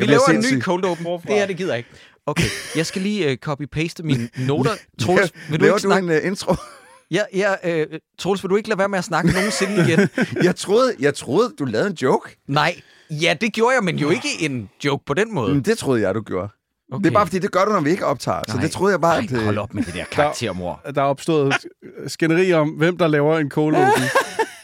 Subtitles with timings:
[0.00, 1.06] Vi laver en ny cold open.
[1.06, 1.90] Det her, det gider jeg ikke.
[2.26, 2.44] Okay,
[2.76, 4.70] jeg skal lige uh, copy-paste mine noter.
[5.02, 6.12] Troels, vil du Laver ikke du snakke?
[6.16, 6.54] en uh, intro?
[7.12, 7.86] Ja, ja, uh,
[8.18, 10.08] Troels, vil du ikke lade være med at snakke nogensinde igen?
[10.42, 12.36] jeg, troede, jeg troede, du lavede en joke.
[12.48, 15.54] Nej, ja, det gjorde jeg, men jo ikke en joke på den måde.
[15.54, 16.48] Men det troede jeg, du gjorde.
[16.92, 17.04] Okay.
[17.04, 18.42] Det er bare fordi, det gør du, når vi ikke optager.
[18.48, 18.62] Så Nej.
[18.62, 19.30] det troede jeg bare, at...
[19.30, 20.80] Nej, øh, hold op med det der karaktermor.
[20.94, 21.54] Der er opstået
[22.06, 24.02] skænderi om, hvem der laver en cold open.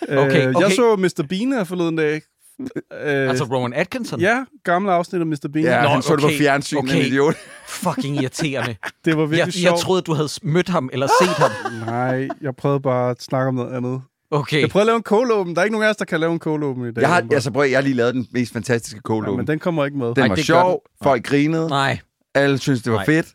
[0.08, 0.60] Okay, Øh, okay.
[0.60, 1.26] Jeg så Mr.
[1.28, 2.22] Bean her forleden dag.
[2.60, 4.20] Øh, Altså Rowan Atkinson?
[4.20, 5.48] Ja, gamle afsnit af Mr.
[5.52, 5.64] Bean.
[5.66, 6.96] Ja, Nå, han så det på okay, fjernsyn, okay.
[6.96, 7.34] en idiot.
[7.66, 8.76] Fucking irriterende.
[9.04, 9.80] Det var virkelig Jeg, jeg sjovt.
[9.80, 11.50] troede, du havde mødt ham eller set ham.
[11.94, 14.02] Nej, jeg prøvede bare at snakke om noget andet.
[14.30, 14.60] Okay.
[14.60, 15.54] Jeg prøvede at lave en cold open.
[15.54, 17.00] Der er ikke nogen af os, der kan lave en cold open i dag.
[17.02, 19.58] Jeg har, altså, prøv, jeg har lige lavet den mest fantastiske cold ja, men den
[19.58, 20.06] kommer ikke med.
[20.06, 21.98] Den Nej, var sjov, folk grinede, Nej.
[22.34, 23.06] alle synes det var Nej.
[23.06, 23.26] fedt.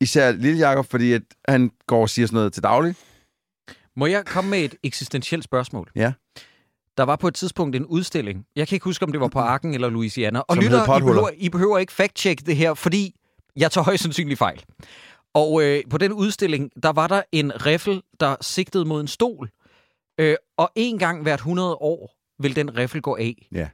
[0.00, 2.94] Især Lille Jacob, fordi at han går og siger sådan noget til daglig.
[3.96, 5.90] Må jeg komme med et eksistentielt spørgsmål?
[5.96, 6.12] Ja.
[6.96, 8.46] Der var på et tidspunkt en udstilling.
[8.56, 10.38] Jeg kan ikke huske, om det var på Arken eller Louisiana.
[10.38, 13.14] Og Som lytter, I behøver, I behøver ikke fact-check det her, fordi
[13.56, 14.64] jeg tager højst sandsynligt fejl.
[15.34, 19.50] Og øh, på den udstilling, der var der en riffel, der sigtede mod en stol.
[20.18, 23.48] Øh, og en gang hvert 100 år vil den riffel gå af.
[23.52, 23.68] Ja.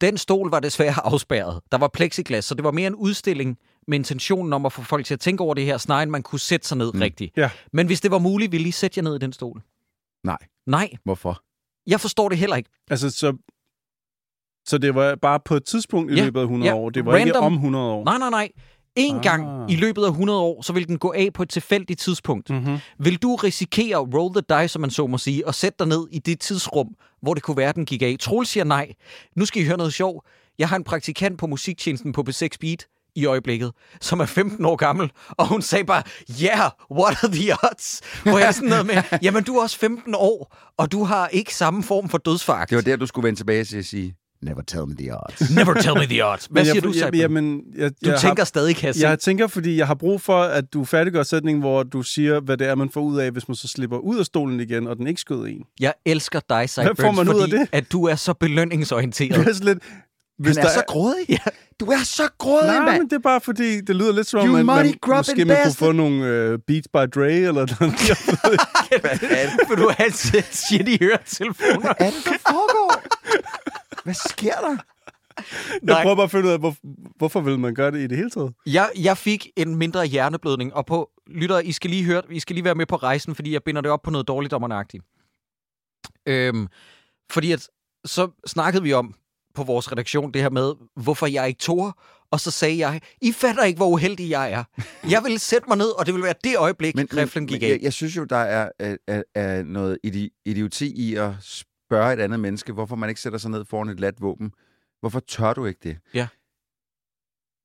[0.00, 1.60] Den stol var desværre afspærret.
[1.72, 5.06] Der var plexiglas, så det var mere en udstilling med intentionen om at få folk
[5.06, 7.00] til at tænke over det her, snarere end man kunne sætte sig ned mm.
[7.00, 7.36] rigtigt.
[7.36, 7.50] Ja.
[7.72, 9.62] Men hvis det var muligt, ville I sætte jer ned i den stol?
[10.24, 10.38] Nej.
[10.66, 11.42] Nej, Hvorfor?
[11.86, 12.70] Jeg forstår det heller ikke.
[12.90, 13.36] Altså, så,
[14.66, 16.90] så det var bare på et tidspunkt i Ja, løbet af 100 ja, år.
[16.90, 17.44] Det var ikke random.
[17.44, 18.04] om 100 år.
[18.04, 18.48] Nej, nej, nej.
[18.96, 19.22] En Ah.
[19.22, 22.50] gang i løbet af 100 år, så vil den gå af på et tilfældigt tidspunkt.
[22.50, 22.78] Mm-hmm.
[22.98, 26.06] Vil du risikere roll the dice, som man så må sige, og sætte dig ned
[26.12, 26.88] i det tidsrum,
[27.22, 28.16] hvor det kunne være, den gik af?
[28.20, 28.92] Troels siger nej.
[29.36, 30.24] Nu skal I høre noget sjov.
[30.58, 34.76] Jeg har en praktikant på musiktjenesten på B6 Beat i øjeblikket, som er 15 år
[34.76, 36.02] gammel, og hun sagde bare,
[36.42, 38.00] yeah, what are the odds?
[38.22, 41.54] Hvor jeg sådan noget med, jamen du er også 15 år, og du har ikke
[41.54, 42.70] samme form for dødsfagt.
[42.70, 45.50] Det var der, du skulle vende tilbage til at sige, never tell me the odds.
[45.56, 46.46] Never tell me the odds.
[46.50, 47.20] Hvad Men siger jeg, du, jeg, Saibon?
[47.20, 49.08] jamen, jeg, Du jeg tænker har, stadig, kan jeg se.
[49.08, 52.56] jeg tænker, fordi jeg har brug for, at du færdiggør sætningen, hvor du siger, hvad
[52.56, 54.96] det er, man får ud af, hvis man så slipper ud af stolen igen, og
[54.96, 55.62] den ikke skød en.
[55.80, 57.68] Jeg elsker dig, får man ud af fordi det?
[57.72, 59.38] at du er så belønningsorienteret.
[59.40, 59.78] Det er sådan lidt...
[60.38, 61.24] Hvis Han er der så grådig.
[61.28, 61.38] Ja.
[61.80, 62.98] Du er så grådig, Nej, mand.
[62.98, 65.74] men det er bare fordi, det lyder lidt som om, at man, måske man kunne
[65.74, 67.80] få nogle uh, Beats by Dre, eller noget.
[68.90, 69.68] Jeg ved ikke.
[69.68, 71.80] Vil du have shitty høretelefoner?
[71.80, 73.02] Hvad er det, der foregår?
[74.04, 74.76] Hvad sker der?
[75.38, 76.02] Jeg Nej.
[76.02, 76.74] prøver bare at finde ud af, hvor,
[77.16, 78.52] hvorfor vil man gøre det i det hele taget?
[78.66, 82.54] Jeg, jeg fik en mindre hjerneblødning, og på lytter, I skal lige høre, I skal
[82.54, 85.04] lige være med på rejsen, fordi jeg binder det op på noget dårligt dommeragtigt.
[86.26, 86.66] Øhm,
[87.30, 87.68] fordi at,
[88.04, 89.14] så snakkede vi om
[89.56, 90.72] på vores redaktion det her med,
[91.02, 91.94] hvorfor jeg ikke tog,
[92.30, 94.64] og så sagde jeg, I fatter ikke, hvor uheldig jeg er.
[95.10, 97.70] Jeg ville sætte mig ned, og det ville være det øjeblik, men, riflen gik men
[97.70, 97.74] af.
[97.74, 102.20] jeg, jeg synes jo, der er, er, er, noget idi- idioti i at spørge et
[102.20, 104.52] andet menneske, hvorfor man ikke sætter sig ned foran et lat våben.
[105.00, 105.98] Hvorfor tør du ikke det?
[106.14, 106.28] Ja.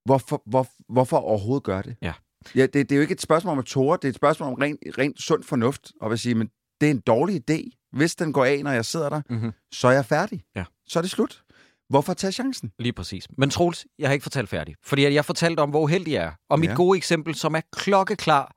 [0.06, 1.96] Hvorfor, hvor, hvorfor overhovedet gør det?
[2.02, 2.13] Ja.
[2.56, 4.47] ja det, det er jo ikke et spørgsmål om at tåre, det er et spørgsmål
[4.47, 6.50] om rent, rent sund fornuft, og vil sige, men
[6.81, 7.88] det er en dårlig idé.
[7.94, 9.52] Hvis den går af, når jeg sidder der, Mhm.
[9.72, 10.44] så er jeg færdig.
[10.56, 10.63] Ja.
[10.88, 11.44] Så er det slut.
[11.91, 12.72] Hvorfor tage chancen?
[12.79, 13.28] Lige præcis.
[13.38, 14.78] Men Troels, jeg har ikke fortalt færdigt.
[14.85, 16.31] Fordi jeg fortalte om, hvor uheldig jeg er.
[16.50, 16.75] Og mit Ja.
[16.75, 18.52] gode eksempel, som er klokkeklar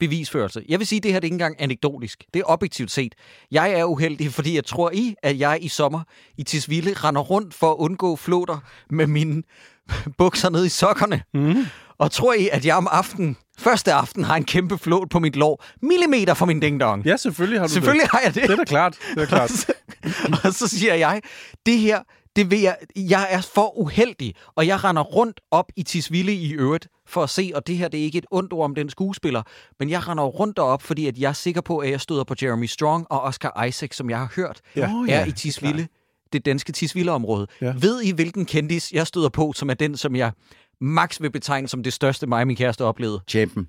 [0.00, 0.62] bevisførelse.
[0.68, 2.24] Jeg vil sige, at det her det er ikke engang anekdotisk.
[2.34, 3.14] Det er objektivt set.
[3.50, 6.00] Jeg er uheldig, fordi jeg tror i, at jeg i sommer
[6.38, 8.58] i Tisvilde render rundt for at undgå flåter
[8.90, 9.42] med mine
[10.18, 11.22] bukser ned i sokkerne.
[11.34, 11.66] Mm.
[11.98, 15.36] Og tror I, at jeg om aftenen, første aften, har en kæmpe flåt på mit
[15.36, 17.04] lår, millimeter fra min ding-dong?
[17.06, 18.42] Ja, selvfølgelig har du Selvfølgelig har jeg det.
[18.42, 18.50] det.
[18.50, 18.98] Det er da klart.
[19.14, 19.66] Det er klart.
[20.44, 21.20] og så siger jeg,
[21.66, 22.00] det her,
[22.36, 26.52] det vil jeg, jeg er for uheldig, og jeg render rundt op i Tisvilde i
[26.52, 28.90] øvrigt for at se, og det her det er ikke et ondt ord om den
[28.90, 29.42] skuespiller,
[29.78, 32.34] men jeg render rundt derop, fordi at jeg er sikker på, at jeg støder på
[32.42, 34.90] Jeremy Strong og Oscar Isaac, som jeg har hørt, Ja.
[34.94, 35.88] oh, er i Tisvilde,
[36.32, 37.46] det danske Tisvilde-område.
[37.60, 37.74] Ja.
[37.80, 40.32] Ved I, hvilken kendis jeg støder på, som er den, som jeg
[40.80, 43.20] max vil betegne som det største, mig og min kæreste oplevede?
[43.28, 43.66] Champion.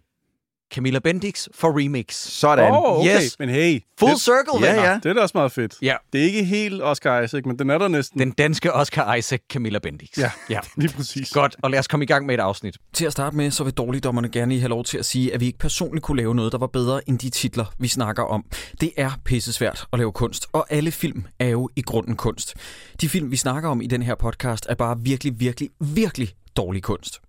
[0.74, 2.16] Camilla Bendix for Remix.
[2.16, 2.72] Sådan.
[2.72, 3.16] Oh, okay.
[3.24, 3.36] Yes.
[3.40, 4.90] Men hey, Full det, circle, Ja, venner.
[4.90, 5.00] ja.
[5.04, 5.76] det er da også meget fedt.
[5.82, 5.96] Ja.
[6.14, 8.20] Det er ikke helt Oscar Isaac, men den er der næsten.
[8.20, 10.18] Den danske Oscar Isaac, Camilla Bendix.
[10.18, 10.32] Ja.
[10.50, 10.60] ja.
[10.78, 11.32] Lige præcis.
[11.32, 12.78] Godt, og lad os komme i gang med et afsnit.
[12.94, 15.40] Til at starte med, så vil dårligdommerne gerne lige have lov til at sige, at
[15.40, 18.46] vi ikke personligt kunne lave noget, der var bedre end de titler, vi snakker om.
[18.82, 22.54] Det er pissesvært at lave kunst, og alle film er jo i grunden kunst.
[23.02, 26.84] De film, vi snakker om i den her podcast, er bare virkelig, virkelig, virkelig dårlig
[26.84, 27.22] kunst.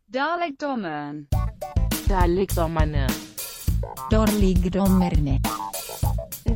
[2.08, 2.92] Dalekdommeren.
[4.10, 5.40] Dalekdommerne.
[5.40, 5.40] Dårligdommerne.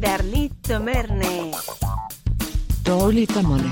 [0.03, 1.53] Darligdommerne.
[2.87, 3.71] Dårligdommerne.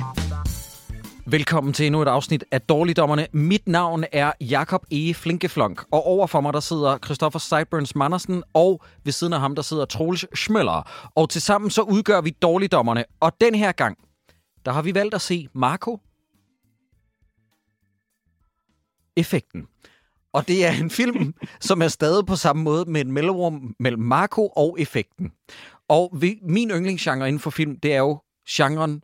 [1.27, 3.27] Velkommen til endnu et afsnit af Dårligdommerne.
[3.32, 5.15] Mit navn er Jakob E.
[5.15, 9.55] Flinkeflonk, og over for mig der sidder Christoffer Sideburns Mandersen, og ved siden af ham
[9.55, 11.11] der sidder Troels Schmøller.
[11.15, 13.99] Og tilsammen så udgør vi Dårligdommerne, og den her gang,
[14.65, 16.00] der har vi valgt at se Marco
[19.17, 19.67] Effekten.
[20.35, 24.03] Og det er en film, som er stadig på samme måde med en mellemrum mellem
[24.03, 25.32] Marco og Effekten.
[25.88, 28.19] Og vi, min yndlingsgenre inden for film, det er jo
[28.50, 29.03] genren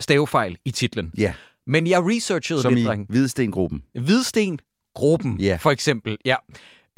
[0.00, 1.12] stavefejl i titlen.
[1.18, 1.34] Ja,
[1.66, 3.06] Men jeg researchede som lidt, i dreng.
[3.08, 3.82] Hvidstengruppen.
[4.00, 4.58] Hvidsten,
[4.94, 5.56] gruppen, Ja.
[5.60, 6.18] for eksempel.
[6.24, 6.36] Ja.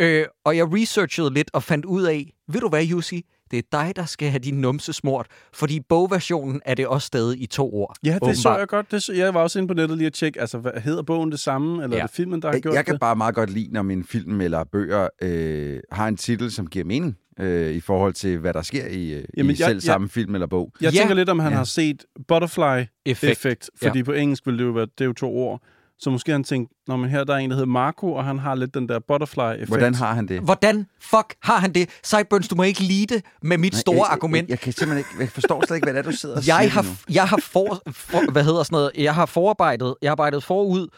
[0.01, 3.25] Øh, og jeg researchede lidt og fandt ud af, ved du hvad, Jussi?
[3.51, 7.43] Det er dig, der skal have din numse smurt, fordi bogversionen er det også stadig
[7.43, 7.97] i to ord.
[8.05, 8.59] Ja, det så åbenbart.
[8.61, 8.91] jeg godt.
[8.91, 11.31] Det så, jeg var også inde på nettet lige at tjekke, altså, hvad, hedder bogen
[11.33, 12.03] det samme, eller Ja.
[12.03, 13.01] er det filmen, der har Jeg, gjort jeg kan det?
[13.01, 16.85] bare meget godt lide, når min film eller bøger øh, har en titel, som giver
[16.85, 19.83] mening øh, i forhold til, hvad der sker i, øh, Jamen, i jeg- selv jeg-
[19.83, 20.73] samme film eller bog.
[20.81, 20.99] Jeg Ja.
[20.99, 21.57] tænker lidt, om han Ja.
[21.57, 23.33] har set Butterfly Effekt.
[23.33, 25.63] Effect, fordi på engelsk vil det jo være, det er jo to ord.
[25.99, 28.39] Så måske han tænkt, når man her der er en, der hedder Marco, og han
[28.39, 29.69] har lidt den der butterfly-effekt.
[29.69, 30.41] Hvordan har han det?
[30.41, 31.91] Hvordan fuck har han det?
[32.03, 34.49] Sideburns, du må ikke lide det med mit store jeg, argument.
[34.49, 36.43] Jeg, jeg, kan simpelthen ikke, jeg forstår slet ikke, hvad det er, du sidder og
[36.43, 36.89] siger jeg lige har, nu.
[37.15, 40.89] jeg har for, for, hvad hedder sådan noget, jeg har forarbejdet, jeg har arbejdet forud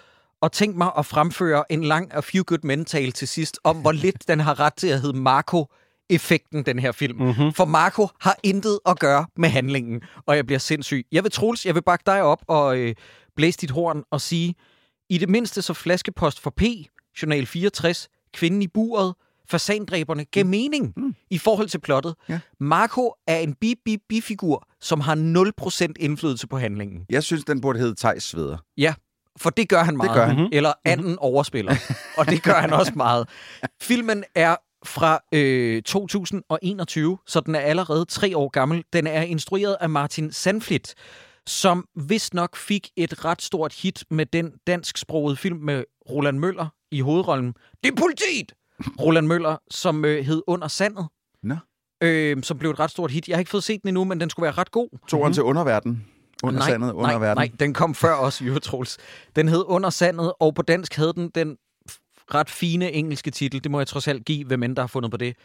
[0.43, 3.77] og tænkt mig at fremføre en lang A Few Good Men tale til sidst om,
[3.77, 5.67] hvor lidt den har ret til at hedde Marco
[6.11, 7.19] effekten, den her film.
[7.19, 7.53] Mm-hmm.
[7.53, 11.07] For Marco har intet at gøre med handlingen, og jeg bliver sindssyg.
[11.13, 12.95] Jeg vil, Troels, jeg vil bakke dig op og øh,
[13.37, 14.55] blæse dit horn og sige,
[15.09, 16.63] i det mindste så flaskepost for P,
[17.23, 19.15] Journal 64, Kvinden i buret,
[19.51, 21.15] Fasandræberne, gav mening mm.
[21.31, 22.15] i forhold til plottet.
[22.29, 22.41] Ja.
[22.61, 25.15] Marco er en bi-bi-bi-figur, som har
[25.87, 27.07] 0% indflydelse på handlingen.
[27.11, 28.59] Jeg synes, den burde hedde Tejs Sveder.
[28.77, 28.95] Ja,
[29.37, 30.15] for det gør han meget.
[30.15, 30.37] gør han.
[30.37, 30.49] Mm-hmm.
[30.53, 31.19] Eller anden mm-hmm.
[31.19, 31.75] overspiller.
[32.19, 33.29] og det gør han også meget.
[33.83, 38.85] Filmen er fra øh, 2021, så den er allerede tre år gammel.
[38.93, 40.95] Den er instrueret af Martin Sandflit,
[41.49, 46.67] som vist nok fik et ret stort hit med den dansksprogede film med Roland Møller
[46.91, 47.55] i hovedrollen.
[47.85, 48.53] Det er politiet!
[49.01, 51.07] Roland Møller, som øh, hed Under Sandet.
[51.43, 51.57] Nå.
[52.01, 53.29] Øh, som blev et ret stort hit.
[53.29, 54.89] Jeg har ikke fået set den endnu, men den skulle være ret god.
[55.09, 56.07] Toren til underverden.
[56.43, 57.41] Under nej, sandet, under nej, verden.
[57.41, 58.99] nej, den kom før også, Jørgen Troels.
[59.37, 61.57] Den hed Under Sandet, og på dansk havde den den
[62.35, 63.65] ret fine engelske titel.
[63.65, 65.37] Det må jeg trods alt give, hvem end der har fundet på det.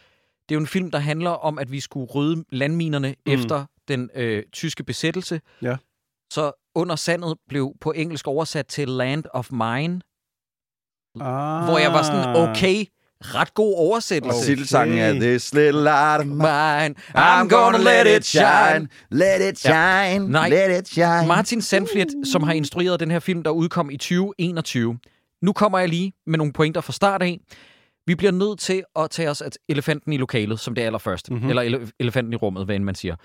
[0.48, 3.32] Det er jo en film, der handler om, at vi skulle rydde landminerne mm.
[3.32, 5.40] efter den øh, tyske besættelse.
[5.62, 5.76] Ja.
[6.34, 10.00] Så Under Sandet blev på engelsk oversat til Land of Mine,
[11.20, 11.64] Ah.
[11.64, 12.84] hvor jeg var sådan, okay,
[13.20, 14.38] ret god Og oversættelse.
[14.38, 14.46] Okay.
[14.46, 16.94] titelsangen er This little light of mine.
[17.16, 20.48] I'm gonna let it shine, let it shine, Nej.
[20.48, 21.26] let it shine.
[21.26, 24.98] Martin Sandflit, som har instrueret den her film, der udkom i 2021.
[25.42, 27.40] Nu kommer jeg lige med nogle pointer fra start af.
[28.06, 31.32] Vi bliver nødt til at tage os af elefanten i lokalet, som det allerførste.
[31.32, 31.48] Mm-hmm.
[31.48, 33.16] Eller ele- elefanten i rummet, hvad end man siger.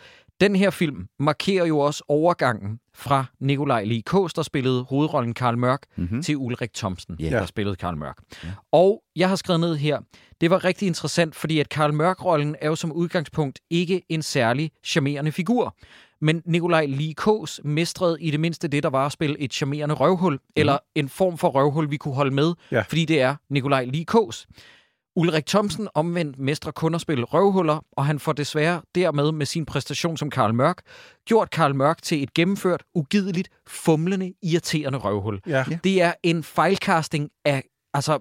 [0.42, 5.58] Den her film markerer jo også overgangen fra Nikolaj Lee Kås, der spillede hovedrollen Karl
[5.58, 6.24] Mørk, mm-hmm.
[6.24, 7.30] til Ulrik Thomsen, Ja.
[7.30, 8.18] der spillede Karl Mørk.
[8.44, 8.50] Ja.
[8.72, 10.00] Og jeg har skrevet ned her,
[10.42, 14.72] det var rigtig interessant, fordi at Karl Mørk-rollen er jo som udgangspunkt ikke en særlig
[14.84, 15.76] charmerende figur.
[16.22, 19.96] Men Nikolaj Lee Kås mestrede i det mindste det, der var at spille et charmerende
[19.96, 20.40] røvhul, mm.
[20.56, 22.82] eller en form for røvhul, vi kunne holde med, Ja.
[22.82, 24.48] fordi det er Nikolaj Lee Kås.
[25.16, 29.66] Ulrik Thomsen omvendt mestrer kun at spille røvhuller, og han får desværre dermed med sin
[29.66, 30.82] præstation som Karl Mørk,
[31.26, 35.40] gjort Karl Mørk til et gennemført, ugideligt, fumlende, irriterende røvhul.
[35.48, 35.66] Ja.
[35.84, 37.64] Det er en fejlcasting af,
[37.94, 38.20] altså,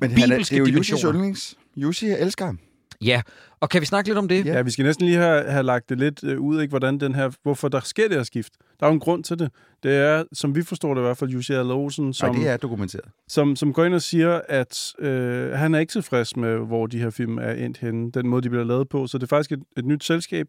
[0.00, 1.58] Men han er, bibelske det er jo Jussis yndlings.
[1.76, 2.58] Jussi, elsker ham.
[3.04, 3.22] Ja,
[3.60, 4.46] og kan vi snakke lidt om det?
[4.46, 4.62] Ja.
[4.62, 7.30] Vi skal næsten lige have, have lagt det lidt øh, ud, ikke, hvordan den her,
[7.42, 8.52] hvorfor der sker det her skift.
[8.80, 9.50] Der er jo en grund til det.
[9.82, 12.48] Det er, som vi forstår det i hvert fald, Jussi Adler Olsen, Som, som, det
[12.50, 13.04] er dokumenteret.
[13.28, 16.98] som, som går ind og siger, at øh, han er ikke tilfreds med, hvor de
[16.98, 19.06] her film er endt henne, den måde, de bliver lavet på.
[19.06, 20.46] Så det er faktisk et, et nyt selskab,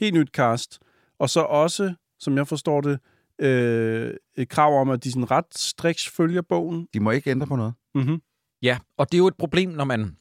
[0.00, 0.78] helt nyt cast,
[1.18, 2.98] og så også, som jeg forstår det,
[3.40, 6.86] øh, et krav om, at de sådan ret striks følger bogen.
[6.94, 7.74] De må ikke ændre på noget.
[7.94, 8.20] Mm-hmm.
[8.62, 10.16] Ja, og det er jo et problem, når man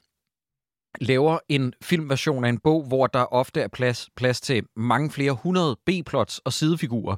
[1.02, 5.32] laver en filmversion af en bog, hvor der ofte er plads, plads til mange flere
[5.32, 7.16] hundrede B-plots og sidefigurer.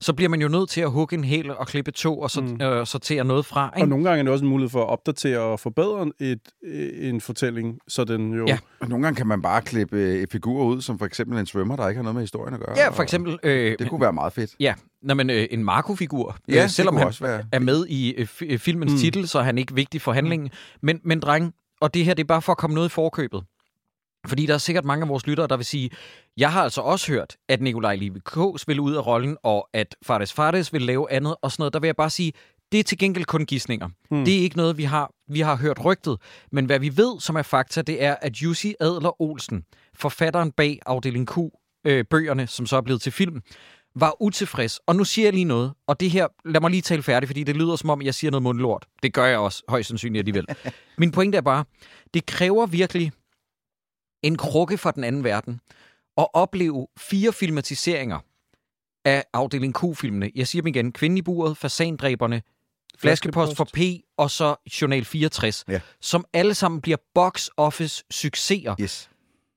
[0.00, 2.40] Så bliver man jo nødt til at hugge en hæl og klippe to og så,
[2.40, 2.60] mm.
[2.62, 3.70] øh, sortere noget fra.
[3.72, 3.88] Og Ikke?
[3.90, 7.20] nogle gange er det også en mulighed for at opdatere og forbedre et, øh, en
[7.20, 8.44] fortælling, så den jo...
[8.48, 8.58] Ja.
[8.80, 11.76] Og nogle gange kan man bare klippe øh, figurer ud, som for eksempel en svømmer,
[11.76, 12.74] der ikke har noget med historien at gøre.
[12.78, 13.38] Ja, for og eksempel...
[13.42, 14.50] Øh, Det kunne være meget fedt.
[14.60, 16.36] Ja, Nå, men, øh, en Marco-figur.
[16.48, 17.44] Ja, øh, selvom han også være.
[17.52, 18.94] er med i øh, fi- filmens Mm.
[18.94, 19.00] mm.
[19.00, 20.50] titel, så er han ikke vigtig for handlingen.
[20.82, 23.44] Men, men dreng, og det her det er bare for at komme noget i forkøbet.
[24.26, 25.90] Fordi der er sikkert mange af vores lyttere, der vil sige,
[26.36, 29.96] jeg har altså også hørt, at Nikolaj Live Kås vil ud af rollen, og at
[30.06, 31.72] Fardes Fardes vil lave andet og sådan noget.
[31.72, 32.32] Der vil jeg bare sige,
[32.72, 33.88] det er til gengæld kun gissninger.
[34.10, 34.24] Mm.
[34.24, 36.18] Det er ikke noget, vi har, vi har hørt rygtet.
[36.52, 39.64] Men hvad vi ved, som er fakta, det er, at Jussi Adler Olsen,
[39.94, 41.38] forfatteren bag afdeling Q,
[41.86, 43.42] øh, bøgerne, som så er blevet til film,
[44.00, 44.80] var utilfreds.
[44.86, 47.44] Og nu siger jeg lige noget, og det her, lad mig lige tale færdigt, fordi
[47.44, 48.86] det lyder som om, jeg siger noget mundlort.
[49.02, 50.46] Det gør jeg også, højst sandsynligt alligevel.
[50.98, 51.64] Min pointe er bare,
[52.14, 53.12] det kræver virkelig
[54.22, 55.60] en krukke fra den anden verden
[56.18, 58.18] at opleve fire filmatiseringer
[59.04, 60.30] af afdeling Q-filmene.
[60.34, 60.92] Jeg siger dem igen.
[60.92, 62.42] Kvinden i buret, Fasandræberne,
[62.98, 63.78] Flaskepost for P
[64.16, 65.80] og så Journal 64, Ja.
[66.00, 69.10] som alle sammen bliver box office succeser, Yes.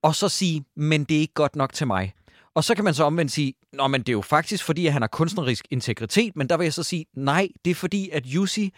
[0.03, 2.13] og så sige, men det er ikke godt nok til mig.
[2.59, 4.93] Og så kan man så omvendt sige, Nå, men det er jo faktisk fordi, at
[4.93, 8.25] han har kunstnerisk integritet, men der vil jeg så sige, nej, det er fordi, at
[8.25, 8.73] Jussi,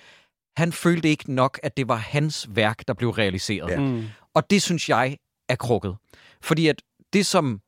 [0.57, 3.69] han følte ikke nok, at det var hans værk, der blev realiseret.
[3.71, 3.79] Ja.
[3.79, 4.03] Mm.
[4.35, 5.17] Og det synes jeg
[5.49, 5.95] er krukket.
[6.41, 6.81] Fordi at
[7.13, 7.59] det som...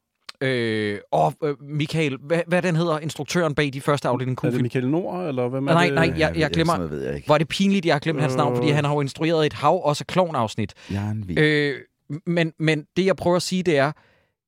[0.42, 4.62] Øh, åh, øh, Michael, hvad, hvad den hedder, instruktøren bag de første afdeling Er det?
[4.62, 5.94] Michael Nord, eller hvem er Nej, det?
[5.94, 7.26] nej, jeg- ved- glemmer- Sådan ved jeg ikke.
[7.26, 8.76] Hvor er det pinligt, jeg har glemt hans navn, fordi Øh.
[8.76, 10.74] han har jo instrueret et hav, også klovnafsnit.
[11.38, 11.76] Øh,
[12.26, 13.92] men, men det, jeg prøver at sige, det er,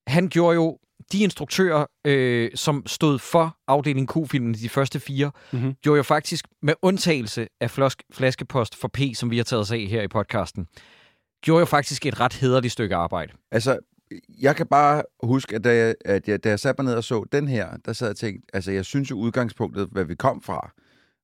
[0.08, 0.78] han gjorde jo
[1.12, 5.60] de instruktører, øh, som stod for afdeling Q-filmen, de første fire, Mhm.
[5.62, 5.76] mm-hmm.
[5.82, 9.72] gjorde jo faktisk, med undtagelse af flask, flaskepost for P, som vi har taget os
[9.72, 10.68] af her i podcasten,
[11.42, 13.34] gjorde jo faktisk et ret hederligt stykke arbejde.
[13.52, 13.80] Altså,
[14.42, 17.04] jeg kan bare huske, at da jeg, at jeg, da jeg satte mig ned og
[17.04, 20.16] så den her, der sad jeg og tænkte, altså jeg synes jo udgangspunktet, hvad vi
[20.16, 20.72] kom fra,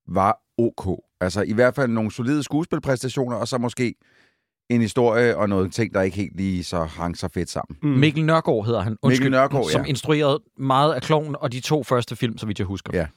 [0.08, 1.01] var ok.
[1.22, 3.96] Altså i hvert fald nogle solide skuespilpræstationer, og så måske
[4.72, 7.78] en historie og noget ting, der ikke helt lige så hang så fedt sammen.
[7.84, 7.90] Mm.
[7.90, 9.90] Mikkel Nørgaard hedder han, undskyld, Nørgaard, som ja.
[9.90, 12.92] instruerede meget af Kloven og de to første film, så vidt jeg husker.
[12.94, 13.08] Ja.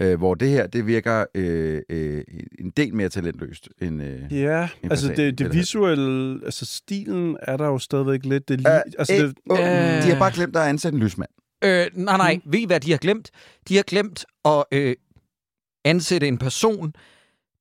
[0.00, 2.24] Øh, hvor det her, det virker øh, øh,
[2.58, 4.02] en del mere talentløst end...
[4.02, 5.56] Øh, Ja, En altså det, det hvad?
[5.56, 8.48] visuelle, altså stilen er der jo stadigvæk lidt.
[8.48, 9.58] Det, li- Øh, altså øh, det, øh.
[10.02, 11.30] De har bare glemt at ansætte en lysmand.
[11.64, 12.40] Øh, nej, nej.
[12.44, 12.52] Mm.
[12.52, 13.30] Ved I, hvad de har glemt?
[13.68, 14.94] De har glemt at øh,
[15.84, 16.92] ansætte en person,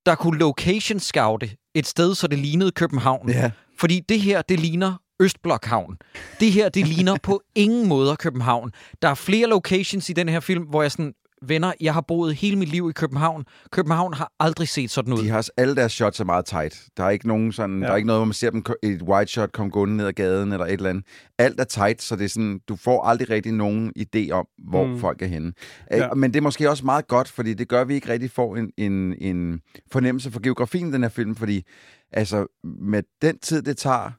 [0.05, 3.29] der kunne location scoute et sted, så det lignede København.
[3.29, 3.51] Ja.
[3.79, 5.97] Fordi det her, det ligner Østblokhavn.
[6.39, 8.71] Det her, det ligner på ingen måder København.
[9.01, 12.36] Der er flere locations i den her film, hvor jeg sådan, venner, jeg har boet
[12.36, 13.46] hele mit liv i København.
[13.72, 15.24] København har aldrig set sådan ud.
[15.24, 16.84] De har alle deres shots er meget tight.
[16.98, 17.86] Der er ikke nogen sådan, ja.
[17.86, 20.13] Der er ikke noget, hvor man ser dem et wide shot komme gående ned ad
[20.13, 21.06] gaden eller et eller andet.
[21.38, 24.86] Alt er tight, så det er sådan, du får aldrig rigtig nogen idé om, hvor
[24.86, 25.00] mm.
[25.00, 25.54] Folk er henne.
[25.92, 25.98] Ja.
[25.98, 26.13] Ja.
[26.13, 28.56] Men det er måske også meget godt, fordi det gør, at vi ikke rigtig får
[28.56, 29.62] en, en, en
[29.92, 31.63] fornemmelse for geografien i den her film, fordi
[32.12, 34.12] altså, med den tid, det tager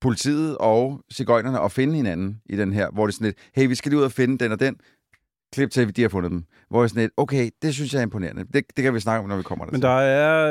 [0.00, 3.68] politiet og cigøjnerne at finde hinanden i den her, hvor det er sådan lidt, hey,
[3.68, 4.76] vi skal lige ud og finde den og den,
[5.54, 6.44] klip til, at de har fundet dem.
[6.70, 8.44] Hvor jeg er sådan lidt, okay, det synes jeg er imponerende.
[8.52, 10.48] Det, det kan vi snakke om, når vi kommer der men der er,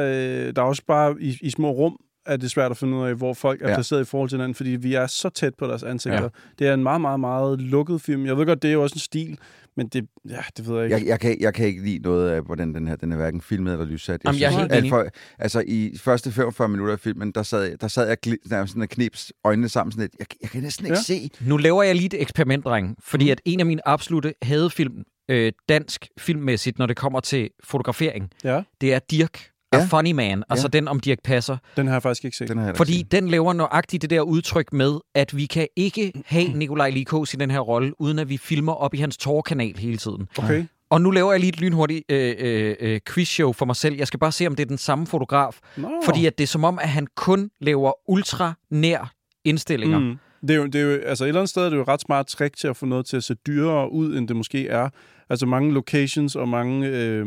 [0.48, 2.98] øh, der er også bare i, i små rum, at det er svært at finde
[2.98, 3.75] ud af, hvor folk er Ja.
[3.75, 6.22] placeret i forhold til hinanden, fordi vi er så tæt på deres ansigter.
[6.22, 6.27] Ja.
[6.60, 8.25] Det er en meget, meget, meget lukket film.
[8.25, 9.38] Jeg ved godt, det er jo også en stil,
[9.77, 10.96] men det, ja, det ved jeg ikke.
[10.98, 13.41] Jeg, jeg, kan, jeg kan ikke lide noget af, hvordan den her den er hverken
[13.41, 14.22] filmet eller lyssat.
[14.25, 14.89] Jamen, jeg er synes, helt alt enig.
[14.89, 15.07] for,
[15.39, 18.17] altså, i første 45 minutter af filmen, der sad, jeg- der sad jeg
[18.50, 20.15] der sådan og knips øjnene sammen sådan lidt.
[20.19, 21.01] Jeg, jeg kan næsten ikke Ja.
[21.01, 21.29] se.
[21.41, 23.31] Nu laver jeg lige et eksperiment, dreng, fordi Mm.
[23.31, 28.62] at en af mine absolute hadefilm, øh, dansk filmmæssigt, når det kommer til fotografering, Ja,
[28.81, 29.39] det er Dirk
[29.77, 29.88] ja.
[29.91, 29.98] Ja.
[29.98, 31.57] Funny Man, altså den om Dirk Passer.
[31.77, 32.48] den har jeg faktisk ikke set.
[32.48, 33.12] Den har jeg Fordi ikke set.
[33.12, 37.38] den laver nøjagtigt det der udtryk med, at vi kan ikke have Nikolaj Likos i
[37.38, 40.27] den her rolle, uden at vi filmer op i hans Tor-kanal hele tiden.
[40.38, 40.65] Okay.
[40.89, 43.96] Og nu laver jeg lige et lynhurtigt øh, øh, øh, quizshow for mig selv.
[43.96, 45.60] Jeg skal bare se, om det er den samme fotograf.
[45.77, 45.89] Nå.
[46.05, 49.12] Fordi at det er som om, at han kun laver ultra nær
[49.46, 50.00] indstillinger.
[50.00, 50.05] Mm.
[50.05, 50.17] Mm.
[50.48, 51.88] Det er, jo, det er jo, altså et eller andet sted er det jo et
[51.88, 54.67] ret smart trick til at få noget til at se dyrere ud, end det måske
[54.67, 54.89] er.
[55.29, 57.25] Altså mange locations og mange, øh,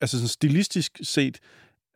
[0.00, 1.38] altså sådan stilistisk set,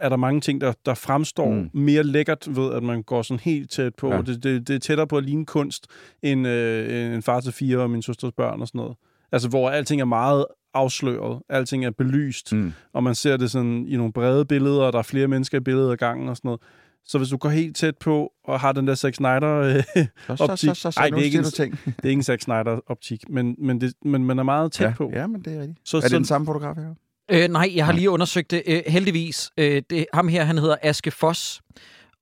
[0.03, 1.71] er der mange ting, der, der fremstår Mm.
[1.73, 4.13] mere lækkert ved, at man går sådan helt tæt på.
[4.13, 4.19] Ja.
[4.23, 5.87] Det, det, det er tættere på at ligne kunst,
[6.23, 8.97] end øh, en far til fire og min søsters børn og sådan noget.
[9.33, 10.45] Altså hvor alting er meget
[10.75, 12.73] afsløret, alting er belyst, Mm.
[12.93, 15.61] og man ser det sådan i nogle brede billeder, og der er flere mennesker i
[15.61, 16.61] billedet ad gangen og sådan noget.
[17.05, 20.07] Så hvis du går helt tæt på og har den der Zack Snyder øh, Så,
[20.27, 20.69] så, så, optik.
[20.69, 21.79] så, så, Ej, det er ikke en- ting.
[21.87, 24.95] det er ikke en Zack Snyder-optik, men, men, det, men man er meget tæt ja,
[24.97, 25.11] på.
[25.15, 25.79] Ja, men det er rigtigt.
[25.85, 26.95] Så, Er det så, den samme fotograf, har?
[27.33, 28.63] Øh, nej, jeg har lige undersøgt det.
[28.67, 29.51] Øh, heldigvis.
[29.59, 31.61] Øh, det, ham her, han hedder Aske Foss.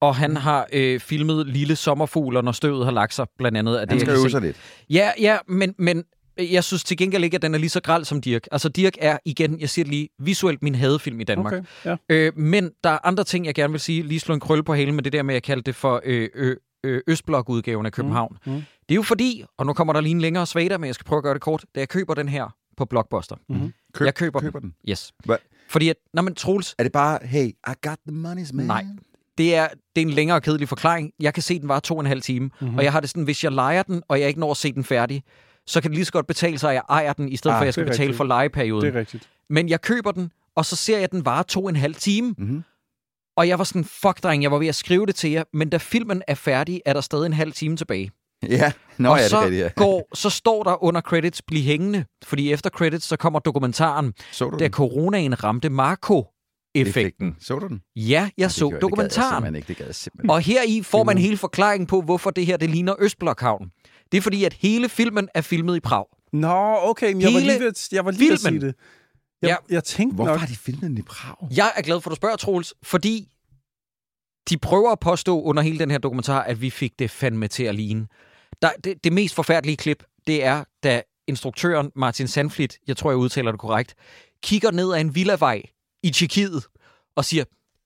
[0.00, 3.76] Og han har øh, filmet Lille Sommerfugler, når støvet har lagt sig, blandt andet.
[3.76, 4.57] Af det, Han skal øve sig lidt.
[4.90, 6.05] Ja, ja, men, men
[6.38, 8.49] jeg synes til gengæld ikke, at den er lige så græld som Dirk.
[8.52, 11.52] Altså, Dirk er, igen, jeg siger det lige, visuelt min hadefilm i Danmark.
[11.52, 11.97] okay, ja.
[12.09, 14.02] Øh, men der er andre ting, jeg gerne vil sige.
[14.02, 16.00] Lige slå en krølle på halen med det der med, at jeg kaldte det for
[16.05, 18.37] øh, øh, øh, Østblok-udgaven af København.
[18.47, 18.62] Mm, mm.
[18.88, 21.05] Det er jo fordi, og nu kommer der lige en længere svater, men jeg skal
[21.05, 23.37] prøve at gøre det kort, da jeg køber den her på Blockbuster.
[23.49, 23.73] Mhm.
[23.95, 24.47] Køb, Jeg køber den.
[24.47, 24.75] køber den.
[24.89, 25.13] Yes.
[25.25, 25.37] Hvad?
[25.69, 28.67] Fordi at, når man Troels, Er det bare, hey, I got the money's man?
[28.67, 28.85] Nej.
[29.39, 31.13] det er, det er en længere og kedelig forklaring.
[31.21, 32.47] Jeg kan se, den var to og en halv time.
[32.47, 32.55] Mhm.
[32.61, 32.79] Mm-hmm.
[32.79, 34.73] Og jeg har det sådan, hvis jeg leger den, og jeg ikke når at se
[34.73, 35.23] den færdig,
[35.67, 37.59] så kan det lige så godt betale sig, at jeg ejer den, i stedet Ah,
[37.59, 38.17] for, at jeg skal betale rigtigt.
[38.17, 38.87] for lejeperioden.
[38.87, 39.29] Det er rigtigt.
[39.51, 41.95] Men jeg køber den, og så ser jeg, at den var to og en halv
[41.95, 42.35] time.
[42.39, 42.63] Mm-hmm.
[43.37, 45.71] Og jeg var sådan, fuck dreng, jeg var ved at skrive det til jer, men
[45.71, 48.11] da filmen er færdig, er der stadig en halv time tilbage.
[48.49, 49.69] Ja, nå og ja, det så, er rigtigt, ja.
[49.85, 54.45] går, så står der under credits, bliv hængende, fordi efter credits, så kommer dokumentaren, Så
[54.51, 54.73] du da den?
[54.73, 57.37] coronaen ramte Marco-effekten.
[57.41, 57.83] Så du den?
[57.97, 59.43] Ja, jeg Det så gjorde- dokumentaren.
[59.43, 60.31] Det gad jeg simpelthen ikke, det gad jeg simpelthen.
[60.31, 63.71] Og her i får man hele forklaringen på, hvorfor det her det ligner Østblokhavn.
[64.13, 66.05] Det er fordi, at hele filmen er filmet i Prag.
[66.33, 68.67] Nå, okay, men jeg var lige ved, at- jeg var lige ved at sige filmen.
[68.69, 68.75] det.
[69.43, 69.75] Jeg, Ja.
[69.75, 70.41] jeg tænkte Hvorfor nok...
[70.41, 71.35] har de filmet i Prag?
[71.57, 73.29] Jeg er glad for, at du spørger, Troels, fordi
[74.51, 77.63] de prøver at påstå under hele den her dokumentar, at vi fik det fandme til
[77.65, 78.07] at ligne.
[78.62, 83.19] Der, det, det mest forfærdelige klip, det er, da instruktøren Martin Sandflit, jeg tror, jeg
[83.19, 83.95] udtaler det korrekt,
[84.43, 85.62] kigger ned ad en villavej
[86.02, 86.64] i Tjekkiet
[87.17, 87.45] og siger,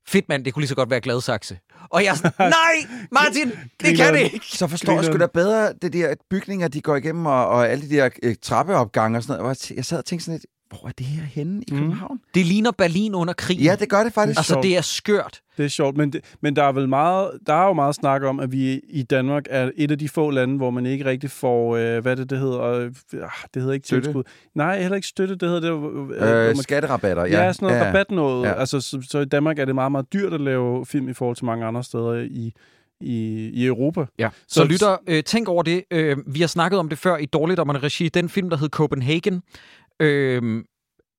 [0.09, 1.59] fedt mand, det kunne lige så godt være Gladsaxe.
[1.90, 2.75] Og jeg er sådan, nej,
[3.12, 3.50] Martin,
[3.81, 4.47] det kan det ikke.
[4.47, 7.88] Så forstår jeg sgu da bedre, det der bygninger, de går igennem, og, og alle
[7.90, 9.50] de der øh, trappeopgange og sådan noget.
[9.50, 12.21] Og jeg- Jeg sad og tænkte sådan lidt, hvor er det her henne i København?
[12.35, 13.62] Det ligner Berlin under krigen.
[13.64, 14.38] Ja, det gør det faktisk.
[14.38, 15.40] Altså, det er skørt.
[15.56, 18.23] Det er sjovt, men, det, men der er vel meget, der er jo meget snak
[18.23, 21.30] om, at vi i Danmark er et af de få lande, hvor man ikke rigtig
[21.30, 24.06] får, øh, hvad det, det hedder, øh, ah, det hedder ikke Støtte?
[24.09, 24.23] tilskud.
[24.54, 26.16] Nej, heller ikke støtte, det hedder det.
[26.16, 27.52] Øh, Øh, skatterabatter, ja, ja.
[27.52, 27.88] sådan noget ja.
[27.88, 28.47] rabat noget.
[28.47, 28.52] Ja.
[28.61, 31.37] Altså, så, så i Danmark er det meget, meget dyrt at lave film i forhold
[31.37, 32.52] til mange andre steder i,
[33.00, 34.04] i, i Europa.
[34.18, 34.28] Ja.
[34.33, 35.85] Så, Så- så lytter, øh, tænk over det.
[35.90, 38.09] Øh, vi har snakket om det før i Dårligt om en regi.
[38.09, 39.42] Den film, der hed Copenhagen,
[40.01, 40.65] øh,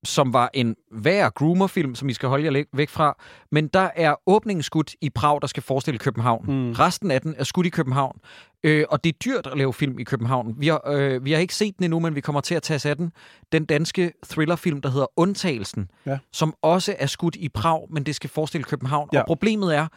[0.06, 3.18] som var en værre groomer-film, som I skal holde jer væk fra.
[3.52, 6.46] Men der er åbningen skudt i Prag, der skal forestille København.
[6.48, 6.72] Mm.
[6.72, 8.20] Resten af den er skudt i København.
[8.64, 10.56] Øh, og det er dyrt at lave film i København.
[10.58, 12.76] Vi har, øh, vi har ikke set den endnu, men vi kommer til at tage
[12.76, 13.12] os af den.
[13.52, 16.18] Den danske thrillerfilm, der hedder Undtagelsen, Ja.
[16.34, 19.10] som også er skudt i Prag, men det skal forestille København.
[19.14, 19.20] Ja.
[19.20, 19.88] Og problemet er,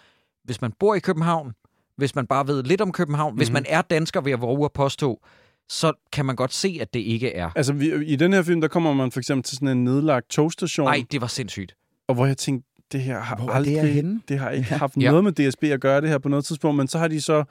[0.44, 1.52] hvis man bor i København,
[1.97, 3.38] hvis man bare ved lidt om København, mm-hmm.
[3.38, 5.20] hvis man er dansker ved at våge at påstå,
[5.68, 7.50] så kan man godt se, at det ikke er.
[7.56, 10.28] Altså, vi, i den her film, der kommer man for eksempel til sådan en nedlagt
[10.30, 11.75] togstation, Nej, det var sindssygt.
[12.08, 15.10] og hvor jeg tænkte, det her har Hvor aldrig, det det har ikke haft Ja.
[15.10, 17.44] noget med DSB at gøre det her på noget tidspunkt, men så har de så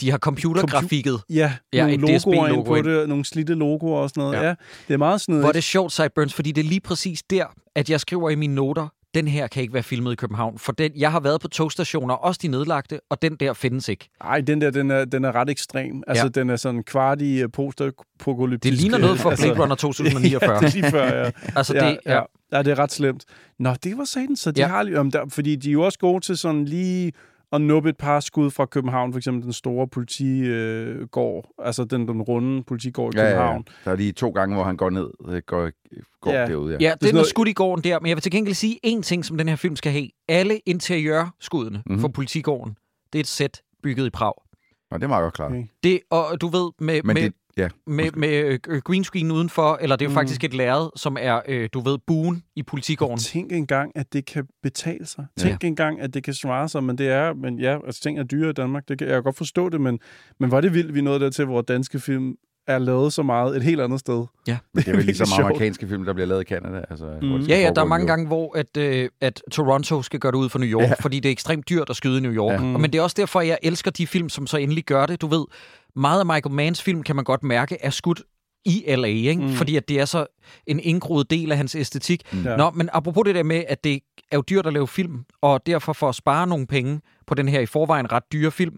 [0.00, 1.20] De har computergrafikket.
[1.30, 2.84] Ja, Ja, nogle logoer DSB-logo ind på ind.
[2.86, 4.34] det, nogle slidte logoer og sådan noget.
[4.36, 4.40] Ja.
[4.42, 4.54] Ja, ja
[4.88, 5.42] det er meget snedigt.
[5.42, 7.44] Hvor er det sjovt, Sideburns, fordi det er lige præcis der,
[7.74, 10.58] at jeg skriver i mine noter, den her kan ikke være filmet i København.
[10.58, 14.08] For den, jeg har været på togstationer, også de nedlagte, og den der findes ikke.
[14.20, 16.02] Ej, den der, den er, den er ret ekstrem.
[16.06, 16.30] Altså, Ja.
[16.34, 16.40] ja.
[16.40, 18.72] den er sådan kvart i uh, postapokalyptisk.
[18.72, 20.52] Det ligner noget fra altså, Blade Runner 2049.
[20.54, 21.30] ja, det er lige før, ja.
[21.58, 22.20] altså, ja, det, ja.
[22.52, 23.24] ja, det er ret slemt.
[23.58, 24.66] Nå, det var satan, så de Ja.
[24.66, 24.72] ja.
[24.72, 25.10] har lige...
[25.10, 27.12] Der, fordi de er jo også gode til sådan lige
[27.52, 32.22] at nuppe et par skud fra København, for eksempel den store politigård, altså den, den
[32.22, 33.34] runde politigård i Ja, ja, ja.
[33.36, 33.64] København.
[33.84, 35.70] Der er lige to gange, hvor han går ned, øh, går,
[36.20, 36.46] går Ja.
[36.46, 36.72] derude.
[36.72, 36.78] Ja.
[36.80, 39.00] Ja, den er noget- skudt i gården der, men jeg vil til gengæld sige én
[39.02, 40.08] ting, som den her film skal have.
[40.28, 41.82] Alle interiørskuddene Mhm.
[41.86, 42.00] mm-hmm.
[42.00, 42.76] for politigården,
[43.12, 44.32] det er et sæt bygget i Prag.
[44.90, 45.50] Nå, det er meget godt klart.
[45.50, 45.64] Okay.
[45.82, 47.68] Det, og du ved, med, Men med, det, ja.
[47.86, 50.14] med, med øh, green screen udenfor, eller det er jo Mm.
[50.14, 53.18] faktisk et lærred, som er, øh, du ved, buen i politigården.
[53.18, 55.26] Tænk engang, at det kan betale sig.
[55.38, 58.22] Tænk engang, at det kan svare sig, men det er, men ja, altså ting er
[58.22, 59.98] dyre i Danmark, det kan jeg kan godt forstå det, men,
[60.40, 62.34] men var det vildt, vi nåede dertil, hvor danske film
[62.66, 64.14] er lavet så meget et helt andet sted.
[64.46, 65.40] Men det er vel ligesom sjovt.
[65.40, 66.84] amerikanske film, der bliver lavet i Canada.
[66.90, 67.36] Altså, Mm.
[67.36, 70.48] Ja, ja, der er mange gange, hvor at, øh, at Toronto skal gøre det ud
[70.48, 70.88] for New York, Ja.
[70.88, 70.94] ja.
[71.00, 72.60] fordi det er ekstremt dyrt at skyde i New York.
[72.60, 72.66] Ja.
[72.66, 72.72] Ja.
[72.74, 75.20] Og, men det er også derfor, jeg elsker de film, som så endelig gør det.
[75.20, 75.44] Du ved,
[75.98, 78.22] meget af Michael Manns film, kan man godt mærke, er skudt
[78.64, 79.42] i L.A., ikke?
[79.42, 79.52] Mm.
[79.52, 80.26] Fordi at det er så
[80.66, 82.22] en indgroet del af hans æstetik.
[82.32, 82.42] Mm.
[82.42, 82.56] Ja.
[82.56, 85.66] Nå, men apropos det der med, at det er jo dyrt at lave film, og
[85.66, 88.76] derfor for at spare nogle penge på den her i forvejen ret dyre film,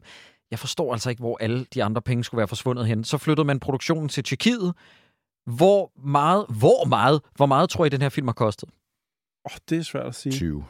[0.51, 3.05] jeg forstår altså ikke, hvor alle de andre penge skulle være forsvundet hen.
[3.05, 4.75] Så flyttede man produktionen til Tjekkiet.
[5.47, 8.69] Hvor meget, hvor meget, hvor meget tror I, den her film har kostet?
[8.69, 10.33] Åh, oh, det er svært at sige.
[10.33, 10.65] 20.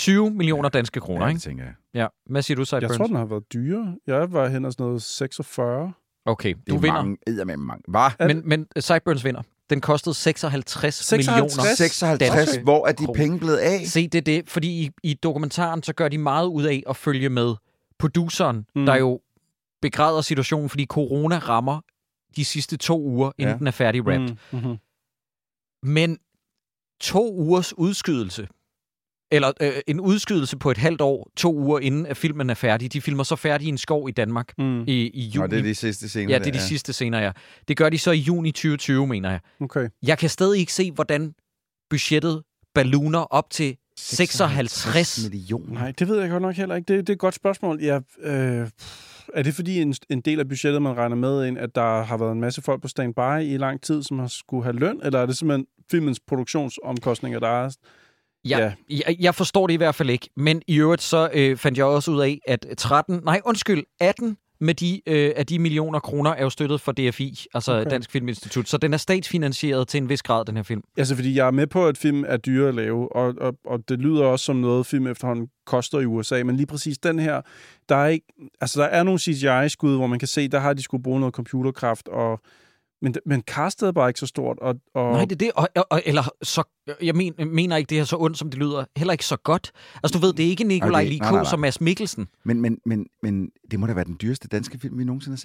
[0.00, 1.40] 20 millioner danske kroner, Ja, det ikke?
[1.42, 1.74] tænker jeg.
[1.94, 2.06] Ja.
[2.30, 2.96] Hvad siger du, Jeg Sideburns?
[2.96, 3.96] tror, den har været dyre.
[4.06, 5.92] Jeg var hen og sådan noget 46.
[6.26, 7.02] Okay, Det du er vinder.
[7.02, 7.82] mange, med mange.
[7.88, 8.10] Hvad?
[8.18, 9.42] Er Men, men uh, Sideburns vinder.
[9.70, 11.26] Den kostede 56, 56?
[11.56, 11.74] millioner.
[11.76, 13.12] 56, danske hvor er de kroner.
[13.20, 13.86] penge blevet af?
[13.86, 16.96] Se, det er det, fordi i, i dokumentaren, så gør de meget ud af at
[16.96, 17.54] følge med
[17.98, 18.86] produceren, Mm.
[18.86, 19.20] der jo
[19.82, 21.80] begræder situationen, fordi corona rammer
[22.36, 23.58] de sidste to uger, inden Ja.
[23.58, 24.20] den er færdig rap.
[24.20, 24.26] Mm.
[24.52, 24.76] Mm, mm-hmm.
[25.82, 26.18] Men
[27.00, 28.48] to ugers udskydelse,
[29.30, 32.92] eller øh, en udskydelse på et halvt år, to uger inden at filmen er færdig.
[32.92, 34.82] De filmer så færdig i en skov i Danmark Mm.
[34.86, 35.42] i, i juni.
[35.42, 36.32] Nå, det er de sidste scener.
[36.32, 37.30] ja, det er de der, sidste scener, ja.
[37.68, 39.40] Det gør de så i juni 2020, mener jeg.
[39.60, 39.88] Okay.
[40.02, 41.34] Jeg kan stadig ikke se, hvordan
[41.90, 42.42] budgettet
[42.74, 45.72] ballooner op til 56 millioner.
[45.74, 46.86] Nej, det ved jeg godt nok heller ikke.
[46.96, 47.80] Det, det er et godt spørgsmål.
[47.82, 48.68] Ja, øh,
[49.34, 52.16] er det fordi en, en del af budgettet, man regner med ind, at der har
[52.16, 55.18] været en masse folk på standby i lang tid, som har skulle have løn, eller
[55.18, 57.70] er det simpelthen filmens produktionsomkostninger, der er...
[58.44, 58.72] Ja, Ja.
[58.90, 60.28] jeg, jeg forstår det i hvert fald ikke.
[60.36, 64.36] Men i øvrigt så øh, fandt jeg også ud af, at 13, nej undskyld, 18
[64.62, 67.90] med de, øh, af de millioner kroner er jo støttet for DFI, altså okay.
[67.90, 68.68] Dansk Filminstitut.
[68.68, 70.82] Så den er statsfinansieret til en vis grad, den her film.
[70.96, 73.78] Altså, fordi jeg er med på, at film er dyre at lave, og, og, og
[73.88, 77.40] det lyder også som noget, film efterhånden koster i USA, men lige præcis den her,
[77.88, 78.26] der er ikke...
[78.60, 81.34] Altså, der er nogle CGI-skud, hvor man kan se, der har de skulle bruge noget
[81.34, 82.40] computerkraft, og...
[83.02, 84.74] Men, men castet er bare ikke så stort, og...
[84.94, 85.50] og Nej, det er det.
[85.54, 86.62] Og, og, eller så,
[87.02, 88.84] jeg men, mener ikke, det er så ondt, som det lyder.
[88.96, 89.72] Heller ikke så godt.
[90.02, 91.44] Altså, du ved, det er ikke Nikolaj Likos nej.
[91.52, 92.28] og Mads Mikkelsen.
[92.44, 95.38] Men, men, men, men det må da være den dyreste danske film, vi nogensinde har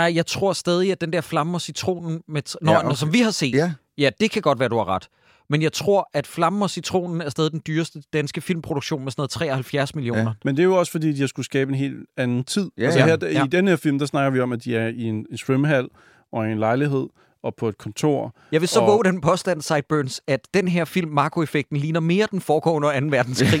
[0.00, 0.08] set.
[0.10, 2.86] Uh, jeg tror stadig, at den der flamme og citronen, med, t- Nå, Ja, okay.
[2.86, 2.96] okay.
[2.96, 5.08] som vi har set, Ja, ja, det kan godt være, du har ret.
[5.50, 9.20] Men jeg tror, at Flammen og Citronen er stadig den dyreste danske filmproduktion med sådan
[9.20, 10.20] noget 73 millioner.
[10.22, 10.28] Ja.
[10.44, 12.70] Men det er jo også, fordi de har skulle skabe en helt anden tid.
[12.78, 13.06] Ja, altså ja.
[13.06, 13.44] her, Ja.
[13.44, 15.88] I den her film, der snakker vi om, at de er i en, en svømmehal
[16.32, 17.06] og i en lejlighed
[17.44, 18.34] og på et kontor.
[18.52, 22.26] Jeg vil så Og- våge den påstand, Sideburns, at den her film, Marco-effekten, ligner mere
[22.30, 23.06] den foregår under 2.
[23.06, 23.60] verdenskrig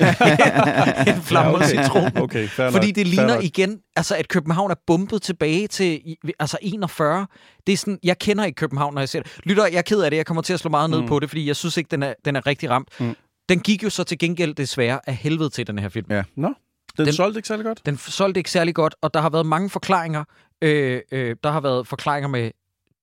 [1.08, 2.16] end Flammen og Citron.
[2.16, 3.44] Okay, Fordi nok, det ligner nok.
[3.44, 7.26] igen, altså at København er bumpet tilbage til altså 41.
[7.66, 9.32] Det er sådan, jeg kender ikke København, når jeg ser det.
[9.44, 11.06] Lytter, jeg er ked af det, jeg kommer til at slå meget ned Mm.
[11.08, 12.88] på det, fordi jeg synes ikke, den er, den er rigtig ramt.
[13.00, 13.14] Mm.
[13.48, 16.06] Den gik jo så til gengæld desværre af helvede til, den her film.
[16.10, 16.22] Ja.
[16.36, 16.54] Nå, den,
[16.96, 17.86] Den- den solgte ikke særlig godt.
[17.86, 20.24] Den solgte ikke særlig godt, og der har været mange forklaringer.
[20.62, 22.50] Øh, øh, der har været forklaringer med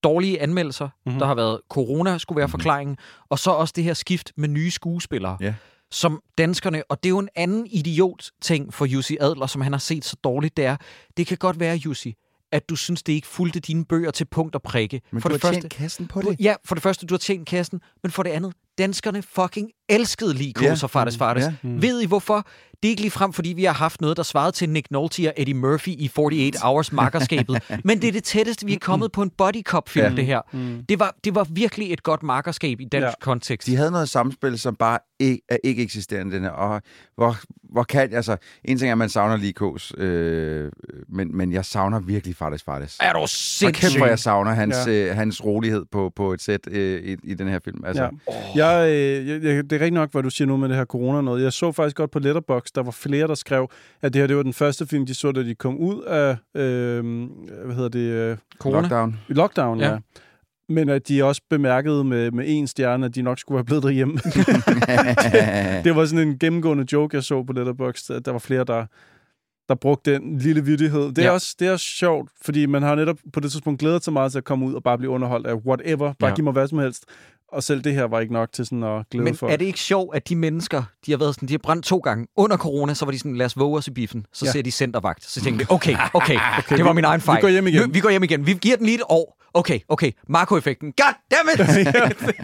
[0.04, 0.86] dårlige anmeldelser.
[0.86, 0.94] Mhm.
[1.06, 1.20] Mm-hmm.
[1.20, 2.98] Der har været corona, skulle være forklaringen.
[3.30, 5.38] Og så også det her skift med nye skuespillere.
[5.42, 5.54] Ja.
[5.92, 9.80] Som danskerne, og det er jo en anden idiot-ting for Jussi Adler, som han har
[9.80, 10.78] set så dårligt, det er,
[11.18, 12.16] det kan godt være, Jussi,
[12.52, 15.02] at du synes, det ikke fulgte dine bøger til punkt og prikke.
[15.12, 16.40] Men for du det har første, tjent kassen på du, det.
[16.40, 20.34] ja, for det første, du har tjent kassen, men for det andet, danskerne fucking elskede
[20.34, 20.70] lige Ja.
[20.70, 21.44] Kos og Fartes Fartes.
[21.44, 21.54] Ja.
[21.62, 21.82] Mm.
[21.82, 22.48] Ved I hvorfor?
[22.84, 25.28] Det er ikke lige frem, fordi vi har haft noget, der svarede til Nick Nolte
[25.28, 27.62] og Eddie Murphy i 48 Hours makkerskabet.
[27.86, 30.10] men det er det tætteste, vi er kommet på en body cop film Ja.
[30.10, 30.16] ja.
[30.16, 30.42] det her.
[30.54, 30.86] Mm.
[30.90, 33.08] Det var, det var virkelig et godt makkerskab i dansk Ja.
[33.08, 33.14] ja.
[33.22, 33.68] kontekst.
[33.68, 36.50] De havde noget samspil, som bare ikke, er ikke eksisterende, den her.
[36.50, 36.82] Og
[37.16, 37.38] hvor,
[37.74, 38.14] hvor kan...
[38.14, 40.72] Altså, en ting er, at man savner Likos, øh,
[41.10, 42.98] men, men jeg savner virkelig Fartes Fartes.
[43.02, 43.82] er du Og sindssyg?
[43.82, 44.92] kæft, hvor jeg savner hans, Ja.
[44.92, 45.10] ja.
[45.10, 47.86] øh, hans rolighed på, på et sæt øh, i, i den her film.
[47.86, 48.10] Altså, Ja.
[48.68, 50.86] Jeg, øh, jeg, jeg, det er rigtig nok, hvad du siger nu med det her
[50.86, 51.44] corona noget.
[51.44, 53.70] Jeg så faktisk godt på Letterboxd, der var flere, der skrev,
[54.02, 56.38] at det her det var den første film, de så, da de kom ud af,
[56.56, 57.28] øh,
[57.66, 58.80] hvad hedder det, øh, Corona.
[58.82, 59.20] Lockdown.
[59.28, 59.92] lockdown, ja.
[59.92, 59.98] Ja.
[60.70, 63.84] Men at de også bemærkede med, med en stjerne, at de nok skulle have blevet
[63.84, 64.14] derhjemme.
[65.84, 68.86] det var sådan en gennemgående joke, jeg så på Letterboxd, at der var flere, der,
[69.70, 71.02] der brugte den lille vittighed.
[71.02, 71.32] Det er, Ja.
[71.32, 74.32] også, det er også sjovt, fordi man har netop på det tidspunkt glædet sig meget
[74.32, 76.14] til at komme ud og bare blive underholdt af whatever.
[76.20, 76.36] Bare Ja.
[76.36, 77.06] giv mig hvad som helst.
[77.52, 79.52] Og selv det her var ikke nok til sådan at glæde Men folk.
[79.54, 81.98] er det ikke sjovt, at de mennesker, de har været sådan, de har brændt to
[81.98, 82.28] gange.
[82.38, 84.26] Under corona, så var de sådan, lad os våge os i biffen.
[84.34, 84.52] Så Ja.
[84.52, 85.26] ser de centervagt.
[85.26, 87.38] Så tænkte de, okay, okay, okay det var min egen fejl.
[87.38, 87.82] vi går hjem igen.
[87.82, 88.46] Nu, vi går hjem igen.
[88.46, 89.36] Vi giver den lige et år.
[89.54, 90.12] Okay, okay.
[90.30, 90.92] Marco-effekten.
[90.98, 91.60] God damn it!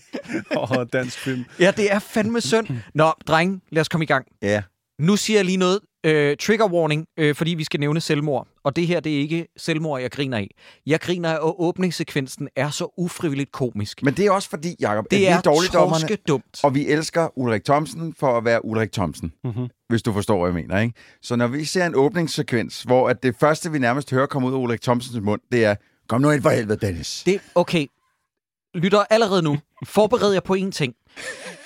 [0.56, 1.44] Åh, dansk film.
[1.58, 2.66] ja, det er fandme synd.
[2.94, 4.26] Nå, drenge, lad os komme i gang.
[4.42, 4.62] ja.
[4.98, 5.80] Nu siger jeg lige noget.
[6.04, 8.48] Øh, trigger warning, øh, fordi vi skal nævne selvmord.
[8.64, 10.50] Og det her, det er ikke selvmord, jeg griner af.
[10.86, 14.02] Jeg griner af, at åbningssekvensen er så ufrivilligt komisk.
[14.02, 16.60] Men det er også fordi, Jacob, at det vi er er torske dumt.
[16.64, 19.32] og vi elsker Ulrik Thomsen for at være Ulrik Thomsen.
[19.44, 19.68] Mm-hmm.
[19.88, 20.80] hvis du forstår, hvad jeg mener.
[20.80, 20.94] Ikke?
[21.22, 24.52] Så når vi ser en åbningssekvens, hvor at det første, vi nærmest hører komme ud
[24.52, 25.74] af Ulrik Thomsens mund, det er,
[26.08, 27.22] kom nu ind for helvede, Dennis.
[27.26, 27.86] Det, okay,
[28.74, 29.58] lytter allerede nu.
[29.86, 30.94] Forbered jer på én ting.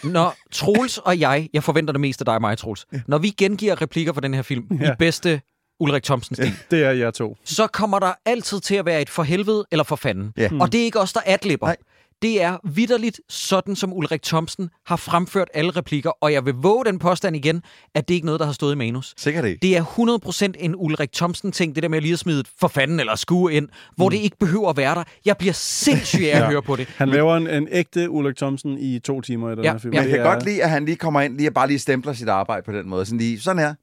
[0.05, 3.29] Når Troels og jeg, jeg forventer det meste af dig og mig, Troels, når vi
[3.31, 4.85] gengiver replikker fra den her film ja.
[4.85, 4.93] Ja.
[4.93, 5.41] i bedste
[5.81, 7.37] Ulrik Thomsen stil, Det er jer to.
[7.45, 10.33] så kommer der altid til at være et for helvede eller for fanden.
[10.37, 10.51] Ja.
[10.61, 11.67] Og det er ikke os, der adlipper.
[11.67, 11.77] Nej.
[12.23, 16.85] Det er vidderligt sådan, som Ulrik Thomsen har fremført alle replikker, og jeg vil våge
[16.85, 17.63] den påstand igen,
[17.95, 19.15] at det ikke er noget, der har stået i manus.
[19.17, 19.59] Sikkert ikke.
[19.63, 19.85] Det er
[20.55, 23.53] 100% en Ulrik Thomsen-ting, det der med at lige at smide for fanden eller skue
[23.53, 25.05] ind, hvor det ikke behøver at være der.
[25.25, 26.51] Jeg bliver sindssyg af at Ja.
[26.51, 26.89] høre på det.
[26.97, 29.95] Han laver en, en ægte Ulrik Thomsen i to timer i den Ja, her film.
[29.95, 30.01] ja.
[30.01, 32.13] Jeg kan er- godt lide, at han lige kommer ind lige og bare lige stempler
[32.13, 33.05] sit arbejde på den måde.
[33.07, 33.75] Sådan lige, sådan her.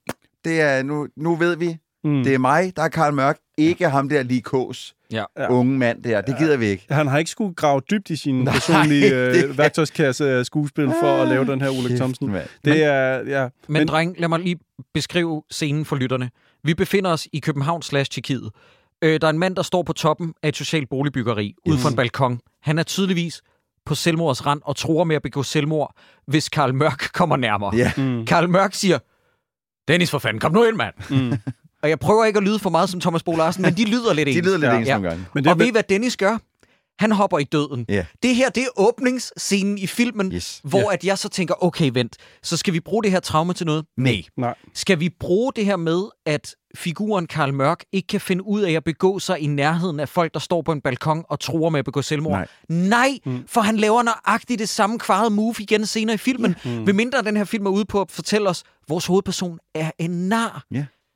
[0.46, 2.24] Det er, nu, nu ved vi, Mm.
[2.24, 5.24] det er mig, der er Karl Mørk, ikke ham der lige kås Ja.
[5.50, 6.22] Unge mand der.
[6.22, 6.86] Det gider vi ikke.
[6.90, 11.22] Han har ikke skulle grave dybt i sin personlige det- øh, værktøjskasse af skuespil for
[11.22, 12.32] at lave den her Ulrik Thomsen.
[12.32, 12.48] mand.
[12.66, 13.42] Det er, ja.
[13.68, 14.60] Men, Men dreng, lad mig lige
[14.94, 16.30] beskrive scenen for lytterne.
[16.64, 18.50] Vi befinder os i København slash Tjekkiet.
[19.02, 21.90] Øh, der er en mand, der står på toppen af et socialt boligbyggeri ude for
[21.90, 22.40] en balkon.
[22.62, 23.42] Han er tydeligvis
[23.86, 25.96] på selvmords rand og tror med at begå selvmord,
[26.28, 27.76] hvis Karl Mørk kommer nærmere.
[27.76, 27.92] Ja.
[27.98, 28.26] Mm.
[28.26, 29.00] Karl Mørk siger,
[29.88, 30.94] Dennis for fanden, kom nu ind, mand.
[31.10, 31.38] Mm.
[31.84, 34.14] Og jeg prøver ikke at lyde for meget som Thomas Bo Larsen, men de lyder
[34.14, 34.36] lidt ens.
[34.38, 34.78] De lyder lidt Ja.
[34.78, 34.94] ens Ja.
[34.94, 35.26] nogle gange.
[35.36, 36.38] Men Det og ved I, hvad Dennis gør?
[37.00, 37.86] Han hopper i døden.
[37.90, 38.06] Ja.
[38.24, 40.62] Det her, det er åbningsscenen i filmen, Yes.
[40.64, 43.66] hvor at jeg så tænker, okay, vent, så skal vi bruge det her traume til
[43.66, 43.86] noget?
[43.98, 44.24] Nej.
[44.38, 44.56] nej.
[44.74, 48.72] Skal vi bruge det her med, at figuren Karl Mørk ikke kan finde ud af
[48.72, 51.80] at begå sig i nærheden af folk, der står på en balkon og tror med
[51.80, 52.38] at begå selvmord?
[52.38, 52.48] Nej.
[52.90, 53.44] Nej, mm.
[53.48, 56.56] for han laver nøjagtigt det samme kvarede move igen senere i filmen.
[56.66, 56.88] Mm.
[56.88, 59.92] Ved mindre den her film er ude på at fortælle os, at vores hovedperson er
[60.00, 60.64] en nar.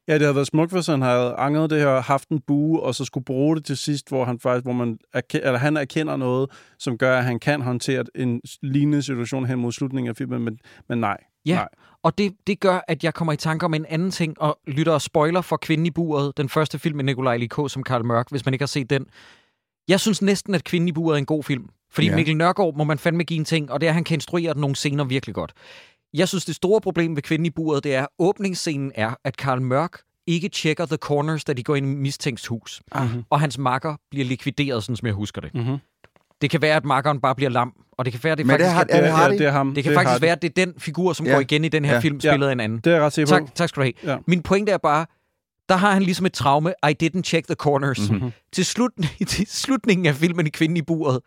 [0.08, 2.96] Ja, det havde været smukt, hvis han havde angret det her, haft en bue, og
[2.96, 6.18] så skulle bruge det til sidst, hvor han faktisk, hvor man erke, eller han erkender
[6.18, 10.42] noget, som gør, at han kan håndtere en lignende situation hen mod slutningen af filmen,
[10.42, 11.18] men, men nej.
[11.46, 11.68] Ja, Nej.
[12.04, 14.94] og det, det gør, at jeg kommer i tanke om en anden ting, og lytter
[14.94, 18.30] og spoiler for Kvinden i buret, den første film med Nikolaj Likå som Karl Mørk,
[18.30, 19.06] hvis man ikke har set den.
[19.88, 21.70] Jeg synes næsten, at Kvinden i buret er en god film.
[21.92, 22.16] Fordi ja.
[22.16, 24.58] Mikkel Nørgaard må man fandme give en ting, og det er, at han kan instruere
[24.58, 25.54] nogle scener virkelig godt.
[26.18, 29.38] Jeg synes, det store problem ved Kvinden i buret, det er, at åbningsscenen er, at
[29.38, 29.92] Karl Mørk
[30.28, 32.82] ikke tjekker the corners, da de går ind i mistænkt hus.
[32.96, 33.24] Mhm.
[33.30, 35.56] Og hans makker bliver likvideret, sådan som jeg husker det.
[35.56, 35.78] Mm-hmm.
[36.42, 38.54] Det kan være, at makkeren bare bliver lam, og det kan være, at det Men
[38.54, 39.74] det faktisk har- er, Det, er, ja, det er ham.
[39.76, 41.34] det kan er faktisk være, at det er den figur, som Ja.
[41.34, 42.00] går igen i den her Ja.
[42.00, 42.32] film, Ja.
[42.32, 42.80] spillet af en anden.
[42.80, 43.94] Det er ret sikker Tak, tak skal du have.
[44.14, 44.18] Ja.
[44.28, 45.06] Min pointe er bare,
[45.70, 46.74] der har han ligesom et traume.
[46.90, 48.00] I didn't check the corners.
[48.10, 48.14] Mhm.
[48.18, 48.32] Mm-hmm.
[48.54, 48.92] Til, slut,
[49.28, 51.20] til slutningen af filmen i Kvinden i buret,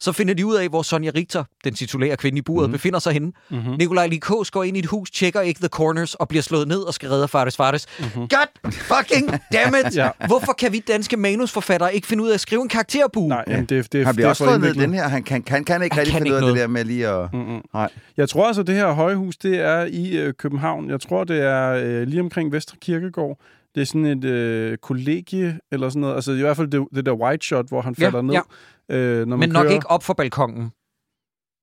[0.00, 2.62] så finder de ud af, hvor Sonja Richter, den titulære kvinde i buret, Mhm.
[2.62, 2.72] mm-hmm.
[2.72, 3.32] befinder sig henne.
[3.50, 3.74] Mm-hmm.
[3.78, 6.78] Nikolaj Likos går ind i et hus, tjekker ikke the corners og bliver slået ned
[6.80, 7.86] og skal redde Fardes Fardes.
[7.98, 8.28] Mm-hmm.
[8.28, 9.96] God fucking damn it!
[10.00, 10.10] Ja.
[10.26, 13.28] Hvorfor kan vi danske manusforfattere ikke finde ud af at skrive en karakterbue?
[13.28, 15.08] Nej, jamen, det, det, Han det bliver er også slået ned den her.
[15.08, 16.54] Han kan, kan, kan ikke Han rigtig kan finde ikke ud af noget.
[16.54, 17.32] det der med lige at...
[17.32, 17.62] Mm-mm.
[17.74, 17.88] Nej.
[18.16, 20.90] Jeg tror altså, det her højhus, det er i øh, København.
[20.90, 23.38] Jeg tror, det er øh, lige omkring Vestre Kirkegård.
[23.74, 26.14] Det er sådan et øh, kollegie, eller sådan noget.
[26.14, 28.34] Altså i hvert fald det, det der white shot, hvor han Ja, falder ned.
[28.88, 28.96] ja.
[28.96, 29.74] Øh, når man Men nok kører.
[29.74, 30.70] ikke op for balkongen.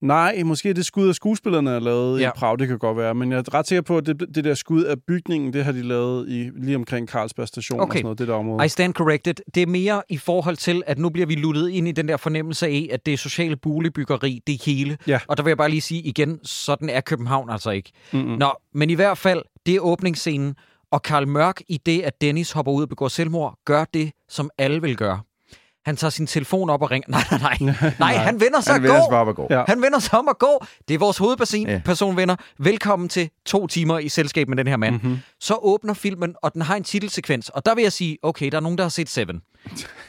[0.02, 2.30] Nej, måske det skud af skuespillerne er lavet ja.
[2.30, 3.16] I Prag, det kan godt være.
[3.16, 5.72] Men jeg er ret sikker på, at det, det der skud af bygningen, det har
[5.72, 7.94] de lavet i, lige omkring Carlsberg station og Okay.
[7.98, 8.66] sådan noget, det der område.
[8.66, 9.34] I stand corrected.
[9.56, 12.18] Det er mere i forhold til, at nu bliver vi luttet ind i den der
[12.18, 14.98] fornemmelse af, at det er sociale boligbyggeri, det hele.
[15.08, 15.20] Ja.
[15.28, 17.92] Og der vil jeg bare lige sige igen, sådan er København altså ikke.
[18.14, 18.26] Mm-mm.
[18.38, 20.56] Nå, men i hvert fald, det er åbningsscenen,
[20.92, 24.50] og Karl Mørk i det, at Dennis hopper ud og begår selvmord, gør det, som
[24.58, 25.20] alle vil gøre.
[25.86, 27.08] Han tager sin telefon op og ringer.
[27.12, 27.94] Nej, nej, nej.
[28.00, 29.18] Nej, han vender sig Han vender sig går.
[29.18, 29.48] op og går.
[29.54, 29.64] Ja.
[29.68, 30.68] Han vender sig om og går.
[30.88, 31.82] Det er vores hovedperson, Ja.
[31.86, 32.36] person, venner.
[32.60, 34.96] Velkommen til to timer i selskab med den her mand.
[34.96, 35.04] Mhm.
[35.06, 35.20] Mm-hmm.
[35.40, 37.50] Så åbner filmen, og den har en titelsekvens.
[37.50, 39.42] Og der vil jeg sige, okay, der er nogen, der har set Seven.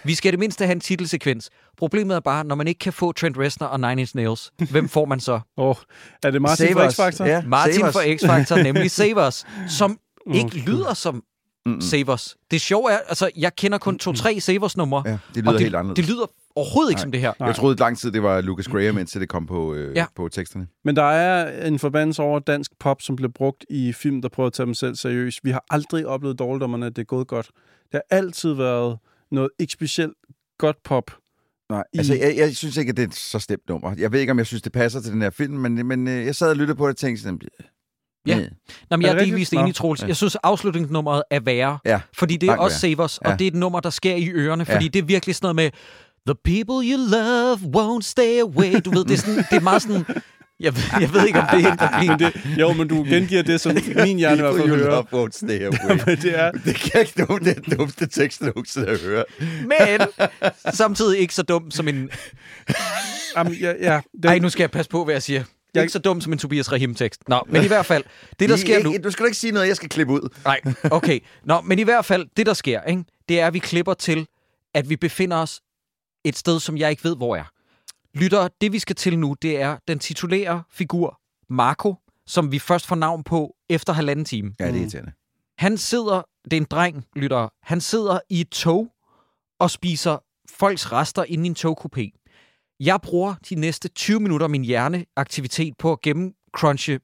[0.05, 1.51] Vi skal i det mindste have en titelsekvens.
[1.79, 4.89] Problemet er bare, når man ikke kan få Trent Reznor og Nine Inch Nails, hvem
[4.89, 5.41] får man så?
[5.57, 5.75] Oh,
[6.23, 6.89] er det Martin Save fra.
[7.11, 7.25] X-Factor?
[7.25, 9.99] Ja, Martin for X-Factor, nemlig Savers, som
[10.35, 10.73] ikke Mm.
[10.73, 11.25] lyder som
[11.67, 11.81] Mm-mm.
[11.81, 12.37] Savers.
[12.51, 15.03] Det sjove er, altså, jeg kender kun to-tre Savers-numre.
[15.07, 16.07] Ja, det lyder og det, helt anderledes.
[16.07, 17.03] Det lyder overhovedet ikke Nej.
[17.03, 17.33] som det her.
[17.41, 17.47] Nej.
[17.47, 20.07] Jeg troede i lang tid, det var Lucas Graham, indtil det kom på, øh, Ja.
[20.17, 20.67] på teksterne.
[20.85, 24.47] Men der er en forbandelse over dansk pop, som bliver brugt i film, der prøver
[24.47, 25.39] at tage dem selv seriøst.
[25.45, 27.47] Vi har aldrig oplevet dårligdommerne, at det er gået godt.
[27.93, 28.99] Det har altid været
[29.31, 30.13] noget ikke specielt
[30.59, 31.11] godt pop.
[31.71, 33.95] Nej, I- altså jeg, jeg synes ikke, at det er et så stemt nummer.
[33.99, 36.27] Jeg ved ikke, om jeg synes, det passer til den her film, men, men øh,
[36.27, 37.41] jeg sad og lyttede på det og tænkte sådan...
[38.27, 38.37] Ja.
[38.37, 38.51] Nå, men Er
[38.91, 39.27] jeg er det rigtigt?
[39.35, 40.03] delvist enig, Troels.
[40.03, 40.07] Ja.
[40.07, 41.79] Jeg synes, afslutningsnummeret er værre.
[41.85, 42.01] Ja.
[42.15, 42.95] Fordi det er Langt også værre.
[42.97, 43.33] Savers, Ja.
[43.33, 44.65] og det er et nummer, der sker i ørerne.
[44.65, 44.89] Fordi Ja.
[44.89, 45.71] det er virkelig sådan noget med...
[46.27, 48.73] The people you love won't stay away.
[48.85, 50.05] Du ved, det er, sådan, det er meget sådan...
[50.61, 53.43] Jeg, ved- jeg ved ikke, om det er en Men det, jo, men du gengiver
[53.43, 54.91] det, som min hjerne fald You hører.
[55.11, 56.17] love won't stay away.
[56.23, 59.25] Det er, det kan ikke nogen, det er den dummeste tekst, nogensinde har hørt.
[59.41, 60.09] Men
[60.75, 62.11] samtidig ikke så dum som en...
[63.37, 65.43] jamen, ja, ja, den, Ej, nu skal jeg passe på, hvad jeg siger.
[65.75, 67.29] Jeg er ikke så dum som en Tobias Rahim-tekst.
[67.29, 68.05] Nå, men i hvert fald,
[68.41, 68.95] det der I- sker nu...
[69.05, 70.29] Du skal ikke sige noget, jeg skal klippe ud.
[70.45, 71.21] Nej, okay.
[71.45, 73.05] Nå, men i hvert fald, det der sker, ikke?
[73.29, 74.27] det er, at vi klipper til,
[74.75, 75.61] at vi befinder os
[76.25, 77.45] et sted, som jeg ikke ved, hvor er.
[78.15, 81.95] Lytter, det vi skal til nu, det er den titulære figur, Marco,
[82.27, 84.55] som vi først får navn på efter halvanden time.
[84.61, 85.13] Ja, det er irriterende.
[85.59, 88.89] Han sidder, det er en dreng, lytter, han sidder i et tog
[89.61, 90.19] og spiser
[90.51, 92.28] folks rester inde i en togkupé.
[92.81, 97.01] Jeg bruger de næste 20 minutter af min hjerneaktivitet på at gennemcrunche,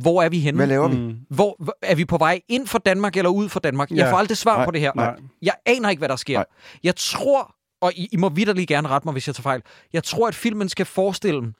[0.00, 0.56] hvor er vi henne?
[0.56, 0.96] Hvad laver vi?
[0.96, 3.90] mm, Hvor, er vi på vej ind for Danmark eller ud for Danmark?
[3.90, 4.12] Jeg Ja.
[4.12, 4.92] får aldrig svar Nej, på det her.
[4.96, 5.16] nej.
[5.42, 6.38] Jeg aner ikke, hvad der sker.
[6.38, 6.44] Nej.
[6.82, 9.62] Jeg tror, og I, I må vidderlig gerne rette mig, hvis jeg tager fejl.
[9.92, 11.52] Jeg tror, at filmen skal forestille,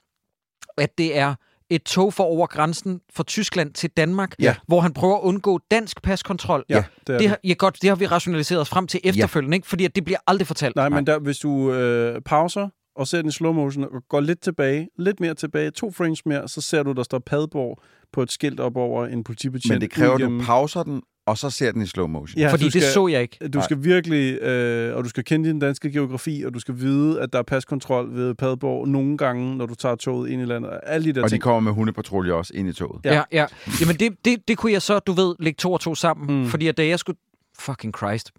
[0.77, 1.35] at det er
[1.69, 4.55] et tog for over grænsen fra Tyskland til Danmark, Ja.
[4.67, 6.65] hvor han prøver at undgå dansk paskontrol.
[6.69, 9.55] Ja, det er Det, har, ja, godt, det har vi rationaliseret os frem til efterfølgende,
[9.57, 9.67] ikke?
[9.67, 10.75] fordi at det bliver aldrig fortalt.
[10.75, 14.19] Nej, men der, hvis du øh, pauser og ser den i slow motion og går
[14.21, 17.79] lidt tilbage, lidt mere tilbage, to frames mere, så ser du, der står Padborg
[18.13, 19.73] på et skilt op over en politibetjent.
[19.73, 22.39] Men det kræver, at du pauser den, og så ser den i slow motion.
[22.39, 23.47] Ja, fordi du det skal, så jeg ikke.
[23.49, 27.21] Du skal virkelig, øh, og du skal kende din danske geografi, og du skal vide,
[27.21, 30.79] at der er paskontrol ved Padborg nogle gange, når du tager toget ind i landet.
[30.83, 31.43] Alle de der Og de ting.
[31.43, 33.05] kommer med hundepatrulje også ind i toget.
[33.05, 33.13] Ja.
[33.13, 33.45] Ja, ja.
[33.81, 36.35] Jamen, det, det, det kunne jeg så, du ved, lægge to og to sammen.
[36.37, 36.41] Mm.
[36.43, 36.47] Mm.
[36.47, 37.19] Fordi at da jeg skulle...
[37.59, 38.31] Fucking Christ.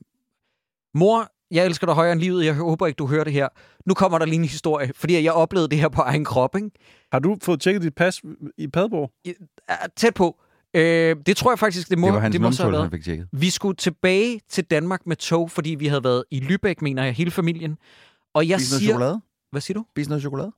[0.95, 2.45] Mor, jeg elsker dig højere end livet.
[2.45, 3.49] Jeg håber ikke, du hører det her.
[3.87, 4.93] Nu kommer der lige en historie.
[4.97, 6.71] Fordi jeg oplevede det her på egen krop, ikke?
[7.13, 8.21] Har du fået tjekket dit pas
[8.59, 9.11] i Padborg?
[9.97, 10.41] Tæt på.
[10.77, 12.85] Øh, det tror jeg faktisk, det må, Det var hans det må så have været.
[12.85, 13.29] han fik tjekket.
[13.33, 17.13] Vi skulle tilbage til Danmark med tog, fordi vi havde været i Lübeck, mener jeg,
[17.13, 17.79] hele familien.
[18.35, 18.93] Og jeg Spis noget siger...
[18.93, 19.21] chokolade?
[19.51, 19.85] Hvad siger du?
[19.95, 20.53] Spis noget chokolade?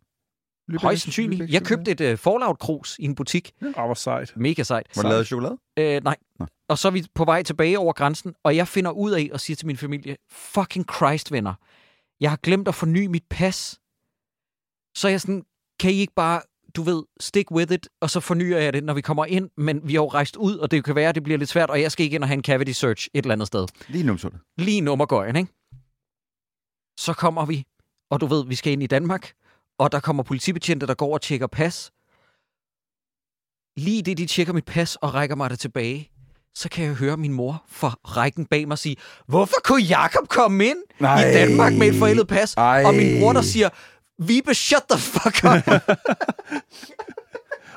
[0.71, 1.43] Lübeck- Højst sandsynligt.
[1.43, 3.53] Lübeck Jeg købte et uh, Fallout-krus i en butik.
[3.63, 4.33] Åh, hvor sejt.
[4.37, 4.87] Mega sejt.
[4.97, 5.59] Var det lavet chokolade?
[5.79, 6.17] Øh, nej.
[6.39, 6.47] Nå.
[6.69, 9.41] Og så er vi på vej tilbage over grænsen, og jeg finder ud af og
[9.41, 11.55] siger til min familie, fucking Christ, venner,
[12.21, 13.81] jeg har glemt at forny mit pas.
[14.97, 15.45] Så jeg sådan,
[15.81, 16.41] kan I ikke bare,
[16.77, 19.89] du ved, stick with it, og så fornyer jeg det, når vi kommer ind, men
[19.89, 21.81] vi har jo rejst ud, og det kan være, at det bliver lidt svært, og
[21.81, 23.67] jeg skal ikke ind og have en cavity search et eller andet sted.
[23.89, 24.35] Lige numsund.
[24.59, 25.53] Lige nummergøjen, ikke?
[26.99, 27.67] Så kommer vi,
[28.11, 29.33] og du ved, vi skal ind i Danmark,
[29.79, 31.93] og der kommer politibetjente, der går og tjekker pas.
[33.77, 36.11] Lige det, de tjekker mit pas og rækker mig det tilbage,
[36.55, 40.67] så kan jeg høre min mor fra rækken bag mig sige, hvorfor kunne Jakob komme
[40.67, 41.29] ind Nej.
[41.29, 42.55] i Danmark med et forældet pas?
[42.55, 42.83] Ej.
[42.85, 43.69] Og min bror, der siger,
[44.19, 45.81] Vibe, shut the fuck up.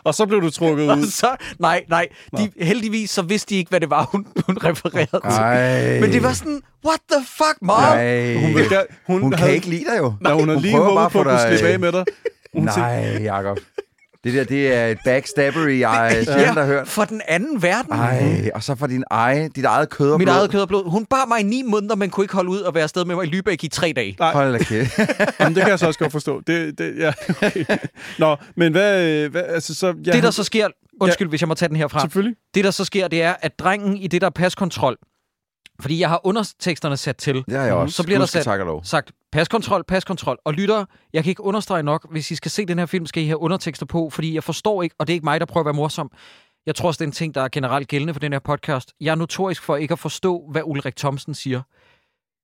[0.04, 1.06] Og så blev du trukket Og ud.
[1.06, 2.08] så, nej, nej.
[2.38, 5.40] De, heldigvis så vidste de ikke, hvad det var, hun, hun refererede til.
[5.42, 6.00] Ej.
[6.00, 7.80] Men det var sådan, what the fuck, mom?
[7.82, 8.36] Nej.
[8.36, 8.66] Hun, vil,
[9.08, 10.14] hun, Hun kan havde, ikke lide dig jo.
[10.22, 12.06] Nej, hun har lige håbet at på få at dig- slippe af med dig.
[12.54, 13.60] Hun Nej, Jacob.
[14.24, 16.88] Det der, det er et backstabbery, jeg sjældent har hørt.
[16.88, 17.92] for den anden verden.
[17.94, 20.36] Ej, og så for din ege, dit eget kød og Mit blod.
[20.36, 20.90] eget kød og blod.
[20.92, 23.16] Hun bar mig i ni måneder, men kunne ikke holde ud og være afsted med
[23.16, 24.16] mig i Lübeck i tre dage.
[24.20, 24.34] Nej.
[24.34, 25.00] Hold da kæft.
[25.40, 26.42] Jamen, det kan jeg så også godt forstå.
[26.48, 27.14] Det, det, ja.
[27.30, 27.66] okay.
[28.20, 29.28] Nå, men hvad...
[29.30, 30.68] hvad altså, så, ja, Det, der så sker...
[31.02, 32.02] Undskyld, hvis jeg må tage den herfra.
[32.02, 32.36] Selvfølgelig.
[32.56, 34.98] Det, der så sker, det er, at drengen i det der paskontrol,
[35.82, 37.96] fordi jeg har underteksterne sat til, har jeg også.
[37.96, 38.82] så bliver der sat, tak og lov.
[38.84, 40.38] sagt paskontrol, paskontrol.
[40.46, 43.24] Og lyttere, jeg kan ikke understrege nok, hvis I skal se den her film, skal
[43.24, 45.62] I have undertekster på, fordi jeg forstår ikke, og det er ikke mig, der prøver
[45.62, 46.12] at være morsom.
[46.66, 48.94] Jeg tror også, det er en ting, der er generelt gældende for den her podcast.
[49.02, 51.62] Jeg er notorisk for ikke at forstå, hvad Ulrik Thomsen siger.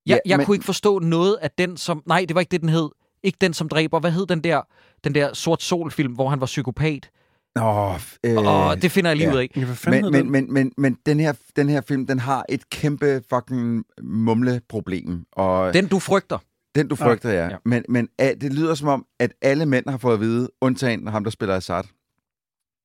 [0.05, 2.03] Jeg, Ja, jeg men- kunne ikke forstå noget af den, som...
[2.05, 2.89] Nej, det var ikke det, den hed.
[3.23, 3.99] Ikke den, som dræber.
[3.99, 4.61] Hvad hed den der,
[5.03, 7.09] den der sort sol-film, hvor han var psykopat?
[7.55, 7.93] Nå,
[8.23, 9.33] øh, Og det finder jeg lige ja.
[9.33, 9.49] ud af.
[9.55, 13.21] Ja, men, men, men, men, men den, her, den her film, den har et kæmpe
[13.33, 15.25] fucking mumleproblem.
[15.31, 16.37] Og Den, du frygter.
[16.75, 17.45] Den du frygter, ja.
[17.47, 17.55] Ja.
[17.65, 21.07] Men, men a, det lyder som om, at alle mænd har fået at vide, undtagen
[21.07, 21.83] ham, der spiller Assad.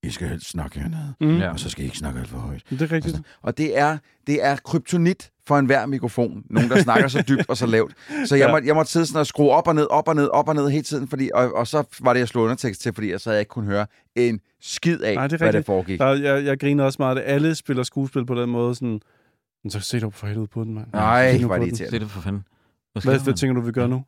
[0.03, 1.49] I skal helst snakke hernede, Mm, Ja.
[1.51, 2.63] og så skal I ikke snakke alt for højt.
[2.69, 3.21] Det er rigtigt.
[3.41, 6.43] Og det er, det er kryptonit for enhver mikrofon.
[6.49, 7.93] Nogen, der snakker så dybt og så lavt.
[8.25, 8.51] Så jeg, Ja.
[8.51, 10.55] måtte, jeg måtte sidde sådan og skrue op og ned, op og ned, op og
[10.55, 11.07] ned hele tiden.
[11.07, 13.41] Fordi, og, og så var det, jeg slog undertekst til, fordi jeg så havde jeg
[13.41, 15.65] ikke kunne høre en skid af, Nej, det er hvad der rigtigt.
[15.65, 15.99] foregik.
[15.99, 17.23] Der, jeg, jeg griner også meget det.
[17.25, 18.75] Alle spiller skuespil på den måde.
[18.75, 19.01] Sådan,
[19.63, 20.87] "Men så se dog for helvede på den, mand.
[20.93, 21.91] Nej, Se er på det den." irriterende.
[21.91, 22.43] Det er det for fanden.
[22.93, 23.37] Hvad, Hvad, hvad der?
[23.37, 24.03] tænker du, vi gør nu?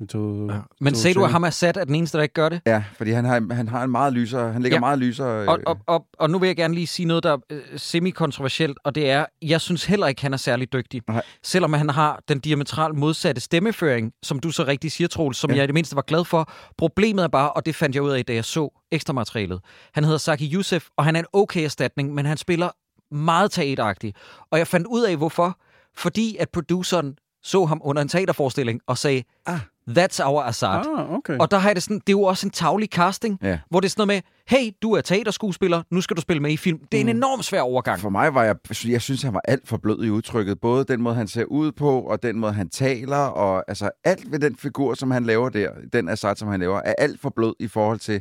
[0.00, 0.58] Vi tog, Ja.
[0.80, 2.60] Men sagde du, at ham er sat er den eneste, der ikke gør det?
[2.66, 4.80] Ja, fordi han har, han har en meget lysere, han ligger Ja.
[4.80, 5.48] meget lysere.
[5.48, 8.78] Og, og, og, og nu vil jeg gerne lige sige noget, der er øh, semi-kontroversielt,
[8.84, 11.02] og det er, jeg synes heller ikke, han er særlig dygtig.
[11.08, 11.22] Nej.
[11.42, 15.54] Selvom han har den diametral modsatte stemmeføring, som du så rigtig siger, Troels, som ja.
[15.54, 15.58] Ja.
[15.58, 16.52] jeg i det mindste var glad for.
[16.78, 19.60] Problemet er bare, og det fandt jeg ud af, da jeg så ekstra materialet.
[19.94, 22.68] Han hedder Saki Youssef, og han er en okay erstatning, men han spiller
[23.14, 24.14] meget teateragtig.
[24.50, 25.58] Og jeg fandt ud af, hvorfor.
[25.96, 29.58] Fordi at produceren så ham under en teaterforestilling og sagde, Ah.
[29.90, 30.68] that's our Assad.
[30.98, 31.38] Ah, okay.
[31.38, 33.58] Og der har jeg det sådan, det er jo også en tavlig casting, Ja.
[33.70, 36.50] hvor det er sådan noget med, hey, du er teaterskuespiller, nu skal du spille med
[36.50, 36.78] i film.
[36.92, 38.00] Det er en enormt svær overgang.
[38.00, 38.56] For mig var jeg,
[38.88, 40.60] jeg synes, han var alt for blød i udtrykket.
[40.60, 44.32] Både den måde, han ser ud på, og den måde, han taler, og altså alt
[44.32, 47.30] ved den figur, som han laver der, den Assad, som han laver, er alt for
[47.36, 48.20] blød i forhold til,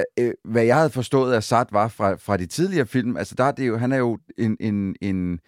[0.00, 3.16] øh, øh, hvad jeg havde forstået, at Assad var fra, fra de tidligere film.
[3.16, 5.38] Altså, der er det jo, han er jo en, en, en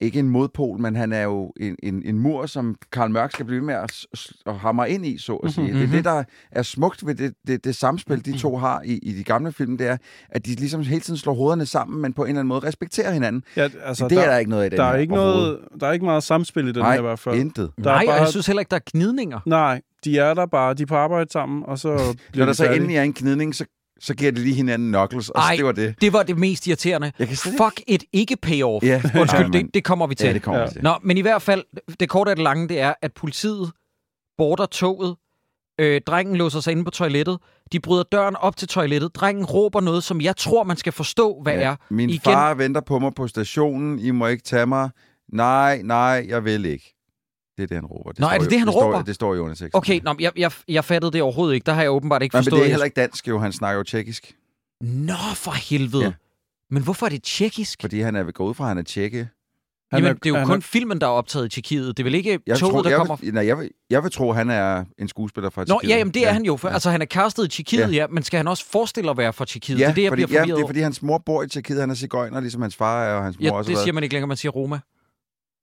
[0.00, 3.44] ikke en modpol, men han er jo en, en, en mur, som Karl Mørk skal
[3.46, 4.06] blive med at,
[4.46, 5.72] at hamre ind i, så at sige.
[5.72, 8.98] Det er det, der er smukt ved det, det, det samspil, de to har i,
[9.02, 9.96] i de gamle film, det er,
[10.30, 13.12] at de ligesom hele tiden slår hovederne sammen, men på en eller anden måde respekterer
[13.12, 13.42] hinanden.
[13.56, 15.86] ja, altså, det der, er der ikke noget af den der er ikke noget, der
[15.86, 17.36] er ikke meget samspil i den Nej, her i hvert fald.
[17.40, 17.70] intet.
[17.84, 19.40] Der er Nej, og bare- jeg synes heller ikke, der er gnidninger.
[19.46, 20.74] Nej, de er der bare.
[20.74, 23.12] De er på arbejde sammen, og så bliver Når der de så endelig er en
[23.12, 23.64] knidning, så,
[24.00, 25.56] så giver de lige hinanden knuckles, og så Ej.
[25.56, 25.94] det var det.
[26.00, 27.12] Det var det mest irriterende.
[27.18, 28.86] Jeg kan ikke- Fuck et ikke-payoff.
[28.86, 29.02] Ja.
[29.20, 30.26] Undskyld, Ja, men- det, det kommer vi til.
[30.26, 30.66] Ja, det kommer Ja.
[30.66, 30.72] ja.
[30.72, 30.82] til.
[30.82, 31.64] Nå, men i hvert fald,
[32.00, 33.70] det korte af det lange, det er, at politiet
[34.38, 35.16] border toget.
[35.80, 37.38] Øh, drengen låser sig inde på toilettet.
[37.72, 39.14] De bryder døren op til toilettet.
[39.14, 41.76] Drengen råber noget, som jeg tror, man skal forstå, hvad er.
[41.90, 43.98] Min Igen- far venter på mig på stationen.
[43.98, 44.90] I må ikke tage mig.
[45.32, 46.95] Nej, nej, jeg vil ikke.
[47.56, 48.12] Det er det, han råber.
[48.18, 49.02] Nå, står er det jo- det, han det står, råber?
[49.02, 49.70] Det står i underteksten.
[49.78, 51.64] Okay, nå, men jeg, jeg, jeg fattede det overhovedet ikke.
[51.66, 52.60] Der har jeg åbenbart ikke men forstået.
[52.60, 53.38] det er heller ikke dansk, jo.
[53.38, 54.34] Han snakker jo tjekkisk.
[54.80, 56.04] Nå, for helvede.
[56.04, 56.12] Ja.
[56.70, 57.80] Men hvorfor er det tjekkisk?
[57.80, 59.28] Fordi han er gået ud fra, at han er tjekke.
[59.92, 61.96] Han Jamen, er- det er jo han kun er- filmen, der er optaget i Tjekkiet.
[61.96, 63.16] Det er vel ikke Jeg, toget, tror, der jeg, kommer...
[63.16, 65.90] vil, nej, jeg, vil, jeg vil tro, at han er en skuespiller fra Nå, Tjekkiet.
[65.90, 66.56] ja, jamen, det er han jo.
[66.56, 66.74] For, ja.
[66.74, 67.86] Altså, han er castet i Tjekkiet, ja.
[67.86, 67.92] Ja.
[67.92, 69.78] ja, men skal han også forestille at være fra Tjekkiet?
[69.78, 71.42] Ja, det er det, jeg fordi, bliver ja, forvirret det er fordi, hans mor bor
[71.42, 71.80] i Tjekkiet.
[71.80, 73.70] Han er cigøjner, ligesom hans far er, og hans mor Ja, også.
[73.70, 74.78] det siger man ikke længere, man siger Roma.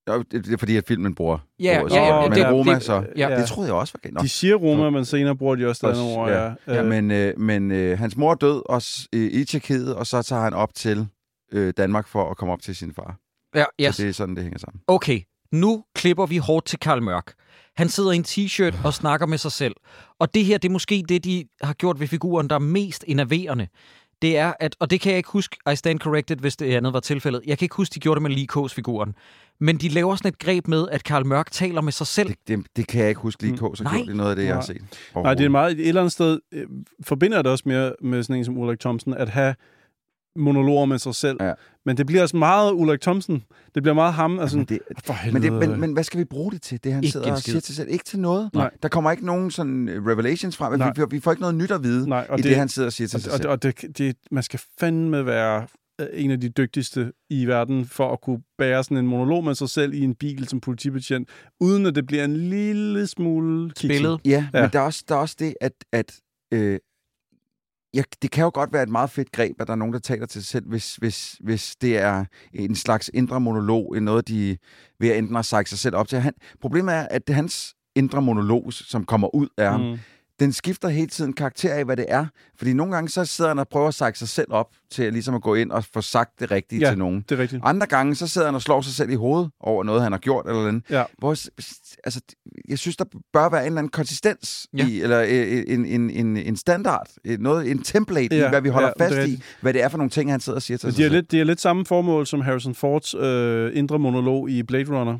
[0.10, 2.84] Jo, det, er fordi, at filmen bruger Ja, ordet ja, ja, Men det- Roma, det-
[2.84, 3.06] så...
[3.18, 3.40] ja.
[3.40, 4.14] Det troede jeg også var galt.
[4.16, 4.22] Nå.
[4.22, 6.30] De siger Roma, men senere bruger de også det andet Også- ord.
[6.30, 6.44] ja.
[6.44, 6.54] Ja.
[6.68, 10.08] Ja, Øh, men, øh, men øh, hans mor er død også, øh, i Tjekkiet, og
[10.08, 11.08] så tager han op til
[11.52, 13.18] øh, Danmark for at komme op til sin far.
[13.56, 13.96] Ja, yes.
[13.96, 14.82] Så det er sådan, det hænger sammen.
[14.88, 17.34] Okay, nu klipper vi hårdt til Karl Mørk.
[17.78, 19.76] Han sidder i en t-shirt og snakker med sig selv.
[20.20, 23.04] Og det her, det er måske det, de har gjort ved figuren, der er mest
[23.08, 23.68] enerverende.
[24.24, 26.94] Det er, at, og det kan jeg ikke huske, I stand corrected, hvis det andet
[26.94, 27.42] var tilfældet.
[27.46, 29.14] Jeg kan ikke huske, de gjorde det med Lee K's-figuren.
[29.60, 32.30] Men de laver sådan et greb med, at Karl Mørk taler med sig selv.
[32.30, 33.94] Det, det, det kan jeg ikke huske lige på, så Nej.
[33.94, 34.82] gjorde det noget af det, jeg har set.
[35.16, 36.68] Nej, det er meget, et eller andet sted øh,
[37.02, 39.56] forbinder det også mere med sådan en som Ulrik Thomsen, at have
[40.36, 41.38] monologer med sig selv.
[41.42, 41.54] Ja.
[41.86, 43.44] Men det bliver også meget Ulrik Thomsen.
[43.76, 44.40] Det bliver meget ham.
[44.40, 45.62] Altså, Men det, for men, helvede.
[45.62, 47.60] det, men, men hvad skal vi bruge det til, det han Ikke sidder og siger
[47.60, 47.90] til sig selv?
[47.92, 48.50] Ikke til noget.
[48.54, 48.72] Nej.
[48.84, 50.80] Der kommer ikke nogen sådan øh, revelations frem.
[50.80, 50.92] Nej.
[50.96, 52.86] Vi, vi får ikke noget nyt at vide Nej, og i det, det- han sidder
[52.86, 53.50] og siger til og, sig og, selv.
[53.50, 55.68] og det, det, man skal fandme være
[56.02, 59.56] øh, en af de dygtigste i verden for at kunne bære sådan en monolog med
[59.56, 61.30] sig selv i en bil som politibetjent,
[61.60, 63.72] uden at det bliver en lille smule.
[63.78, 64.20] Spillet.
[64.26, 64.46] Ja, ja.
[64.54, 64.62] Ja.
[64.62, 66.20] men der er også, der er også det, at, at
[66.54, 66.80] øh,
[67.94, 70.00] jeg, det kan jo godt være et meget fedt greb, at der er nogen, der
[70.00, 74.28] taler til sig selv, hvis, hvis, hvis det er en slags indre monolog, en noget,
[74.28, 74.58] de
[75.00, 76.20] ved at enten har sagt sig selv op til.
[76.20, 79.98] Han, problemet er, at det hans indre monolog, som kommer ud af ham, Mm
[80.40, 82.26] den skifter hele tiden karakter af, hvad det er.
[82.58, 85.36] Fordi nogle gange, så sidder han og prøver at sætte sig selv op til ligesom
[85.36, 86.90] at gå ind og få sagt det rigtige Ja.
[86.90, 87.26] til nogen.
[87.30, 87.62] Det er rigtigt.
[87.66, 90.20] Andre gange, så sidder han og slår sig selv i hovedet over noget, han har
[90.20, 90.84] gjort eller andet.
[90.90, 91.04] Ja.
[91.18, 91.30] Hvor,
[92.04, 92.22] altså,
[92.70, 94.88] jeg synes, der bør være en eller anden konsistens Ja.
[94.88, 98.46] i, eller øh, en, en, en, en standard, et- noget, en template ja.
[98.46, 100.40] I, hvad vi holder ja, det fast i, hvad det er for nogle ting, han
[100.40, 101.16] sidder og siger til Men sig de er selv.
[101.16, 105.18] lidt, det er lidt samme formål som Harrison Fords øh, indre monolog i Blade Runner.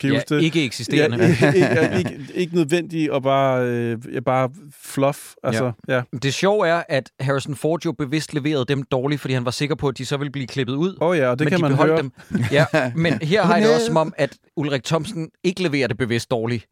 [0.00, 0.42] Kan Ja, det?
[0.42, 1.16] ikke eksisterende.
[1.42, 2.34] Ja, ikke, ikke,
[2.72, 4.50] ikke, ikke og bare, øh, bare
[4.82, 5.32] fluff.
[5.42, 5.94] Altså, ja.
[5.94, 6.02] ja.
[6.22, 9.74] Det sjove er, at Harrison Ford jo bevidst leverede dem dårligt, fordi han var sikker
[9.74, 10.96] på, at de så ville blive klippet ud.
[11.00, 11.96] Oh ja, og det men kan de man høre.
[11.98, 12.12] dem.
[12.52, 12.66] Ja,
[12.96, 16.30] men her har jeg det også som om, at Ulrik Thomsen ikke leverer det bevidst
[16.30, 16.66] dårligt.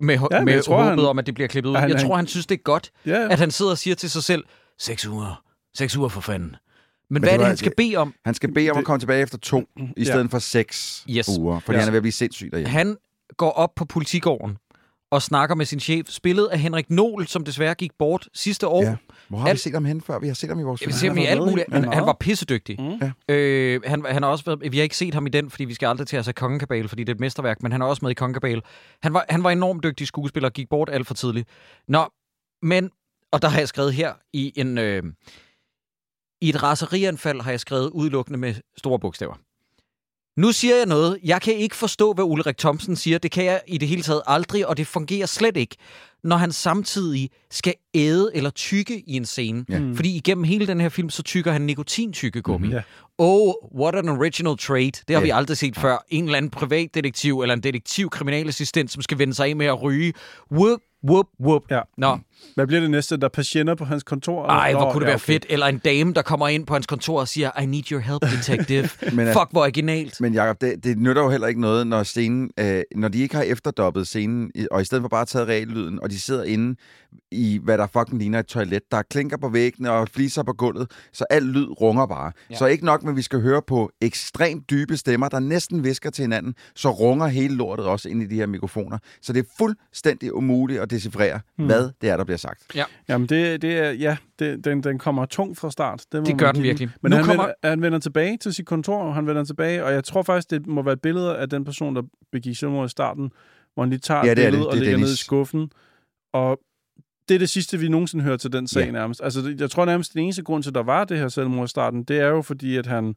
[0.00, 1.76] Med, Ja, med jeg tror, håbet han- om, at det bliver klippet ud.
[1.76, 3.28] Han- jeg han- tror, han synes, det er godt, Ja, ja.
[3.32, 4.44] at han sidder og siger til sig selv,
[4.78, 5.42] seks uger,
[5.78, 6.56] seks uger for fanden.
[7.10, 8.14] Men, Men hvad det er det, var- han skal bede om?
[8.24, 10.04] Han skal bede om at komme tilbage efter to, i Ja.
[10.04, 11.28] stedet for seks Yes.
[11.38, 11.80] uger, fordi Ja.
[11.80, 12.72] han er ved at blive sindssyg derhjemme.
[12.72, 12.96] Han
[13.36, 14.56] går op på politigården
[15.10, 18.82] og snakker med sin chef, spillet af Henrik Nol, som desværre gik bort sidste år.
[18.82, 18.96] Ja.
[19.28, 20.18] Hvor har Alt- vi set ham hen før?
[20.18, 21.00] Vi har set ham i vores Jeg vil film.
[21.00, 21.72] se ham i har alt muligt.
[21.72, 22.76] Han, han var pissedygtig.
[22.80, 23.34] Mm.
[23.34, 25.74] Øh, han, han har også været, vi har ikke set ham i den, fordi vi
[25.74, 28.00] skal aldrig til at se Kongekabale, fordi det er et mesterværk, men han er også
[28.04, 28.62] med i Kongekabale.
[29.02, 31.48] Han var, han var enormt dygtig skuespiller og gik bort alt for tidligt.
[31.88, 32.04] Nå,
[32.62, 32.90] men,
[33.32, 34.78] og der har jeg skrevet her i en...
[34.78, 35.02] Øh,
[36.40, 39.34] I et raserianfald har jeg skrevet udelukkende med store bogstaver.
[40.40, 41.18] Nu siger jeg noget.
[41.24, 43.18] Jeg kan ikke forstå, hvad Ulrik Thomsen siger.
[43.18, 45.76] Det kan jeg i det hele taget aldrig, og det fungerer slet ikke,
[46.24, 49.64] når han samtidig skal æde eller tykke i en scene.
[49.68, 49.78] Ja.
[49.78, 49.96] Mm.
[49.96, 52.66] Fordi igennem hele den her film, så tykker han nikotintykkegummi.
[52.66, 52.76] Mhm.
[52.76, 52.82] Ja.
[53.18, 54.84] Oh, what an original trade.
[54.86, 55.20] Det har Ja.
[55.20, 56.04] vi aldrig set før.
[56.08, 59.82] En eller anden privatdetektiv eller en detektiv kriminalassistent, som skal vende sig af med at
[59.82, 60.12] ryge.
[60.52, 61.62] Whoop, whoop, whoop.
[61.70, 61.80] Ja.
[61.98, 62.18] Nå,
[62.54, 63.16] Hvad bliver det næste?
[63.16, 64.46] Der er patienter på hans kontor?
[64.46, 65.32] ej, Nå, hvor kunne det ja, være okay.
[65.32, 65.46] fedt.
[65.48, 68.22] Eller en dame, der kommer ind på hans kontor og siger, I need your help,
[68.22, 68.88] detective.
[69.16, 70.20] Men, øh, Fuck, hvor originalt.
[70.20, 73.36] Men Jacob, det, det nytter jo heller ikke noget, når scenen, øh, når de ikke
[73.36, 76.76] har efterdoppet scenen, og i stedet for bare taget reallyden, og de sidder inde
[77.30, 78.82] i, hvad der fucking ligner et toilet.
[78.90, 82.24] Der er klinker på væggene og fliser på gulvet, så al lyd runger bare.
[82.24, 82.30] Ja.
[82.50, 82.56] Ja.
[82.56, 86.22] Så ikke nok, men vi skal høre på ekstremt dybe stemmer, der næsten visker til
[86.22, 88.98] hinanden, så runger hele lortet også ind i de her mikrofoner.
[89.22, 91.66] Så det er fuldstændig umuligt at decifrere, Hmm.
[91.66, 92.76] hvad det er, der bliver sagt.
[93.08, 96.04] Jamen, det, det er, ja, det, den, den kommer tungt fra start.
[96.12, 96.90] Det, Det gør den virkelig.
[97.02, 99.84] Men Nu han, kommer- vender, han vender tilbage til sit kontor, og han vender tilbage,
[99.84, 102.02] og jeg tror faktisk, det må være et billede af den person, der
[102.32, 103.30] begik selvmord i starten,
[103.74, 104.66] hvor han lige tager Ja, et det er billede det.
[104.68, 105.18] og Det er lægger ned i Dennis.
[105.18, 105.70] skuffen.
[106.32, 106.58] Og
[107.28, 108.90] det er det sidste, vi nogensinde hører til den sag Ja.
[108.90, 109.20] nærmest.
[109.24, 111.68] Altså, jeg tror nærmest, den eneste grund til, at der var det her selvmord i
[111.68, 113.14] starten, det er jo fordi, at han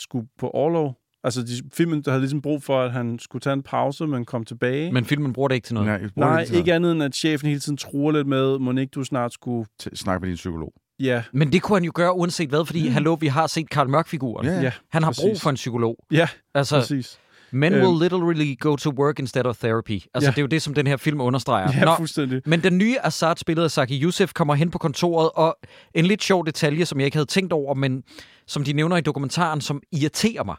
[0.00, 0.96] skulle på overlov.
[1.24, 4.24] Altså, de, filmen der havde ligesom brug for, at han skulle tage en pause, men
[4.24, 4.92] kom tilbage.
[4.92, 5.86] Men filmen bruger det ikke til noget.
[5.86, 8.90] Nej, Nej, til ikke andet end, at chefen hele tiden truer lidt med, må ikke
[8.90, 9.66] du snart skulle...
[9.86, 9.98] noget.
[9.98, 10.72] Snak med din psykolog.
[11.00, 13.88] Ja, Men det kunne han jo gøre uanset hvad, fordi, hallo, vi har set Karl
[13.88, 14.46] Mørk-figuren.
[14.46, 14.60] Ja.
[14.60, 15.24] ja, Han har præcis.
[15.24, 15.96] brug for en psykolog.
[16.10, 17.18] ja, Altså, præcis.
[17.54, 17.86] Men Øhm.
[17.86, 19.90] will literally go to work instead of therapy.
[20.14, 20.30] Altså, Ja.
[20.30, 21.72] det er jo det, som den her film understreger.
[21.74, 22.42] Ja, Nå, fuldstændig.
[22.46, 25.58] Men den nye Assad, spillet af Saki Youssef, kommer hen på kontoret, og
[25.94, 28.02] en lidt sjov detalje, som jeg ikke havde tænkt over, men
[28.46, 30.56] som de nævner i dokumentaren, som irriterer mig,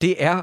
[0.00, 0.42] det er,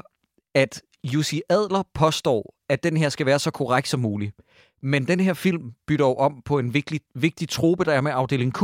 [0.54, 4.36] at Jussi Adler påstår, at den her skal være så korrekt som muligt.
[4.82, 8.12] Men den her film bytter jo om på en vigtig, vigtig trope, der er med
[8.14, 8.62] afdeling Q.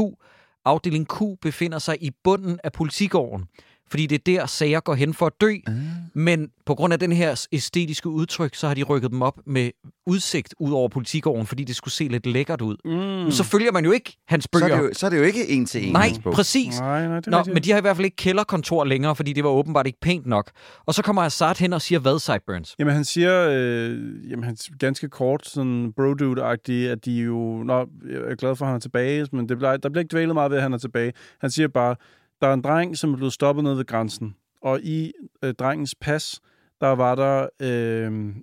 [0.65, 3.45] Afdeling Q befinder sig i bunden af politigården,
[3.91, 5.55] fordi det er der, sager går hen for at dø.
[5.67, 5.75] Ah.
[6.15, 9.71] Men på grund af den her æstetiske udtryk, så har de rykket dem op med
[10.07, 12.77] udsigt ud over politigården, fordi det skulle se lidt lækkert ud.
[12.85, 12.91] Mm.
[12.91, 14.67] Men så følger man jo ikke hans Så bøger.
[14.77, 15.93] er, det jo, så er det jo ikke en til en.
[15.93, 16.33] Nej, hans bog.
[16.33, 16.81] præcis.
[16.81, 19.33] Nej, nej, det er Nå, men de har i hvert fald ikke kælderkontor længere, fordi
[19.33, 20.51] det var åbenbart ikke pænt nok.
[20.87, 22.75] Og så kommer Assad hen og siger, hvad, Sideburns?
[22.79, 27.79] Jamen, han siger, øh, jamen, han ganske kort, sådan bro dude at de jo, nå,
[28.11, 30.35] jeg er glad for, at han er tilbage, men det bliver, der bliver ikke dvælet
[30.35, 31.13] meget ved, at han er tilbage.
[31.41, 31.97] Han siger bare,
[32.41, 35.13] der er en dreng, som er blevet stoppet nede ved grænsen, og i
[35.45, 36.41] øh, drengens pas,
[36.81, 38.35] der var der øh,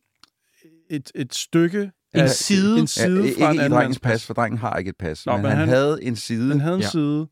[0.89, 1.91] et, et stykke En
[2.21, 2.79] af, side?
[2.79, 4.89] en side ja, fra en ikke i anden drengens mands pas, for drengen har ikke
[4.89, 5.25] et pas.
[5.25, 6.49] Nå, men, men han, han- havde en side.
[6.51, 6.87] Den havde en ja.
[6.89, 7.27] side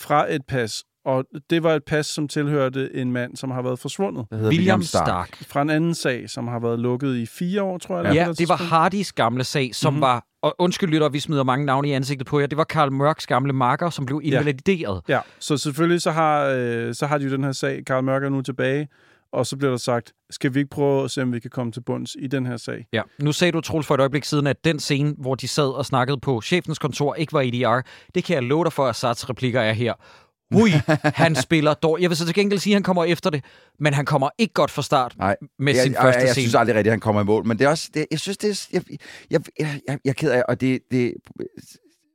[0.00, 3.78] fra et pas, og det var et pas, som tilhørte en mand, som har været
[3.78, 4.26] forsvundet.
[4.32, 5.36] hedder William Stark.
[5.48, 8.04] Fra en anden sag, som har været lukket i fire år, tror jeg.
[8.04, 8.56] Ja, eller ja på det var.
[8.56, 9.96] Hardys gamle sag, som mm-hmm.
[9.98, 10.02] Mhm.
[10.02, 10.24] var...
[10.42, 12.46] Og undskyld lytter, vi smider mange navne i ansigtet på jer.
[12.46, 14.38] Det var Karl Mørks gamle marker, som blev Ja.
[14.38, 15.02] invalideret.
[15.08, 17.82] Ja, så selvfølgelig så har, øh, så har de jo den her sag.
[17.86, 18.88] Karl Mørk er nu tilbage,
[19.32, 21.72] og så bliver der sagt, skal vi ikke prøve at se, om vi kan komme
[21.72, 22.86] til bunds i den her sag?
[22.92, 23.02] Ja.
[23.18, 25.86] Nu sagde du, Troels, for et øjeblik siden, at den scene, hvor de sad og
[25.86, 27.80] snakkede på chefens kontor, ikke var EDR.
[28.14, 29.92] Det kan jeg love dig for, at Assads replikker er her.
[30.50, 30.70] Hui,
[31.04, 32.02] han spiller dårligt.
[32.02, 33.44] Jeg vil så til gengæld sige, at han kommer efter det,
[33.78, 36.32] men han kommer ikke godt fra start Nej, med jeg, sin jeg, første jeg, jeg
[36.32, 36.42] scene.
[36.44, 37.46] synes aldrig rigtigt, at han kommer i mål.
[37.46, 38.82] Men det er også, det, jeg synes, det er, jeg,
[39.30, 41.14] jeg, jeg, jeg, jeg er ked af, og det, det,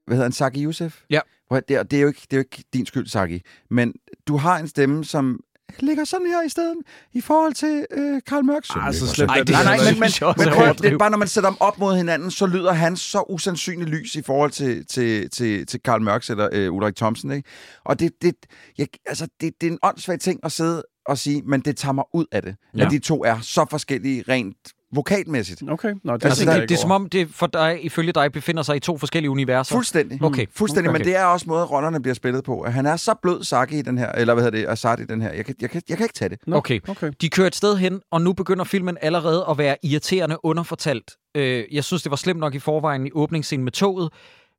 [0.06, 1.00] hvad hedder han, Saki Youssef?
[1.10, 1.20] Ja.
[1.52, 3.42] Det, det, er jo ikke, det er jo ikke din skyld, Saki.
[3.70, 3.94] Men
[4.28, 5.40] du har en stemme, som
[5.80, 6.78] ligger sådan her i stedet,
[7.14, 8.64] i forhold til øh, Karl Mørk.
[8.70, 10.68] Ah, så ligger slemt Ej, er det det Nej, nej, men, men, men er prøv,
[10.68, 13.88] det er bare, når man sætter dem op mod hinanden, så lyder han så usandsynlig
[13.88, 17.32] lys i forhold til, til, til, til Karl Mørks eller øh, Ulrik Thomsen.
[17.32, 17.50] Ikke?
[17.86, 18.36] Og det, det,
[18.78, 21.94] jeg, altså, det, det er en åndssvag ting at sidde og sige, men det tager
[21.94, 22.86] mig ud af det, ja.
[22.86, 24.58] at de to er så forskellige rent
[24.94, 25.64] vokalmæssigt.
[25.70, 28.32] Okay, Nå, det Altså, jeg det, det er som om, det for dig, ifølge dig,
[28.32, 29.76] befinder sig i to forskellige universer.
[29.76, 30.24] Fuldstændig.
[30.24, 30.46] Okay.
[30.56, 31.00] Fuldstændig, Okay.
[31.00, 32.62] men det er også måde, rollerne bliver spillet på.
[32.62, 35.06] At Han er så blød Saki i den her, eller hvad hedder det, Assad i
[35.06, 35.34] den her.
[35.34, 36.40] Jeg kan, jeg kan, jeg kan ikke tage det.
[36.48, 36.80] Nå, Okay.
[36.90, 37.12] okay.
[37.22, 41.12] De kører et sted hen, og nu begynder filmen allerede at være irriterende underfortalt.
[41.38, 44.10] Øh, jeg synes, det var slemt nok i forvejen i åbningsscenen med toget,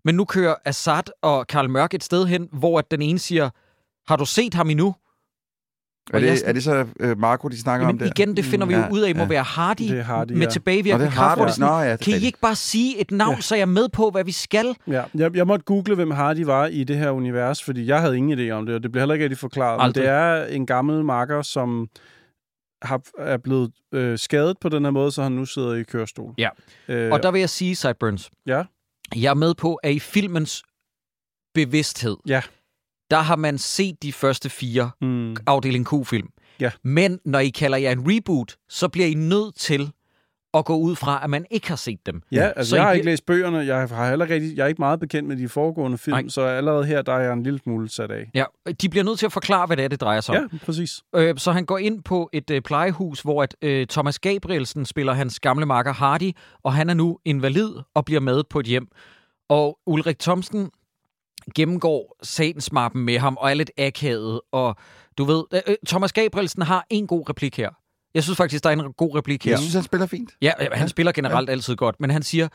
[0.05, 3.51] men nu kører Assad og Karl Mørk et sted hen, hvor at den ene siger,
[4.09, 4.95] har du set ham endnu?
[6.13, 8.21] Er er det, sådan- er det så uh, Marco, de snakker om Jamen der?
[8.23, 9.29] igen, det finder vi jo Ja, ud af, må ja.
[9.29, 10.51] være Hardy, Det er Hardy, med ja.
[10.51, 11.39] Tilbagevirkende det kraft.
[11.39, 11.49] hvor du.
[11.49, 13.41] det er sådan, Nå, ja, det er kan I ikke bare sige et navn, Ja.
[13.41, 14.75] så er jeg med på, hvad vi skal?
[14.87, 18.17] Ja, jeg, jeg måtte google, hvem Hardy var i det her univers, fordi jeg havde
[18.17, 19.87] ingen idé om det, og det bliver heller ikke rigtig forklaret.
[19.89, 21.89] Men det er en gammel makker, som
[22.83, 26.35] har, er blevet øh, skadet på den her måde, så han nu sidder i kørestol.
[26.39, 26.49] Ja.
[26.89, 28.63] Øh, Og der vil jeg sige, Sideburns, Ja.
[29.17, 30.63] jeg er med på, at i filmens
[31.55, 32.41] bevidsthed, Ja.
[33.13, 36.29] Der har man set de første fire Mm, afdeling Q-film.
[36.61, 36.71] Ja.
[36.85, 39.91] Men når I kalder jer en reboot, så bliver I nødt til
[40.55, 42.23] at gå ud fra, at man ikke har set dem.
[42.33, 44.67] ja, altså Så jeg I har ikke læst bøgerne, jeg har heller rigtig, jeg er
[44.67, 46.29] ikke meget bekendt med de foregående film, Nej.
[46.29, 48.31] så allerede her, der er jeg en lille smule sat af.
[48.35, 48.45] Ja,
[48.83, 50.49] de bliver nødt til at forklare, hvad det er, det drejer sig om.
[50.53, 51.01] Ja, præcis.
[51.15, 55.13] Øh, så han går ind på et øh, plejehus, hvor at, øh, Thomas Gabrielsen spiller
[55.13, 56.33] hans gamle makker Hardy,
[56.63, 58.89] og han er nu invalid og bliver med på et hjem.
[59.49, 60.71] Og Ulrik Thomsen
[61.55, 64.41] gennemgår sagensmappen med ham og er lidt akavet.
[64.53, 64.77] Og
[65.19, 67.71] du ved, øh, øh, Thomas Gabrielsen har en god replik her.
[68.15, 69.53] Jeg synes faktisk, der er en god replik her.
[69.53, 70.31] Jeg synes, han spiller fint.
[70.43, 72.49] Ja, øh, han spiller generelt altid godt, men han siger,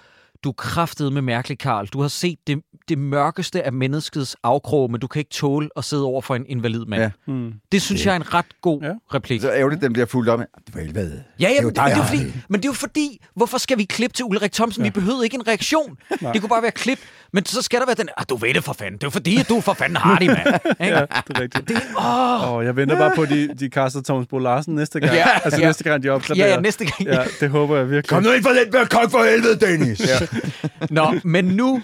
[0.44, 1.88] du kraftet med mærkelig, Karl.
[1.88, 5.84] Du har set det, det mørkeste af menneskets afkrog, men du kan ikke tåle at
[5.84, 7.02] sidde over for en invalid mand.
[7.02, 7.10] Ja.
[7.28, 7.54] Mm.
[7.72, 8.92] Det synes jeg er en ret god Ja.
[9.14, 9.42] replik.
[9.42, 10.46] Så ærgerligt, den bliver fuldt op med.
[10.74, 11.04] Vel, hvad?
[11.04, 13.22] Ja, ja, Det er jo men det, det er fordi, men det er jo fordi,
[13.36, 14.84] hvorfor skal vi klippe til Ulrik Thomsen?
[14.84, 14.88] Ja.
[14.90, 15.98] Vi behøvede ikke en reaktion.
[16.10, 17.00] det kunne bare være klip.
[17.34, 18.94] Men så skal der være den, ah, du ved det for fanden.
[18.94, 20.38] Det er jo fordi, at du er for fanden hardy, mand.
[20.82, 20.96] Ikke?
[20.96, 21.68] Ja, det er rigtigt.
[21.68, 22.54] Det, åh.
[22.54, 25.14] Og jeg venter bare på, at de, de kaster Thomas Bo Larsen næste gang.
[25.14, 25.66] Ja, altså ja.
[25.68, 26.40] næste gang, de opklarer.
[26.40, 27.10] Ja, ja, næste gang.
[27.10, 28.22] Ja, det håber jeg virkelig.
[28.22, 30.00] nu ind for den bør for helvede, Dennis!
[30.00, 30.28] ja.
[30.90, 31.82] Nå, men nu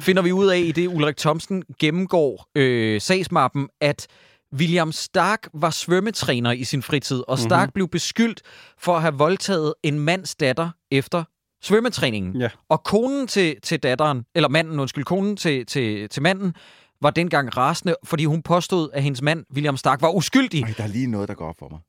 [0.00, 4.06] finder vi ud af, i det Ulrik Thomsen gennemgår øh, sagsmappen, at
[4.54, 7.72] William Stark var svømmetræner i sin fritid, og Stark mm-hmm.
[7.72, 8.42] blev beskyldt
[8.78, 11.24] for at have voldtaget en mands datter efter
[11.62, 12.36] svømmetræningen.
[12.36, 12.48] Ja.
[12.68, 16.54] Og konen til, til datteren, eller manden, undskyld, konen til, til, til manden,
[17.02, 20.62] var dengang rasende, fordi hun påstod, at hendes mand, William Stark, var uskyldig.
[20.62, 21.80] Ej, der er lige noget, der går op for mig.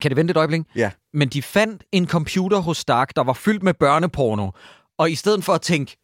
[0.00, 0.62] Kan det vente et øjeblik?
[0.76, 0.90] Ja.
[1.12, 4.50] Men de fandt en computer hos Stark, der var fyldt med børneporno.
[4.98, 5.96] Og i stedet for at tænke,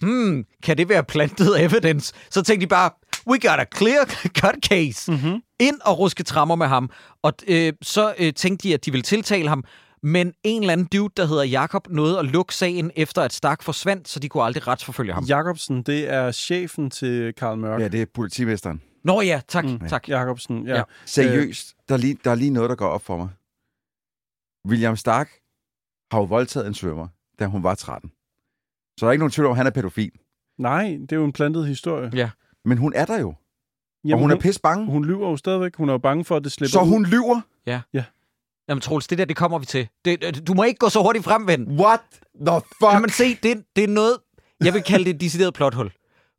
[0.00, 2.14] hmm, kan det være plantet evidence?
[2.30, 2.90] Så tænkte de bare,
[3.26, 4.04] we got a clear
[4.40, 5.12] cut case.
[5.12, 5.42] Mm-hmm.
[5.60, 6.90] Ind og ruske trammer med ham.
[7.22, 9.64] Og øh, så øh, tænkte de, at de ville tiltale ham.
[10.02, 13.62] Men en eller anden dude, der hedder Jakob, nåede at lukke sagen efter at Stark
[13.62, 15.24] forsvandt, så de kunne aldrig retsforfølge ham.
[15.24, 17.80] Jacobsen, det er chefen til Karl Mørk.
[17.80, 18.82] Ja, det er politimesteren.
[19.04, 19.88] Nå ja, tak, mm.
[19.88, 20.08] tak.
[20.08, 20.70] Jacobsen, ja.
[20.70, 20.76] Ja.
[20.76, 20.82] ja.
[21.06, 23.28] Seriøst, der, er lige, der er lige noget, der går op for mig.
[24.68, 25.30] William Stark
[26.10, 28.10] har jo voldtaget en svømmer, da hun var 13.
[28.98, 30.10] Så der er ikke nogen tvivl om, at han er pædofil.
[30.58, 32.30] Nej, det er jo en plantet historie.
[32.64, 33.34] Men hun er der jo.
[34.04, 34.86] Jamen, og hun er pis bange.
[34.86, 35.76] hun lyver jo stadigvæk.
[35.76, 36.88] Hun er jo bange for, at det slipper Så ud.
[36.88, 37.40] hun lyver.
[38.68, 39.88] Jamen Troels, det der, det kommer vi til.
[40.04, 41.80] Det, øh, du må ikke gå så hurtigt frem, ven.
[41.80, 42.00] What
[42.46, 42.92] the fuck?
[42.92, 44.16] Jamen se, det, det er noget,
[44.64, 45.90] jeg vil kalde det et decideret plothul.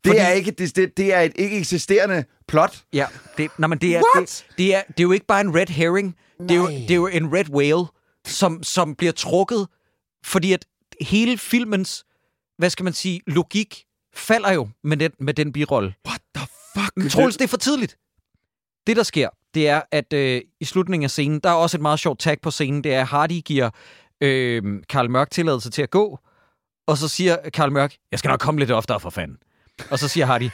[0.04, 2.84] det, er ikke, det, det, det er et ikke eksisterende plot.
[2.94, 3.06] Ja,
[3.38, 4.46] det, nej, men det er, What?
[4.50, 6.16] det, det, er, det er jo ikke bare en red herring.
[6.40, 7.86] Det er, jo, det er jo en red whale,
[8.26, 9.68] som, som bliver trukket,
[10.26, 10.66] fordi at
[11.02, 12.06] hele filmens,
[12.60, 13.84] hvad skal man sige, logik
[14.16, 15.94] falder jo med den, med den birolle.
[16.08, 17.12] What the fuck?
[17.12, 17.98] Troels, det er for tidligt.
[18.88, 21.82] Det, der sker, det er, at øh, i slutningen af scenen, der er også et
[21.82, 23.70] meget sjovt tag på scenen, det er, at Hardy giver
[24.22, 26.20] øh, Karl Mørk tilladelse til at gå,
[26.88, 29.38] og så siger Karl Mørk, jeg skal nok komme lidt oftere for fanden.
[29.92, 30.50] Og så siger Hardy,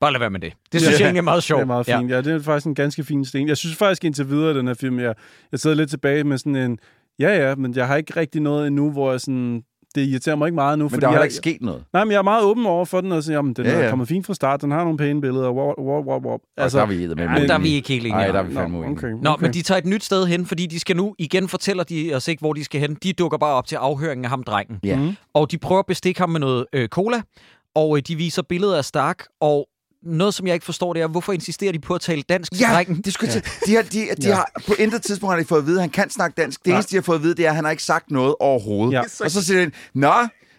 [0.00, 0.52] bare lad være med det.
[0.72, 1.58] Det synes Ja, jeg egentlig er meget sjovt.
[1.58, 2.10] Det er meget fint.
[2.10, 2.16] Ja.
[2.16, 3.48] ja, det er faktisk en ganske fin sten.
[3.48, 5.14] Jeg synes faktisk indtil videre, den her film, jeg,
[5.52, 6.78] jeg sidder lidt tilbage med sådan en,
[7.18, 9.62] ja ja, men jeg har ikke rigtig noget endnu, hvor jeg sådan,
[9.94, 10.84] det irriterer mig ikke meget nu.
[10.84, 11.84] Men fordi der har jeg, heller ikke sket noget.
[11.92, 13.84] Nej, men jeg er meget åben over for den, og siger, jamen, den Ja, ja,
[13.84, 16.38] er kommet fint fra start, den har nogle pæne billeder, wow, wow, wow, wow.
[16.56, 17.16] Altså, der er vi med.
[17.16, 18.12] Ja, men der er vi ikke helt enige.
[18.16, 18.98] Nej, der er vi fandme Nå, uenige.
[18.98, 19.42] okay, Nå, okay.
[19.44, 22.28] men de tager et nyt sted hen, fordi de skal nu, igen fortæller de os
[22.28, 22.94] ikke, hvor de skal hen.
[23.02, 24.78] De dukker bare op til afhøringen af ham, drengen.
[24.84, 24.96] Ja.
[24.96, 25.16] Mhm.
[25.34, 27.22] Og de prøver at bestikke ham med noget øh, cola,
[27.74, 29.68] og øh, de viser billeder af Stark, og
[30.02, 32.60] noget, som jeg ikke forstår, det er, hvorfor insisterer de på at tale dansk til
[32.60, 33.00] Ja, drengen?
[33.02, 33.40] det skulle ja.
[33.66, 34.34] de, har, de, de Ja.
[34.34, 36.60] har, på intet tidspunkt har de fået at vide, at han kan snakke dansk.
[36.60, 36.76] Det Nej.
[36.76, 38.92] eneste, de har fået at vide, det er, at han har ikke sagt noget overhovedet.
[38.92, 39.00] Ja.
[39.24, 40.12] Og så siger de, Nå,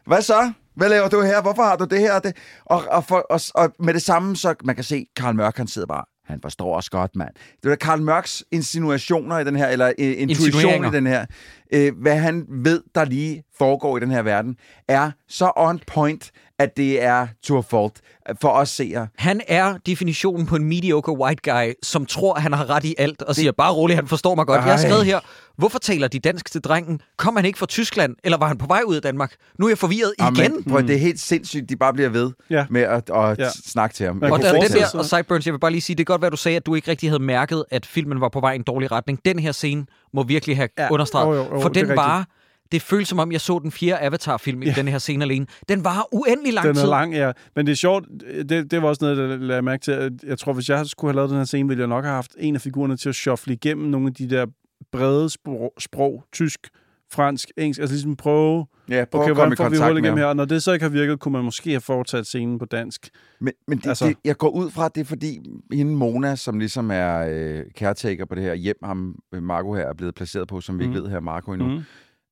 [0.08, 0.52] hvad så?
[0.76, 1.42] Hvad laver du her?
[1.42, 2.36] Hvorfor har du det her og det?
[2.66, 5.68] Og, og, for, og, og med det samme, så man kan se, Karl Mørk, han
[5.68, 7.30] sidder bare, han forstår os godt, mand.
[7.64, 11.26] Det er Karl Mørks insinuationer i den her, eller øh, intuition i den her,
[11.74, 14.56] øh, hvad han ved, der lige foregår i den her verden,
[14.88, 16.32] er så on point,
[16.62, 18.02] at det er to a fault
[18.42, 19.08] for os seere.
[19.18, 23.22] Han er definitionen på en mediocre white guy, som tror, han har ret i alt,
[23.22, 24.56] og siger, bare roligt, han forstår mig godt.
[24.56, 24.78] Jeg har Ej.
[24.90, 25.20] skrevet her,
[25.58, 27.02] hvorfor taler de dansk til drengen?
[27.18, 29.34] Kom han ikke fra Tyskland, eller var han på vej ud af Danmark?
[29.60, 30.46] Nu er jeg forvirret igen.
[30.52, 30.64] Amen.
[30.64, 32.66] Prøv, det er helt sindssygt, de bare bliver ved Ja.
[32.70, 33.50] med at, at Ja.
[33.66, 34.16] snakke til ham.
[34.16, 36.14] Man Jeg Og der, den der, og Sideburns, jeg vil bare lige sige, det kan
[36.14, 38.52] godt være, du sagde, at du ikke rigtig havde mærket, at filmen var på vej
[38.52, 39.20] i en dårlig retning.
[39.26, 42.00] Den her scene må virkelig have Ja, understreget, jo, jo, jo, for det er den
[42.00, 42.30] rigtigt.
[42.72, 44.74] Det føles som om, jeg så den fjerde Avatar-film i Ja.
[44.76, 45.46] den her scene alene.
[45.70, 46.84] Den var uendelig lang Den tid.
[46.84, 47.32] er lang, ja.
[47.56, 48.06] Men det er sjovt,
[48.50, 50.20] det, det var også noget, der lagde mærke til.
[50.28, 52.36] Jeg tror, hvis jeg skulle have lavet den her scene, ville jeg nok have haft
[52.40, 54.46] en af figurerne til at shuffle igennem nogle af de der
[54.92, 56.68] brede sprog, sprog tysk,
[57.14, 57.80] fransk, engelsk.
[57.82, 60.02] Altså ligesom prøve, Ja, prøv okay, at komme hvordan i får vi kontakt hul med
[60.04, 60.26] igennem her?
[60.26, 63.10] Og når det så ikke har virket, kunne man måske have fortsat scenen på dansk.
[63.42, 65.40] Men, men det, Altså- det, jeg går ud fra, at det er fordi,
[65.74, 69.84] hende Mona, som ligesom er øh, caretaker på det her hjem, ham øh, Marco her
[69.88, 71.04] er blevet placeret på, som vi ikke Mhm.
[71.04, 71.80] ved her Marco endnu, mm.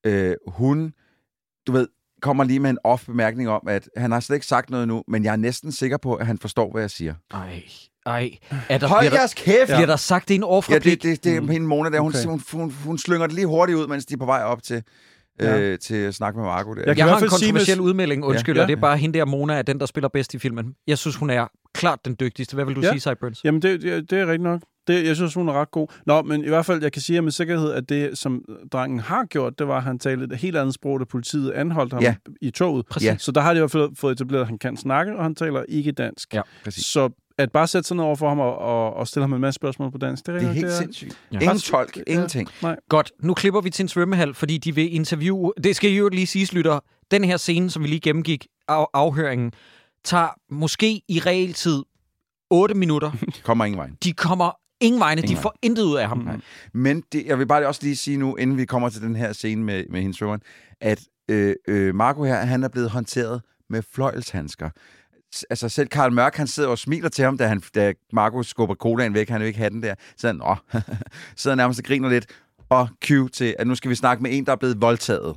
[0.06, 0.93] Øh, hun,
[1.68, 1.88] du ved,
[2.22, 5.24] kommer lige med en off-bemærkning om, at han har slet ikke sagt noget nu, men
[5.24, 7.14] jeg er næsten sikker på, at han forstår, hvad jeg siger.
[7.34, 7.64] Ej,
[8.06, 8.32] ej.
[8.70, 9.66] Er der, Hold jeres kæft!
[9.68, 11.04] bliver der sagt, det er en Ja, overfreplik?
[11.04, 11.47] det, det, det er Mm.
[11.47, 12.00] hende Mona der.
[12.00, 12.26] Hun, Okay.
[12.30, 14.84] hun, hun, hun slynger det lige hurtigt ud, mens de er på vej op til,
[15.39, 15.60] Ja.
[15.60, 16.82] øh, til at snakke med Marco der.
[16.86, 18.62] Jeg kan Jeg har en sige, kontroversiel hvis- udmelding, undskyld, Ja.
[18.62, 20.76] og det er bare hende der, Mona, er den, der spiller bedst i filmen.
[20.88, 22.56] Jeg synes, hun er klart den dygtigste.
[22.56, 22.89] Hvad vil du Ja.
[22.89, 23.43] sige, Sideburns?
[23.43, 24.62] Jamen, det, det, det er rigtigt nok.
[24.90, 25.88] Det, jeg synes, hun er ret god.
[26.06, 29.26] Nå, men i hvert fald, jeg kan sige med sikkerhed, at det, som drengen har
[29.26, 32.16] gjort, det var, at han talte et helt andet sprog, da politiet anholdt ham Ja.
[32.42, 32.86] i toget.
[32.86, 33.06] Præcis.
[33.08, 33.16] Ja.
[33.18, 35.36] Så der har de i hvert fald fået etableret, at han kan snakke, og han
[35.36, 36.34] taler ikke dansk.
[36.34, 36.86] Ja, præcis.
[36.86, 39.42] Så at bare sætte sig ned over for ham og, og, og stille ham en
[39.42, 41.20] masse spørgsmål på dansk, det er, Det er rigtigt nok, helt sindssygt.
[41.34, 41.40] Ja.
[41.40, 42.02] Ingen tolk, ja.
[42.08, 42.50] ingenting.
[42.64, 42.76] Nej.
[42.90, 45.54] Godt, nu klipper vi til en svømmehal, fordi de vil interviewe...
[45.64, 46.80] Det skal jo lige siges, lytter.
[47.12, 49.52] Den her scene, som vi lige gennemgik, af, afhøringen,
[50.04, 51.84] tager måske i realtid
[52.50, 53.12] 8 minutter.
[53.26, 53.90] Det kommer ingen vej.
[54.04, 56.18] De kommer ingen vegne, de Ingen får intet ud af ham.
[56.18, 56.42] Mm.
[56.74, 59.34] Men det, jeg vil bare også lige sige nu, inden vi kommer til den her
[59.34, 60.42] scene med, med hendes svømmeren,
[60.82, 61.00] at
[61.30, 64.70] øh, øh, Marco her, han er blevet håndteret med fløjlshandsker.
[65.36, 68.44] S- Altså selv Karl Mørk, han sidder og smiler til ham, da, han, da Marco
[68.44, 69.96] skubber colaen væk, han vil ikke have den der.
[70.18, 70.56] Så han, åh,
[71.36, 72.26] sidder nærmest og griner lidt.
[72.70, 75.36] Og cue til, at nu skal vi snakke med en, der er blevet voldtaget.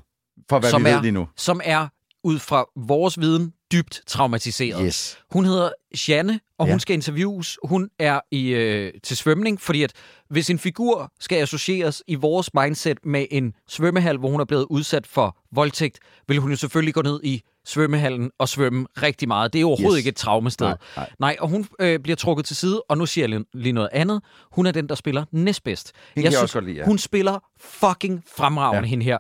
[0.51, 1.29] For hvad Som vi er- ved lige nu.
[1.37, 1.89] Som er,
[2.25, 4.83] ud fra vores viden, dybt traumatiseret.
[4.87, 5.19] Yes.
[5.31, 5.71] Hun hedder
[6.09, 6.73] Janne, og Ja.
[6.73, 7.59] hun skal interviews.
[7.65, 9.93] Hun er i, øh, til svømning, fordi at
[10.31, 14.67] hvis en figur skal associeres i vores mindset med en svømmehal, hvor hun er blevet
[14.71, 15.99] udsat for voldtægt,
[16.29, 19.53] vil hun jo selvfølgelig gå ned i svømmehallen og svømme rigtig meget.
[19.53, 19.99] Det er overhovedet Yes.
[19.99, 20.67] ikke et traumested.
[20.67, 21.11] Nej, nej.
[21.19, 24.23] Nej, og hun øh, bliver trukket til side, og nu siger jeg lige- noget andet.
[24.53, 25.93] Hun er den, der spiller næstbedst.
[26.15, 26.85] kan jeg også godt lide, ja.
[26.85, 28.81] Hun spiller fucking fremragende.
[28.87, 28.91] Ja.
[28.91, 29.19] hende her.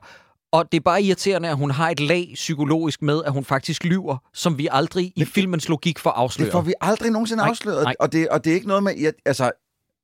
[0.52, 3.84] Og det er bare irriterende, at hun har et lag psykologisk med, at hun faktisk
[3.84, 6.46] lyver, som vi aldrig i filmens logik får afsløret.
[6.46, 7.84] Det får vi aldrig nogensinde Nej, afsløret.
[7.84, 7.94] nej.
[8.00, 9.12] Og, det, og det er ikke noget med...
[9.26, 9.50] Altså,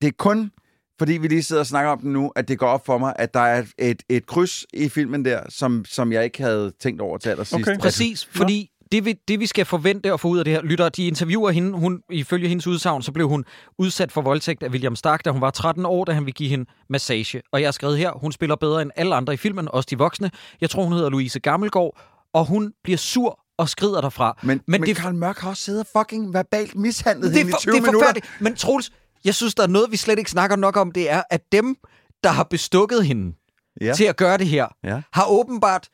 [0.02, 0.50] det er kun
[0.98, 3.12] fordi vi lige sidder og snakker om den nu, at det går op for mig,
[3.16, 7.00] at der er et, et kryds i filmen der, som, som jeg ikke havde tænkt
[7.00, 7.68] over til allersidst.
[7.68, 7.78] Okay.
[7.78, 10.88] Præcis, fordi det vi, det vi skal forvente at få ud af det her, lytter,
[10.88, 13.44] de interviewer hende, hun, ifølge hendes udsagn, så blev hun
[13.78, 16.48] udsat for voldtægt af William Stark, da hun var 13 år, da han ville give
[16.48, 17.42] hende massage.
[17.52, 19.98] Og jeg har skrevet her, hun spiller bedre end alle andre i filmen, også de
[19.98, 20.30] voksne.
[20.60, 21.98] Jeg tror, hun hedder Louise Gammelgaard,
[22.34, 24.38] og hun bliver sur og skrider derfra.
[24.42, 27.50] Men, men, men det, Karl Mørk har også siddet og fucking verbalt mishandlet det, hende
[27.52, 28.12] for, i 20 det er minutter.
[28.40, 28.90] Men Troels,
[29.24, 31.76] jeg synes, der er noget, vi slet ikke snakker nok om, det er, at dem,
[32.24, 33.34] der har bestukket hende
[33.80, 33.92] Ja.
[33.94, 35.02] til at gøre det her, Ja.
[35.12, 35.88] har åbenbart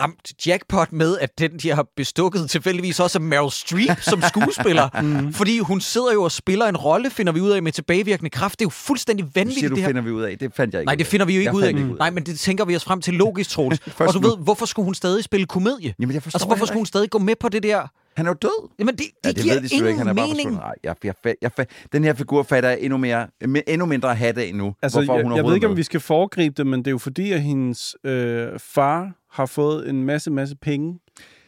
[0.00, 4.88] ramt jackpot med, at den, de har bestukket, tilfældigvis også er Meryl Streep som skuespiller.
[5.02, 5.32] mm.
[5.32, 8.58] Fordi hun sidder jo og spiller en rolle, finder vi ud af med tilbagevirkende kraft.
[8.58, 9.88] Det er jo fuldstændig vanvittigt, siger du, det her.
[9.88, 10.38] finder vi ud af.
[10.38, 11.68] Det fandt jeg ikke Nej, det finder vi jo ikke ud af.
[11.68, 11.98] ikke ud af.
[11.98, 13.80] Nej, men det tænker vi os frem til logisk, Troels.
[13.98, 15.94] Og du ved, hvorfor skulle hun stadig spille komedie?
[16.00, 17.88] Jamen, jeg forstår Altså, hvorfor skulle hun stadig gå med på det der?
[18.18, 18.68] Han er jo død.
[18.78, 19.98] Jamen, det, det, Ja, det giver ved de sgu ikke.
[19.98, 20.50] Han er ingen bare mening.
[20.50, 23.26] Nej, jeg, jeg, jeg, jeg, jeg, den her figur fatter jeg endnu, mere,
[23.66, 24.74] endnu mindre hat af nu.
[24.82, 26.90] Altså, hvorfor jeg, hun jeg ved ikke, om vi skal foregribe det, men det er
[26.90, 30.98] jo fordi, at hendes øh, far har fået en masse, masse penge.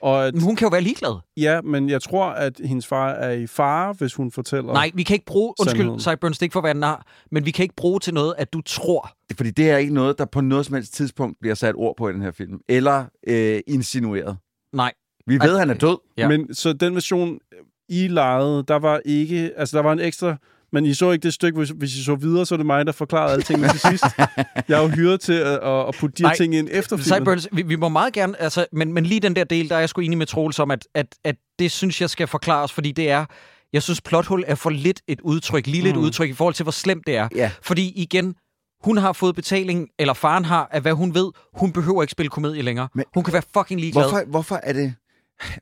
[0.03, 1.19] Og at, Men hun kan jo være ligeglad.
[1.37, 4.73] ja, men jeg tror, at hendes far er i fare, hvis hun fortæller...
[4.73, 5.55] Nej, vi kan ikke bruge...
[5.61, 6.01] Undskyld.
[6.01, 8.53] Sideburns, det ikke for at være nar, men vi kan ikke bruge til noget, at
[8.53, 9.11] du tror.
[9.37, 12.09] Fordi det er ikke noget, der på noget som helst tidspunkt bliver sat ord på
[12.09, 12.61] i den her film.
[12.69, 14.37] Eller øh, insinueret.
[14.73, 14.93] Nej.
[15.27, 15.99] Vi ved, han er død.
[16.17, 16.29] Ja.
[16.29, 17.39] Men så den version,
[17.89, 19.53] I lejede, der var ikke...
[19.57, 20.37] Altså, der var en ekstra...
[20.73, 22.87] Men I så ikke det stykke, hvis, hvis I så videre, så er det mig,
[22.87, 24.05] der forklarede alle tingene til sidst.
[24.69, 27.05] Jeg er jo hyret til at, at, at putte de her ting ind efter filmen.
[27.05, 29.79] Sideburns, vi, vi må meget gerne, altså, men, men lige den der del, der er
[29.81, 32.93] jeg sgu enig med Troels om, at, at, at det synes jeg skal forklares, fordi
[32.93, 33.25] det er,
[33.73, 36.03] Jeg synes, plothul er for lidt et udtryk, lige lidt Mm.
[36.03, 37.29] udtryk i forhold til, hvor slemt det er.
[37.35, 37.51] Ja.
[37.63, 38.35] Fordi igen,
[38.85, 41.31] hun har fået betaling, eller faren har, af hvad hun ved.
[41.55, 42.89] Hun behøver ikke spille komedie længere.
[42.95, 44.03] Men- hun kan være fucking ligeglad.
[44.03, 44.95] Hvorfor, hvorfor er det...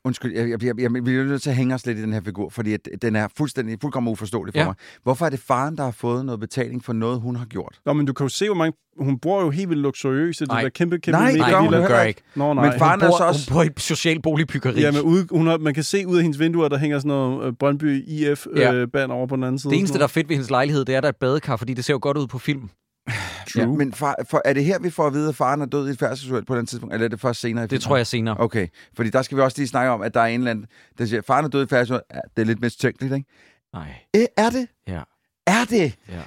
[0.04, 2.12] Undskyld, jeg, jeg, jeg, jeg, vi er nødt til at hænge os lidt i den
[2.12, 4.64] her figur, fordi at den er fuldstændig, fuldkommen uforståelig for Ja.
[4.64, 4.74] mig.
[5.02, 7.80] Hvorfor er det faren, der har fået noget betaling for noget, hun har gjort?
[7.86, 8.72] Nå, men du kan jo se, hvor mange...
[8.98, 10.40] Hun bor jo helt vildt luksuriøst.
[10.40, 10.62] Det Nej.
[10.62, 12.20] der kæmpe, kæmpe Nej, mega gør hun gør ikke.
[12.36, 12.70] Nå, nej.
[12.70, 13.50] Men faren hun, er bor, så også...
[13.50, 14.80] hun bor i social boligbyggeri.
[14.80, 17.08] Ja, men ude, hun har, man kan se ud af hendes vinduer, der hænger sådan
[17.08, 18.72] noget øh, Brøndby IF-band Ja.
[18.74, 19.70] øh, band over på den anden side.
[19.70, 21.56] det eneste, der er fedt ved hendes lejlighed, det er, at der er et badekar,
[21.56, 22.70] fordi det ser jo godt ud på film.
[23.52, 23.62] True.
[23.62, 25.88] Ja, men far, for, er det her, vi får at vide, at faren er død
[25.88, 28.06] i et færdselsuheld på den tidspunkt, eller er det først senere i Det tror jeg
[28.06, 28.36] senere.
[28.40, 30.66] Okay, fordi der skal vi også lige snakke om, at der er en eller anden,
[30.98, 32.02] der siger, faren er død i et færdselsuheld.
[32.14, 33.26] Ja, det er lidt mistænkeligt, ikke?
[33.72, 33.94] Nej.
[34.16, 34.68] Øh, er det?
[34.88, 35.00] Ja.
[35.46, 35.94] Er det?
[36.08, 36.20] ja.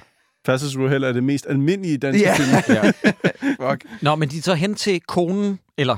[0.46, 2.34] Færdselsuheld er det mest almindelige danske Ja.
[2.36, 2.76] film.
[2.76, 3.70] ja.
[3.70, 3.84] Fuck.
[4.02, 5.96] Nå, men de tager hen til konen, eller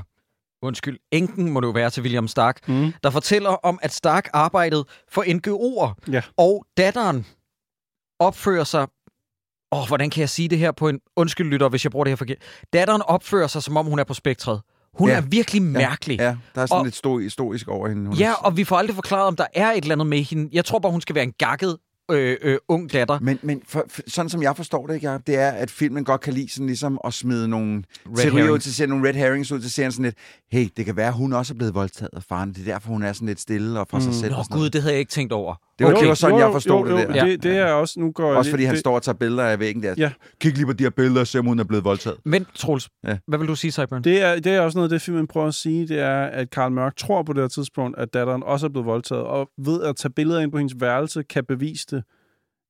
[0.63, 2.93] undskyld, enken må det jo være til William Stark, Mm.
[3.05, 6.23] der fortæller om, at Stark arbejdede for NGO'er, Ja.
[6.37, 7.27] og datteren
[8.21, 8.87] opfører sig...
[9.75, 11.01] Åh, oh, hvordan kan jeg sige det her på en...
[11.17, 12.37] Undskyld, lytter, hvis jeg bruger det her forkert.
[12.73, 14.61] Datteren opfører sig, som om hun er på spektret.
[14.99, 15.15] Hun Ja.
[15.17, 16.19] er virkelig mærkelig.
[16.19, 18.07] Ja, der er sådan Og- lidt sto- historisk over hende.
[18.07, 20.49] Hun Ja, og vi får aldrig forklaret, om der er et eller andet med hende.
[20.53, 21.77] Jeg tror bare, hun skal være en gakket
[22.11, 23.19] øh, øh, ung datter.
[23.21, 26.05] Men, men for, for, sådan som jeg forstår det, ikke, Jacob, det er, at filmen
[26.05, 29.15] godt kan lide sådan ligesom at smide nogle Red teorier ud til serien, nogle red
[29.15, 30.17] herrings ud til serien sådan lidt,
[30.53, 32.53] hey, det kan være, hun også er blevet voldtaget af faren.
[32.53, 34.13] Det er derfor, hun er sådan lidt stille og sig Mm.
[34.13, 34.33] selv.
[34.33, 34.73] Nå og gud, noget.
[34.73, 35.55] det havde jeg ikke tænkt over.
[35.79, 36.01] Det var, Okay.
[36.01, 37.25] det var sådan, Jo, jeg forstod jo, det jo, der.
[37.25, 38.01] Det, det er også...
[38.01, 39.95] Nu går Også fordi han det, står og tager billeder af væggen der.
[39.99, 40.13] Ja.
[40.41, 42.19] Kig lige på de her billeder og se, om hun er blevet voldtaget.
[42.25, 43.17] Men, Troels, Ja.
[43.29, 44.03] hvad vil du sige, Cyburn?
[44.05, 46.73] Det er, det er også noget, det filmen prøver at sige, det er, at Karl
[46.73, 49.97] Mørk tror på det her tidspunkt, at datteren også er blevet voldtaget, og ved at
[49.97, 52.03] tage billeder ind på hendes værelse, kan bevise det.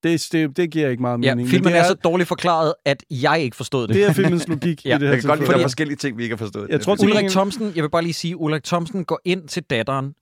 [0.02, 1.46] Det, det, det giver ikke meget Ja, mening.
[1.46, 3.96] men filmen det er så dårligt forklaret, at jeg ikke forstod det.
[3.96, 5.64] det er filmens logik Ja, i det her Jeg kan godt lide, at der er
[5.64, 6.68] forskellige ting, vi ikke har forstået.
[6.70, 9.20] Jeg tror, Det er til- Ulrik Thomsen, jeg vil bare lige sige, Ulrik Thomsen går
[9.24, 10.14] ind til datteren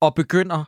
[0.00, 0.64] og begynder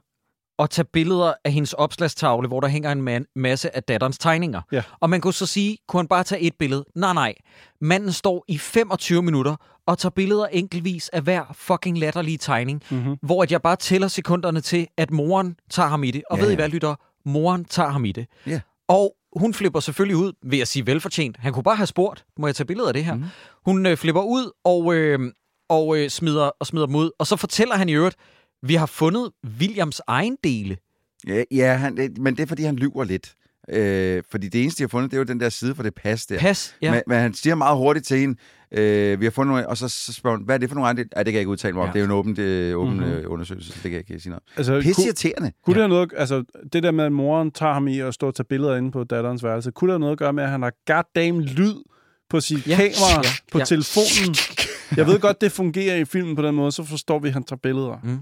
[0.59, 4.61] at tage billeder af hendes opslagstavle, hvor der hænger en man- masse af datterens tegninger.
[4.73, 4.83] Ja.
[5.01, 6.85] Og man kunne så sige, kunne han bare tage et billede?
[6.95, 7.35] Nej, nej.
[7.81, 13.17] Manden står i 25 minutter og tager billeder enkeltvis af hver fucking latterlige tegning, Mhm.
[13.23, 16.23] hvor at jeg bare tæller sekunderne til, at moren tager ham i det.
[16.31, 16.95] Og Ja, ved I hvad, lytter?
[17.25, 18.27] Moren tager ham i det.
[18.47, 18.61] Ja.
[18.89, 21.37] Og hun flipper selvfølgelig ud, ved at sige velfortjent.
[21.37, 23.15] Han kunne bare have spurgt, må jeg tage billeder af det her?
[23.15, 23.23] Mhm.
[23.23, 23.29] Mm.
[23.65, 25.19] Hun øh, flipper ud og, øh,
[25.69, 27.11] og øh, smider, og smider dem ud.
[27.19, 28.17] Og så fortæller han i øvrigt,
[28.69, 30.77] vi har fundet Williams egen dele.
[31.29, 33.35] Ja, ja han, det- men det er, fordi han lyver lidt.
[33.71, 35.95] Øh, fordi det eneste, jeg har fundet, det er jo den der side for det
[35.95, 36.39] pas der.
[36.39, 36.91] Pas, ja.
[36.91, 38.37] Men, men han siger meget hurtigt til hende,
[38.73, 40.89] øh, vi har fundet nogle, og så, så spørger hun, hvad er det for nogle
[40.91, 41.05] andre?
[41.17, 41.87] Ja, det kan jeg ikke udtale mig om.
[41.89, 41.93] Ja.
[41.93, 43.07] Det er jo en åben, det, åben Mhm.
[43.09, 43.33] mm-hmm.
[43.33, 44.43] undersøgelse, det kan jeg ikke sige noget.
[44.57, 45.53] Altså, Pisse kunne, irriterende.
[45.65, 48.27] kunne det have noget, altså det der med, at moren tager ham i og står
[48.27, 50.51] og tager billeder inde på datterens værelse, kunne det have noget at gøre med, at
[50.51, 51.75] han har goddamn lyd
[52.31, 52.71] på sit Ja.
[52.71, 52.77] ja.
[52.77, 53.29] kamera Ja.
[53.53, 53.65] på Ja.
[53.65, 54.35] telefonen?
[54.97, 57.45] Jeg ved godt, det fungerer i filmen på den måde, så forstår vi, at han
[57.45, 58.01] tager billeder.
[58.03, 58.19] Mm.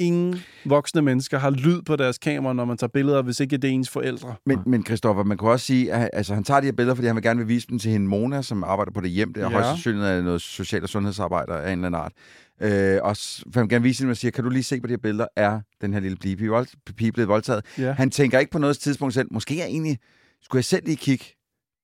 [0.00, 3.70] Ingen voksne mennesker har lyd på deres kamera, når man tager billeder, hvis ikke det
[3.70, 4.34] er ens forældre.
[4.46, 7.06] Men, men Christoffer, man kunne også sige, at altså, han tager de her billeder, fordi
[7.06, 9.32] han vil gerne vil vise dem til hende Mona, som arbejder på det hjem.
[9.32, 9.52] Det er Ja.
[9.52, 12.12] højst sandsynligt af noget social- og sundhedsarbejder af en eller anden art.
[12.60, 13.16] Øh, og
[13.52, 15.26] for han gerne vise dem og siger, kan du lige se på de her billeder,
[15.36, 16.66] er den her lille pige,
[16.96, 17.64] pige blevet voldtaget?
[17.78, 17.92] Ja.
[17.92, 19.28] Han tænker ikke på noget tidspunkt selv.
[19.30, 19.98] Måske er egentlig,
[20.42, 21.24] skulle jeg selv lige kigge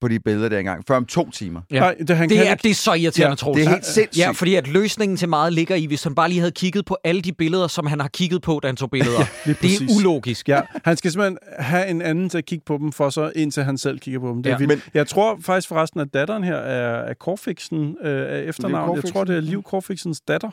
[0.04, 1.60] på de billeder der engang, før om to timer.
[1.70, 1.80] Ja.
[1.80, 2.62] Nej, det, han Det kan er, ikke.
[2.62, 3.58] det er så irriterende, Ja, Troels.
[3.58, 4.18] Det er helt sindssygt.
[4.24, 6.96] Ja, fordi at løsningen til meget ligger i, hvis han bare lige havde kigget på
[7.04, 9.18] alle de billeder, som han har kigget på, da han tog billeder.
[9.46, 10.48] Lige det er ulogisk.
[10.48, 13.62] Ja, han skal simpelthen have en anden til at kigge på dem, for så indtil
[13.64, 14.42] han selv kigger på dem.
[14.42, 14.60] Det er Ja.
[14.60, 18.96] ja, Men- Jeg tror faktisk forresten, at datteren her er, er Korfiksen øh, af efternavn.
[19.04, 20.50] Jeg tror, det er Liv Korfiksens datter.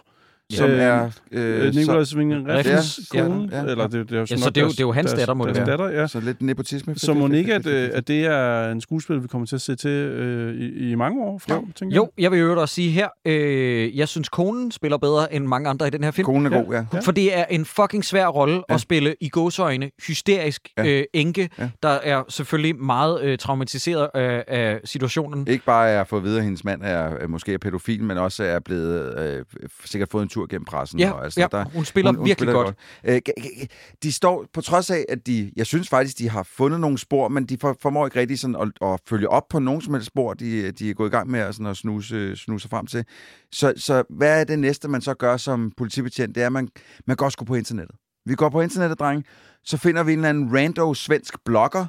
[0.57, 1.09] Som Øh, er...
[1.31, 3.49] Øh, Øh, Nikolaj Svingen Reffens, ja, kone.
[3.51, 3.69] ja, ja.
[3.71, 5.11] Eller det, det er jo Ja, så det er jo- deres- det er jo hans
[5.11, 5.65] deres- datter, må det være.
[5.65, 6.07] datter, ja.
[6.07, 6.95] så, lidt nepotisme.
[6.95, 9.75] Så må ikke, at, øh, at det er en skuespiller, vi kommer til at se
[9.75, 11.67] til øh, i, i mange år frem, Jo.
[11.75, 15.45] tænker Jo, jeg vil jo også sige her, øh, jeg synes, konen spiller bedre end
[15.45, 16.25] mange andre i den her film.
[16.25, 16.63] Konen er Ja.
[16.63, 16.85] god, ja.
[16.93, 16.99] Ja.
[16.99, 18.73] For det er en fucking svær rolle ja.
[18.73, 20.85] At spille i gåsøjne hysterisk Ja.
[20.87, 21.69] øh, enke, Ja.
[21.83, 25.47] der er selvfølgelig meget øh, traumatiseret af, af situationen.
[25.47, 28.17] Ikke bare er fået at vide, at hendes mand er, er måske er pædofil, men
[28.17, 29.45] også er blevet øh,
[29.85, 30.99] sikkert fået en tur gennem pressen.
[30.99, 32.75] Ja, og, altså, ja der, hun spiller hun, hun virkelig spiller godt.
[33.03, 33.65] Øh, g- g-
[34.03, 37.27] de står, på trods af, at de, jeg synes faktisk, de har fundet nogle spor,
[37.27, 40.07] men de for, formår ikke rigtig sådan at, at følge op på nogen som helst
[40.07, 43.05] spor, de, de er gået i gang med at, sådan at snuse, snuse frem til.
[43.51, 46.35] Så, så hvad er det næste, man så gør som politibetjent?
[46.35, 46.69] Det er, at man,
[47.07, 47.95] man går sgu på internettet.
[48.25, 49.25] Vi går på internettet, dreng,
[49.63, 51.85] så finder vi en eller anden rando svensk blogger,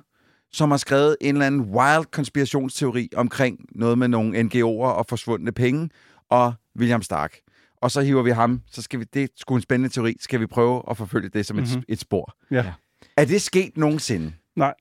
[0.53, 5.53] som har skrevet en eller anden wild konspirationsteori omkring noget med nogle NGO'er og forsvundne
[5.53, 5.91] penge,
[6.31, 7.37] og William Stark.
[7.83, 10.41] Og så hiver vi ham, så skal vi, det er sgu en spændende teori, skal
[10.41, 11.71] vi prøve at forfølge det som mm-hmm.
[11.73, 11.79] Mhm.
[11.89, 12.35] et, et spor.
[12.51, 12.65] Ja.
[13.17, 14.33] Er det sket nogensinde?
[14.57, 14.75] Nej,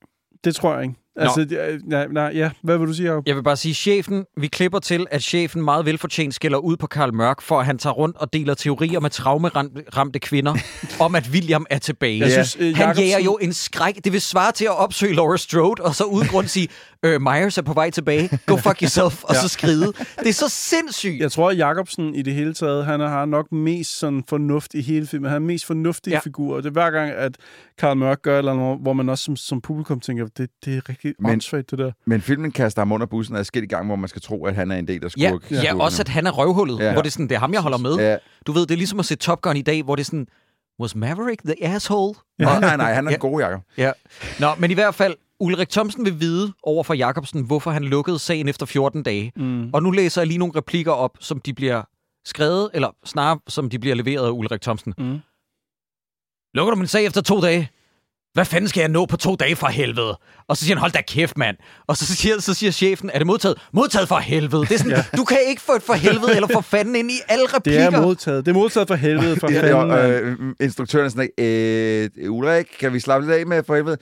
[0.44, 0.96] det tror jeg ikke.
[1.16, 1.48] Altså,
[1.86, 3.28] nej, nej, ja, hvad vil du sige, Jacob?
[3.28, 6.88] Jeg vil bare sige, chefen, vi klipper til, at chefen meget velfortjent skælder ud på
[6.88, 10.56] Karl Mørk, for at han tager rundt og deler teorier med traumeramte kvinder
[11.06, 12.20] om, at William er tilbage.
[12.20, 13.96] Jeg synes, øh, han Jacobsen- jager jo en skræk.
[14.04, 16.68] Det vil svare til at opsøge Laura Strode, og så uden grund sige,
[17.06, 18.30] øh, Myers er på vej tilbage.
[18.46, 19.24] Go fuck yourself.
[19.24, 19.86] Og så skride.
[20.20, 21.20] Det er så sindssygt.
[21.20, 24.82] Jeg tror, at Jacobsen i det hele taget, han har nok mest sådan fornuft i
[24.82, 25.30] hele filmen.
[25.32, 26.16] Han er mest fornuftige Ja.
[26.16, 26.20] ja.
[26.20, 26.56] figur.
[26.56, 27.36] Og det er hver gang, at
[27.78, 30.90] Karl Mørk gør eller andet, hvor man også som, som publikum tænker, det, det er
[30.90, 31.92] rigtig Men- åndssvagt, det der.
[32.06, 34.76] Men filmen kaster ham under bussen adskillige gange, hvor man skal tro, at han er
[34.76, 35.52] en del af Ja, skurk.
[35.52, 36.86] ja, også at han er røvhullet, Ja.
[36.86, 36.92] ja.
[36.94, 37.96] hvor det er sådan, det er ham, jeg holder med.
[37.96, 38.16] Ja.
[38.48, 40.28] Du ved, det er ligesom at se Top Gun i dag, hvor det er sådan,
[40.82, 42.14] was Maverick the asshole?
[42.40, 43.14] Nej, nej, nej, han er Ja.
[43.16, 43.62] den gode, Jacob.
[43.78, 43.92] Ja.
[44.40, 48.20] Nå, men i hvert fald, Ulrik Thomsen vil vide over for Jacobsen, hvorfor han lukkede
[48.20, 49.32] sagen efter 14 dage.
[49.36, 49.70] Mm.
[49.74, 51.82] Og nu læser jeg lige nogle replikker op, som de bliver
[52.26, 54.94] skrevet, eller snarere, som de bliver leveret af Ulrik Thomsen.
[54.98, 55.18] Mm.
[56.54, 57.70] Lukker du min sag efter to dage?
[58.34, 60.18] Hvad fanden skal jeg nå på to dage fra helvede?
[60.48, 61.58] Og så siger han, hold da kæft, mand.
[61.88, 63.58] Og så siger, så siger chefen, er det modtaget?
[63.74, 64.62] Modtaget for helvede.
[64.62, 65.04] Det er sådan, ja.
[65.18, 67.86] du kan ikke få et for helvede eller for fanden ind i alle Det replikker.
[67.92, 68.46] er modtaget.
[68.46, 69.92] Det er modtaget for helvede, for Ja, fanden.
[69.92, 71.30] og, øh, instruktøren er sådan,
[72.26, 73.98] øh, Ulrik, kan vi slappe lidt af med for helvede?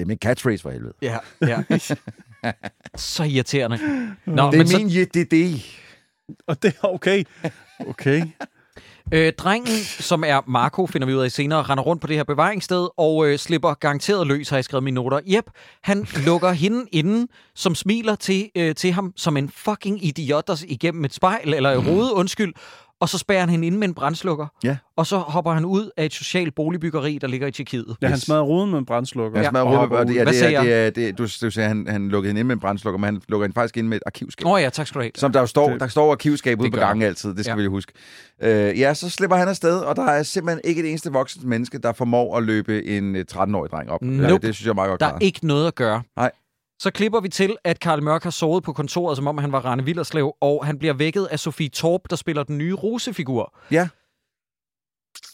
[0.00, 0.92] Det er min catchphrase for helvede.
[1.02, 1.62] Ja, ja.
[2.96, 3.78] så irriterende.
[4.26, 5.60] Nå, Det men er så, min JDD.
[6.46, 7.24] Og det er okay.
[7.88, 8.22] Okay.
[9.12, 12.24] Øh, drengen, som er Marco, finder vi ud af senere, render rundt på det her
[12.24, 15.20] bevaringssted og øh, slipper garanteret løs, har jeg skrevet mine noter.
[15.26, 15.44] Jep,
[15.82, 20.64] han lukker hende inden, som smiler til, øh, til ham som en fucking idiot, der
[20.68, 22.52] igennem et spejl, eller et rode, undskyld.
[23.00, 24.46] Og så spærrer han hende inde med en brændslukker.
[24.64, 24.76] Ja.
[24.96, 27.96] Og så hopper han ud af et socialt boligbyggeri, der ligger i Tjekkiet.
[28.02, 29.38] Ja, han smadrer ruden med en brændslukker.
[29.38, 30.24] Ja, Ja, smadrer og hovedet, hopper og det, ja, er,
[30.62, 32.98] det, er, det, er, du, du siger, han, han lukkede hende ind med en brændslukker,
[32.98, 34.46] men han lukker hende faktisk ind med et arkivskab.
[34.46, 35.10] Åh oh, ja, tak skal du have.
[35.14, 37.52] Som der jo står, Det- der står arkivskab ude på gangen altid, det skal Ja.
[37.52, 37.56] ja.
[37.56, 37.92] vi lige huske.
[38.42, 41.78] Øh, ja, så slipper han afsted, og der er simpelthen ikke et eneste voksent menneske,
[41.78, 44.02] der formår at løbe en øh, 13-årig dreng op.
[44.02, 44.24] Nope.
[44.34, 45.22] Øh, det synes jeg er meget godt Der er klaret.
[45.22, 46.02] ikke noget at gøre.
[46.16, 46.30] Nej.
[46.80, 49.60] Så klipper vi til, at Karl Mørk har sovet på kontoret, som om han var
[49.64, 53.54] Rane Villerslev, og han bliver vækket af Sofie Torp, der spiller den nye rusefigur.
[53.70, 53.88] Ja.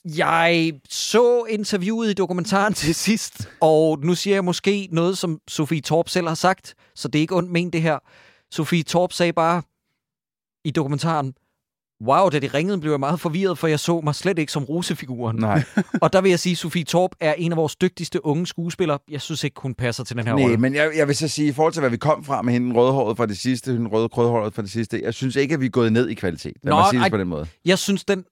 [0.05, 5.81] Jeg så interviewet i dokumentaren til sidst, og nu siger jeg måske noget, som Sofie
[5.81, 7.99] Torp selv har sagt, så det er ikke ondt ment det her.
[8.51, 9.63] Sofie Torp sagde bare
[10.65, 11.35] i dokumentaren,
[12.05, 14.65] wow, da de ringede, blev jeg meget forvirret, for jeg så mig slet ikke som
[14.65, 15.37] rusefiguren.
[15.37, 15.63] Nej,
[16.03, 18.99] Og der vil jeg sige, at Sofie Torp er en af vores dygtigste unge skuespillere.
[19.11, 20.57] Jeg synes ikke, hun passer til den her Nej rolle.
[20.57, 22.75] men jeg, jeg vil så sige, i forhold til, hvad vi kom fra med hende
[22.75, 25.67] rødhåret fra det sidste, hende røde krødhåret fra det sidste, jeg synes ikke, at vi
[25.67, 26.53] er gået ned i kvalitet.
[26.63, 27.47] Lad Nå, mig sige det på den måde.
[27.65, 28.25] Jeg synes, den...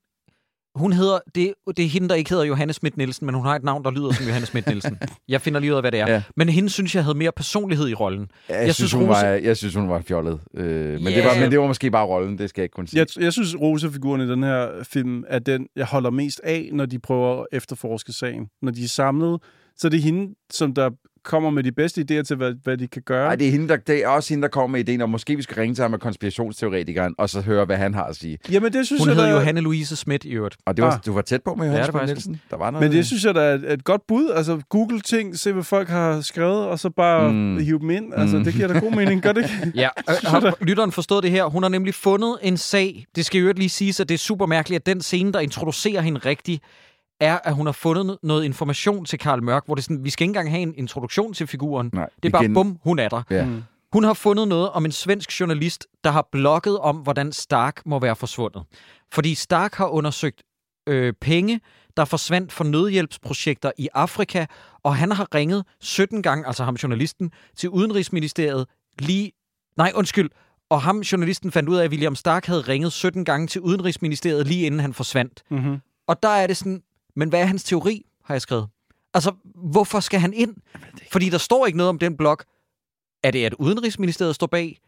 [0.75, 1.19] Hun hedder...
[1.35, 3.85] Det, det er hende, der ikke hedder Johanne Schmidt Nielsen, men hun har et navn,
[3.85, 4.99] der lyder som Johanne Schmidt Nielsen.
[5.29, 6.11] Jeg finder lige ud af, hvad det er.
[6.13, 6.23] Ja.
[6.37, 8.21] Men hende synes jeg havde mere personlighed i rollen.
[8.49, 10.41] Jeg, Jeg jeg, synes, synes, hun Rose- var, jeg synes, hun var fjollet.
[10.55, 11.17] Øh, men, Ja.
[11.17, 12.99] det var, men det var måske bare rollen, det skal jeg ikke kunne sige.
[13.17, 16.87] Jeg, jeg synes, Rosa-figuren i den her film er den, jeg holder mest af, når
[16.87, 18.49] de prøver at efterforske sagen.
[18.63, 19.41] Når de er samlet,
[19.77, 20.91] så er det hende, som der
[21.25, 23.25] kommer med de bedste idéer til, hvad, hvad de kan gøre.
[23.27, 25.37] Nej, det er, hende, der, det er også hende, der kommer med ideen om, måske
[25.37, 28.39] vi skal ringe til ham med konspirationsteoretikeren, og så høre, hvad han har at sige.
[28.51, 30.57] Jamen, det synes Hun jeg, hedder der, Johanne Louise Schmidt i øvrigt.
[30.67, 30.99] Og det var, Ah.
[31.07, 32.41] du var tæt på med var ja, Nielsen.
[32.51, 32.89] Der var noget.
[32.89, 34.31] Men det synes jeg, der er et, et godt bud.
[34.35, 37.59] Altså, google ting, se hvad folk har skrevet, og så bare Mm.
[37.65, 38.13] hive dem ind.
[38.17, 38.45] Altså, Mm.
[38.45, 39.73] det giver da god mening, gør det ikke?
[39.83, 41.45] Ja, øh, har lytteren forstået det her?
[41.45, 43.07] Hun har nemlig fundet en sag.
[43.17, 46.01] Det skal jo lige siges, at det er super mærkeligt, at den scene, der introducerer
[46.01, 46.63] hende rigtigt,
[47.25, 50.11] er, at hun har fundet noget information til Karl Mørk, hvor det er sådan, vi
[50.11, 51.91] skal ikke engang have en introduktion til figuren.
[51.93, 52.55] Nej, Det er bare, igen.
[52.55, 53.23] bum, hun er der.
[53.31, 53.45] Ja.
[53.45, 53.63] Mm.
[53.93, 57.99] Hun har fundet noget om en svensk journalist, der har blogget om, hvordan Stark må
[57.99, 58.63] være forsvundet.
[59.13, 60.43] Fordi Stark har undersøgt
[60.89, 61.61] øh, penge,
[61.97, 64.47] der forsvandt fra nødhjælpsprojekter i Afrika,
[64.83, 68.67] og han har ringet 17 gange, altså ham journalisten, til Udenrigsministeriet
[68.99, 69.33] lige...
[69.77, 70.31] Nej, undskyld.
[70.71, 74.47] Og ham journalisten fandt ud af, at William Stark havde ringet 17 gange til Udenrigsministeriet,
[74.47, 75.43] lige inden han forsvandt.
[75.51, 75.79] Mm-hmm.
[76.07, 76.83] Og der er det sådan,
[77.17, 78.69] men hvad er hans teori, har jeg skrevet.
[79.15, 80.55] Altså, hvorfor skal han ind?
[81.13, 82.39] Fordi der står ikke noget om den blog.
[83.23, 84.79] Er det, at Udenrigsministeriet står bag?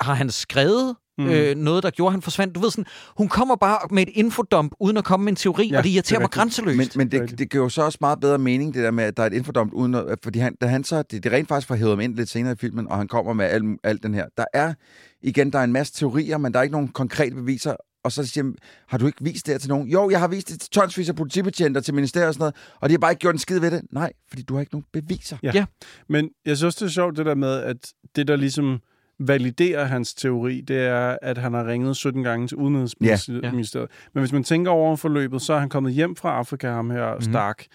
[0.00, 1.26] Har han skrevet mm.
[1.26, 2.54] øh, noget, der gjorde, at han forsvandt?
[2.54, 2.84] Du ved sådan,
[3.16, 5.90] hun kommer bare med et infodump, uden at komme med en teori, ja, og det
[5.90, 6.76] irriterer det mig grænseløst.
[6.76, 9.16] Men, men det, det giver jo så også meget bedre mening, det der med, at
[9.16, 11.68] der er et infodomt, uden at, fordi han, da han så, det, det rent faktisk
[11.68, 14.14] får hævet ham ind lidt senere i filmen, og han kommer med alt, alt den
[14.14, 14.26] her.
[14.36, 14.74] Der er,
[15.22, 18.26] igen, der er en masse teorier, men der er ikke nogen konkrete beviser, og så
[18.26, 18.54] siger han,
[18.88, 19.88] har du ikke vist det her til nogen?
[19.88, 22.88] Jo, jeg har vist det til tonsvis af politibetjenter, til ministeriet og sådan noget, og
[22.88, 23.82] de har bare ikke gjort en skid ved det.
[23.90, 25.36] Nej, fordi du har ikke nogen beviser.
[25.42, 25.50] Ja.
[25.54, 25.64] Ja.
[26.08, 28.80] Men jeg synes, det er sjovt, det der med, at det, der ligesom
[29.18, 33.42] validerer hans teori, det er, at han har ringet 17 gange til Udenrigsministeriet.
[33.42, 33.80] Ja.
[33.80, 33.86] Ja.
[34.14, 37.12] Men hvis man tænker over forløbet, så er han kommet hjem fra Afrika, ham her
[37.14, 37.22] Mhm.
[37.22, 37.66] Stark.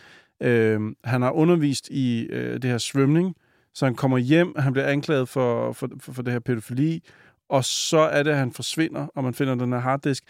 [0.43, 3.35] Øhm, han har undervist i øh, det her svømning,
[3.73, 7.03] så han kommer hjem, han bliver anklaget for, for, for, for det her pædofili,
[7.49, 10.23] og så er det, at han forsvinder, og man finder den her harddisk.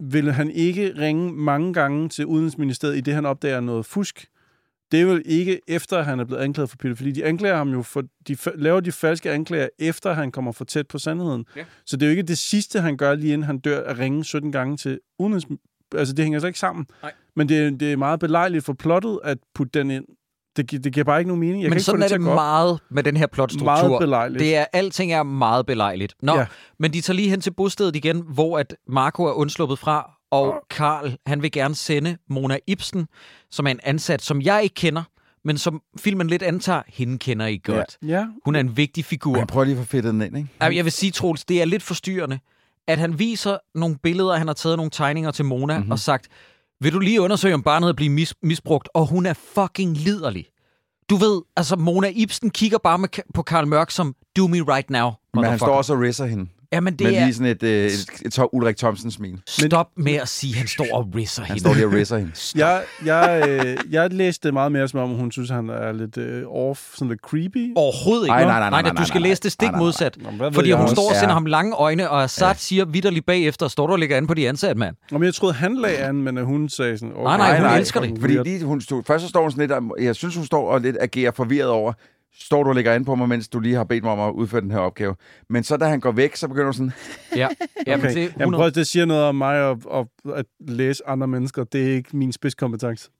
[0.00, 4.26] Vil han ikke ringe mange gange til Udenrigsministeriet, i det han opdager noget fusk?
[4.92, 7.12] det er vel ikke efter, at han er blevet anklaget for pædofili.
[7.12, 10.86] De anklager ham jo for, de laver de falske anklager, efter han kommer for tæt
[10.88, 11.46] på sandheden.
[11.56, 11.64] Ja.
[11.86, 14.24] Så det er jo ikke det sidste, han gør, lige inden han dør, at ringe
[14.24, 15.46] 17 gange til udenrigs...
[15.94, 16.86] Altså, det hænger så ikke sammen.
[17.02, 17.12] Nej.
[17.36, 20.04] Men det, er- det er meget belejligt for plottet at putte den ind.
[20.56, 21.62] Det, gi- det giver bare ikke nogen mening.
[21.62, 23.98] Jeg kan Men ikke få sådan er til det meget med den her Meget plotstruktur.
[23.98, 24.40] belejligt.
[24.40, 26.14] Det er, alting er meget belejligt.
[26.22, 26.46] Nå, Ja.
[26.78, 30.54] men de tager lige hen til bostedet igen, hvor at Marco er undsluppet fra, og
[30.70, 33.06] Karl, han vil gerne sende Mona Ibsen,
[33.50, 35.02] som er en ansat, som jeg ikke kender,
[35.44, 37.98] men som filmen lidt antager, hende kender I godt.
[38.02, 38.08] Ja.
[38.08, 39.38] Ja, Hun er en vigtig figur.
[39.38, 40.48] Han prøver lige at få fedtet den ind, ikke?
[40.60, 42.38] Jeg vil sige, Troels, det er lidt forstyrrende,
[42.88, 45.80] at han viser nogle billeder, han har taget nogle tegninger til Mona, Mhm.
[45.80, 45.92] mm-hmm.
[45.92, 46.28] og sagt,
[46.80, 48.88] vil du lige undersøge, om barnet er blevet mis- misbrugt?
[48.94, 50.46] Og hun er fucking liderlig.
[51.10, 54.90] Du ved, altså Mona Ibsen kigger bare med, på Karl Mørk som, do me right
[54.90, 55.10] now.
[55.34, 56.46] Men han står motherfucker." også og risser hende.
[56.76, 57.24] Jamen, Det med er...
[57.24, 57.92] lige sådan et, øh, et,
[58.24, 59.38] et, et Ulrik Thomsen-smil.
[59.46, 61.60] Stop med at sige, at han står og risser Han hende.
[61.60, 62.32] står lige og risser hende.
[62.56, 66.42] jeg, jeg, øh, jeg læste meget mere som om, hun synes, han er lidt øh,
[66.48, 67.72] off, sådan lidt creepy.
[67.76, 68.32] Overhovedet ikke.
[68.32, 69.84] Ej, nej, nej, nej, nej, nej, du skal nej, læse det stik nej, nej, nej.
[69.84, 70.16] modsat.
[70.40, 71.20] Men Fordi hun står og Ja.
[71.20, 74.34] sender ham lange øjne, og Assad siger vidderligt bagefter, står du og ligger an på
[74.34, 74.96] de ansatte, mand.
[75.10, 77.12] Nå, men jeg troede, han lagde an, men at hun sagde sådan...
[77.16, 78.18] Okay, Nej, nej, hun elsker det.
[78.20, 80.80] Fordi lige, hun stod, først så står hun sådan lidt, jeg synes, hun står og
[80.80, 81.92] lidt agerer forvirret over,
[82.40, 84.32] står du og lægger an på mig, mens du lige har bedt mig om at
[84.32, 85.14] udføre den her opgave.
[85.48, 86.92] Men så da han går væk, så begynder hun sådan,
[87.36, 87.48] Ja,
[87.86, 88.06] ja Okay.
[88.06, 88.60] men det, Jamen, 100...
[88.62, 91.64] prøv, det siger noget om mig og, og at læse andre mennesker.
[91.64, 93.10] Det er ikke min spidskompetence.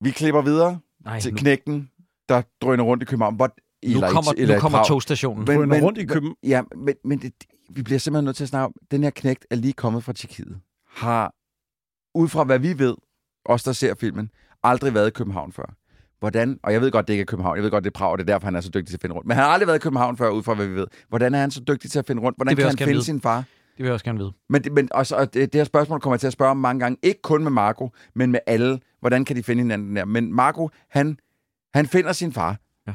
[0.00, 1.90] vi klipper videre Nej, til nu, knægten,
[2.28, 3.36] der drøner rundt i København.
[3.36, 5.46] Hvor, nu eller i- kommer, eller nu kommer togstationen.
[5.46, 6.36] Drøner rundt i København.
[6.42, 7.32] Ja, men, men det,
[7.70, 10.12] vi bliver simpelthen nødt til at snakke om, den her knægt er lige kommet fra
[10.12, 10.60] Tjekkiet.
[10.86, 11.34] Har,
[12.14, 12.94] ud fra hvad vi ved,
[13.44, 14.30] os der ser filmen,
[14.62, 15.74] aldrig været i København før.
[16.20, 18.10] Hvordan, og jeg ved godt, det ikke er København, jeg ved godt, det er Prag,
[18.12, 19.26] og det er derfor, han er så dygtig til at finde rundt.
[19.28, 20.86] Men han har aldrig været i København før, ud fra hvad vi ved.
[21.08, 22.38] Hvordan er han så dygtig til at finde rundt?
[22.38, 23.04] Hvordan kan han finde vide.
[23.04, 23.36] sin far?
[23.36, 23.44] Det
[23.78, 24.32] vil jeg også gerne vide.
[24.48, 26.56] Men, det- men også, og det, det her spørgsmål kommer jeg til at spørge om
[26.56, 26.98] mange gange.
[27.02, 28.80] Ikke kun med Marco, men med alle.
[29.00, 30.04] Hvordan kan de finde hinanden der?
[30.04, 31.18] Men Marco, han,
[31.74, 32.56] han finder sin far.
[32.86, 32.94] Ja.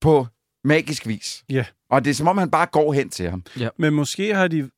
[0.00, 0.26] På
[0.64, 1.44] magisk vis.
[1.48, 1.64] Ja.
[1.90, 3.42] Og det er som om, han bare går hen til ham.
[3.78, 4.70] Men måske har de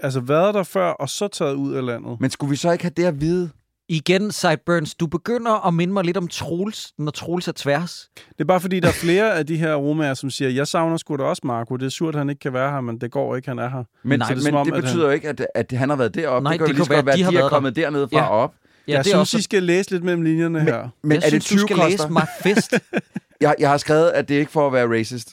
[0.00, 2.20] altså været der før, og så taget ud af landet.
[2.20, 3.50] Men skulle vi så ikke have det at vide?
[3.88, 8.08] Igen, Sideburns, du begynder at minde mig lidt om Troels, når Troels er tværs.
[8.28, 10.96] Det er bare fordi, der er flere af de her romager, som siger, jeg savner
[10.96, 11.76] sgu da også Marco.
[11.76, 13.68] Det er surt, at han ikke kan være her, men det går ikke, han er
[13.70, 13.84] her.
[14.04, 15.88] Men, Nej, det er men som om, det betyder han- jo ikke, at, at han
[15.88, 16.44] har været deroppe.
[16.44, 18.18] Nej, det kan det kan så være, at de har de er kommet dernede fra
[18.18, 18.24] Ja.
[18.24, 18.30] ja.
[18.30, 18.54] op.
[18.88, 19.38] Ja, jeg det synes, også...
[19.38, 20.88] I skal læse lidt mellem linjerne her.
[21.02, 21.90] Men jeg er synes, det du 20 skal koster?
[21.90, 22.74] læse mig fest.
[23.40, 25.30] Jeg, jeg har skrevet, at det er ikke for at være racist.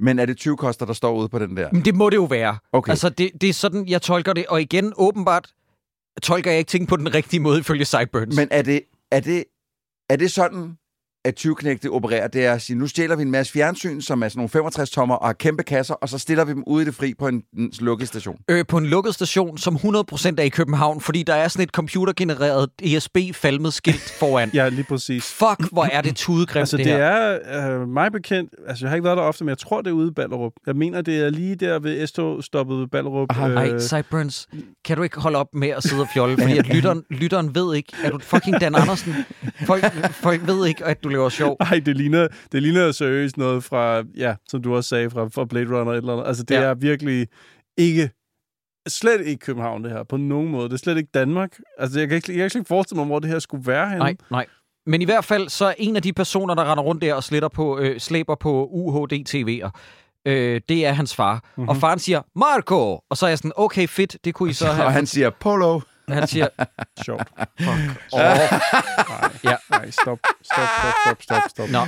[0.00, 1.68] Men er det 20 koster, der står ude på den der?
[1.72, 2.56] Men det må det jo være.
[2.72, 2.90] Okay.
[2.90, 4.46] Altså, det, det er sådan, jeg tolker det.
[4.46, 5.48] Og igen, åbenbart
[6.22, 8.36] tolker jeg ikke ting på den rigtige måde, ifølge Sideburns.
[8.36, 9.44] Men er det, er det,
[10.10, 10.78] er det sådan,
[11.28, 12.28] at 20-knægte opererer?
[12.28, 14.90] Det er at sige, nu stjæler vi en masse fjernsyn, som er sådan nogle 65
[14.90, 17.28] tommer og har kæmpe kasser, og så stiller vi dem ude i det fri på
[17.28, 18.36] en, en lukket station.
[18.48, 21.70] øh, på en lukket station, som 100% er i København, fordi der er sådan et
[21.70, 24.50] computergenereret ESB-falmet skilt foran.
[24.58, 25.24] Ja, lige præcis.
[25.24, 27.04] Fuck, hvor er det tudegrimt, Altså, det, det her.
[27.04, 29.90] er øh, mig bekendt, altså jeg har ikke været der ofte, men jeg tror, det
[29.90, 30.52] er ude i Ballerup.
[30.66, 33.26] Jeg mener, det er lige der ved Esto stoppet ved Ballerup.
[33.30, 33.48] Aha.
[33.54, 34.48] Ej, Sideburns,
[34.84, 36.36] kan du ikke holde op med at sidde og fjolle?
[36.42, 39.14] Fordi at lytteren, lytteren ved ikke, er du fucking Dan Andersen?
[39.66, 41.56] Folk, folk ved ikke, at du laver sjov.
[41.60, 45.44] Ej, det ligner, det ligner seriøst noget fra, ja, som du også sagde, fra, fra
[45.44, 46.26] Blade Runner eller andet.
[46.26, 46.60] Altså, det Ja.
[46.60, 47.26] er virkelig
[47.78, 48.10] ikke,
[48.88, 50.64] slet ikke København, det her, på nogen måde.
[50.68, 51.56] Det er slet ikke Danmark.
[51.78, 53.98] Altså, jeg kan ikke, jeg kan ikke forestille mig, hvor det her skulle være henne.
[53.98, 54.46] Nej, nej.
[54.86, 57.24] Men i hvert fald, så er en af de personer, der render rundt der og
[57.24, 59.70] sletter på, øh, slæber på UHD-TV'er,
[60.26, 61.34] øh, det er hans far.
[61.34, 61.42] Mhm.
[61.56, 61.68] Mm-hmm.
[61.68, 63.00] Og faren siger, Marco!
[63.10, 64.86] Og så er jeg sådan, okay, fedt, det kunne I så have.
[64.86, 65.80] Og han siger, Polo.
[66.12, 66.48] Han siger,
[67.04, 67.22] Sjovt.
[67.38, 68.20] åh,
[69.44, 69.56] Ja.
[69.70, 71.68] Nej, stop, stop, stop, stop, stop, stop.
[71.70, 71.78] Nå.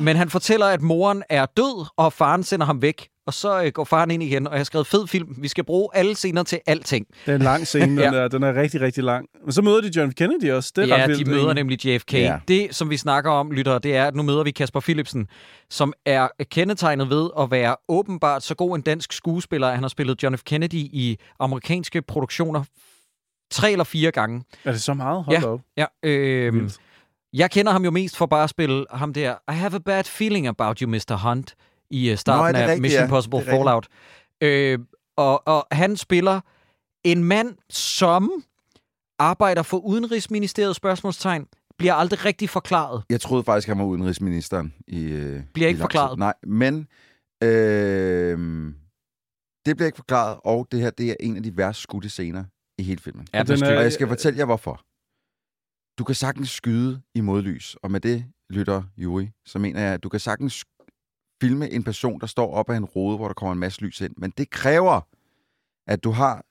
[0.00, 3.08] Men han fortæller, at moren er død, og faren sender ham væk.
[3.26, 5.34] Og så øh, går faren ind igen, og jeg har skrevet fed film.
[5.38, 7.06] Vi skal bruge alle scener til alting.
[7.26, 8.10] Det er en lang scene, den, Ja.
[8.10, 8.28] der.
[8.28, 9.26] den er rigtig, rigtig lang.
[9.44, 10.72] Men så møder de John Kennedy også.
[10.76, 11.26] Det er ja, ret vildt.
[11.26, 12.12] de møder nemlig JFK.
[12.12, 12.38] Ja.
[12.48, 15.26] Det, som vi snakker om, lytter, det er, at nu møder vi Kasper Philipsen,
[15.70, 19.88] som er kendetegnet ved at være åbenbart så god en dansk skuespiller, at han har
[19.88, 20.42] spillet John F.
[20.46, 22.64] Kennedy i amerikanske produktioner
[23.52, 24.44] tre eller fire gange.
[24.64, 25.24] Er det så meget?
[25.24, 25.46] Hold Ja.
[25.48, 25.60] op.
[25.76, 26.78] Ja, øh, Vildt.
[27.32, 30.04] jeg kender ham jo mest for bare at spille ham der, I have a bad
[30.04, 31.16] feeling about you, Mr.
[31.28, 31.54] Hunt,
[31.90, 33.04] i uh, starten Nå, af rigtigt, Mission ja.
[33.04, 33.58] Impossible Det rigtigt.
[33.58, 33.88] Fallout.
[34.40, 34.78] Øh,
[35.16, 36.40] og, og han spiller
[37.04, 38.30] en mand, som
[39.18, 41.46] arbejder for Udenrigsministeriets spørgsmålstegn,
[41.78, 43.02] bliver aldrig rigtig forklaret.
[43.10, 44.74] Jeg troede faktisk, han var udenrigsministeren.
[44.88, 46.10] I, øh, Bliver i ikke forklaret.
[46.10, 46.18] Tid.
[46.18, 46.86] Nej, men
[47.42, 48.38] øh,
[49.66, 52.44] det bliver ikke forklaret, og det her det er en af de værst skudte scener
[52.78, 53.26] i hele filmen.
[53.34, 54.84] Ja, Og den er- Og jeg skal fortælle jer, hvorfor.
[55.98, 60.02] Du kan sagtens skyde i modlys, og med det lytter Juri, så mener jeg, at
[60.02, 60.64] du kan sagtens
[61.40, 64.00] filme en person, der står op ad en rode, hvor der kommer en masse lys
[64.00, 64.14] ind.
[64.16, 65.00] Men det kræver,
[65.86, 66.44] at du har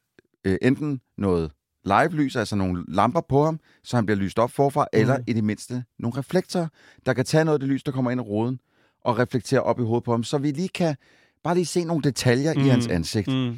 [0.46, 1.52] øh, enten noget
[1.86, 5.00] live-lys, altså nogle lamper på ham, så han bliver lyst op forfra, mm.
[5.00, 6.68] eller i det mindste nogle reflektorer,
[7.06, 8.60] der kan tage noget af det lys, der kommer ind i ruden,
[9.02, 10.96] og reflektere op i hovedet på ham, så vi lige kan
[11.44, 12.60] bare lige se nogle detaljer mm.
[12.62, 13.28] i hans ansigt.
[13.28, 13.58] Mm.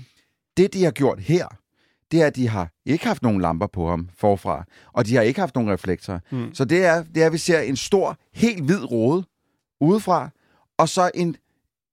[0.57, 1.47] Det, de har gjort her,
[2.13, 5.21] det er, at de har ikke haft nogen lamper på ham forfra, og de har
[5.21, 6.19] ikke haft nogen reflektorer.
[6.31, 6.53] Mm.
[6.53, 9.25] Så det er, det er, at vi ser en stor, helt hvid rode
[9.81, 10.29] udefra,
[10.77, 11.35] og så en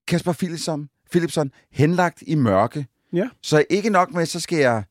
[0.08, 2.86] Kasper Philipson, Philipson henlagt i mørke.
[3.12, 3.28] Ja.
[3.42, 4.84] Så ikke nok med, så skal jeg...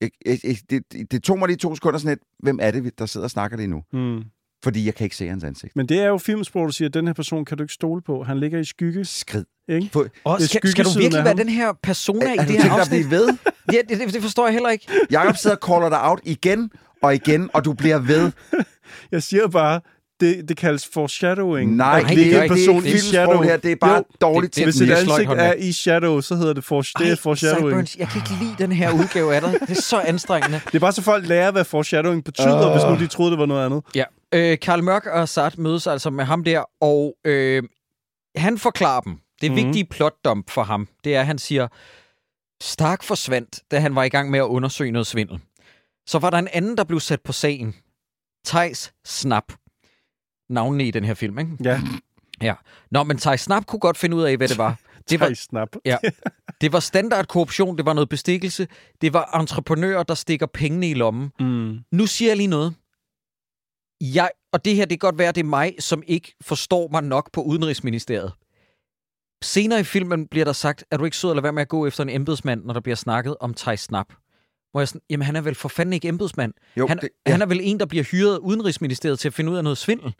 [0.00, 2.98] jeg, jeg, jeg det, det, tog mig lige to sekunder sådan et, hvem er det,
[2.98, 3.82] der sidder og snakker lige nu?
[3.92, 4.22] Mm.
[4.64, 5.76] Fordi jeg kan ikke se hans ansigt.
[5.76, 8.02] Men det er jo filmsprog, der siger, at den her person kan du ikke stole
[8.02, 8.22] på.
[8.22, 9.44] Han ligger i skygge, Skrid.
[9.68, 9.88] ikke?
[9.92, 12.46] For, Og Det er skal, skal du virkelig være den her persona er, i det
[12.50, 13.06] her dig at afsnit?
[13.06, 13.28] blive ved?
[13.72, 14.86] Ja, det, det, det forstår jeg heller ikke.
[15.10, 16.70] Jakob sidder og caller dig out igen
[17.02, 18.32] og igen, og du bliver ved.
[19.12, 19.80] Jeg siger bare,
[20.20, 21.76] det, det kaldes foreshadowing.
[21.76, 22.54] Nej, At det ligge gør en ikke.
[22.54, 23.42] person det er i shadow.
[23.42, 23.56] her.
[23.56, 25.72] Det er bare Jo, dårligt det- det- Hvis til et det er ansigt er i
[25.72, 27.66] shadow, så hedder det, for, det er foreshadowing.
[27.66, 29.52] Sideburns, jeg kan ikke lide den her udgave af dig.
[29.60, 30.60] Det er så anstrengende.
[30.66, 32.72] Det er bare så folk lærer, hvad foreshadowing betyder, Åh.
[32.72, 33.82] hvis nu de troede, det var noget andet.
[33.94, 34.04] Ja.
[34.34, 37.62] Øh, Karl Mørk og Assad mødes altså med ham der, og øh,
[38.36, 39.18] han forklarer dem.
[39.40, 39.56] Det Mhm.
[39.56, 41.68] vigtige plotdump for ham, det er, at han siger,
[42.62, 45.40] Stark forsvandt, da han var i gang med at undersøge noget svindel.
[46.06, 47.74] Så var der en anden, der blev sat på sagen.
[48.46, 49.52] Thijs Snap.
[50.50, 51.50] Navnene i den her film, ikke?
[52.42, 52.54] Ja,
[52.90, 54.76] Nå, men Thijs Snap kunne godt finde ud af, hvad det var.
[55.10, 55.68] Det var, snap.
[55.84, 55.96] Ja.
[56.60, 58.68] det var standard korruption, det var noget bestikkelse,
[59.00, 61.32] det var entreprenører, der stikker pengene i lommen.
[61.40, 61.78] Mm.
[61.92, 62.74] Nu siger jeg lige noget.
[64.00, 67.02] Jeg, og det her, det kan godt være, det er mig, som ikke forstår mig
[67.02, 68.32] nok på Udenrigsministeriet.
[69.42, 71.86] Senere i filmen bliver der sagt, at du ikke sød lade være med at gå
[71.86, 74.06] efter en embedsmand, når der bliver snakket om Thijs Snap.
[74.70, 76.52] Hvor jeg sådan, jamen han er vel for fanden ikke embedsmand.
[76.76, 77.30] Jo, Han, det, ja.
[77.32, 79.78] han er vel en, der bliver hyret af Udenrigsministeriet til at finde ud af noget
[79.78, 80.14] svindel.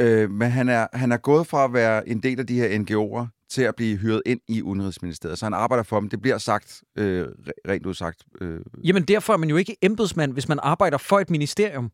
[0.00, 2.78] Øh, men han er, han er gået fra at være en del af de her
[2.78, 5.38] NGO'er til at blive hyret ind i Udenrigsministeriet.
[5.38, 6.08] Så han arbejder for dem.
[6.08, 8.22] Det bliver sagt, øh, re- rent udsagt.
[8.40, 11.90] Øh, Jamen derfor er man jo ikke embedsmand, hvis man arbejder for et ministerium.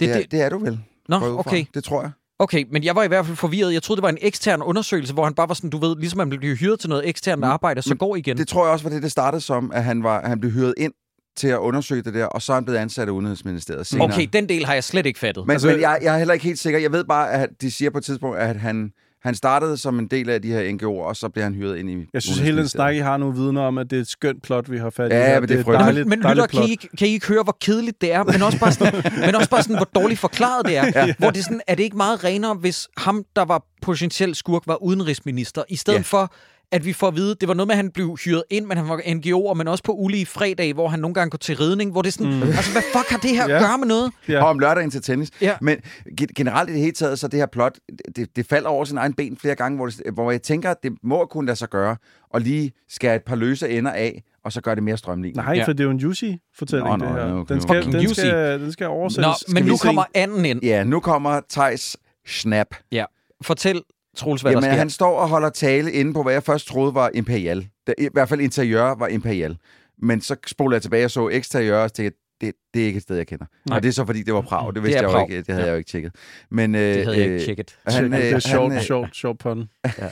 [0.00, 0.80] Det, det, er, det, er du vel?
[1.08, 1.38] Nå, fra.
[1.38, 1.64] okay.
[1.74, 2.10] Det tror jeg.
[2.38, 3.72] Okay, men jeg var i hvert fald forvirret.
[3.74, 6.16] Jeg troede, det var en ekstern undersøgelse, hvor han bare var sådan, du ved, ligesom
[6.18, 8.36] man bliver hyret til noget eksternt Mm, arbejde, så men går igen.
[8.36, 10.74] Det tror jeg også var det, det startede som, at han, var, han blev hyret
[10.76, 10.92] ind
[11.36, 14.08] til at undersøge det der, og så er han blevet ansat af Udenrigsministeriet senere.
[14.08, 15.46] Okay, den del har jeg slet ikke fattet.
[15.46, 16.78] Men, Altså- altså, men jeg, jeg er heller ikke helt sikker.
[16.80, 18.92] Jeg ved bare, at de siger på et tidspunkt, at han,
[19.24, 21.90] han startede som en del af de her NGO'er, og så blev han hyret ind
[21.90, 24.08] i Jeg synes, hele den snak, I har nogle vidner om, at det er et
[24.08, 25.14] skønt plot, vi har fat i.
[25.14, 25.40] Ja, her.
[25.40, 25.80] men det er frygteligt.
[25.84, 28.24] Dejligt, men, men lytter, kan I, ikke- kan I ikke høre, hvor kedeligt det er,
[28.24, 30.84] men også bare sådan, men også bare sådan hvor dårligt forklaret det er.
[31.06, 31.14] Ja.
[31.18, 34.62] Hvor det er, sådan, er det ikke meget renere, hvis ham, der var potentielt skurk,
[34.66, 36.02] var udenrigsminister, i stedet ja.
[36.02, 36.32] for,
[36.72, 38.76] at vi får at vide, det var noget med, at han blev hyret ind, men
[38.76, 41.90] han var NGO'er, men også på ulige fredag, hvor han nogle gange går til ridning,
[41.92, 42.42] hvor det er sådan, mm.
[42.42, 43.54] altså hvad fuck har det her Ja.
[43.56, 44.12] at gøre med noget?
[44.28, 44.42] Ja.
[44.42, 45.30] Og om lørdagen til tennis.
[45.40, 45.56] Ja.
[45.60, 45.76] Men
[46.20, 47.78] ge- generelt i det hele taget, så det her plot,
[48.16, 50.76] det, det falder over sin egen ben flere gange, hvor, det, hvor jeg tænker, at
[50.82, 51.96] det må kunne lade sig gøre,
[52.30, 55.36] og lige skære et par løse ender af, og så gøre det mere strømlignet.
[55.36, 55.64] Nej, Ja.
[55.64, 57.32] for det er jo en Jussi-fortælling, Nå, nå, det her.
[57.34, 58.14] okay, den, skal, den, Jussi.
[58.20, 59.26] skal, den skal oversættes.
[59.26, 59.86] Nå, Skal men nu se?
[59.86, 60.62] kommer anden ind.
[60.62, 61.96] Ja, nu kommer Tejs
[62.26, 62.66] Snap.
[62.92, 63.04] Ja.
[63.42, 63.80] Fortæl,
[64.16, 64.78] Troels, hvad Jamen, der sker.
[64.78, 67.68] han står og holder tale inde på, hvad jeg først troede var Imperial.
[67.86, 69.56] Det, I hvert fald interiør var Imperial.
[70.02, 73.02] Men så spoler jeg tilbage og så eksteriør, og tænkte, det, det er ikke et
[73.02, 73.44] sted, jeg kender.
[73.68, 73.76] Nej.
[73.76, 74.66] Og det er så, fordi det var Prag.
[74.66, 75.36] Det Det vidste er jeg jo ikke.
[75.38, 75.66] Det havde Ja.
[75.66, 76.12] jeg jo ikke tjekket.
[76.50, 77.78] Men, øh, Det havde jeg ikke øh, tjekket.
[77.86, 79.58] Han, det er øh, sjovt, han, øh, sjovt, sjovt pun.
[79.98, 80.08] Ja.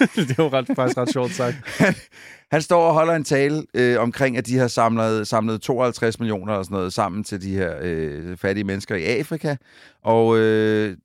[0.16, 1.56] det er jo ret, faktisk ret sjovt sagt.
[2.52, 6.52] Han står og holder en tale øh, omkring, at de har samlet, samlet 52 millioner
[6.52, 9.56] eller sådan noget sammen til de her øh, fattige mennesker i Afrika.
[10.02, 10.96] Og øh,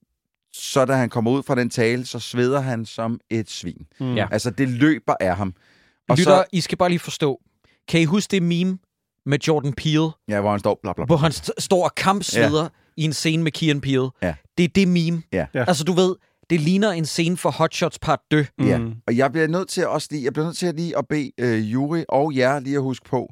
[0.53, 3.85] så da han kommer ud fra den tale, så sveder han som et svin.
[3.99, 4.15] Mm.
[4.15, 4.27] Ja.
[4.31, 5.53] Altså, det løber af ham.
[6.09, 7.41] Og Lytter, så, I skal bare lige forstå.
[7.87, 8.77] Kan I huske det meme
[9.25, 11.05] med Jordan Peele, ja, hvor han står, bla, bla, bla.
[11.05, 12.67] hvor han st- står og kampsveder ja.
[12.97, 14.09] i en scene med Key Peele?
[14.21, 14.35] Ja.
[14.57, 15.23] Det er det meme.
[15.33, 15.45] Ja.
[15.53, 15.63] Ja.
[15.67, 16.15] Altså, du ved,
[16.49, 18.37] det ligner en scene for Hot Shots Part 2.
[18.59, 18.93] Ja, Mm.
[19.07, 21.07] og jeg bliver nødt til at også lige, jeg bliver nødt til at lige at
[21.07, 23.27] bede øh, Juri og jer lige at huske på,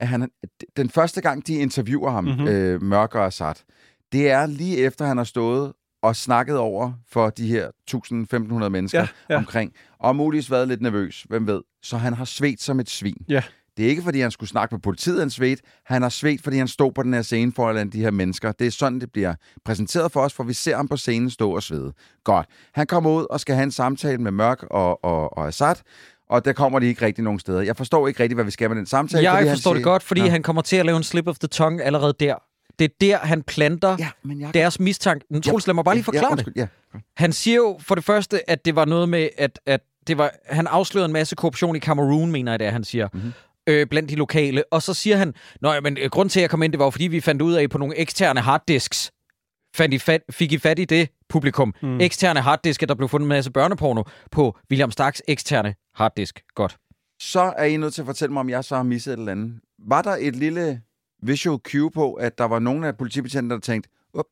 [0.00, 0.28] at han,
[0.76, 2.32] den første gang, de interviewer ham, Mhm.
[2.32, 2.48] mm-hmm.
[2.48, 3.64] øh, Mørker og Sat,
[4.12, 5.72] det er lige efter, han har stået
[6.08, 9.34] og snakket over for de her 1.500 mennesker Ja, ja, ja.
[9.34, 9.38] ja.
[9.38, 11.60] omkring, og muligvis været lidt nervøs, hvem ved.
[11.82, 13.16] Så han har svedt som et svin.
[13.28, 13.42] Ja.
[13.76, 15.60] Det er ikke, fordi han skulle snakke med politiet, han svedt.
[15.84, 18.52] Han har svedt, fordi han stod på den her scene foran de her mennesker.
[18.52, 21.54] Det er sådan, det bliver præsenteret for os, for vi ser ham på scenen stå
[21.54, 21.92] og svede.
[22.24, 22.46] Godt.
[22.74, 25.74] Han kommer ud og skal have en samtale med Mørk og, og, og Assad,
[26.30, 27.60] og der kommer de ikke rigtig nogen steder.
[27.60, 29.22] Jeg forstår ikke rigtig, hvad vi skal med den samtale.
[29.32, 30.26] Jeg fordi forstår det siger- godt, fordi Nå.
[30.28, 32.34] han kommer til at lave en slip of the tongue allerede der.
[32.78, 34.54] Det er der, han planter Ja, men jeg...
[34.54, 35.40] deres mistanke.
[35.44, 36.32] Troels, lad mig bare lige forklare ja, det.
[36.32, 36.66] undskyld, Ja.
[37.16, 40.30] Han siger jo for det første, at det var noget med, at, at det var,
[40.46, 43.08] han afslørede en masse korruption i Cameroon, mener jeg det, er, han siger.
[43.12, 43.16] Mhm.
[43.22, 43.32] Mm-hmm
[43.68, 44.64] øh, blandt de lokale.
[44.72, 46.78] Og så siger han, Nå, ja, men øh, grund til, at jeg kom ind, det
[46.78, 49.10] var fordi vi fandt ud af på nogle eksterne harddisks,
[49.76, 51.74] fandt I fat, fik I fat i det, publikum.
[51.82, 52.00] Mm.
[52.00, 56.42] Eksterne harddiske, der blev fundet en masse børneporno på William Starks eksterne harddisk.
[56.54, 56.76] Godt.
[57.20, 59.32] Så er I nødt til at fortælle mig, om jeg så har misset et eller
[59.32, 59.60] andet.
[59.88, 60.80] Var der et lille
[61.22, 64.24] visual cue på, at der var nogle af politibetjentene, der tænkte, Up,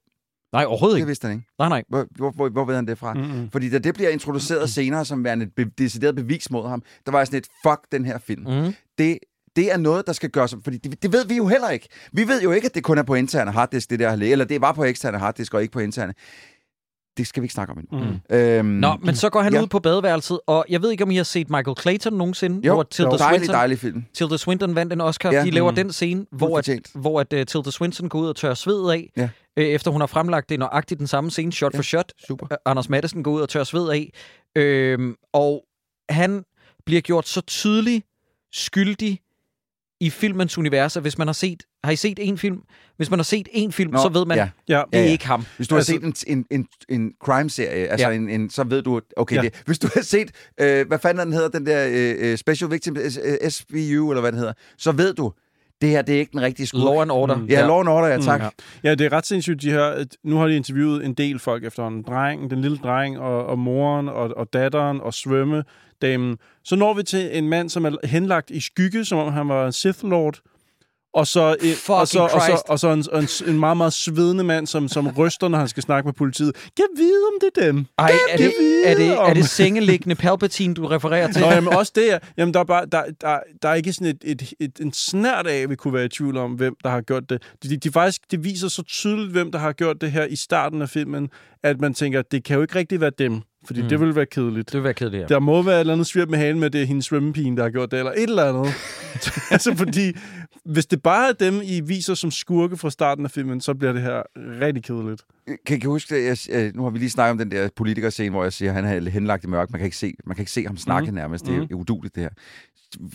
[0.52, 1.06] Nej, overhovedet det ikke.
[1.06, 1.48] vidste han ikke.
[1.58, 1.84] Nej, nej.
[1.88, 3.14] Hvor, hvor, hvor, hvor ved han det fra?
[3.14, 3.50] Mm-mm.
[3.50, 7.12] Fordi da det bliver introduceret senere som værende et be- decideret bevis mod ham, der
[7.12, 8.42] var jeg sådan et, fuck den her film.
[8.42, 8.72] Mm.
[8.98, 9.18] Det,
[9.56, 11.88] det er noget, der skal gøres, fordi det, det ved vi jo heller ikke.
[12.12, 14.60] Vi ved jo ikke, at det kun er på interne harddisk, det der, eller det
[14.60, 16.14] var på eksterne harddisk og ikke på interne.
[17.16, 17.98] Det skal vi ikke snakke om endnu.
[18.30, 18.36] Mm.
[18.36, 19.62] Øhm, Nå, men så går han Ja.
[19.62, 22.74] ud på badeværelset, og jeg ved ikke, om I har set Michael Clayton nogensinde, jo,
[22.74, 24.04] hvor Tilda dejlig, Swinton, dejlig film.
[24.14, 25.32] Tilda Swinton vandt en Oscar.
[25.32, 25.44] Ja.
[25.44, 25.74] De laver Mm.
[25.74, 29.10] den scene, hvor, at, hvor at, uh, Tilda Swinton går ud og tørrer sved af,
[29.16, 29.28] Ja.
[29.56, 31.78] øh, efter hun har fremlagt det nøjagtigt den samme scene, shot Ja.
[31.78, 32.12] for shot.
[32.28, 32.46] Super.
[32.52, 34.12] Øh, Anders Madsen går ud og tørrer sved af.
[34.56, 35.64] Øhm, og
[36.08, 36.44] han
[36.86, 38.02] bliver gjort så tydelig
[38.52, 39.20] skyldig
[40.00, 41.62] i filmens univers, at hvis man har set...
[41.84, 42.58] Har I set en film?
[42.96, 44.48] Hvis man har set en film, Nå, så ved man, ja.
[44.68, 44.76] ja.
[44.78, 45.10] Ja, det er ja.
[45.10, 45.44] ikke ham.
[45.56, 48.14] Hvis du har Altså- set en, en, en, en crime-serie, altså Ja.
[48.16, 49.42] en, en, så ved du, okay, Ja.
[49.42, 49.48] ja.
[49.48, 52.70] det, hvis du har set, øh, hvad fanden den hedder, den der øh, øh, Special
[52.70, 55.32] Victim, øh, SVU, eller hvad den hedder, så ved du,
[55.80, 56.80] det her, det er ikke den rigtige skud.
[56.80, 57.36] Law and Order.
[57.36, 57.46] Mm.
[57.46, 58.40] Ja, Law and Order, ja, tak.
[58.40, 58.44] Mm,
[58.84, 58.88] ja.
[58.88, 59.62] ja, det er ret sindssygt.
[59.62, 62.02] De har, at nu har de interviewet en del folk efterhånden.
[62.02, 65.14] Drengen, den lille dreng, og, og moren, og, og datteren, og
[66.02, 66.38] damen.
[66.64, 69.70] Så når vi til en mand, som er henlagt i skygge, som om han var
[69.70, 70.40] Sith Lord.
[71.16, 74.44] Og så, en, og så, og så, og så en, en, en meget, meget svedende
[74.44, 76.56] mand, som, som ryster, når han skal snakke med politiet.
[76.76, 77.86] Kan vide, om det er dem.
[77.98, 78.52] Ej, er det,
[78.84, 81.42] er det, er det sengeliggende Palpatine, du refererer til?
[81.42, 84.06] Nå, jamen også det er, jamen der er, bare, der, der, der er ikke sådan
[84.06, 87.00] et, et, et, en snært af, vi kunne være i tvivl om, hvem der har
[87.00, 87.42] gjort det.
[87.62, 90.82] De, de, faktisk, det viser så tydeligt, hvem der har gjort det her i starten
[90.82, 91.28] af filmen,
[91.62, 93.88] at man tænker, det kan jo ikke rigtig være dem, fordi Mm.
[93.88, 94.66] det ville være kedeligt.
[94.66, 95.26] Det vil være kedeligt, ja.
[95.26, 97.62] Der må være et eller andet svirp med halen med, det er hendes svømmepige, der
[97.62, 98.74] har gjort det, eller et eller andet.
[99.50, 100.12] altså, fordi
[100.72, 103.92] hvis det bare er dem, I viser som skurke fra starten af filmen, så bliver
[103.92, 105.22] det her rigtig kedeligt.
[105.46, 107.68] Kan, kan I huske, at jeg, øh, nu har vi lige snakket om den der
[107.76, 109.70] politikerscene, hvor jeg siger, at han er henlagt i mørk.
[109.70, 111.14] Man kan ikke se, man kan ikke se ham snakke Mhm.
[111.14, 111.14] mm.
[111.14, 111.46] nærmest.
[111.46, 111.66] Det er Mhm.
[111.70, 111.76] mm.
[111.80, 112.30] uduligt, det her.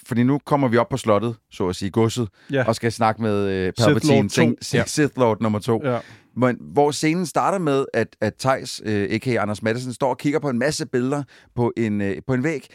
[0.07, 2.64] Fordi nu kommer vi op på slottet, så at sige, godset, Ja.
[2.68, 4.34] og skal snakke med øh, Sith Lord Palpatine, to.
[4.34, 4.84] ting, Ja.
[4.88, 5.82] Sith Lord nummer to.
[5.86, 5.99] Ja.
[6.38, 9.41] Men, hvor scenen starter med, at, at Thijs, øh, a.k.a.
[9.41, 11.23] Anders Madsen, står og kigger på en masse billeder
[11.56, 12.68] på en, øh, på en væg.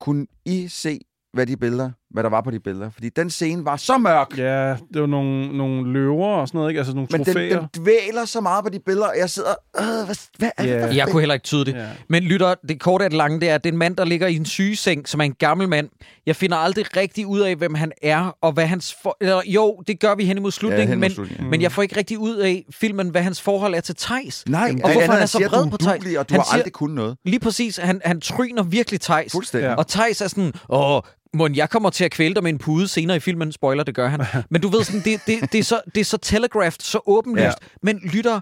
[0.00, 1.00] Kunne I se,
[1.32, 2.90] hvad de billeder, hvad der var på de billeder?
[2.90, 4.38] Fordi den scene var så mørk.
[4.38, 6.78] Ja, det var nogle, nogle løver og sådan noget, ikke?
[6.78, 7.58] Altså nogle Men den, trofæer.
[7.58, 9.54] den dvæler så meget på de billeder, og jeg sidder...
[9.80, 10.88] Øh, hvad, hvad er Ja.
[10.88, 10.96] det?
[10.96, 11.74] Jeg kunne heller ikke tyde det.
[11.74, 11.86] Ja.
[12.08, 14.04] Men lytter, det korte af det lange, det er, at det er en mand, der
[14.04, 15.88] ligger i en sygeseng, som er en gammel mand.
[16.26, 18.96] Jeg finder aldrig rigtig ud af, hvem han er, og hvad hans...
[19.02, 19.16] For...
[19.20, 21.50] Eller, jo, det gør vi hen imod slutningen, hen mod men, slutningen, ja.
[21.50, 24.44] men jeg får ikke rigtig ud af filmen, hvad hans forhold er til Tejs.
[24.48, 26.54] Nej, og hvorfor han er så vred du på udugelig, og du Han har siger-
[26.54, 27.16] aldrig kunnet noget.
[27.24, 29.34] Lige præcis, han, han tryner virkelig Tejs.
[29.54, 29.58] Ja.
[29.58, 29.74] Ja.
[29.74, 31.00] Og Thijs er sådan, åh,
[31.34, 33.52] Mon, jeg kommer til at kvæle dig med en pude senere i filmen.
[33.52, 34.20] Spoiler, det gør han.
[34.50, 37.44] Men du ved sådan, det, det, det, er, så, det er så telegraphed, så åbenlyst.
[37.44, 37.52] Ja.
[37.82, 38.40] Men lytter,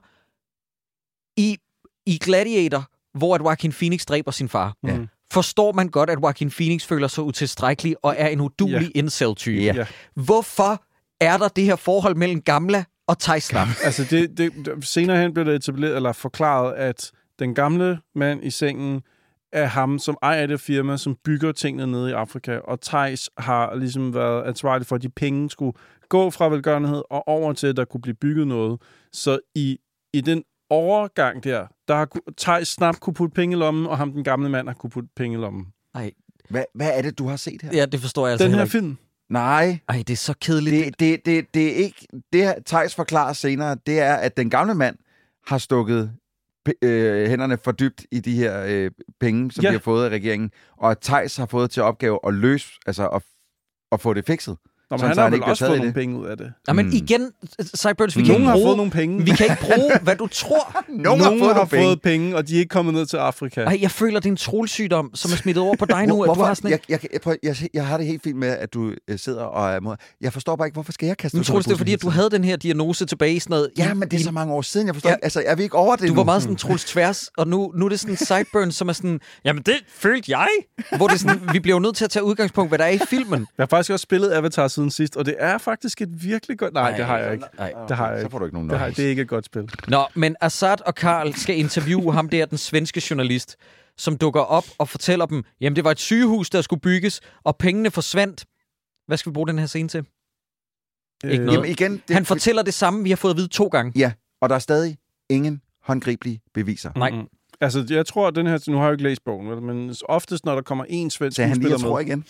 [1.36, 1.56] i,
[2.06, 2.84] i Gladiator,
[3.18, 4.96] hvor at Joaquin Phoenix dræber sin far, Ja.
[4.96, 5.08] Mm.
[5.32, 9.00] forstår man godt, at Joaquin Phoenix føler sig utilstrækkelig og er en udulig Ja.
[9.00, 9.60] incel-type.
[9.62, 9.86] Ja.
[10.14, 10.84] Hvorfor
[11.20, 13.68] er der det her forhold mellem Gamla og Thijs Lam?
[13.84, 18.44] Altså, det, det, det- senere hen blev det etableret, eller forklaret, at den gamle mand
[18.44, 19.02] i sengen
[19.52, 22.56] er ham, som ejer det firma, som bygger tingene nede i Afrika.
[22.58, 25.72] Og Thijs har ligesom været ansvarlig for, at de penge skulle
[26.08, 28.80] gå fra velgørenhed og over til, at der kunne blive bygget noget.
[29.12, 29.78] Så i,
[30.12, 32.08] i den overgang der, der har
[32.38, 35.08] Thijs snart kunne putte penge i lommen, og ham, den gamle mand, har kunne putte
[35.16, 35.66] penge i lommen.
[35.94, 36.12] Ej,
[36.50, 37.70] Hvad, hvad er det, du har set her?
[37.72, 38.70] ja, det forstår jeg altså Den her ikke.
[38.72, 38.96] film,
[39.30, 40.86] Nej, Ej, det er så kedeligt.
[40.86, 42.06] det, det, det, det er ikke...
[42.32, 44.96] Det, her Thijs forklarer senere, det er, at den gamle mand
[45.46, 46.12] har stukket
[46.82, 48.90] øh, hænderne for dybt i de her øh,
[49.20, 49.68] penge, som Ja.
[49.68, 53.08] de har fået af regeringen, og at Thijs har fået til opgave at løse, altså
[53.08, 53.22] at,
[53.92, 54.56] at få det fikset.
[54.92, 55.94] Nå, men Sådan, han så har han vel ikke også fået nogle det.
[55.94, 56.52] penge ud af det.
[56.68, 56.92] Ja, men Mm.
[56.92, 57.30] igen,
[57.76, 59.24] Cyburns, vi kan Nogen ikke har bruge, fået nogle penge.
[59.24, 60.84] vi kan ikke bruge, hvad du tror.
[60.88, 61.84] Nogen, Nogen har fået, har penge.
[61.84, 63.60] fået penge, og de er ikke kommet ned til Afrika.
[63.62, 66.14] Ej, jeg føler, det er en trolsygdom, som er smittet over på dig nu.
[66.14, 66.44] Hvor- at du Hvorfor?
[66.46, 66.78] har sådan en...
[66.88, 69.42] jeg, jeg, jeg, prøv, jeg, jeg har det helt fint med, at du øh, sidder
[69.42, 69.96] og er mod.
[70.20, 71.76] Jeg forstår bare ikke, hvorfor skal jeg kaste Nu mig tror på jeg, det er
[71.78, 73.70] fordi, at du havde den her diagnose tilbage i sådan noget.
[73.78, 74.86] Ja, men det er så mange år siden.
[74.86, 75.12] Jeg forstår Ja.
[75.12, 75.16] ja.
[75.16, 75.24] ikke.
[75.24, 76.16] Altså, er vi ikke over det Du nu?
[76.16, 79.20] var meget sådan Troels Tværs, og nu, nu er det sådan Sideburns, som er sådan,
[79.44, 80.48] jamen det følte jeg.
[80.96, 82.88] Hvor det er sådan, vi bliver jo nødt til at tage udgangspunkt, hvad der er
[82.88, 83.40] i filmen.
[83.40, 86.74] Jeg har faktisk også spillet Avatar siden sidst, og det er faktisk et virkelig godt...
[86.74, 87.44] Nej, det har jeg ikke.
[87.58, 87.72] Nej.
[87.88, 88.30] Det har jeg Så ikke.
[88.30, 88.96] får du ikke nogen Det, har, nøjes.
[88.96, 89.70] det er ikke et godt spil.
[89.88, 93.56] Nå, men Assad og Karl skal interviewe ham der, den svenske journalist,
[93.96, 97.56] som dukker op og fortæller dem, jamen det var et sygehus, der skulle bygges, og
[97.56, 98.44] pengene forsvandt.
[99.06, 100.04] Hvad skal vi bruge den her scene til?
[101.24, 101.56] Ikke noget.
[101.58, 103.92] Jamen igen, det, Han fortæller det samme, vi har fået at vide to gange.
[103.96, 104.96] Ja, og der er stadig
[105.30, 106.90] ingen håndgribelige beviser.
[106.96, 107.10] Nej.
[107.10, 107.28] Mm-mm.
[107.60, 108.58] Altså, jeg tror, at den her...
[108.68, 109.62] Nu har jeg jo ikke læst bogen, vel?
[109.62, 112.06] men oftest, når der kommer en svensk Så han lige, jeg tror med...
[112.06, 112.24] igen.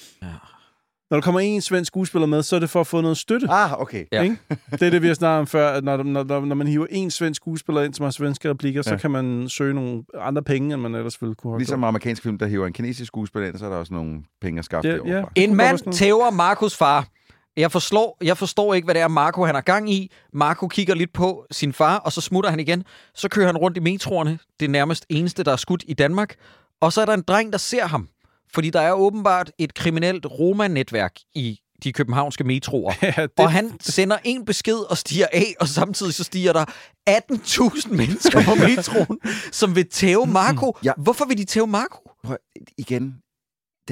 [1.12, 3.47] Når der kommer en svensk skuespiller med, så er det for at få noget støtte.
[3.51, 4.05] Ah, okay.
[4.12, 4.22] Ja.
[4.22, 4.36] Ikke?
[4.70, 6.86] Det er det, vi har snakket om før, at når, når, når, når man hiver
[6.90, 8.90] en svensk skuespiller ind, som har svenske replikker, ja.
[8.90, 11.89] så kan man søge nogle andre penge, end man ellers ville kunne have Ligesom gjort.
[11.89, 14.64] amerikansk film, der hiver en kinesisk skuespiller ind, så er der også nogle penge at
[14.64, 15.24] skaffe Ja, ja.
[15.34, 17.06] En mand tæver Markus far.
[17.56, 20.12] Jeg forstår, jeg forstår ikke, hvad det er, Marco han har gang i.
[20.32, 22.84] Marco kigger lidt på sin far, og så smutter han igen.
[23.14, 24.39] Så kører han rundt i metroerne.
[24.60, 26.34] Det er nærmest eneste, der er skudt i Danmark.
[26.80, 28.09] Og så er der en dreng, der ser ham.
[28.54, 32.92] Fordi der er åbenbart et kriminelt Roma-netværk i de københavnske metroer.
[33.02, 36.64] Ja, det, Og han sender en besked og stiger af, og samtidig så stiger der
[37.10, 39.18] 18.000 mennesker på metroen,
[39.52, 40.76] som vil tæve Marco.
[40.84, 40.92] Ja.
[40.96, 42.10] Hvorfor vil de tæve Marco?
[42.24, 42.36] Prøv,
[42.78, 43.14] igen,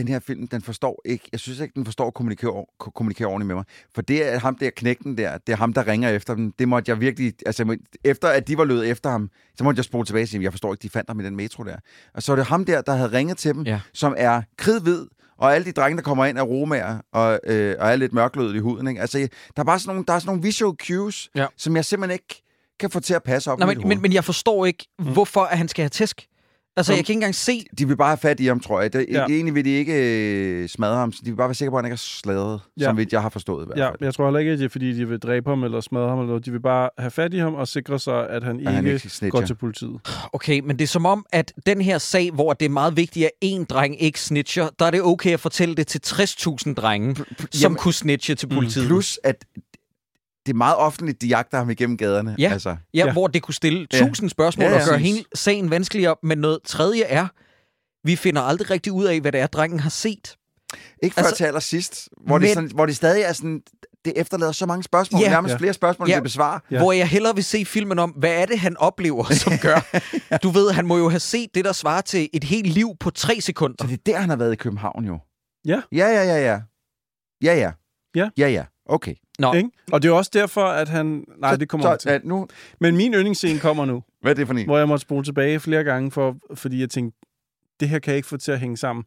[0.01, 3.29] den her film, den forstår ikke, jeg synes ikke, den forstår at kommunikere, ko- kommunikere
[3.29, 3.65] ordentligt med mig.
[3.95, 6.53] For det er ham der knægten der, det er ham, der ringer efter dem.
[6.53, 9.85] Det måtte jeg virkelig, altså efter at de var løbet efter ham, så måtte jeg
[9.85, 11.77] spole tilbage og sige, jeg forstår ikke, de fandt ham i den metro der.
[12.15, 13.81] Og så er det ham der, der havde ringet til dem, Ja.
[13.95, 15.07] som er kridhvid,
[15.39, 18.55] og alle de drenge, der kommer ind, er romager, og, øh, og er lidt mørklødet
[18.55, 18.89] i huden.
[18.89, 19.01] Ikke?
[19.01, 21.47] Altså, der er bare sådan nogle, der er sådan nogle visual cues, Ja.
[21.57, 22.43] som jeg simpelthen ikke
[22.81, 25.59] kan få til at passe op mit men, men, men jeg forstår ikke, hvorfor at
[25.59, 26.27] han skal have tæsk.
[26.77, 27.65] Altså, Nå, jeg kan ikke engang se...
[27.79, 28.93] De vil bare have fat i ham, tror jeg.
[28.93, 29.21] Det, Ja.
[29.21, 29.27] ja.
[29.27, 31.13] Egentlig vil de ikke øh, smadre ham.
[31.13, 32.83] De vil bare være sikre på, at han ikke er sladret, Ja.
[32.85, 32.89] ja.
[32.89, 33.97] som vidt jeg har forstået i hvert Ja, fald.
[34.01, 36.19] jeg tror heller ikke, at det er, fordi de vil dræbe ham eller smadre ham.
[36.19, 36.45] Eller noget.
[36.45, 38.95] De vil bare have fat i ham og sikre sig, at han At han ikke
[38.95, 39.31] ikke snitcher.
[39.41, 40.01] går til politiet.
[40.33, 43.27] Okay, men det er som om, at den her sag, hvor det er meget vigtigt,
[43.27, 47.17] at én dreng ikke snitcher, der er det okay at fortælle det til 60.000 drenge,
[47.17, 47.27] som
[47.63, 48.87] Jamen, kunne snitche til politiet.
[48.87, 49.45] Plus, at
[50.47, 52.37] det er meget offentligt, de jagter ham igennem gaderne.
[52.39, 52.51] Ja.
[52.53, 52.77] Altså, Ja,
[53.07, 53.13] Ja.
[53.13, 53.99] hvor det kunne stille Ja.
[53.99, 54.81] tusind spørgsmål Ja, ja.
[54.83, 56.17] og gøre hele sagen vanskeligere.
[56.23, 57.27] Men noget tredje er,
[58.07, 60.37] vi finder aldrig rigtig ud af, hvad det er, drengen har set.
[61.03, 63.61] ikke før Altså, til allersidst, hvor, men- det sådan, hvor det stadig er sådan,
[64.05, 65.29] det efterlader så mange spørgsmål, Ja.
[65.31, 65.59] nærmest Ja.
[65.59, 66.15] flere spørgsmål, Ja.
[66.15, 66.59] end det besvarer.
[66.71, 66.77] Ja.
[66.77, 66.83] Ja.
[66.83, 69.99] Hvor jeg hellere vil se filmen om, hvad er det, han oplever, som gør.
[70.43, 73.11] Du ved, han må jo have set det, der svarer til et helt liv på
[73.11, 73.77] tre sekunder.
[73.81, 75.19] Så det er der, han har været i København jo.
[75.67, 75.81] Ja.
[75.93, 76.61] Ja, ja, ja, ja.
[77.43, 77.71] Ja, ja.
[78.15, 78.29] Ja.
[78.39, 78.65] Ja, ja.
[78.89, 79.15] Okay.
[79.41, 79.71] Nå, Ikke?
[79.93, 81.25] Og det er også derfor, at han...
[81.39, 82.09] Nej, så, det kommer så, til.
[82.09, 82.49] at nu,
[82.81, 84.65] Men min yndlingsscene kommer nu, hvad er det for en?
[84.67, 87.19] hvor jeg måtte spole tilbage flere gange, for, fordi jeg tænkte,
[87.81, 89.05] det her kan jeg ikke få til at hænge sammen.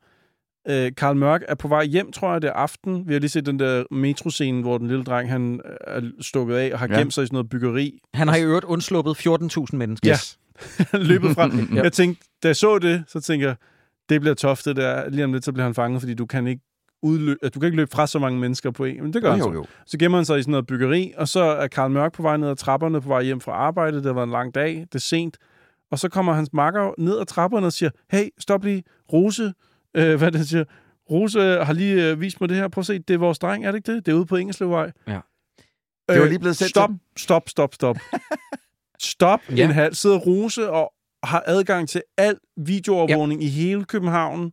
[0.70, 3.08] Øh, Karl Mørk er på vej hjem, tror jeg, det er aften.
[3.08, 6.70] Vi har lige set den der metroscene, hvor den lille dreng han er stukket af
[6.74, 6.98] og har Ja.
[7.00, 8.00] gemt sig i sådan noget byggeri.
[8.14, 10.10] han har i øvrigt undsluppet 14.000 mennesker.
[10.10, 10.98] Ja.
[10.98, 11.50] løbet fra.
[11.76, 11.82] Ja.
[11.84, 13.56] Jeg tænkte, da jeg så det, så tænker jeg,
[14.10, 15.10] det bliver toft, det der.
[15.10, 16.62] Lige om lidt, så bliver han fanget, fordi du kan ikke
[17.06, 19.04] udlø- du kan ikke løbe fra så mange mennesker på en.
[19.04, 19.50] Men det gør Jo, han så.
[19.50, 19.66] jo, jo.
[19.86, 22.38] Så gemmer han sig i sådan noget byggeri, og så er Karl Mørk på vej
[22.38, 23.98] ned ad trapperne, på vej hjem fra arbejde.
[23.98, 25.38] Det har været en lang dag, det er sent.
[25.92, 29.54] Og så kommer hans makker ned ad trapperne og siger, hey, stop lige, Rose,
[29.98, 30.64] øh, hvad det siger,
[31.12, 32.68] Rose har lige øh, vist mig det her.
[32.68, 34.06] Prøv at se, det er vores dreng, er det ikke det?
[34.06, 34.92] Det er ude på Engelslevvej.
[35.08, 35.20] Ja.
[36.10, 37.98] Det var lige blevet sendt stop, til stop, stop, stop.
[39.00, 39.64] stop ja.
[39.64, 39.94] en halv.
[39.94, 40.94] Sidder Rose og
[41.24, 43.48] har adgang til al videoovervågning ja.
[43.48, 44.52] i hele København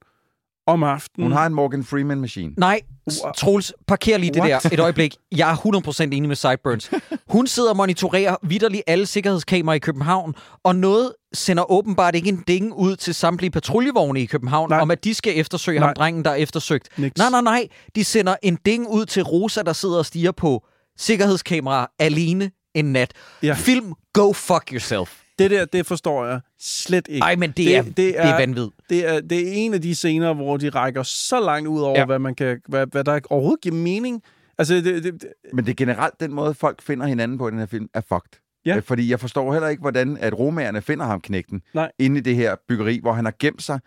[0.73, 1.25] om aftenen.
[1.25, 2.53] Hun har en Morgan Freeman-maskine.
[2.57, 2.81] Nej,
[3.25, 3.33] Wow.
[3.33, 4.63] Troels, parker lige det What?
[4.63, 5.15] der et øjeblik.
[5.37, 6.91] Jeg er 100% enig med Sideburns.
[7.29, 10.35] Hun sidder og monitorerer vidderligt alle sikkerhedskameraer i København,
[10.65, 14.81] og noget sender åbenbart ikke en ding ud til samtlige patruljevogne i København, Nej.
[14.81, 15.87] om at de skal eftersøge Nej.
[15.89, 16.89] ham, drengen, der er eftersøgt.
[16.99, 17.19] Niks.
[17.19, 17.69] Nej, nej, nej.
[17.95, 20.65] De sender en ding ud til Rosa, der sidder og stiger på
[20.99, 23.13] sikkerhedskameraer alene en nat.
[23.43, 23.55] Ja.
[23.55, 25.17] Film, go fuck yourself.
[25.41, 27.23] Det der, det forstår jeg slet ikke.
[27.25, 28.69] Ej, men det, Det- er, det det er- er vanvid.
[28.91, 31.99] Det er, det er en af de scener, hvor de rækker så langt ud over,
[31.99, 32.05] Ja.
[32.07, 34.23] hvad, man kan, hvad, hvad der overhovedet giver mening.
[34.59, 37.51] Altså, det, det, det, Men det er generelt den måde, folk finder hinanden på i
[37.51, 38.41] den her film, er fucked.
[38.67, 38.77] Ja.
[38.77, 41.93] Øh, Fordi jeg forstår heller ikke, hvordan at romagerne finder ham knægten Nej.
[41.99, 43.81] inde i det her byggeri, hvor han har gemt sig.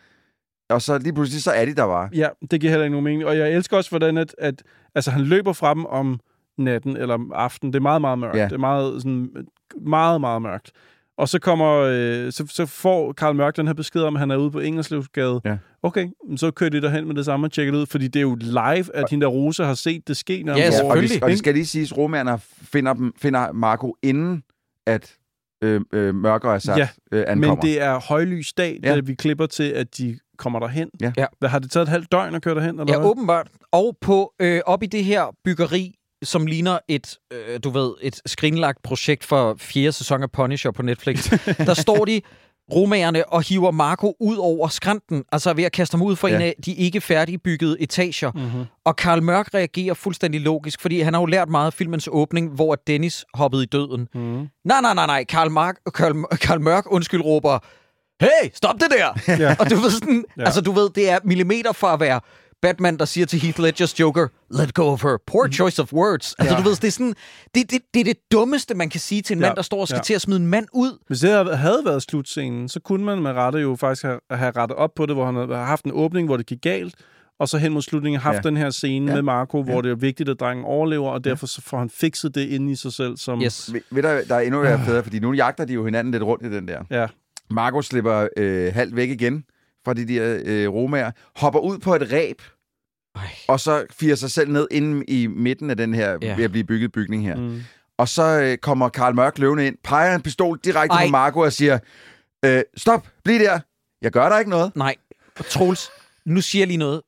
[0.70, 2.10] Og så lige pludselig, så er de der bare.
[2.14, 3.26] ja, det giver heller ikke nogen mening.
[3.26, 4.64] Og jeg elsker også, hvordan at, at
[4.96, 6.20] altså, han løber fra dem om
[6.58, 7.74] natten eller om aftenen.
[7.74, 8.38] Det er meget, meget mørkt.
[8.38, 8.44] Ja.
[8.44, 9.30] Det er meget, sådan,
[9.82, 10.72] meget, meget mørkt.
[11.18, 14.32] Og så kommer, øh, så, så får Karl Mørk den her besked om, at han
[14.32, 15.42] er ude på Engelslevsgade.
[15.46, 15.58] Ja.
[15.84, 18.22] Okay, så kører de derhen med det samme og tjekker det ud, fordi det er
[18.24, 20.44] jo live, at hende der Rosa har set det ske.
[20.44, 21.24] nærmest Ja, over- og, det, selvfølgelig.
[21.24, 24.44] og det skal lige siges, romagerne finder, dem, finder Marco inden,
[24.88, 25.16] at
[25.64, 27.56] øh, øh, Mørker og Assad Ja, øh, ankommer.
[27.56, 29.00] Men det er højlys dag, Ja.
[29.00, 30.90] vi klipper til, at de kommer derhen.
[31.02, 31.12] Ja.
[31.18, 31.26] Ja.
[31.40, 32.80] Hvad, har det taget et halvt døgn at køre derhen?
[32.80, 33.10] Eller Ja, hvad?
[33.10, 33.48] åbenbart.
[33.72, 38.22] Og på øh, op i det her byggeri, som ligner et, øh, du ved, et
[38.26, 41.30] skrinlagt projekt for fjerde sæson af Punisher på Netflix,
[41.68, 42.22] der står de
[42.72, 46.36] romagerne og hiver Marco ud over skrænten, altså ved at kaste ham ud for ja.
[46.36, 48.32] En af de ikke færdigbyggede etager.
[48.36, 48.66] Mm-hmm.
[48.86, 52.50] Og Karl Mørk reagerer fuldstændig logisk, fordi han har jo lært meget af filmens åbning,
[52.50, 54.08] hvor Dennis hoppede i døden.
[54.14, 54.48] Mm-hmm.
[54.66, 55.24] Nej, nej, nej, nej.
[55.24, 57.60] Karl, Mark, Karl, Karl Mørk, undskyld, råber,
[58.22, 59.36] hey, stop det der!
[59.40, 59.56] Ja.
[59.60, 60.26] Og du ved sådan.
[60.38, 60.44] Ja.
[60.44, 62.20] altså du ved, det er millimeter fra at være
[62.64, 65.18] Batman, der siger til Heath Ledgers Joker, let go of her.
[65.28, 66.36] Poor choice of words.
[66.40, 66.62] Altså Ja.
[66.64, 67.14] du ved, det er sådan,
[67.56, 69.48] det, det, det er det dummeste, man kan sige til en Ja.
[69.48, 70.02] mand, der står og skal Ja.
[70.04, 70.98] til at smide en mand ud.
[71.08, 74.78] Hvis det havde været slutscenen, så kunne man med rette jo faktisk have, have rettet
[74.78, 76.96] op på det, hvor han havde haft en åbning, hvor det gik galt,
[77.40, 78.42] og så hen mod slutningen haft Ja.
[78.42, 79.16] den her scene Ja.
[79.16, 82.36] med Marco, hvor det er vigtigt, at drengen overlever, og derfor så får han fikset
[82.36, 83.18] det inde i sig selv.
[83.18, 83.74] Som, Yes.
[83.74, 86.24] Ved, ved der, der er endnu mere federe, fordi nu jagter de jo hinanden lidt
[86.24, 86.84] rundt i den der.
[86.92, 87.08] Ja.
[87.50, 89.44] Marco slipper øh, halvt væk igen
[89.86, 92.42] fra de der øh, romager, hopper ud på et ræb,
[93.16, 93.22] Ej.
[93.48, 96.36] og så firer sig selv ned inde i midten af den her Ja.
[96.36, 97.36] ved at blive bygget bygning her.
[97.36, 97.62] Mm.
[97.98, 101.06] Og så øh, kommer Karl Mørk løvende ind, peger en pistol direkte Ej.
[101.06, 101.80] på Marco og siger,
[102.46, 103.60] øh, stop, bliv der,
[104.02, 104.76] jeg gør der ikke noget.
[104.76, 104.96] Nej,
[105.50, 105.90] Troels,
[106.26, 107.02] nu siger jeg lige noget.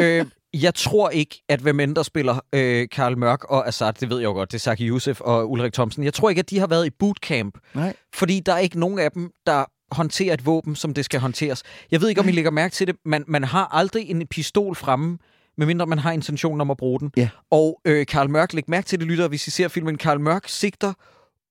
[0.00, 4.10] Øh, jeg tror ikke, at hvem end der spiller øh, Karl Mørk og Assad, det
[4.10, 6.50] ved jeg jo godt, det er Saki Youssef og Ulrik Thomsen, jeg tror ikke, at
[6.50, 7.94] de har været i bootcamp, Nej.
[8.14, 11.62] fordi der er ikke nogen af dem, der håndterer et våben, som det skal håndteres.
[11.90, 14.76] Jeg ved ikke, om I lægger mærke til det, man, man har aldrig en pistol
[14.76, 15.18] fremme,
[15.58, 17.10] medmindre man har intentionen om at bruge den.
[17.16, 17.28] Ja.
[17.50, 20.44] Og øh, Karl Mørk, læg mærke til det, lytter, hvis I ser filmen, Karl Mørk
[20.46, 20.92] sigter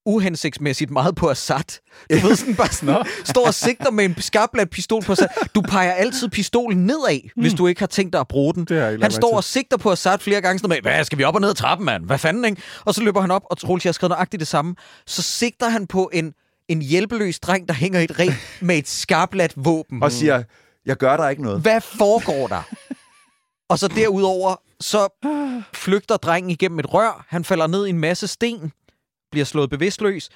[0.05, 1.79] uhensigtsmæssigt meget på Assad.
[2.11, 5.27] Du ved sådan bare sådan, står og sigter med en skarpladt pistol på Assad.
[5.55, 7.41] Du peger altid pistolen nedad, mm.
[7.41, 8.67] hvis du ikke har tænkt dig at bruge den.
[9.01, 11.41] Han står og sigter på Assad flere gange sådan med, hvad, skal vi op og
[11.41, 12.05] ned ad trappen, mand?
[12.05, 12.61] Hvad fanden, ikke?
[12.85, 14.75] Og så løber han op, og Troels, jeg har skrevet nøjagtigt det samme.
[15.07, 16.33] Så sigter han på en,
[16.69, 18.31] en hjælpeløs dreng, der hænger i et ræb
[18.61, 20.03] med et skarpladt våben.
[20.03, 20.43] Og siger,
[20.85, 21.61] jeg gør der ikke noget.
[21.61, 22.61] Hvad foregår der?
[23.69, 25.07] Og så derudover, så
[25.73, 27.25] flygter drengen igennem et rør.
[27.27, 28.71] Han falder ned i en masse sten,
[29.31, 30.29] bliver slået bevidstløs.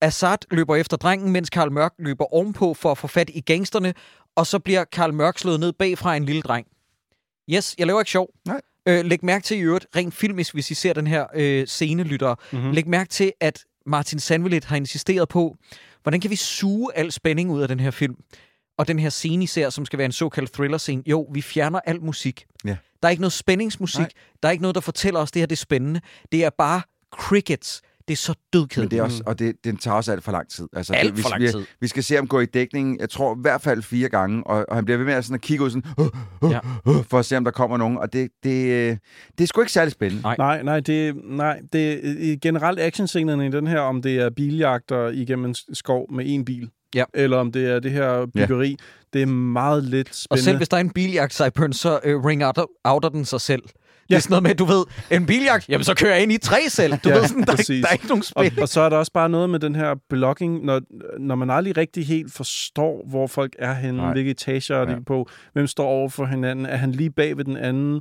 [0.00, 3.94] Assad løber efter drengen, mens Karl Mørk løber ovenpå for at få fat i gangsterne.
[4.36, 6.66] Og så bliver Karl Mørk slået ned bagfra en lille dreng.
[7.50, 8.28] Yes, jeg laver ikke sjov.
[8.46, 8.60] Nej.
[8.88, 12.02] Øh, læg mærke til i øvrigt, rent filmisk, hvis I ser den her øh, scene,
[12.02, 12.34] lytter.
[12.52, 12.70] Mm-hmm.
[12.70, 15.56] Læg mærke til, at Martin Sandvelit har insisteret på,
[16.02, 18.16] hvordan kan vi suge al spænding ud af den her film?
[18.78, 21.02] Og den her scene især, som skal være en såkaldt thriller-scene.
[21.06, 22.46] Jo, vi fjerner al musik.
[22.64, 22.76] Ja.
[23.02, 23.98] Der er ikke noget spændingsmusik.
[23.98, 24.08] Nej.
[24.42, 26.00] Der er ikke noget, der fortæller os, det her det er spændende.
[26.32, 26.82] Det er bare
[27.12, 27.82] crickets.
[28.08, 28.78] Det er så dødkedeligt.
[28.78, 30.68] Men det er også, og det, den tager også alt for lang tid.
[30.72, 31.62] Altså, Alt det, vi, for lang vi, tid.
[31.80, 34.64] Vi skal se ham gå i dækning, jeg tror i hvert fald fire gange, og,
[34.68, 36.06] og han bliver ved med at, sådan at kigge ud sådan, uh,
[36.42, 36.58] uh, Ja.
[36.86, 37.98] uh, for at se, om der kommer nogen.
[37.98, 38.96] Og det, det, øh,
[39.38, 40.22] det er sgu ikke særlig spændende.
[40.22, 40.34] Nej.
[40.38, 41.92] Nej, nej, det, nej, det
[42.32, 46.44] er generelt actionscenerne i den her, om det er biljagter igennem en skov med en
[46.44, 47.04] bil, Ja.
[47.14, 48.76] eller om det er det her byggeri, ja.
[49.12, 50.44] det er meget lidt Og spændende.
[50.44, 53.62] selv hvis der er en biljagt, Cyburn, så uh, ring outer, outer den sig selv.
[54.04, 54.16] Det Ja.
[54.16, 56.60] er sådan noget med, du ved, en biljagt, jamen så kører jeg ind i tre
[56.68, 56.92] selv.
[56.92, 58.62] Du Ja, ja, ved sådan, der, er, der er ikke nogen og, spil.
[58.62, 60.80] og så er der også bare noget med den her blocking, når,
[61.18, 64.12] når man aldrig rigtig helt forstår, hvor folk er henne, Nej.
[64.12, 64.98] hvilke etager er de Ja.
[65.06, 67.96] på, hvem står over for hinanden, er han lige bag ved den anden,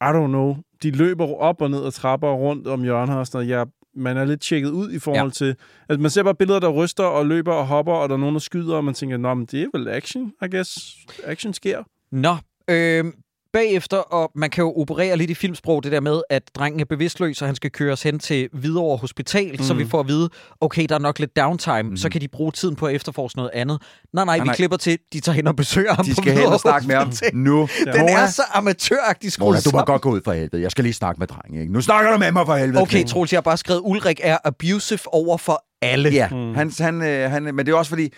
[0.00, 0.56] I don't know.
[0.82, 3.58] De løber op og ned ad trapper og rundt om hjørner og sådan noget.
[3.60, 3.64] Ja,
[3.96, 5.30] man er lidt tjekket ud i forhold ja.
[5.30, 5.56] til...
[5.88, 8.34] Altså, man ser bare billeder, der ryster og løber og hopper, og der er nogen,
[8.34, 10.96] der skyder, og man tænker, nå, men det er vel action, I guess.
[11.24, 11.82] Action sker.
[12.12, 12.36] Nå,
[12.70, 13.04] øh,
[13.52, 16.84] bagefter, og man kan jo operere lidt i filmsprog, det der med, at drengen er
[16.84, 19.64] bevidstløs, og han skal køres hen til Hvidovre Hospital, mm.
[19.64, 20.28] så vi får at vide,
[20.60, 21.96] okay, der er nok lidt downtime, mm.
[21.96, 23.82] så kan de bruge tiden på at efterforske noget andet.
[24.14, 24.54] Nej, nej, vi nej.
[24.54, 26.96] klipper til, de tager hen og besøger ham De på skal hen og snakke med
[26.96, 27.68] ham nu.
[27.84, 29.84] Den Mona, er så amatøragtig skruet Mona, du må sammen.
[29.86, 30.62] godt gå ud for helvede.
[30.62, 31.72] Jeg skal lige snakke med drengen, ikke?
[31.72, 32.82] Nu snakker du med mig for helvede.
[32.82, 36.08] Okay, Troels, jeg har bare skrevet, Ulrik er abusive over for alle.
[36.10, 36.36] Ja, Mm.
[36.36, 36.54] mm.
[36.54, 38.08] han, han, øh, han, men det er også fordi...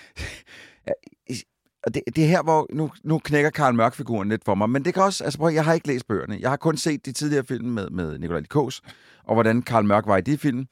[1.86, 4.70] Og det, det er her, hvor nu, nu knækker Karl Mørk-figuren lidt for mig.
[4.70, 5.24] Men det kan også...
[5.24, 6.38] Altså, prøv, jeg har ikke læst bøgerne.
[6.40, 8.82] Jeg har kun set de tidligere film med, med Nikolaj Likos,
[9.24, 10.66] og hvordan Karl Mørk var i de film.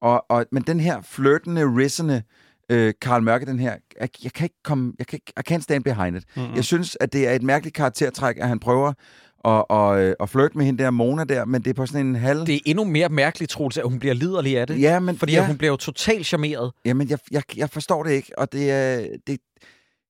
[0.00, 2.22] Og, og, men den her flirtende, rissende
[2.70, 3.76] øh, Karl Mørk, den her...
[4.00, 4.92] Jeg, jeg kan ikke komme...
[4.98, 6.24] Jeg kan ikke, I can't stand behind it.
[6.36, 6.54] Mm-hmm.
[6.54, 8.88] Jeg synes, at det er et mærkeligt karaktertræk, at han prøver
[9.44, 12.06] at, og, øh, at flirte med hende der Mona der, men det er på sådan
[12.06, 12.46] en halv...
[12.46, 14.80] Det er endnu mere mærkeligt, Troels, at hun bliver liderlig af det.
[14.80, 15.40] Ja, men, Fordi ja.
[15.40, 15.46] ja.
[15.46, 16.72] hun bliver jo totalt charmeret.
[16.84, 19.06] Jamen, jeg, jeg, jeg forstår det ikke, og det er...
[19.26, 19.40] Det,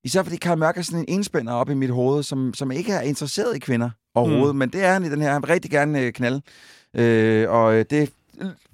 [0.06, 2.92] især fordi Karl Mørk er sådan en enspænder op i mit hoved, som, som ikke
[2.92, 4.58] er interesseret i kvinder overhovedet, mm.
[4.58, 5.32] men det er han i den her.
[5.32, 6.42] Han vil rigtig gerne øh, knalde,
[6.94, 8.10] øh, og øh, det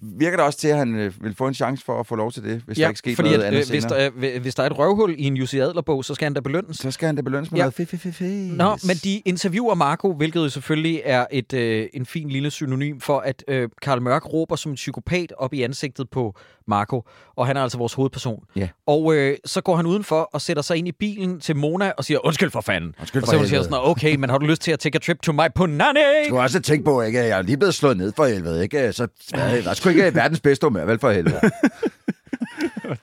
[0.00, 2.32] virker da også til, at han øh, vil få en chance for at få lov
[2.32, 3.98] til det, hvis der ikke sker fordi noget at, andet øh, hvis, senere.
[4.20, 6.40] der er, hvis der er et røvhul i en Jussi Adler-bog, så skal han da
[6.40, 6.76] belønnes.
[6.76, 7.62] Så skal han da belønnes med Ja.
[7.62, 8.24] noget fe, fe, fe, fe.
[8.48, 13.00] Nå, men de interviewer Marco, hvilket jo selvfølgelig er et øh, en fin lille synonym
[13.00, 16.34] for, at øh, Karl Mørk råber som en psykopat op i ansigtet på
[16.68, 17.02] Marco,
[17.36, 18.44] og han er altså vores hovedperson.
[18.56, 18.68] Ja.
[18.86, 22.04] Og øh, så går han udenfor og sætter sig ind i bilen til Mona og
[22.04, 22.94] siger, undskyld for fanden.
[23.00, 24.96] Undskyld og for så hun siger sådan, okay, men har du lyst til at take
[24.96, 26.00] a trip to my punani?
[26.28, 27.18] Du har også tænkt på, ikke?
[27.18, 28.92] jeg er lige blevet slået ned for helvede, ikke?
[28.92, 31.40] Så jeg er sgu ikke verdens bedste humør, vel for helvede.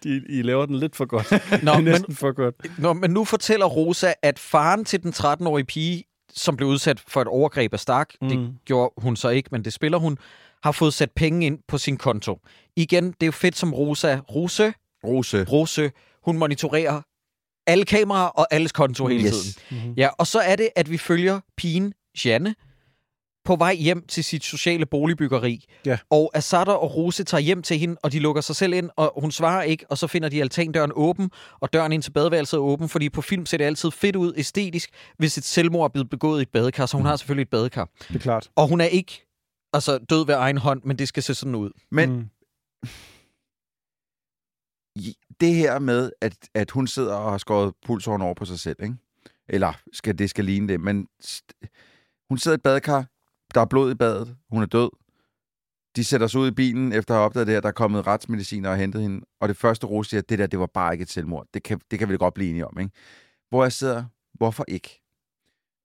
[0.04, 1.64] De, I laver den lidt for godt.
[1.64, 2.56] Nå, er men, næsten for godt.
[2.78, 6.04] Nå, men nu fortæller Rosa, at faren til den 13-årige pige,
[6.34, 8.30] som blev udsat for et overgreb af Stark, mm.
[8.30, 10.18] det gjorde hun så ikke, men det spiller hun,
[10.64, 12.40] har fået sat penge ind på sin konto.
[12.76, 14.20] Igen, det er jo fedt som Rosa.
[14.36, 14.74] Rose,
[15.08, 15.44] Rose.
[15.44, 15.92] Rose,
[16.26, 17.02] hun monitorerer
[17.68, 19.34] alle kameraer og alles konto hele Yes.
[19.34, 19.54] tiden.
[19.72, 19.94] Mm-hmm.
[19.98, 21.94] Ja, og så er det, at vi følger pigen,
[22.26, 22.56] Janne,
[23.50, 25.66] på vej hjem til sit sociale boligbyggeri.
[25.86, 25.98] Ja.
[26.10, 29.14] Og Asada og Rose tager hjem til hende, og de lukker sig selv ind, og
[29.18, 32.62] hun svarer ikke, og så finder de altandøren åben, og døren ind til badeværelset er
[32.62, 36.10] åben, fordi på film ser det altid fedt ud æstetisk, hvis et selvmord er blevet
[36.10, 37.90] begået i et badekar, så hun har selvfølgelig et badekar.
[38.08, 38.50] Det er klart.
[38.56, 39.26] Og hun er ikke
[39.74, 41.72] altså, død ved egen hånd, men det skal se sådan ud.
[41.92, 42.30] Men Mm.
[45.42, 48.78] det her med, at, at hun sidder og har skåret pulsåren over på sig selv,
[48.84, 48.96] ikke?
[49.50, 51.68] Eller skal, det skal ligne det, men st-
[52.30, 53.06] hun sidder i et badekar,
[53.56, 54.90] der er blod i badet, hun er død.
[55.96, 58.08] De sætter sig ud i bilen efter at have opdaget det her, der er kommet
[58.08, 59.26] retsmediciner og hentet hende.
[59.42, 61.46] Og det første Rose siger, det der, det var bare ikke et selvmord.
[61.54, 62.92] Det kan, det kan vi da godt blive enige om, ikke?
[63.50, 64.04] Hvor jeg sidder,
[64.34, 65.02] hvorfor ikke?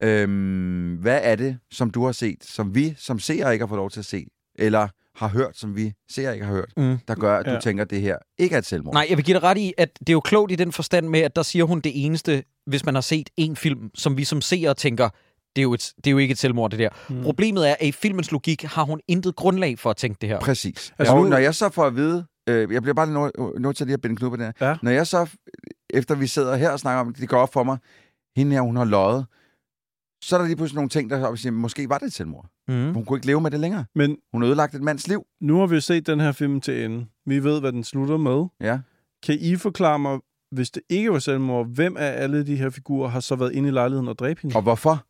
[0.03, 3.79] Øhm, hvad er det, som du har set, som vi som seere ikke har fået
[3.79, 6.99] lov til at se, eller har hørt, som vi seere ikke har hørt, Mm.
[7.09, 7.61] der gør, at du Ja.
[7.61, 8.95] tænker, at det her ikke er et selvmord?
[8.95, 11.09] Nej, jeg vil give dig ret i, at det er jo klogt i den forstand
[11.09, 14.25] med, at der siger hun det eneste, hvis man har set en film, som vi
[14.25, 15.09] som seere tænker,
[15.57, 16.89] det er jo, et, det er jo ikke et selvmord, det der.
[17.09, 17.23] Mm.
[17.23, 20.41] Problemet er, at i filmens logik har hun intet grundlag for at tænke det her.
[20.41, 20.95] Præcis.
[20.99, 23.87] Altså og nu- når jeg så får at vide, øh, jeg bliver bare nødt til
[23.87, 24.69] lige at binde knude på den her.
[24.69, 24.77] Ja.
[24.83, 25.31] Når jeg så,
[25.91, 27.79] efter vi sidder her og snakker om det, det går op for mig,
[28.37, 29.27] hende her, hun har løjet,
[30.25, 32.47] så er der lige pludselig nogle ting, der siger, måske var det et selvmord.
[32.69, 32.95] Mm.
[32.95, 33.85] Hun kunne ikke leve med det længere.
[33.95, 35.23] Men Hun har ødelagt et mands liv.
[35.41, 37.07] nu har vi jo set den her film til ende.
[37.27, 38.45] Vi ved, hvad den slutter med.
[38.61, 38.79] Ja.
[39.27, 40.19] Kan I forklare mig,
[40.55, 43.69] hvis det ikke var selvmord, hvem af alle de her figurer har så været inde
[43.69, 44.57] i lejligheden og dræbt hende?
[44.57, 45.05] Og hvorfor?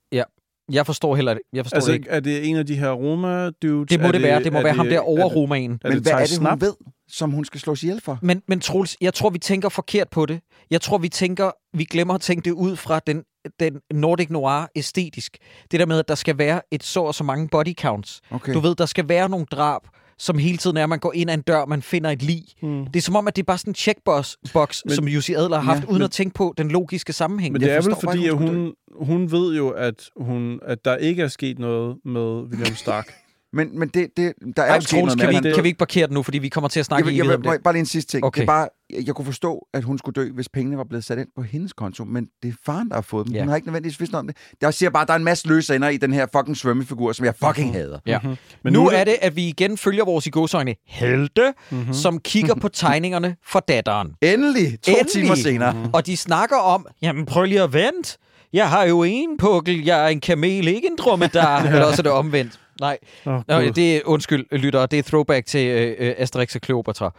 [0.73, 2.11] Jeg forstår heller jeg forstår Altså, det ikke.
[2.11, 3.87] er det en af de her Roma-dudes?
[3.89, 4.43] Det må er det være.
[4.45, 5.81] Det må være ham der er over det- romanen.
[5.85, 6.51] Er Men det hvad er det, Snap?
[6.53, 6.73] hun ved,
[7.09, 8.19] som hun skal slås ihjel for?
[8.23, 10.41] Men, men Troels, jeg tror, vi tænker forkert på det.
[10.71, 13.23] Jeg tror, vi tænker, vi glemmer at tænke det ud fra den,
[13.61, 15.37] den Nordic Noir æstetisk.
[15.71, 18.21] Det der med, at der skal være et så og så mange body counts.
[18.31, 18.55] Okay.
[18.55, 19.83] Du ved, der skal være nogle drab,
[20.19, 22.43] som hele tiden er, at man går ind ad en dør, man finder et lig.
[22.63, 22.87] Hmm.
[22.87, 25.33] Det er som om, at det er bare sådan en checkbox, box, Men- som Jussi
[25.35, 27.53] Adler har haft, Ja, uden men- at tænke på den logiske sammenhæng.
[27.53, 30.97] Men Jeg det er vel fordi, at hun, hun ved jo, at, hun, at der
[30.97, 33.15] ikke er sket noget med William Stark.
[33.55, 35.79] Men, men det, det, der er Ej, Troels, noget kan, vi, ikke- kan vi ikke
[35.79, 37.63] parkere den nu, fordi vi kommer til at Jeg, snakke i jeg, evighed om det.
[37.65, 38.25] bare lige en sidste ting.
[38.25, 38.41] Okay.
[38.41, 41.05] Det er bare, jeg, jeg kunne forstå, at hun skulle dø, hvis pengene var blevet
[41.05, 43.35] sat ind på hendes konto, men det er faren, der har fået dem.
[43.35, 43.41] Ja.
[43.41, 44.37] Hun har ikke nødvendigvis vidst om det.
[44.61, 47.13] Jeg siger bare, at der er en masse løse ender i den her fucking svømmefigur,
[47.13, 47.99] som jeg fucking hader.
[48.07, 48.19] Ja.
[48.23, 51.93] Men Men nu er det, at vi igen følger vores i godsøjne helte, mm-hmm.
[51.95, 54.09] som kigger på tegningerne for datteren.
[54.23, 55.11] Endelig, to Endelig.
[55.13, 55.91] timer senere.
[55.93, 58.19] Og de snakker om, jamen prøv lige at vente.
[58.53, 61.63] Jeg har jo en pukkel, jeg er en kamel, ikke en dromedar.
[61.67, 62.61] Eller også er det omvendt.
[62.81, 66.61] Nej, Oh, Nå, det er, undskyld, lytter, det er throwback til øh, øh, Asterix og
[66.65, 67.11] Cleopatra.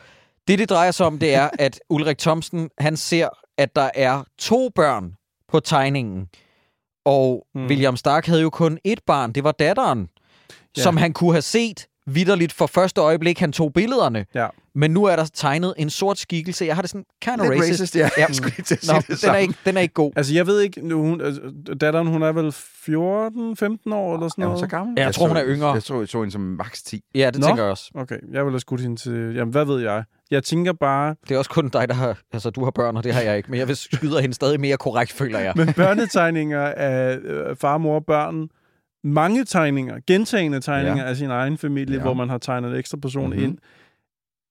[0.47, 4.23] Det, det drejer sig om, det er, at Ulrik Thomsen, han ser, at der er
[4.37, 5.13] to børn
[5.47, 6.29] på tegningen.
[7.05, 7.67] Og mm.
[7.67, 10.09] William Stark havde jo kun et barn, det var datteren,
[10.77, 10.81] ja.
[10.81, 14.25] som han kunne have set vidderligt for første øjeblik, han tog billederne.
[14.35, 14.47] Ja.
[14.75, 16.65] Men nu er der tegnet en sort skikkelse.
[16.65, 17.71] Jeg har det sådan kind of racist.
[17.81, 18.09] racist, ja.
[18.17, 18.25] Ja.
[18.27, 19.41] Jeg skulle lige til at sige Nå, det den er, samme.
[19.41, 20.11] ikke, den er ikke god.
[20.15, 21.41] Altså, jeg ved ikke, nu, hun, altså,
[21.81, 22.51] datteren, hun er vel 14-15
[22.93, 24.59] år eller sådan Er hun noget?
[24.59, 24.93] så gammel?
[24.97, 25.73] Ja, jeg tror, hun er yngre.
[25.73, 27.01] Jeg tror, jeg så hende som max 10.
[27.15, 27.47] Ja, det Nå.
[27.47, 27.91] tænker jeg også.
[27.95, 29.33] Okay, jeg vil have skudt hende til...
[29.35, 30.03] Jamen, hvad ved jeg?
[30.31, 31.15] Jeg tænker bare...
[31.27, 32.17] Det er også kun dig, der har...
[32.33, 33.51] Altså, du har børn, og det har jeg ikke.
[33.51, 35.53] Men jeg vil skyde hende stadig mere korrekt, føler jeg.
[35.55, 38.47] Men børnetegninger af øh, far, mor og børn,
[39.05, 41.09] mange tegninger, gentagende tegninger Ja.
[41.09, 42.01] af sin egen familie, Ja.
[42.01, 43.31] hvor man har tegnet en ekstra person Mhm.
[43.39, 43.49] mm-hmm.
[43.51, 43.57] ind.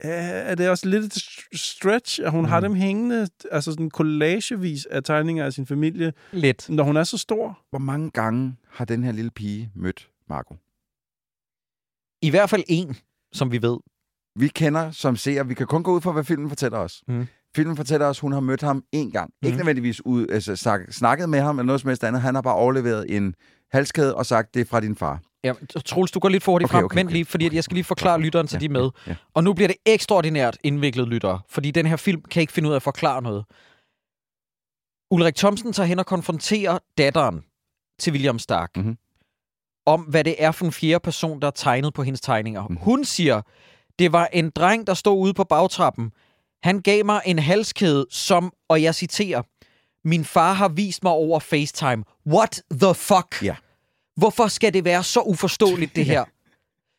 [0.00, 1.22] Er det også lidt et
[1.60, 2.48] stretch, at hun mm.
[2.48, 6.70] har dem hængende, altså sådan collagevis af tegninger af sin familie, Lidt.
[6.70, 7.58] når hun er så stor?
[7.70, 10.54] Hvor mange gange har den her lille pige mødt Marco?
[12.22, 12.96] I hvert fald en,
[13.32, 13.78] som vi ved.
[14.38, 17.02] Vi kender som ser, vi kan kun gå ud fra, hvad filmen fortæller os.
[17.08, 17.26] Mm.
[17.56, 19.30] Filmen fortæller os, hun har mødt ham en gang.
[19.42, 19.46] Mm.
[19.46, 19.58] Ikke Mhm.
[19.60, 22.22] nødvendigvis ud, altså, snak, snakket med ham eller noget som helst andet.
[22.22, 23.34] Han har bare overleveret en
[23.74, 25.20] halskæde og sagt, det er fra din far.
[25.44, 25.52] Ja,
[25.84, 26.84] Troels, du går lidt for hurtigt Okay, frem.
[26.84, 27.12] okay, Vent okay.
[27.12, 28.90] lige, fordi at jeg skal lige forklare lytteren, så Ja, de er med.
[29.06, 29.14] Ja.
[29.34, 32.72] Og nu bliver det ekstraordinært indviklet lyttere, fordi den her film kan ikke finde ud
[32.72, 33.44] af at forklare noget.
[35.10, 37.44] Ulrik Thomsen tager hen og konfronterer datteren
[38.00, 38.96] til William Stark Mhm.
[39.86, 42.62] om, hvad det er for en fjerde person, der er tegnet på hendes tegninger.
[42.68, 42.76] Mhm.
[42.76, 43.42] Hun siger,
[43.98, 46.12] det var en dreng, der stod ude på bagtrappen.
[46.62, 49.42] Han gav mig en halskæde, som, og jeg citerer,
[50.08, 52.04] min far har vist mig over FaceTime.
[52.26, 53.42] What the fuck?
[53.42, 53.56] Ja.
[54.16, 56.24] Hvorfor skal det være så uforståeligt, det her?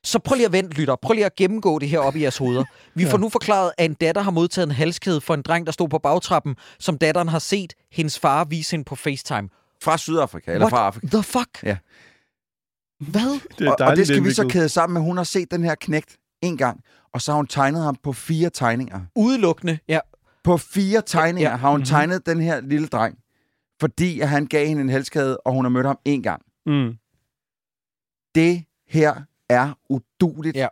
[0.04, 0.96] Så prøv lige at vente, lytter.
[1.02, 2.64] Prøv lige at gennemgå det her op i jeres hoveder.
[2.96, 5.72] Vi får nu forklaret, at en datter har modtaget en halskæde for en dreng, der
[5.72, 9.50] stod på bagtrappen, som datteren har set hendes far vise hende på FaceTime.
[9.84, 11.08] Fra Sydafrika, eller What fra Afrika.
[11.08, 11.64] the fuck?
[11.64, 11.78] Ja.
[13.00, 13.40] Hvad?
[13.60, 15.64] Det er Og, og det skal vi så kæde sammen med, hun har set den
[15.64, 16.80] her knægt en gang,
[17.14, 19.00] og så har hun tegnet ham på fire tegninger.
[19.16, 19.80] Udelukkende.
[19.88, 20.00] Ja.
[20.44, 21.86] På fire tegninger Ja, har hun mhm.
[21.86, 23.18] tegnet den her lille dreng,
[23.82, 26.42] fordi at han gav hende en halskæde, og hun har mødt ham en gang.
[26.66, 26.94] Mm.
[28.36, 29.14] Det her
[29.50, 30.68] er uduligt Ja.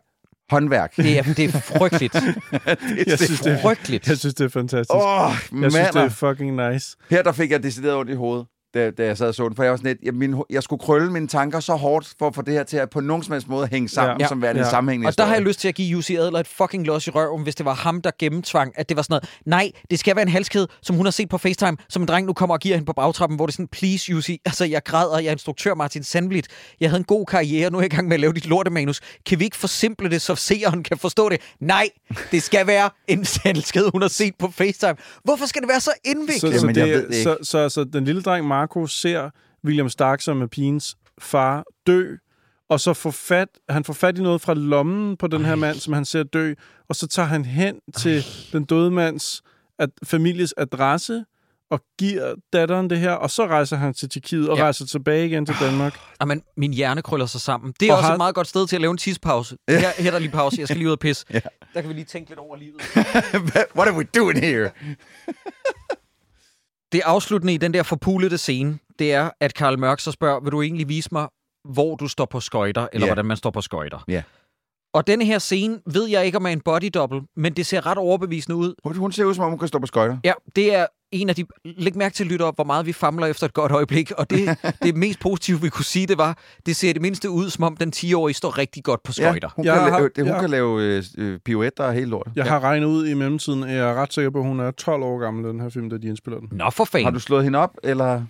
[0.51, 0.95] håndværk.
[0.95, 2.13] Det er, det er frygteligt.
[3.07, 4.07] Jeg synes, det er, frygteligt.
[4.07, 4.93] jeg synes, det er fantastisk.
[4.95, 5.31] Åh, oh,
[5.61, 6.97] jeg synes, det er fucking nice.
[7.09, 9.55] Her der fik jeg decideret ondt i hovedet, da, da jeg sad og så den,
[9.55, 12.27] for jeg var sådan lidt, jeg, min, jeg skulle krølle mine tanker så hårdt for
[12.27, 14.27] at få det her til at på nogen som helst måde hænge sammen, Ja.
[14.27, 14.65] som værende Ja.
[14.67, 15.47] en sammenhængende Og der har jeg historie.
[15.49, 18.01] lyst til at give Jussi Adler et fucking los i røven, hvis det var ham,
[18.01, 21.05] der gennemtvang, at det var sådan noget, nej, det skal være en halskæde, som hun
[21.05, 23.45] har set på FaceTime, som en dreng nu kommer og giver hende på bagtrappen, hvor
[23.45, 26.47] det er sådan, please Jussi, altså jeg græder, jeg er instruktør Martin Sandblit,
[26.79, 29.01] jeg havde en god karriere, nu er jeg i gang med at lave dit lortemanus,
[29.25, 31.41] kan vi ikke forsimple det, så seeren kan forstå det?
[31.59, 31.89] Nej,
[32.31, 34.95] det skal være en halskæde, hun har set på FaceTime.
[35.23, 36.41] Hvorfor skal det være så indviklet?
[36.41, 39.29] Så, så, Jamen, jeg ved det, det så, så, så den lille dreng Marco ser
[39.65, 42.15] William Stark, som er pigens far, dø,
[42.69, 45.75] og så får fat, han får fat i noget fra lommen på den her mand,
[45.77, 46.53] som han ser dø,
[46.89, 49.41] og så tager han hen til den døde mands
[49.79, 51.25] at, families adresse,
[51.71, 54.59] og giver datteren det her, og så rejser han til Tjekkiet og Ja.
[54.61, 54.63] ja.
[54.65, 55.99] rejser tilbage igen til Danmark.
[56.21, 57.73] Jamen, min hjerne krøller sig sammen.
[57.79, 59.57] Det er Og også har- et meget godt sted til at lave en tidspause.
[59.69, 60.55] Her, her er der lige pause.
[60.59, 61.25] Jeg skal lige ud og pisse.
[61.33, 61.39] Ja.
[61.73, 62.81] Der kan vi lige tænke lidt over livet.
[63.77, 64.71] What are we doing here?
[66.93, 70.51] Det afsluttende i den der forpulede scene, det er, at Karl Mørk så spørger, vil
[70.51, 71.27] du egentlig vise mig,
[71.73, 73.09] hvor du står på skøjter, eller Ja.
[73.13, 73.99] hvordan man står på skøjter?
[74.07, 74.23] Ja.
[74.93, 77.85] Og denne her scene ved jeg ikke, om er en body double, men det ser
[77.85, 78.73] ret overbevisende ud.
[78.83, 80.17] Hun, hun ser ud, som om hun kan stå på skøjter.
[80.23, 81.45] Ja, det er en af de...
[81.65, 84.11] Læg mærke til, lytter, hvor meget vi famler efter et godt øjeblik.
[84.11, 87.49] Og det, det mest positive, vi kunne sige, det var, det ser det mindste ud,
[87.49, 89.49] som om den 10-årige står rigtig godt på skøjter.
[89.55, 92.05] hun, Jeg kan, har- lave, det, hun jeg- kan lave øh, øh, pirouetter og hele
[92.09, 92.27] lort.
[92.35, 94.71] Jeg har regnet ud i mellemtiden, at jeg er ret sikker på, at hun er
[94.71, 96.49] 12 år gammel, den her film, da de indspiller den.
[96.51, 97.05] Nå, for fanden.
[97.05, 98.23] Har du slået hende op, eller...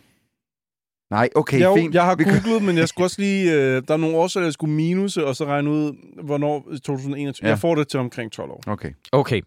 [1.11, 1.95] Nej, okay, jeg, fint.
[1.95, 3.53] jeg har googlet, men jeg skulle også lige...
[3.53, 5.91] Øh, der er nogle årsager, jeg skulle minuse, og så regne ud,
[6.23, 7.45] hvornår 2021.
[7.45, 7.47] Ja.
[7.47, 7.51] Ja.
[7.53, 8.64] Jeg får det til omkring 12 år.
[8.68, 8.91] Okay.
[9.11, 9.41] Okay.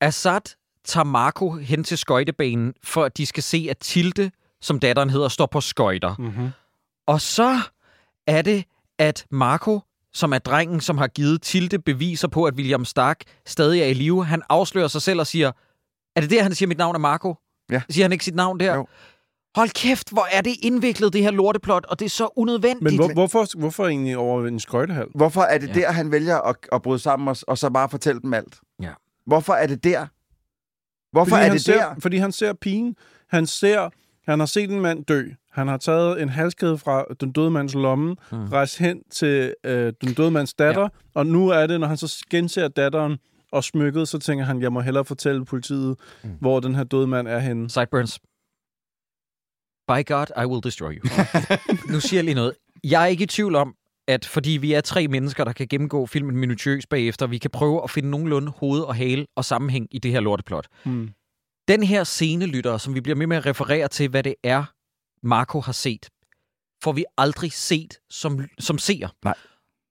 [0.00, 0.40] Assad
[0.84, 4.30] tager Marco hen til skøjtebanen, for at de skal se, at Tilde,
[4.60, 6.14] som datteren hedder, står på skøjter.
[6.18, 6.48] Mm-hmm.
[7.06, 7.58] Og så
[8.26, 8.64] er det,
[8.98, 9.80] at Marco,
[10.12, 13.94] som er drengen, som har givet Tilde beviser på, at William Stark stadig er i
[13.94, 15.52] live, han afslører sig selv og siger,
[16.16, 17.34] er det der, han siger, mit navn er Marco?
[17.70, 17.82] Ja.
[17.90, 18.74] Siger han ikke sit navn der?
[18.74, 18.86] Jo.
[19.56, 22.82] Hold kæft, hvor er det indviklet, det her lorteplot, og det er så unødvendigt.
[22.82, 25.06] Men hvor, hvorfor, hvorfor egentlig over en skøjtehal?
[25.14, 25.72] Hvorfor er det Ja.
[25.72, 28.60] der, han vælger at, at bryde sammen og, og så bare fortælle dem alt?
[28.82, 28.92] Ja.
[29.26, 30.06] Hvorfor er det der?
[31.12, 31.94] Hvorfor fordi er han det ser, der?
[32.00, 32.96] Fordi han ser pigen.
[33.28, 33.90] Han ser,
[34.30, 35.24] han har set en mand dø.
[35.52, 38.44] Han har taget en halskæde fra den døde mands lomme, Mm.
[38.48, 40.88] rejst hen til øh, den døde mands datter, ja.
[41.14, 43.18] og nu er det, når han så genser datteren
[43.52, 46.30] og smykket, så tænker han, jeg må hellere fortælle politiet, mm.
[46.40, 47.70] hvor den her døde mand er henne.
[47.70, 48.20] Sideburns.
[49.88, 51.08] By God, I will destroy you.
[51.92, 52.54] nu siger jeg lige noget.
[52.84, 53.74] Jeg er ikke i tvivl om,
[54.10, 57.82] at fordi vi er tre mennesker, der kan gennemgå filmen minutiøst bagefter, vi kan prøve
[57.84, 60.66] at finde nogenlunde hoved og hale og sammenhæng i det her lorteplot.
[60.84, 61.10] Mm.
[61.68, 64.64] Den her scene, lytter, som vi bliver med med at referere til, hvad det er,
[65.26, 66.08] Marco har set,
[66.82, 69.08] får vi aldrig set som, som seer.
[69.24, 69.34] Nej.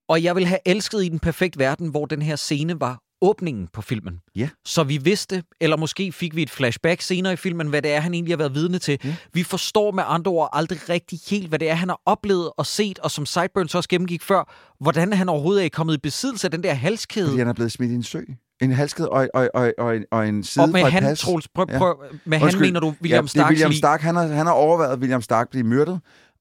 [0.09, 3.67] Og jeg vil have elsket i den perfekte verden, hvor den her scene var åbningen
[3.73, 4.19] på filmen.
[4.35, 4.49] Ja.
[4.65, 7.99] Så vi vidste, eller måske fik vi et flashback senere i filmen, hvad det er,
[7.99, 8.99] han egentlig har været vidne til.
[9.03, 9.15] Ja.
[9.33, 12.65] Vi forstår med andre ord aldrig rigtig helt, hvad det er, han har oplevet og
[12.65, 16.51] set, og som Sideburns også gennemgik før, hvordan han overhovedet er kommet i besiddelse af
[16.51, 17.27] den der halskæde.
[17.27, 18.19] Fordi han er blevet smidt i en sø.
[18.61, 21.15] En halskede og, og, og, og, en, og en side og med fra han.
[21.15, 21.77] Troels, prøv, Ja.
[21.77, 22.67] prøv, med han Undskyld.
[22.67, 23.73] mener du William ja, det er Starks William?
[23.73, 24.01] Stark.
[24.01, 25.99] Han har, han har overvejet, William Stark bliver myrdet.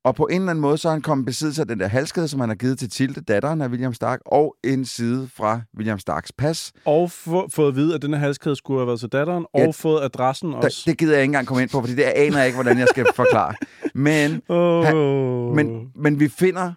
[0.09, 2.29] Og på en eller anden måde, så er han kommet besiddelse af den der halskede,
[2.29, 5.99] som han har givet til Tilde, datteren af William Stark, og en side fra William
[5.99, 6.73] Starks pas.
[6.85, 9.61] Og få, fået at vide, at den her halskæde skulle have været til datteren, og
[9.61, 9.71] Ja.
[9.71, 10.83] fået adressen Da, også.
[10.87, 12.87] det gider jeg ikke engang komme ind på, fordi det aner jeg ikke, hvordan jeg
[12.91, 13.55] skal forklare.
[13.95, 15.57] Men, Oh.
[15.57, 16.73] men, men vi finder,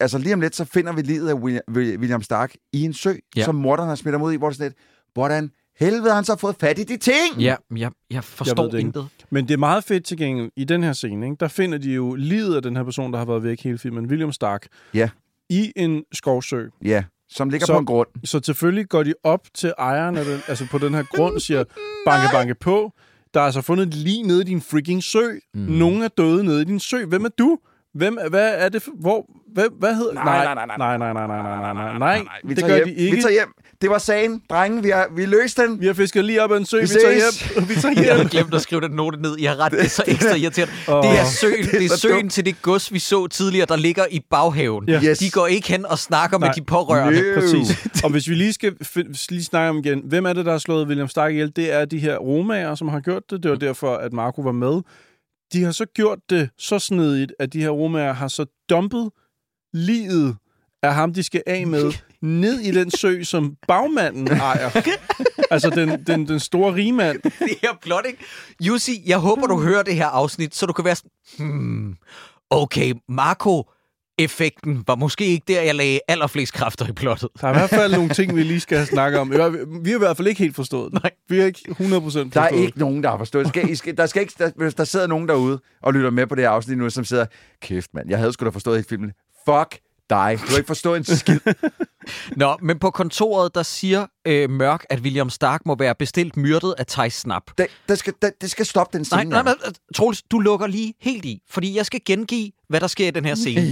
[0.00, 3.12] altså lige om lidt, så finder vi livet af William, William Stark i en sø,
[3.36, 3.44] Ja.
[3.44, 4.78] som morderen har smidt ham ud i, hvor det sådan lidt,
[5.14, 7.36] hvordan helvede har han så fået fat i de ting?
[7.38, 8.86] Ja, jeg, jeg forstår ved det ikke.
[8.86, 9.08] intet.
[9.30, 11.26] Men det er meget fedt til gengæld i den her scene.
[11.26, 11.36] Ikke?
[11.40, 14.06] Der finder de jo livet af den her person, der har været væk hele filmen,
[14.06, 15.08] William Stark, Ja.
[15.50, 16.64] i en skovsø.
[16.84, 18.08] Ja, som ligger Så- på en grund.
[18.24, 21.40] Så selvfølgelig går de op til ejeren af den, altså på den her grund, og
[21.40, 21.64] siger,
[22.06, 22.92] banke, banke på.
[23.34, 25.30] Der er altså fundet et lig nede i din freaking sø.
[25.54, 25.60] Mm.
[25.60, 27.04] Nogen er døde nede i din sø.
[27.04, 27.58] Hvem er du?
[27.94, 30.12] Hvem, hvad er det for, hvor, hvad, hvad hedder...
[30.14, 32.84] Nej, nej, nej, nej, nej, nej, nej, nej, nej, nej, nej, Vi det tager gør
[32.84, 32.88] hjem.
[32.96, 33.16] de ikke.
[33.16, 33.52] Vi tager hjem.
[33.82, 34.42] Det var sagen.
[34.50, 35.80] Drenge, vi har, vi løste den.
[35.80, 37.68] Vi har fisket lige op ad en sø, vi, Vi tager hjem.
[37.68, 38.16] Vi tager Jeg hjem.
[38.16, 39.36] havde glemt at skrive den note ned.
[39.40, 40.74] Jeg har ret, det er så ekstra irriterende.
[40.88, 41.02] Åh.
[41.04, 42.32] Det er søen, det er så søen dumt.
[42.32, 44.88] til det gods, vi så tidligere, der ligger i baghaven.
[44.88, 45.00] Ja.
[45.04, 45.18] Yes.
[45.18, 46.54] De går ikke hen og snakker med Nej.
[46.54, 47.34] de pårørende.
[47.34, 47.40] No.
[47.40, 47.86] Præcis.
[48.04, 50.58] Og hvis vi lige skal f- lige snakke om igen, hvem er det, der har
[50.58, 51.52] slået William Stark ihjel?
[51.56, 53.42] Det er de her romager, som har gjort det.
[53.42, 54.80] Det var derfor, at Marco var med.
[55.52, 59.10] De har så gjort det så snedigt, at de her romager har så dumpet
[59.74, 60.36] livet
[60.82, 61.92] af ham, de skal af med,
[62.24, 64.70] ned i den sø, som bagmanden ejer.
[65.50, 67.22] Altså den, den, den store rigmand.
[67.22, 67.32] det
[67.62, 68.18] her plot, ikke?
[68.60, 71.96] Jussi, jeg håber, du hører det her afsnit, så du kan være sådan, hmm,
[72.50, 73.62] okay, Marco,
[74.18, 77.28] effekten var måske ikke der, jeg lagde allerflest kræfter i plottet.
[77.40, 79.30] Der er i hvert fald nogle ting, vi lige skal have snakket om.
[79.30, 81.02] Vi har i hvert fald ikke helt forstået det.
[81.02, 81.10] Nej.
[81.28, 83.48] Vi har ikke 100% forstået Der er ikke nogen, der har forstået.
[83.48, 86.26] Skal, I skal, der, skal ikke, der, hvis der sidder nogen derude og lytter med
[86.26, 87.26] på det her afsnit nu, som sidder,
[87.62, 89.12] kæft mand, jeg havde sgu da forstået hele filmen.
[89.48, 89.78] Fuck
[90.10, 90.38] dig.
[90.42, 91.40] Du har ikke forstået en skid.
[92.36, 96.74] Nå, men på kontoret, der siger øh, Mørk, at William Stark må være bestilt myrdet
[96.78, 97.42] af Thijs Snap.
[97.58, 99.30] Det, det, skal, det, det skal stoppe den Nej, scene.
[99.30, 99.54] nej, nej,
[99.94, 103.24] Troels, du lukker lige helt i, fordi jeg skal gengive, hvad der sker i den
[103.24, 103.62] her scene.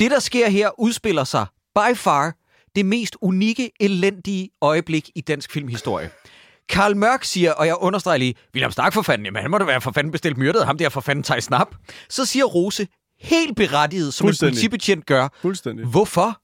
[0.00, 2.34] Det, der sker her, udspiller sig by far
[2.76, 6.10] det mest unikke, elendige øjeblik i dansk filmhistorie.
[6.68, 9.64] Karl Mørk siger, og jeg understreger lige, William Stark for fanden, jamen han må da
[9.64, 11.74] være for fanden bestilt myrdet, ham der for fanden tager snap.
[12.08, 12.86] Så siger Rose,
[13.20, 15.28] helt berettiget, som en politibetjent gør.
[15.42, 15.86] Fuldstændig.
[15.86, 16.40] Hvorfor?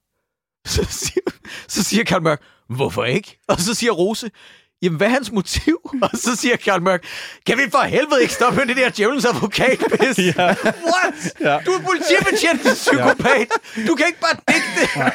[0.66, 1.30] Så siger,
[1.68, 3.38] så siger Karl Mørk, hvorfor ikke?
[3.48, 4.30] Og så siger Rose,
[4.82, 5.78] jamen hvad er hans motiv?
[6.02, 7.04] Og så siger Karl Mørk,
[7.46, 9.78] kan vi for helvede ikke stoppe med det der djævelens advokat
[10.18, 10.46] Ja.
[10.46, 11.34] What?
[11.40, 11.58] Ja.
[11.66, 13.48] Du er politibetjent, psykopat.
[13.88, 15.12] Du kan ikke bare digte.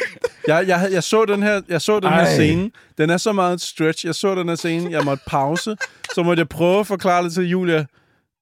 [0.48, 2.34] Jeg, jeg, jeg så den her, jeg så den her Ej.
[2.36, 2.72] scene.
[2.98, 4.06] Den er så meget et stretch.
[4.06, 4.91] Jeg så den her scene.
[4.91, 5.76] Jeg måtte pause.
[6.15, 7.86] Så måtte jeg prøve at forklare det til Julia,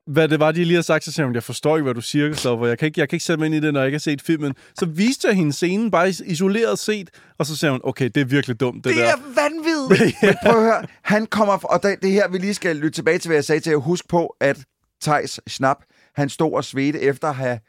[0.08, 1.04] hvad det var, de lige har sagt.
[1.04, 2.68] Så siger hun, jeg forstår ikke, hvad du siger, Christoffer.
[2.68, 4.00] Jeg kan ikke, jeg kan ikke sætte mig ind i det, når jeg ikke har
[4.00, 4.54] set filmen.
[4.80, 7.10] Så viste jeg hende scenen, bare is- isoleret set.
[7.38, 9.06] Og så sagde hun, okay, det er virkelig dumt, det, Det der.
[9.12, 10.18] er vanvittigt.
[10.24, 11.58] Men prøv at høre, han kommer...
[11.58, 13.70] fra- Og det, det her, vi lige skal lytte tilbage til, hvad jeg sagde til
[13.70, 13.78] jer.
[13.78, 14.58] Husk på, at
[15.02, 15.78] Tejs Snap,
[16.16, 17.60] han stod og svedte efter at have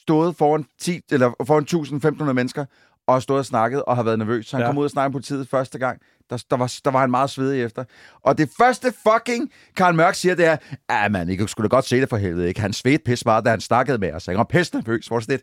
[0.00, 2.64] stået foran, 10, eller foran 1.500 mennesker,
[3.06, 4.46] og stået og snakket og har været nervøs.
[4.46, 4.66] Så han Ja.
[4.66, 4.72] ja.
[4.72, 6.00] kom ud og snakkede med politiet første gang.
[6.30, 7.84] Der, der, var, der var han meget svedig efter.
[8.22, 10.56] Og det første fucking Karl Mørk siger, det er,
[10.88, 12.60] ah man, I kunne sgu da godt se det for helvede, ikke?
[12.60, 14.26] Han svedte pisse meget, da han snakkede med os.
[14.26, 15.06] Han var pisse nervøs.
[15.06, 15.42] Hvor det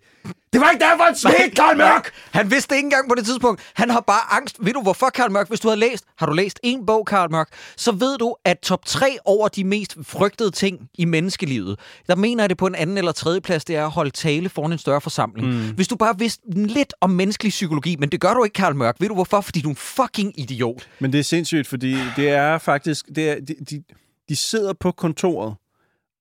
[0.56, 2.12] det var ikke derfor, han svedte, Karl Mørk!
[2.32, 3.62] Han vidste det ikke engang på det tidspunkt.
[3.74, 4.58] Han har bare angst.
[4.60, 5.48] Ved du hvorfor, Karl Mørk?
[5.48, 8.60] Hvis du har læst, har du læst en bog, Karl Mørk, så ved du, at
[8.60, 12.76] top 3 over de mest frygtede ting i menneskelivet, der mener jeg det på en
[12.76, 15.48] anden eller tredje plads, det er at holde tale foran en større forsamling.
[15.48, 15.76] Mm.
[15.76, 18.96] Hvis du bare vidste lidt om menneskelig psykologi, men det gør du ikke, Karl Mørk.
[19.00, 19.42] Ved du hvorfor?
[19.42, 20.75] Fordi du er en fucking idiot.
[21.00, 23.06] Men det er sindssygt, fordi det er faktisk...
[23.16, 23.84] Det er, de, de,
[24.30, 25.56] de sidder på kontoret,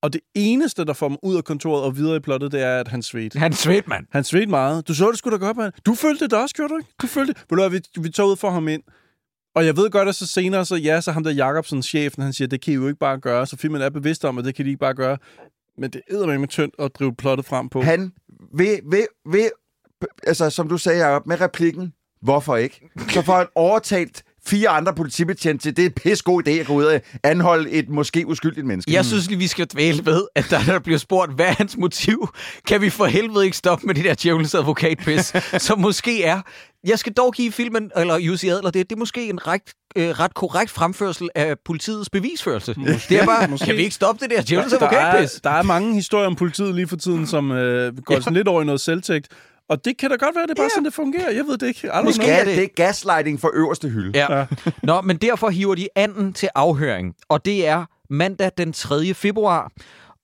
[0.05, 2.81] og det eneste, der får dem ud af kontoret og videre i plottet, det er,
[2.81, 3.39] at han svedte.
[3.39, 4.06] Han svedt, mand.
[4.10, 4.89] Han svedte meget.
[4.89, 5.72] Du så det skulle da godt, mand.
[5.86, 6.90] Du følte det også, gjorde du ikke?
[7.02, 7.44] Du følte det.
[7.51, 8.82] Ved du vi, vi tog ud for ham ind.
[9.55, 12.32] Og jeg ved godt, at så senere, så ja, så ham der Jacobsen, chefen, han
[12.32, 13.47] siger, det kan I jo ikke bare gøre.
[13.47, 15.18] Så filmen er bevidst om, at det kan de ikke bare gøre.
[15.78, 17.82] Men det er med tyndt at drive plottet frem på.
[17.82, 18.12] Han
[18.55, 19.51] vil, vil, vil,
[20.26, 22.90] altså som du sagde, Jacob, med replikken, hvorfor ikke?
[23.09, 26.66] Så får han overtalt fire andre politibetjente til, det er en pisse god idé at
[26.66, 28.92] gå ud og anholde et måske uskyldigt menneske.
[28.92, 31.76] Jeg synes lige, vi skal dvæle ved, at der, der bliver spurgt, hvad er hans
[31.76, 32.28] motiv?
[32.68, 35.32] Kan vi for helvede ikke stoppe med det der djævelens advokatpis,
[35.66, 36.40] som måske er...
[36.86, 39.62] Jeg skal dog give filmen, eller Jussi Adler, det, det er måske en ret,
[39.96, 42.74] øh, ret korrekt fremførsel af politiets bevisførelse.
[43.08, 43.66] Det er bare, Måske.
[43.66, 45.40] kan vi ikke stoppe det der djævelens der, er, advokatpis?
[45.44, 48.62] der er mange historier om politiet lige for tiden, som øh, går sådan lidt over
[48.62, 49.28] i noget selvtægt.
[49.69, 50.69] Og det kan da godt være, det er bare Ja.
[50.69, 51.31] sådan, det fungerer.
[51.31, 51.81] Jeg ved det ikke.
[51.86, 52.32] I don't Måske know.
[52.35, 54.19] er Ja, det- det er gaslighting for øverste hylde.
[54.19, 54.47] Ja.
[54.82, 59.15] Nå, men derfor hiver de anden til afhøring, og det er mandag den 3.
[59.15, 59.73] februar.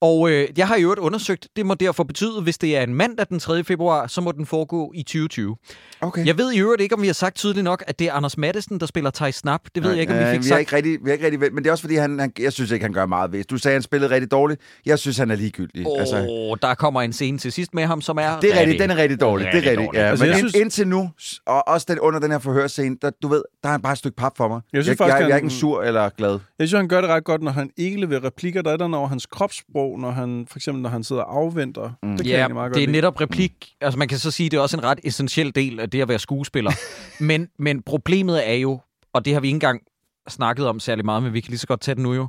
[0.00, 2.94] Og øh, jeg har i øvrigt undersøgt, det må derfor betyde, hvis det er en
[2.94, 3.64] mandag den 3.
[3.64, 5.56] februar, så må den foregå i 2020.
[6.00, 6.26] Okay.
[6.26, 8.38] Jeg ved i øvrigt ikke, om vi har sagt tydeligt nok, at det er Anders
[8.38, 9.60] Mattesen, der spiller Thijs Snap.
[9.74, 10.60] Det ved jeg ikke, om vi Øh, fik vi er sagt.
[10.60, 12.52] ikke rigtig, vi er ikke rigtig vel, men det er også fordi, han, han, jeg
[12.52, 13.44] synes ikke, han gør meget ved.
[13.44, 14.60] Du sagde, han spillede rigtig dårligt.
[14.86, 15.86] Jeg synes, han er ligegyldig.
[15.86, 18.60] Åh, altså, oh, der kommer en scene til sidst med ham, som er det er
[18.60, 19.46] rigtigt, den er rigtig dårlig.
[19.46, 19.86] det er rigtig rigtigt.
[19.86, 19.98] dårlig.
[19.98, 21.10] Ja, Altså, men jeg ind, synes- indtil nu,
[21.46, 23.98] og også den, under den her forhørscene, der, du ved, der er han bare et
[23.98, 24.60] stykke pap for mig.
[24.72, 26.38] Jeg synes jeg, faktisk, jeg, jeg er han- ikke sur eller glad.
[26.58, 28.62] Jeg synes, han gør det ret godt, når han ikke leverer replikker.
[28.62, 31.90] Der er der over hans kropssprog, når han, for eksempel når han sidder og afventer.
[32.02, 32.08] Mm.
[32.08, 32.92] Det kan jeg Ja, egentlig meget godt det er lide.
[32.96, 33.72] netop replik.
[33.80, 36.00] Altså, man kan så sige, at det er også en ret essentiel del af det
[36.02, 36.70] at være skuespiller.
[37.24, 38.80] men, men problemet er jo,
[39.12, 39.80] og det har vi ikke engang
[40.28, 42.28] snakket om særlig meget, men vi kan lige så godt tage det nu jo,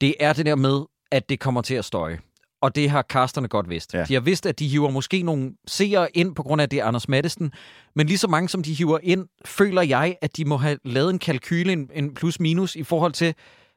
[0.00, 0.80] det er det der med,
[1.12, 2.18] at det kommer til at støje.
[2.62, 3.94] Og det har casterne godt vidst.
[3.94, 4.04] Ja.
[4.04, 6.84] De har vidst, at de hiver måske nogle seere ind på grund af, det er
[6.84, 7.52] Anders Mattesen.
[7.94, 11.10] Men lige så mange, som de hiver ind, føler jeg, at de må have lavet
[11.10, 13.34] en kalkyle, en, en plus-minus, i forhold til,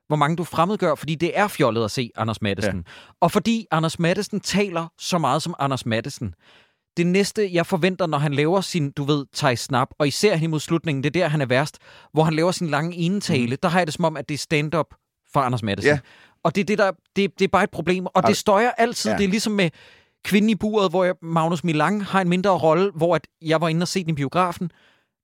[0.10, 2.76] hvor mange du fremmedgør, fordi det er fjollet at se Anders Mattesen.
[2.76, 2.92] Ja.
[3.22, 6.34] Og fordi Anders Mattesen taler så meget som Anders Mattesen.
[6.98, 10.50] Det næste, jeg forventer, når han laver sin, du ved, Thijs Snap, og især hen
[10.50, 11.78] mod slutningen, det er der, han er værst,
[12.14, 13.58] hvor han laver sin lange enetale, mm.
[13.64, 14.86] der har jeg det som om, at det er stand-up
[15.34, 15.92] for Anders Mattesen.
[15.92, 16.00] Ja.
[16.44, 19.12] Og det er, det, der, det, det er bare et problem, og det støjer altid.
[19.12, 19.18] Ja.
[19.18, 19.70] Det er ligesom med
[20.26, 23.68] Kvinden i buret, hvor jeg, Magnus Milang har en mindre rolle, hvor at jeg var
[23.68, 24.72] inde og se den i biografen.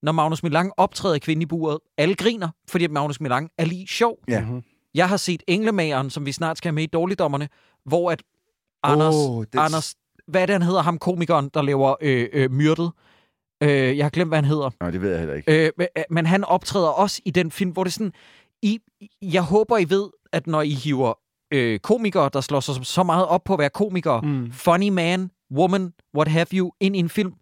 [0.03, 3.88] Når Magnus Milang optræder i Kvinden i buret, alle griner, fordi Magnus Milang er lige
[3.88, 4.18] sjov.
[4.28, 4.41] Ja.
[4.41, 4.64] Mhm.
[4.96, 7.50] Jeg har set Englemageren, som vi snart skal have med i Dårligdommerne,
[7.86, 8.24] hvor at
[8.84, 9.96] Anders, oh, Anders
[10.28, 12.92] hvad er det, han hedder, ham komikeren, der laver øh, øh, myrdet?
[13.64, 14.70] Øh, jeg har glemt, hvad han hedder.
[14.82, 15.66] Nå, det ved jeg heller ikke.
[15.66, 18.12] Øh, men- øh, men han optræder også i den film, hvor det er sådan...
[18.62, 18.80] I,
[19.22, 21.14] jeg håber, I ved, at når I hiver
[21.54, 24.52] øh, komikere, der slår sig så meget op på at være komikere, mm.
[24.52, 27.34] funny man, woman, what have you, ind i en film,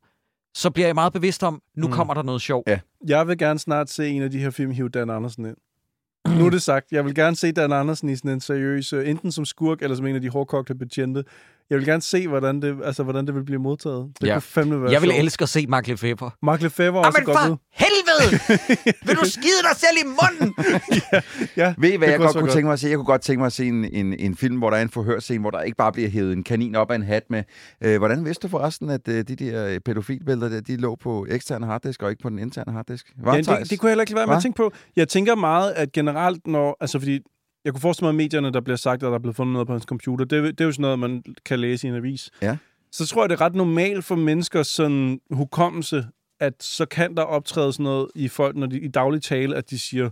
[0.56, 1.94] så bliver jeg meget bevidst om, nu mm.
[1.94, 2.64] kommer der noget sjov.
[2.68, 2.80] Ja.
[3.08, 5.58] Jeg vil gerne snart se en af de her film hive Dan Andersen ind.
[6.40, 6.91] Nu er det sagt.
[6.91, 9.95] Jeg vil gerne se Dan Andersen i sådan en seriøs, øh, enten som skurk eller
[9.95, 11.24] som en af de hårdkogte betjente.
[11.70, 14.12] Jeg vil gerne se, hvordan det, altså, hvordan det vil blive modtaget.
[14.22, 14.34] Det Ja.
[14.34, 15.24] kunne fandme være Jeg vil sjovt.
[15.24, 16.32] elske at se Mark Lefebvre.
[16.44, 17.58] Mark Lefebvre er også godt for ud.
[18.22, 18.95] helvede!
[19.06, 20.56] vil du skide dig selv i munden?
[21.57, 22.88] Ja, Ved I, hvad jeg kunne godt kunne tænke mig at se?
[22.88, 24.90] Jeg kunne godt tænke mig at se en, en, en film, hvor der er en
[24.90, 27.44] forhørscene, hvor der ikke bare bliver hævet en kanin op af en hat med.
[27.81, 31.26] Øh, hvordan vidste du forresten, at øh, de der øh, pædofilbilleder, der, de lå på
[31.30, 33.14] eksterne harddisk og ikke på den interne harddisk?
[33.18, 34.72] Var Ja, det, det, det kunne jeg heller ikke lade være med at tænke på.
[34.95, 36.77] Jeg tænker meget, at generelt, når...
[36.81, 37.19] Altså, fordi
[37.65, 39.68] jeg kunne forestille mig, at medierne, der bliver sagt, at der er blevet fundet noget
[39.68, 42.30] på hans computer, det, det er jo sådan noget, man kan læse i en avis.
[42.41, 42.57] Ja.
[42.91, 46.06] så tror jeg, det er ret normalt for menneskers sådan, hukommelse,
[46.44, 49.70] at så kan der optræde sådan noget i folk, når de i daglig tale, at
[49.70, 50.10] de siger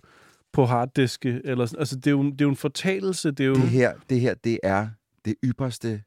[0.54, 1.42] på harddiske.
[1.44, 1.80] Eller, sådan.
[1.80, 3.32] altså, det er, jo, det er jo en fortalelse.
[3.32, 3.56] Det er jo...
[3.56, 4.88] Det her, det her, det er
[5.26, 6.04] det ypperste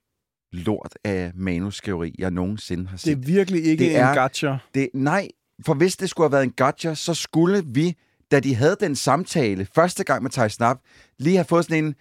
[0.53, 3.13] lort af manuskriveri, jeg nogensinde har Det set.
[3.13, 4.09] er virkelig ikke Det det er...
[4.09, 4.57] en gacha.
[4.75, 5.29] Det, nej,
[5.67, 7.97] for hvis det skulle have været en gotcha, så skulle vi,
[8.31, 10.79] da de havde den samtale første gang med Thij Snap,
[11.19, 11.95] lige have fået sådan en,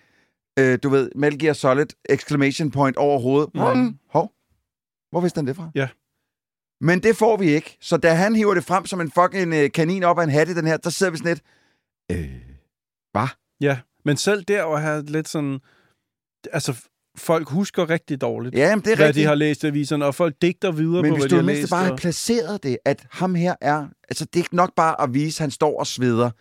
[0.59, 3.49] øh, du ved, Metal Gear Solid exclamation point over hovedet.
[3.55, 3.61] Mm.
[3.83, 3.97] Mm.
[4.09, 4.31] Hov,
[5.11, 5.69] hvor vidste han det fra?
[5.75, 5.87] Ja.
[6.83, 7.77] Men det får vi ikke.
[7.81, 10.49] Så da han hiver det frem som en fucking øh, kanin op af en hat
[10.49, 11.41] i den her, der sidder vi sådan lidt,
[12.11, 12.31] øh,
[13.11, 13.27] hvad?
[13.61, 15.59] Ja, men selv der var jeg lidt sådan...
[16.53, 16.75] Altså,
[17.17, 19.23] folk husker rigtig dårligt, Ja, men det er hvad rigtigt.
[19.23, 21.41] de har læst i aviserne, og folk digter videre Men på, hvis hvad du de
[21.41, 21.69] har læst.
[21.69, 21.85] bare og...
[21.85, 23.87] havde placeret det, at ham her er...
[24.09, 26.31] Altså, det er ikke nok bare at vise, at han står og sveder.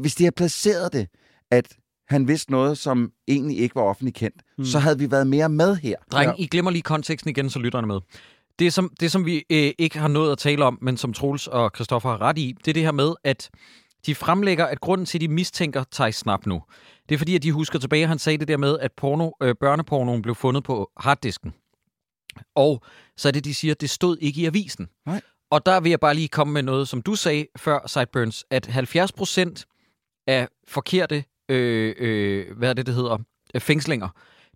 [0.00, 1.08] Hvis de har placeret det,
[1.50, 1.76] at
[2.08, 4.62] han vidste noget, som egentlig ikke var offentligt kendt, Hmm.
[4.62, 4.64] mm.
[4.64, 5.96] så havde vi været mere med her.
[6.12, 6.42] Dreng, ja.
[6.44, 8.00] I glemmer lige konteksten igen, så lytterne med.
[8.58, 11.46] Det som, det, som vi øh, ikke har nået at tale om, men som Troels
[11.46, 13.50] og Christoffer har ret i, det er det her med, at
[14.06, 16.62] de fremlægger, at grunden til, at de mistænker Thijs Snap nu,
[17.08, 19.30] det er fordi, at de husker tilbage, at han sagde det der med, at porno,
[19.42, 21.54] øh, børnepornoen blev fundet på harddisken.
[22.54, 22.82] Og
[23.16, 24.88] så er det, de siger, at det stod ikke i avisen.
[25.06, 25.20] Nej.
[25.50, 28.66] Og der vil jeg bare lige komme med noget, som du sagde før, Sideburns, at
[28.66, 29.66] 70 procent
[30.26, 33.18] af forkerte, øh, øh, hvad er det, det hedder,
[33.58, 34.08] fængslinger,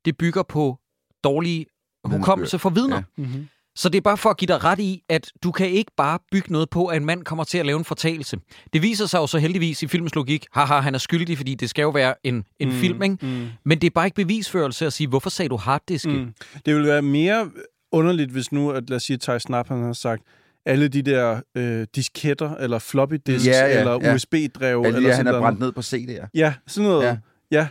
[0.05, 0.78] det bygger på
[1.24, 1.66] dårlig
[2.05, 2.97] hukommelse for vidner.
[2.97, 3.02] Ja.
[3.16, 3.48] Mm-hmm.
[3.76, 6.18] Så det er bare for at give dig ret i, at du kan ikke bare
[6.32, 8.36] bygge noget på, at en mand kommer til at lave en fortalelse.
[8.72, 11.70] Det viser sig jo så heldigvis i filmens logik, haha, han er skyldig, fordi det
[11.70, 13.16] skal jo være en, en mm, film, ikke?
[13.22, 13.47] Mm.
[13.64, 16.06] Men det er bare ikke bevisførelse at sige, hvorfor sagde du harddisk?
[16.06, 16.34] Mm.
[16.66, 17.51] Det ville være mere
[17.92, 20.22] underligt, hvis nu, at lad os sige, Thij Snap, han har sagt,
[20.66, 24.14] alle de der øh, disketter, eller floppy disks, Ja, ja, eller ja.
[24.14, 25.42] USB-drev, Alle de eller der, han sådan er noget.
[25.42, 26.26] brændt ned på CD'er.
[26.34, 27.05] Ja, sådan noget.
[27.05, 27.16] Ja.
[27.51, 27.68] Ja.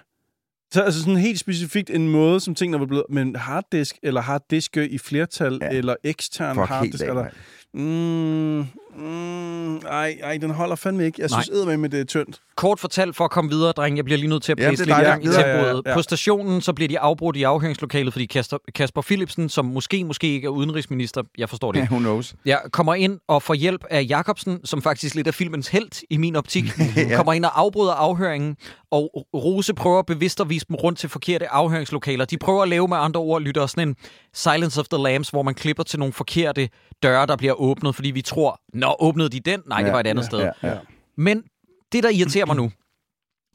[0.72, 3.04] Så altså sådan helt specifikt en måde, som tingene var blevet...
[3.10, 5.70] Men harddisk, eller harddiske i flertal, Ja.
[5.70, 7.26] eller ekstern Fuck harddisk, eller...
[7.74, 8.60] Mm,
[8.96, 11.22] mm, ej, ej, den holder fandme ikke.
[11.22, 12.40] Jeg synes med med det er tyndt.
[12.56, 14.90] Kort fortalt, for at komme videre, dreng, jeg bliver lige nødt til at er lidt
[14.90, 15.44] gang i tempoet.
[15.46, 15.94] Ja, ja, ja.
[15.94, 20.28] På stationen, så bliver de afbrudt i afhøringslokalet, fordi Kasper, Kasper Philipsen, som måske, måske
[20.28, 22.36] ikke er udenrigsminister, jeg forstår det Ja, who knows?
[22.46, 26.18] Ja, kommer ind og får hjælp af Jakobsen, som faktisk lidt er filmens held i
[26.18, 26.64] min optik.
[26.96, 27.16] ja.
[27.16, 28.56] Kommer ind og afbryder afhøringen,
[28.92, 32.26] og Rose prøver bevidst at vise dem rundt til forkerte afhøringslokaler.
[32.26, 33.96] De prøver at lave med andre ord, lytter sådan en
[34.34, 36.70] Silence of the Lambs, hvor man klipper til nogle forkerte
[37.04, 39.62] døre, der bliver åbnet, fordi vi tror, nå, åbnede de den?
[39.68, 40.40] Nej, det Ja, var et andet ja, sted.
[40.40, 40.78] Ja, ja.
[41.18, 41.44] Men
[41.92, 42.72] det, der irriterer mig nu,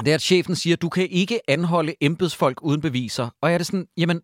[0.01, 3.29] det er, at chefen siger, du kan ikke anholde embedsfolk uden beviser.
[3.43, 4.21] Og jeg er det sådan, jamen,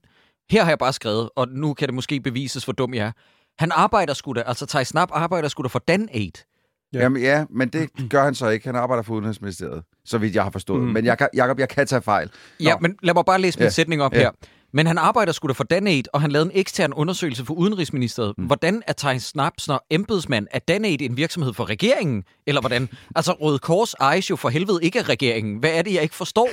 [0.50, 3.12] her har jeg bare skrevet, og nu kan det måske bevises, hvor dum jeg er.
[3.58, 6.44] Han arbejder sgu da, altså Thij Snap arbejder sgu da for Dan 8.
[6.92, 6.98] Ja.
[6.98, 8.66] Jamen, ja, men det gør han så ikke.
[8.66, 10.82] Han arbejder for Udenrigsministeriet, så vidt jeg har forstået.
[10.82, 10.88] Mm.
[10.88, 12.30] Men jeg, kan- Jacob, jeg kan tage fejl.
[12.60, 12.78] Ja, Nå.
[12.80, 13.70] men lad mig bare læse min Ja.
[13.70, 14.18] sætning op Ja.
[14.18, 14.30] her.
[14.72, 18.34] Men han arbejder sgu da for Danate, og han lavede en ekstern undersøgelse for Udenrigsministeriet.
[18.38, 18.44] Mm.
[18.44, 20.46] Hvordan er Thijs Snapsner embedsmand?
[20.50, 22.24] Er Danate en virksomhed for regeringen?
[22.46, 22.88] Eller hvordan?
[23.16, 25.58] Altså, Røde Kors ejes jo for helvede ikke af regeringen.
[25.58, 26.48] Hvad er det, jeg ikke forstår?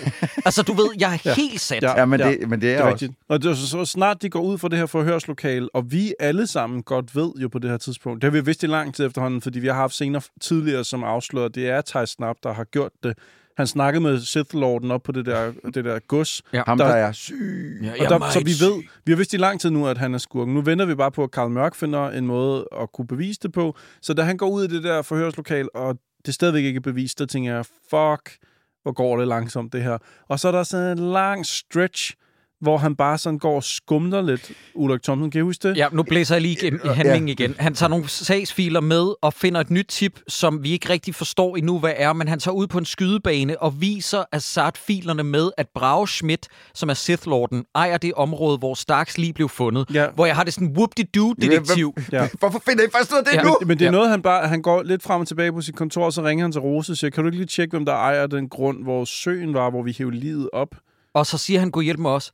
[0.45, 1.35] altså, du ved, jeg er Ja.
[1.35, 1.83] helt sat.
[1.83, 1.99] Ja.
[1.99, 2.91] Ja, men, det, men det er, Det er også...
[3.05, 3.13] rigtigt.
[3.29, 6.13] Og det er så, så snart de går ud fra det her forhørslokale, og vi
[6.19, 8.95] alle sammen godt ved jo på det her tidspunkt, det har vi vidst i lang
[8.95, 12.35] tid efterhånden, fordi vi har haft scener tidligere, som afslører, at det er Thij Snap,
[12.43, 13.17] der har gjort det.
[13.57, 16.41] Han snakkede med Sith Lorden op på det der, det der gods.
[16.53, 16.63] Ja.
[16.67, 17.79] Ham, Der- der, er syg.
[17.83, 20.13] Ja, Og der, så vi ved, vi har vidst i lang tid nu, at han
[20.13, 20.53] er skurken.
[20.53, 23.51] Nu venter vi bare på, at Karl Mørk finder en måde at kunne bevise det
[23.51, 23.75] på.
[24.01, 27.19] Så da han går ud i det der forhørslokal, og det er stadigvæk ikke bevist,
[27.19, 28.37] der tænker jeg, fuck,
[28.83, 29.97] hvor går det langsomt det her.
[30.27, 32.13] Og så er der sådan en lang stretch,
[32.61, 34.51] hvor han bare sådan går og skumler lidt.
[34.75, 35.77] Ulrik Thomsen, kan I huske det?
[35.77, 37.55] Ja, nu blæser jeg lige i handlingen igen.
[37.59, 41.55] Han tager nogle sagsfiler med og finder et nyt tip, som vi ikke rigtig forstår
[41.55, 45.67] endnu, hvad er, men han tager ud på en skydebane og viser Assad-filerne med, at
[45.75, 49.85] Brage Schmidt, som er Sith-lorden, ejer det område, hvor Starks lige blev fundet.
[49.93, 50.07] Ja.
[50.15, 51.93] Hvor jeg har det sådan whoop-de-doo-detektiv.
[52.11, 52.27] Ja.
[52.39, 53.57] Hvorfor finder I først ud af det Ja, nu?
[53.65, 53.91] Men det er Ja.
[53.91, 54.47] noget, han bare...
[54.47, 56.91] Han går lidt frem og tilbage på sit kontor, og så ringer han til Rose
[56.91, 59.69] og siger, kan du ikke lige tjekke, hvem der ejer den grund, hvor søen var,
[59.69, 60.69] hvor vi hævde livet op?
[61.17, 62.31] Og så siger han, gå hjælp med os.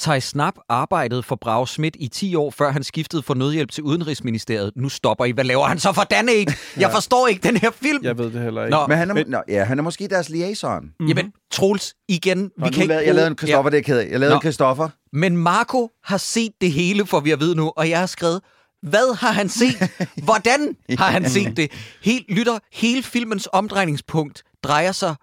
[0.00, 3.82] Thij Snap arbejdede for Brage Schmidt i 10 år, før han skiftede for nødhjælp til
[3.84, 4.72] Udenrigsministeriet.
[4.76, 5.30] Nu stopper I.
[5.30, 6.52] Hvad laver han så for Danate?
[6.80, 8.04] Jeg forstår ikke den her film.
[8.04, 8.70] Jeg ved det heller ikke.
[8.76, 10.84] Nå, Men han er, Men- nå, ja, han er måske deres liaison.
[11.00, 11.08] Mhm.
[11.08, 12.42] Jamen, Troels, igen.
[12.44, 14.08] Vi Og kan nu lavede, jeg lavede en Christoffer, det er jeg ked af.
[14.10, 14.38] Jeg lavede Nå.
[14.38, 14.88] en Christoffer.
[15.12, 18.40] Men Marco har set det hele, for vi at vide nu, og jeg har skrevet,
[18.82, 19.90] hvad har han set?
[20.24, 21.70] Hvordan har han set det?
[22.02, 25.14] Helt, lytter, hele filmens omdrejningspunkt drejer sig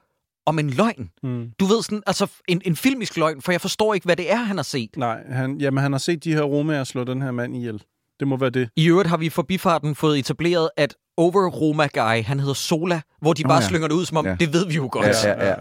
[0.49, 1.09] om en løgn.
[1.23, 1.45] Mm.
[1.59, 4.35] Du ved sådan, altså en, en filmisk løgn, for jeg forstår ikke, hvad det er,
[4.38, 4.89] han har set.
[4.97, 7.84] Nej, han, jamen, han har set de her romager slå den her mand ihjel.
[8.19, 8.69] Det må være det.
[8.76, 13.01] I øvrigt har vi i forbifarten fået etableret, at Over Roma Guy, han hedder Sola,
[13.21, 13.67] hvor de bare ja.
[13.67, 14.35] slynger det ud, som om, Ja.
[14.39, 15.05] det ved vi jo godt.
[15.26, 15.55] Ja, ja, ja.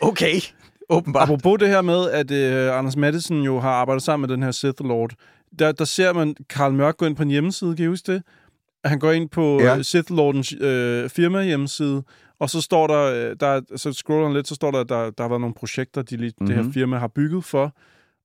[0.00, 0.40] Okay,
[0.88, 1.22] åbenbart.
[1.22, 4.50] Apropos det her med, at øh, Anders Madsen jo har arbejdet sammen med den her
[4.50, 5.10] Sith Lord,
[5.58, 8.22] der, der ser man Karl Mørk gå ind på en hjemmeside, kan I huske det?
[8.84, 9.74] Han går ind på Ja.
[9.74, 9.82] ja.
[9.82, 12.02] Sith Lordens øh, firma hjemmeside,
[12.40, 15.10] og så står der, øh, der så scroller han lidt, så står der, at der,
[15.10, 16.46] der har været nogle projekter, de mm-hmm.
[16.46, 16.72] det her Mhm.
[16.72, 17.72] firma har bygget for.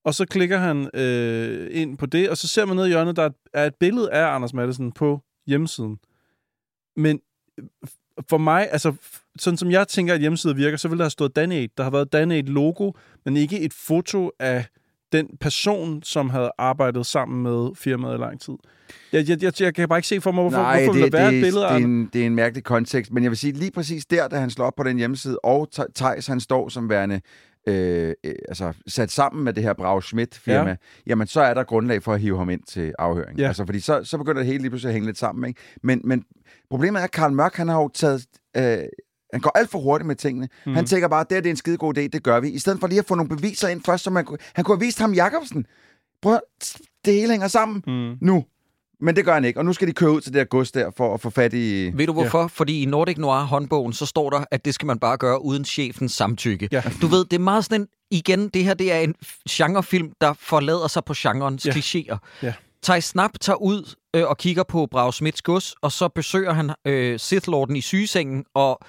[0.04, 3.16] Og så klikker han øh, ind på det, og så ser man ned i hjørnet,
[3.16, 6.00] der er et- billede af Anders Madsen på hjemmesiden.
[6.96, 7.20] Men
[7.60, 7.66] øh,
[8.30, 8.94] for mig, altså
[9.40, 11.74] sådan som jeg tænker, at hjemmesiden virker, så vil der have stået Danate.
[11.78, 12.92] Der har været Danate logo,
[13.26, 14.66] men ikke et foto af
[15.18, 18.54] den person, som havde arbejdet sammen med firmaet i lang tid.
[19.14, 21.18] Jeg, jeg, jeg, jeg kan bare ikke se for mig, hvorfor, Nej, hvorfor det, der
[21.18, 23.38] være det, et billede det, er en, det er en mærkelig kontekst, men jeg vil
[23.38, 26.70] sige, lige præcis der, da han slår op på den hjemmeside, og Thijs, han står
[26.70, 27.22] som værende
[27.68, 30.76] øh, øh, altså, sat sammen med det her Brau Schmidt-firma, ja.
[31.08, 33.40] jamen så er der grundlag for at hive ham ind til afhøring.
[33.40, 33.48] Ja.
[33.48, 35.48] Altså, fordi så, så begynder det hele lige pludselig at hænge lidt sammen.
[35.48, 35.62] Ikke?
[35.84, 36.24] Men, men
[36.70, 38.26] problemet er, at Karl Mørk, han har jo taget...
[38.58, 38.78] Øh,
[39.36, 40.50] han går alt for hurtigt med tingene.
[40.66, 40.74] Mm.
[40.74, 42.50] Han tænker bare, det, her, det er en skide god idé, det gør vi.
[42.50, 44.78] I stedet for lige at få nogle beviser ind først, som han, kunne- han kunne
[44.78, 45.66] have vist ham Jacobsen.
[46.22, 46.40] Prøv
[47.06, 48.18] det hele hænger sammen Mm.
[48.22, 48.46] nu.
[49.02, 50.72] Men det gør han ikke, og nu skal de køre ud til det her gods
[50.72, 51.92] der for at få fat i...
[51.96, 52.40] Ved du hvorfor?
[52.40, 52.46] Ja.
[52.46, 55.66] Fordi i Nordic Noir håndbogen, så står der, at det skal man bare gøre uden
[55.66, 56.70] chefens samtykke.
[56.72, 56.84] Ja.
[57.02, 59.16] Du ved, det er meget sådan en, igen, det her det er en
[59.50, 61.72] genrefilm, der forlader sig på genrens Ja.
[61.72, 62.18] klichéer.
[62.44, 62.54] Ja.
[62.84, 66.72] Thijs Snap tager ud øh, og kigger på Brag Smits gods, og så besøger han
[66.86, 68.80] øh, Sith Lorden i sygesengen, og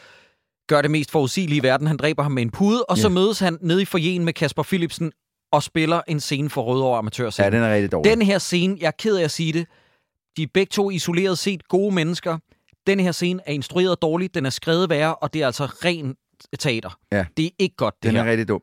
[0.67, 1.87] gør det mest forudsigelige i verden.
[1.87, 3.15] Han dræber ham med en pude, og så Ja.
[3.15, 5.13] mødes han nede i forjen med Kasper Philipsen
[5.53, 7.45] og spiller en scene for Rødovre Amatørscene.
[7.45, 8.11] Ja, den er rigtig dårlig.
[8.13, 9.67] Den her scene, jeg er ked af at sige det,
[10.37, 12.39] de er begge to isoleret set gode mennesker.
[12.87, 16.15] Den her scene er instrueret dårligt, den er skrevet værre, og det er altså ren
[16.59, 16.99] teater.
[17.13, 17.25] Ja.
[17.37, 18.25] Det er ikke godt, det Den her.
[18.25, 18.61] er rigtig dum.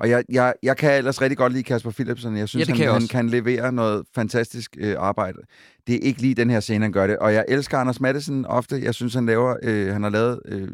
[0.00, 2.36] Og jeg, jeg, jeg kan ellers rigtig godt lide Kasper Philipsen.
[2.36, 5.38] Jeg synes, Ja, det han, kan jeg han kan levere noget fantastisk øh, arbejde.
[5.86, 7.18] Det er ikke lige den her scene, han gør det.
[7.18, 8.80] Og jeg elsker Anders Madsen ofte.
[8.82, 9.56] Jeg synes, han laver...
[9.62, 10.40] Øh, han har lavet...
[10.44, 10.68] Øh,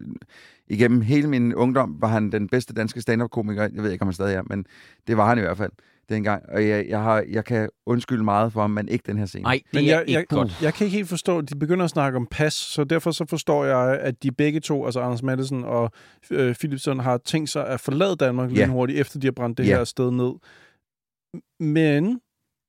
[0.68, 3.62] igennem hele min ungdom var han den bedste danske stand-up-komiker.
[3.62, 4.66] Jeg ved ikke, om han stadig er, men
[5.06, 5.72] det var han i hvert fald
[6.08, 6.42] dengang.
[6.48, 9.42] Og jeg, jeg, har, jeg kan undskylde meget for ham, men ikke den her scene.
[9.42, 10.62] Nej, det Men er jeg, ikke jeg, godt.
[10.62, 13.64] jeg kan ikke helt forstå, de begynder at snakke om pas, så derfor så forstår
[13.64, 15.90] jeg, at de begge to, altså Anders Madsen og
[16.30, 18.66] øh, Philipsen, har tænkt sig at forlade Danmark Ja.
[18.66, 19.76] hurtigt, efter de har brændt det Ja.
[19.76, 20.32] her sted ned.
[21.60, 22.20] Men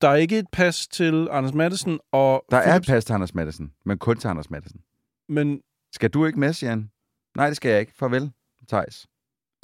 [0.02, 3.14] der er ikke et pas til Anders Madsen, og Der er et Philips- pas til
[3.14, 4.80] Anders Madsen, men kun til Anders Madsen.
[5.30, 5.62] men
[5.94, 6.90] Skal du ikke med, Jan?
[7.38, 7.94] Nej, det skal jeg ikke.
[7.96, 8.32] Farvel,
[8.70, 9.08] Thijs.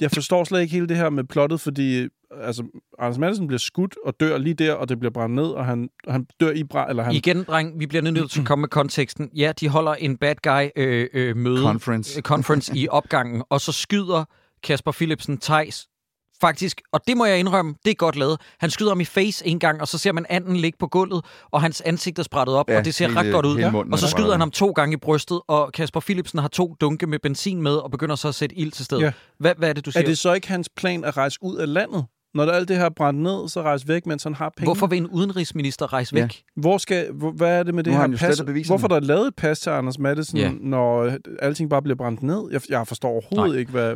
[0.02, 2.08] Jeg forstår slet ikke hele det her med plottet, fordi
[2.40, 2.64] altså,
[2.98, 5.88] Anders Madsen bliver skudt og dør lige der, og det bliver brændt ned, og han,
[6.08, 7.14] han dør i brand, eller han...
[7.14, 9.30] Igen, dreng, vi bliver nødt til at komme med konteksten.
[9.36, 12.18] Ja, de holder en bad guy øh, øh, møde, Conference.
[12.18, 14.24] øh, conference i opgangen, og så skyder
[14.62, 15.88] Kasper Philipsen Tejs
[16.42, 18.40] faktisk, og det må jeg indrømme, det er godt lavet.
[18.58, 21.24] Han skyder ham i face en gang, og så ser man anden ligge på gulvet,
[21.50, 23.70] og hans ansigt er sprættet op, Ja, og det ser hele- ret godt ud.
[23.72, 26.48] munden Og så er skyder han ham to gange i brystet, og Kasper Philipsen har
[26.48, 29.02] to dunke med benzin med, og begynder så at sætte ild til stedet.
[29.02, 29.12] Ja.
[29.38, 30.02] Hvad, hvad er det, du siger?
[30.02, 32.04] Er det så ikke hans plan at rejse ud af landet?
[32.34, 34.66] Når der alt det her er brændt ned, så rejse væk, mens han har penge.
[34.66, 36.20] Hvorfor vil en udenrigsminister rejse Ja.
[36.22, 36.42] væk?
[36.56, 38.66] Hvor skal, hvor, hvad er det med det her pas?
[38.66, 40.50] Hvorfor er der lavet et pas til Anders Madsen, Ja.
[40.60, 41.12] når
[41.42, 42.42] alting bare bliver brændt ned?
[42.52, 43.60] Jeg, jeg forstår overhovedet Nej.
[43.60, 43.94] ikke, hvad,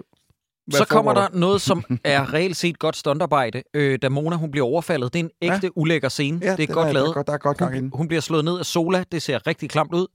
[0.67, 3.63] hvad så kommer der noget, som er reelt set godt stuntarbejde.
[3.75, 5.69] Øh, da Mona hun bliver overfaldet, det er en ægte ja.
[5.77, 6.39] ulækker scene.
[6.43, 7.05] Ja, det er godt er, lavet.
[7.07, 7.75] Der er, godt- der er godt gang.
[7.81, 9.05] Hun, hun bliver slået ned af Sola.
[9.13, 10.07] Det ser rigtig klamt ud.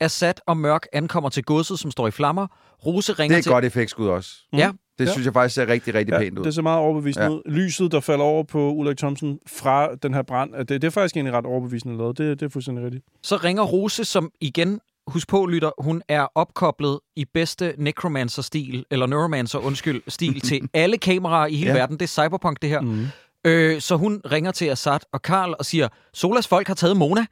[0.00, 2.46] Assad og Mørk ankommer til godset, som står i flammer.
[2.86, 3.52] Rose ringer Det er et til...
[3.52, 4.30] godt effektskud også.
[4.52, 5.12] Ja, Det Ja.
[5.12, 6.44] synes jeg faktisk ser rigtig, rigtig Ja, pænt ud.
[6.44, 7.32] det ser meget overbevisende ja.
[7.32, 7.42] ud.
[7.46, 11.16] Lyset, der falder over på Ulrik Thomsen fra den her brand, det, det er faktisk
[11.16, 12.18] egentlig ret overbevisende lavet.
[12.18, 13.04] Det, det er fuldstændig rigtigt.
[13.22, 19.06] så ringer Rose, som igen, husk på, lytter, hun er opkoblet i bedste Necromancer-stil, eller
[19.06, 21.76] Neuromancer, undskyld, stil til alle kameraer i hele Ja.
[21.76, 21.96] verden.
[21.96, 22.80] Det er cyberpunk, det her.
[22.80, 23.06] Mm.
[23.44, 27.26] Øh, så hun ringer til Assad og Karl og siger, Solas folk har taget Mona.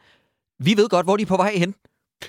[0.59, 1.75] Vi ved godt, hvor de er på vej hen.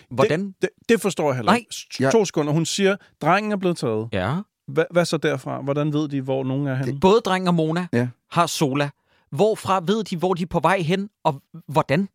[0.10, 0.48] Hvordan?
[0.48, 1.76] Det, det, det forstår jeg heller ikke.
[2.00, 2.10] Ja.
[2.12, 2.54] To sekunder.
[2.54, 4.10] Hun siger, drengen er blevet taget.
[4.14, 4.36] Ja.
[4.68, 5.62] Hva, hvad så derfra?
[5.62, 7.00] Hvordan ved de, hvor nogen er henne?
[7.00, 8.08] Både dreng og Mona Ja.
[8.32, 8.90] har Sola.
[9.32, 12.10] Hvorfra ved de, hvor de er på vej hen, og hvordan?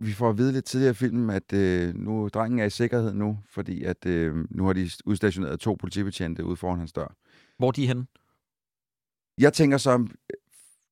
[0.00, 3.12] Vi får at vide lidt tidligere i filmen, at øh, nu drengen er i sikkerhed
[3.12, 7.14] nu, fordi at øh, nu har de udstationeret to politibetjente ude foran hans dør.
[7.58, 8.06] Hvor de er henne?
[9.38, 10.08] Jeg tænker så,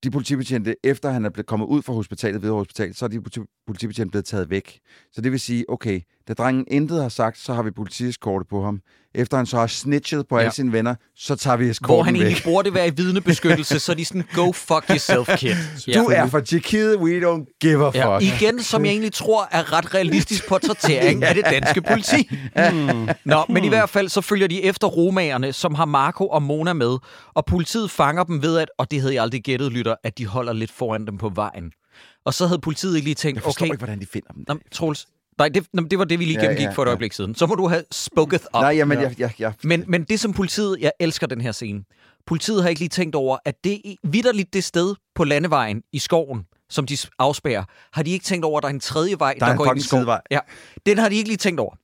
[0.05, 3.20] de politibetjente, efter han er blevet kommet ud fra hospitalet, ved hospitalet, så er de
[3.20, 4.81] politi- politibetjente blevet taget væk.
[5.12, 8.65] Så det vil sige, okay, da drengen intet har sagt, så har vi politieskorte på
[8.65, 8.81] ham.
[9.15, 10.40] Efter han så har snitchet på ja.
[10.40, 10.44] Ja.
[10.44, 12.20] alle sine venner, så tager vi Hvor eskorten han væk.
[12.23, 15.55] egentlig burde være i vidnebeskyttelse, så er de sådan, go fuck yourself, kid.
[15.94, 17.97] Du er fra Tjekkiet, we don't give a fuck.
[17.97, 22.31] Ja, igen, som jeg egentlig tror er ret realistisk portrættering af det danske politi.
[22.70, 23.09] Hmm.
[23.24, 26.73] Nå, men i hvert fald så følger de efter romagerne, som har Marco og Mona
[26.73, 26.98] med,
[27.35, 30.27] og politiet fanger dem ved at, og det havde jeg aldrig gættet, lytter, at de
[30.27, 31.73] holder lidt foran dem på vejen.
[32.24, 34.44] Og så havde politiet ikke lige tænkt, Jeg okay, ikke, hvordan de finder dem.
[34.48, 35.07] Nå, Troels,
[35.39, 36.91] nej, det, det var det, vi lige Ja, gennemgik ja, for et ja.
[36.91, 37.35] øjeblik siden.
[37.35, 38.63] Så må du have spoket op.
[38.63, 39.03] Nej, jamen, Ja.
[39.05, 41.83] jeg, jeg, jeg, Men, men det som politiet, jeg elsker den her scene.
[42.27, 45.99] Politiet har ikke lige tænkt over, at det er vidderligt det sted på landevejen i
[45.99, 49.35] skoven, som de afspærrer, har de ikke tænkt over, at der er en tredje vej,
[49.41, 50.01] Der er en går ind i skoven.
[50.03, 50.21] sidevej.
[50.31, 50.39] Ja,
[50.87, 51.75] den har de ikke lige tænkt over.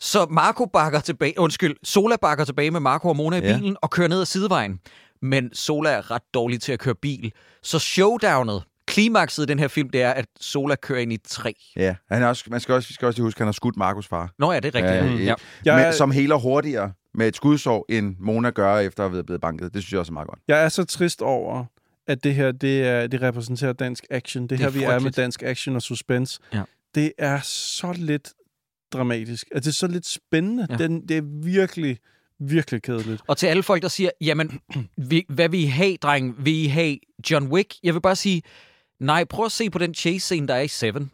[0.00, 3.56] Så Marco bakker tilbage, undskyld, Sola bakker tilbage med Marco og Mona i Ja.
[3.56, 4.78] bilen og kører ned ad sidevejen.
[5.22, 7.32] Men Sola er ret dårlig til at køre bil.
[7.62, 8.62] Så showdownet,
[8.92, 11.52] klimakset i den her film, det er, at Sola kører ind i træ.
[11.76, 13.52] Ja, han er også, man skal også, vi skal også lige huske, at han har
[13.52, 14.32] skudt Markus far.
[14.38, 15.26] Nå ja, det er rigtigt.
[15.26, 15.86] Ja, Ja, i- ja.
[15.86, 19.74] Er- som heler hurtigere med et skudsår, end Mona gør efter at være blevet banket.
[19.74, 20.40] Det synes jeg også er meget godt.
[20.48, 21.64] Jeg er så trist over,
[22.06, 24.42] at det her det, er, det repræsenterer dansk action.
[24.42, 26.40] Det, Det er her, vi er med dansk action og suspense.
[26.54, 26.62] Ja.
[26.94, 28.28] Det er så lidt
[28.92, 29.46] dramatisk.
[29.54, 30.66] Altså, det er så lidt spændende.
[30.70, 30.76] Ja.
[30.78, 30.84] Ja.
[30.84, 31.98] Den, det er virkelig,
[32.40, 33.22] virkelig kedeligt.
[33.26, 34.60] Og til alle folk, der siger, jamen,
[34.96, 36.34] vi, hvad vil I have, dreng?
[36.44, 36.98] Vil I have
[37.30, 37.74] John Wick?
[37.82, 38.42] Jeg vil bare sige,
[39.02, 41.10] nej, prøv at se på den chase-scene, der er i Seven.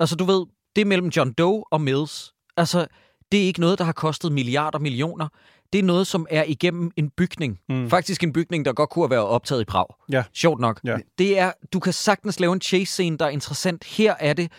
[0.00, 0.46] Altså, du ved,
[0.76, 2.32] det er mellem John Doe og Mills.
[2.56, 2.86] Altså,
[3.32, 5.28] det er ikke noget, der har kostet milliarder millioner.
[5.72, 7.58] Det er noget, som er igennem en bygning.
[7.68, 7.90] Mm.
[7.90, 9.86] Faktisk en bygning, der godt kunne have været optaget i Prag.
[10.12, 10.24] Ja.
[10.32, 10.80] Sjovt nok.
[10.84, 10.96] Ja.
[11.18, 13.84] Det er, du kan sagtens lave en chase-scene, der er interessant.
[13.84, 14.52] Her er det,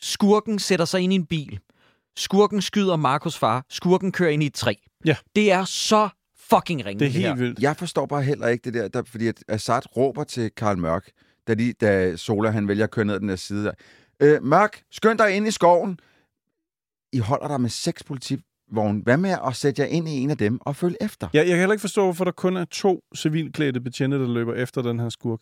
[0.00, 1.58] skurken sætter sig ind i en bil.
[2.16, 3.64] Skurken skyder Markus far.
[3.70, 4.74] Skurken kører ind i et træ.
[5.04, 5.16] Ja.
[5.36, 6.08] Det er så
[6.50, 7.28] fucking ringe, Det er her.
[7.28, 7.58] helt vildt.
[7.58, 11.10] Jeg forstår bare heller ikke det der, der fordi at Assad råber til Karl Mørk,
[11.46, 13.72] da, de, da Sola han vælger at køre ned den der side der.
[14.20, 15.98] Øh, Mørk, skynd dig ind i skoven.
[17.12, 19.02] I holder der med seks politivogne.
[19.02, 21.28] Hvad med at sætte jer ind i en af dem og følge efter?
[21.34, 24.54] Ja, jeg kan heller ikke forstå, hvorfor der kun er to civilklædte betjente, der løber
[24.54, 25.40] efter den her skurk.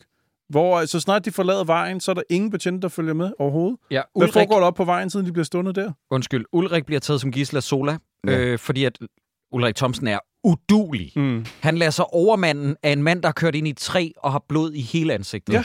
[0.49, 3.31] Hvor øh, så snart de forlader vejen, så er der ingen betjente, der følger med
[3.39, 3.77] overhovedet.
[3.91, 5.91] Ja, Hvad Ulrik, foregår der op på vejen, siden de bliver stående der?
[6.11, 7.97] undskyld, Ulrik bliver taget som gidsel af Sola,
[8.27, 8.39] ja.
[8.39, 8.99] øh, fordi at
[9.51, 11.11] Ulrik Thomsen er udulig.
[11.15, 11.45] Mm.
[11.59, 14.31] Han lader sig overmanden af en mand, der har kørt ind i et træ og
[14.31, 15.53] har blod i hele ansigtet.
[15.53, 15.63] Ja.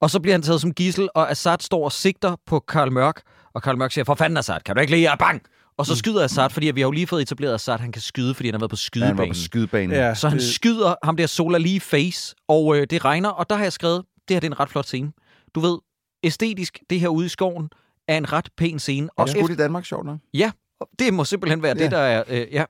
[0.00, 3.22] Og så bliver han taget som gissel, og Assad står og sigter på Karl Mørk,
[3.54, 5.16] og Karl Mørk siger, for fanden Assad, kan du ikke lide jer?
[5.16, 5.42] Bang!
[5.76, 8.34] Og så skyder Assad, fordi vi har jo lige fået etableret Assad, han kan skyde,
[8.34, 9.30] fordi han har været på Ja, han var skydebanen.
[9.30, 9.90] på skydebanen.
[9.90, 13.50] Ja, Så han det- skyder ham der Sola lige face, og øh, det regner, og
[13.50, 15.12] der har jeg skrevet, det her det er en ret flot scene.
[15.54, 15.78] Du ved,
[16.22, 17.68] æstetisk, det her ude i skoven,
[18.08, 19.08] er en ret pæn scene.
[19.16, 20.18] Og Og skudt i Danmark, sjovt nok.
[20.34, 20.50] Ja,
[20.98, 21.82] det må simpelthen være Ja.
[21.84, 22.24] det, der er...
[22.28, 22.64] Øh, ja.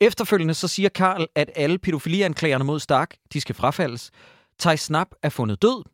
[0.00, 4.10] Efterfølgende så siger Karl, at alle pædofilianklagerne mod Stark, de skal frafaldes.
[4.60, 5.84] Thijs Snap er fundet død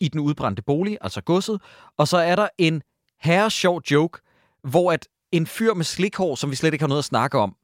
[0.00, 1.60] i den udbrændte bolig, altså godset.
[1.98, 2.82] Og så er der en
[3.20, 4.20] herre sjov joke,
[4.64, 7.54] hvor at en fyr med slikhår, som vi slet ikke har noget at snakke om,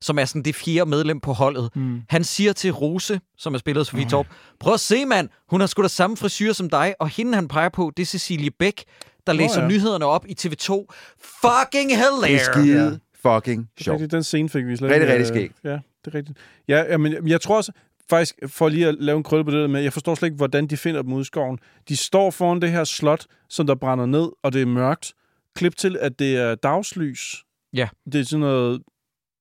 [0.00, 2.02] som er sådan det fjerde medlem på holdet, Mm.
[2.08, 4.26] han siger til Rose, som er spillet af Sofie Torp,
[4.60, 7.48] prøv at se, mand, hun har sgu da samme frisyr som dig, og hende, han
[7.48, 8.84] peger på, det er Cecilie Bæk,
[9.26, 9.68] der læser ja.
[9.68, 10.86] nyhederne op i TV2.
[11.20, 12.42] Fucking Det er hilarious!
[12.42, 13.94] skide fucking Det er sjovt.
[13.94, 15.56] rigtigt, den scene fik vi slet Rigtig, ikke, rigtig øh, skægt.
[15.64, 16.38] Ja, det er rigtigt.
[16.68, 17.72] Ja, men jeg tror også,
[18.10, 20.36] faktisk, for lige at lave en krølle på det der med, jeg forstår slet ikke,
[20.36, 21.58] hvordan de finder dem ude i skoven.
[21.88, 25.12] De står foran det her slot, som der brænder ned, og det er mørkt.
[25.56, 27.36] Klip til, at det er dagslys.
[27.72, 27.88] Ja.
[28.12, 28.82] Det er sådan noget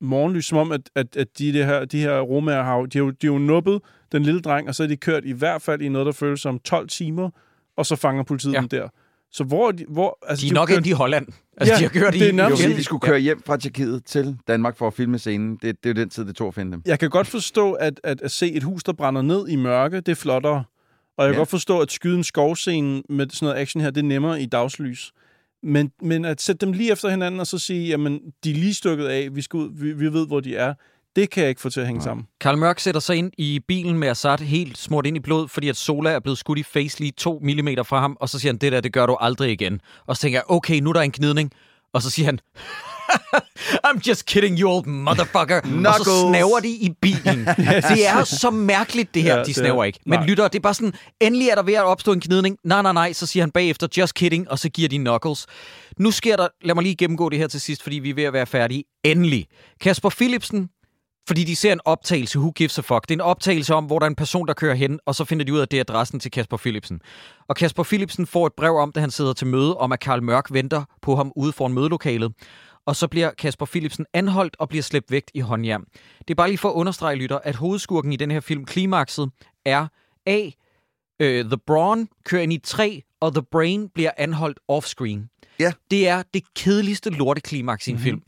[0.01, 2.97] morgenlys, som om, at, at, at de, det her, de her romager har, jo- de
[2.97, 3.81] har, jo- de har jo nuppet
[4.11, 6.41] den lille dreng, og så er de kørt i hvert fald i noget, der føles
[6.41, 7.29] som 12 timer,
[7.77, 8.59] og så fanger politiet Ja.
[8.59, 8.87] dem der.
[9.31, 9.73] Så hvor er.
[9.89, 11.27] Hvor, altså, De er nok kørt- endt i Holland.
[11.57, 12.31] Altså, Ja, de har kørt det er i...
[12.31, 15.51] Det Jamen, at de skulle køre hjem fra Tjekkiet til Danmark for at filme scenen.
[15.51, 16.81] Det, det er jo den tid, det tog at finde dem.
[16.85, 19.95] Jeg kan godt forstå, at, at, at se et hus, der brænder ned i mørke,
[20.01, 20.63] det er flottere.
[21.17, 21.39] Og jeg kan Ja.
[21.39, 24.45] godt forstå, at skyde en skovscene med sådan noget action her, det er nemmere i
[24.45, 25.11] dagslys.
[25.63, 28.73] Men, men at sætte dem lige efter hinanden og så sige, jamen, de er lige
[28.73, 30.73] stukket af, vi, skal ud, vi, vi ved, hvor de er,
[31.17, 32.03] det kan jeg ikke få til at hænge Nej.
[32.05, 32.27] sammen.
[32.41, 35.69] Karl Mørk sætter sig ind i bilen med Assad helt smurt ind i blod, fordi
[35.69, 38.51] at Sola er blevet skudt i face lige to millimeter fra ham, og så siger
[38.51, 39.81] han, det der, det gør du aldrig igen.
[40.07, 41.51] Og så tænker jeg, okay, nu er der en gnidning.
[41.93, 42.39] Og så siger han,
[43.87, 45.61] I'm just kidding, you old motherfucker.
[45.87, 47.45] og så snaver de i bilen.
[47.93, 49.37] det er så mærkeligt, det her.
[49.37, 49.99] Ja, de er- snaver ikke.
[50.05, 50.27] Men nej.
[50.27, 52.57] lytter, det er bare sådan, endelig er der ved at opstå en gnidning.
[52.63, 55.45] Nej, nej, nej, så siger han bagefter, just kidding, og så giver de knuckles.
[55.99, 58.23] Nu sker der, lad mig lige gennemgå det her til sidst, fordi vi er ved
[58.23, 58.83] at være færdige.
[59.03, 59.47] Endelig.
[59.81, 60.69] Kasper Philipsen,
[61.27, 63.01] fordi de ser en optagelse, who gives a fuck.
[63.01, 65.25] Det er en optagelse om, hvor der er en person, der kører hen, og så
[65.25, 67.01] finder de ud af, at det er adressen til Kasper Philipsen.
[67.47, 70.23] Og Kasper Philipsen får et brev om, da han sidder til møde, om at Karl
[70.23, 72.33] Mørk venter på ham ude foran mødelokalet.
[72.85, 75.83] Og så bliver Kasper Philipsen anholdt og bliver slæbt væk i håndjern.
[76.19, 79.29] Det er bare lige for at understrege, lytter, at hovedskurken i den her film, klimakset,
[79.65, 79.87] er
[80.25, 80.49] A.
[81.19, 85.29] Øh, The Brawn kører ind i et træ, og The Brain bliver anholdt offscreen.
[85.59, 85.71] Ja.
[85.91, 88.03] Det er det kedeligste lorteklimaks i en mm-hmm.
[88.03, 88.21] film.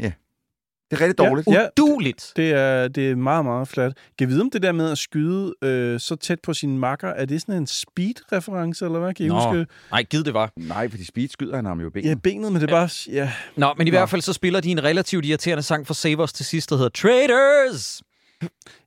[0.92, 1.48] Det er rigtig dårligt.
[1.48, 1.68] Ja.
[1.82, 2.34] Uduligt.
[2.36, 3.98] Det er, det er meget, meget flat.
[4.20, 7.26] Kan vide om det der med at skyde øh, så tæt på sin makker, er
[7.26, 9.14] det sådan en speed-reference, eller hvad?
[9.14, 9.36] Kan I Nå.
[9.36, 9.66] huske?
[9.92, 10.52] Nej, giv det var.
[10.56, 12.10] Nej, fordi Speed skyder han ham jo benet.
[12.10, 12.90] Ja, benet, men det er bare...
[13.12, 13.98] Ja, Nå, men i Nå.
[13.98, 16.76] hvert fald så spiller de en relativt irriterende sang for Save Us til sidst, der
[16.76, 18.02] hedder Traders.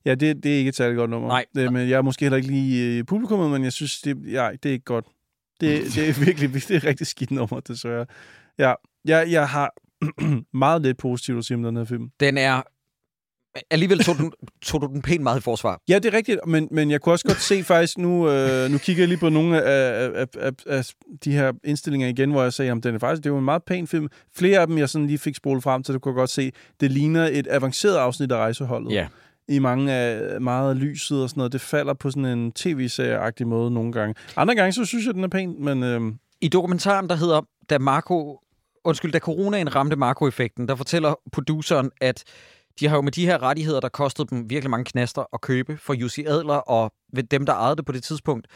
[0.05, 1.27] Ja, det, det er ikke et særligt godt nummer.
[1.27, 1.45] Nej.
[1.55, 4.49] Det, men jeg er måske heller ikke lige i publikummet, men jeg synes, det, ja,
[4.63, 5.05] det er ikke godt.
[5.61, 8.05] Det, det er virkelig det er et rigtig skidt nummer, desværre.
[8.59, 8.73] Ja,
[9.05, 9.73] jeg, jeg har
[10.53, 12.09] meget lidt positivt at sige om den her film.
[12.19, 12.61] Den er
[13.71, 14.31] alligevel tog du,
[14.61, 15.81] tog du den pænt meget i forsvar.
[15.89, 18.77] Ja, det er rigtigt, men, men jeg kunne også godt se faktisk nu, øh, nu
[18.77, 20.85] kigger jeg lige på nogle af, af, af, af
[21.23, 23.45] de her indstillinger igen, hvor jeg sagde, at den er faktisk, det er jo en
[23.45, 24.07] meget pæn film.
[24.35, 26.51] Flere af dem, jeg sådan lige fik spolet frem til, det kunne jeg godt se,
[26.79, 28.91] det ligner et avanceret afsnit af rejseholdet.
[29.47, 31.53] I mange af meget lyset og sådan noget.
[31.53, 34.15] Det falder på sådan en tv-serie-agtig måde nogle gange.
[34.35, 35.83] Andre gange, så synes jeg, den er pæn, men...
[35.83, 36.01] Øh,
[36.41, 38.39] I dokumentaren, der hedder, da Marco,
[38.85, 42.23] undskyld, da coronaen ramte Marco-effekten, der fortæller produceren, at
[42.79, 45.77] de har jo med de her rettigheder, der kostede dem virkelig mange knaster at købe
[45.77, 46.93] for Jussi Adler og
[47.31, 48.47] dem, der ejede det på det tidspunkt,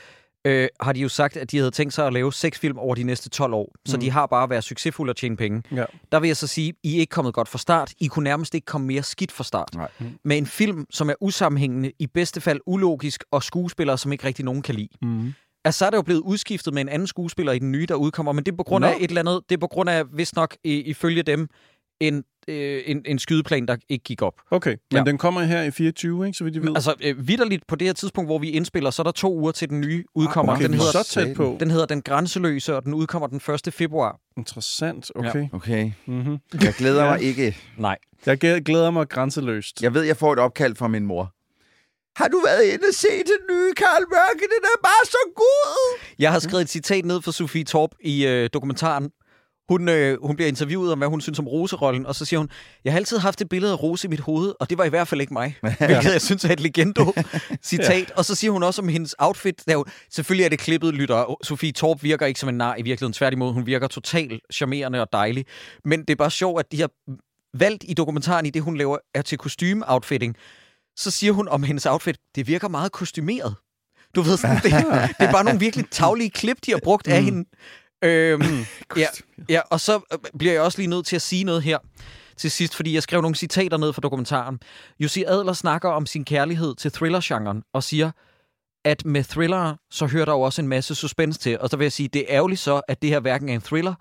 [0.46, 2.96] øh, har de jo sagt, at de havde tænkt sig at lave seks film over
[2.96, 3.66] de næste 12 år.
[3.74, 3.92] Mm.
[3.92, 5.64] Så de har bare været succesfulde og tjene penge.
[5.72, 5.86] ja.
[6.12, 7.94] Der vil jeg så sige, I er ikke kommet godt fra start.
[8.00, 9.76] I kunne nærmest ikke komme mere skidt fra start.
[9.76, 9.90] Nej.
[10.24, 14.46] Med en film, som er usammenhængende, i bedste fald ulogisk, og skuespillere, som ikke rigtig
[14.46, 14.90] nogen kan lide.
[15.02, 15.34] Mm.
[15.68, 17.96] Altså, så er det jo blevet udskiftet med en anden skuespiller i den nye, der
[17.96, 18.98] udkommer, men det er på grund af Nå.
[19.04, 21.48] et eller andet, det er på grund af, vist nok, i, ifølge dem,
[22.00, 24.34] en, øh, en, en skydeplan, der ikke gik op.
[24.52, 24.98] Okay, men Ja.
[24.98, 25.04] ja.
[25.04, 26.72] den kommer her i 24, ikke, så vidt jeg ved.
[26.76, 29.52] Altså, øh, vidderligt på det her tidspunkt, hvor vi indspiller, så er der to uger
[29.52, 30.54] til den nye udkommer.
[30.54, 31.58] okay, den, er hedder, så tæt på.
[31.60, 33.74] den hedder Den Grænseløse, og den udkommer den 1.
[33.74, 34.20] februar.
[34.38, 35.48] Interessant, okay.
[35.54, 35.92] Okay.
[36.06, 36.38] Mm-hmm.
[36.64, 37.10] Jeg glæder Ja.
[37.10, 37.58] mig ikke.
[37.78, 37.98] Nej.
[38.26, 39.84] Jeg glæ- glæder mig grænseløst.
[39.84, 41.34] Jeg ved, jeg får et opkald fra min mor.
[42.18, 44.46] Har du været inde og se den nye Karl Mørke?
[44.56, 46.00] Den er bare så god!
[46.20, 49.10] Jeg har skrevet et citat ned for Sofie Torp i øh, dokumentaren.
[49.70, 52.50] Hun, øh, hun bliver interviewet om, hvad hun synes om Rose-rollen, og så siger hun,
[52.86, 54.90] jeg har altid haft et billede af Rose i mit hoved, og det var i
[54.90, 55.58] hvert fald ikke mig.
[55.62, 58.12] Hvilket jeg synes er et legendo-citat.
[58.18, 59.64] Og så siger hun også om hendes outfit.
[59.66, 61.38] Der er jo, selvfølgelig er det klippet, lytter.
[61.44, 63.14] Sofie Torp virker ikke som en nar i virkeligheden.
[63.14, 65.46] Tværtimod, hun virker totalt charmerende og dejlig.
[65.86, 66.90] Men det er bare sjovt, at de har
[67.58, 70.36] valgt i dokumentaren, i det hun laver, er til kostume-outfitting.
[70.98, 73.56] Så siger hun om hendes outfit, det virker meget kostymeret.
[74.16, 74.64] Du ved sådan, det,
[75.20, 77.50] det er bare nogle virkelig taglige klip, de har brugt af hende.
[78.04, 78.66] Øhm,
[78.98, 79.08] ja,
[79.50, 81.78] ja, og så øh, bliver jeg også lige nødt til at sige noget her
[82.38, 84.60] til sidst, fordi jeg skrev nogle citater ned fra dokumentaren.
[85.00, 88.12] Jussi Adler snakker om sin kærlighed til thriller-genren og siger,
[88.86, 91.60] at med thriller, så hører der jo også en masse suspense til.
[91.60, 93.62] Og så vil jeg sige, det er ærgerligt så, at det her hverken er en
[93.62, 93.94] thriller,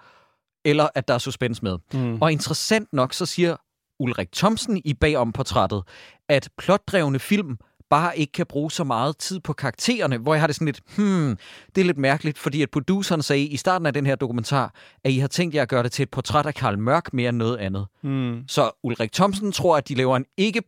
[0.64, 1.78] eller at der er suspense med.
[1.92, 2.22] Mm.
[2.22, 3.56] Og interessant nok, så siger
[3.98, 5.82] Ulrik Thomsen i bagom portrættet,
[6.28, 7.56] at plotdrevne film
[7.90, 10.80] bare ikke kan bruge så meget tid på karaktererne, hvor jeg har det sådan lidt,
[10.96, 11.38] hmm,
[11.74, 14.74] det er lidt mærkeligt, fordi at produceren sagde i starten af den her dokumentar,
[15.04, 17.28] at I har tænkt jer at gøre det til et portræt af Karl Mørk mere
[17.28, 17.86] end noget andet.
[18.02, 18.44] Mm.
[18.48, 20.62] Så Ulrik Thomsen tror, at de laver en ikke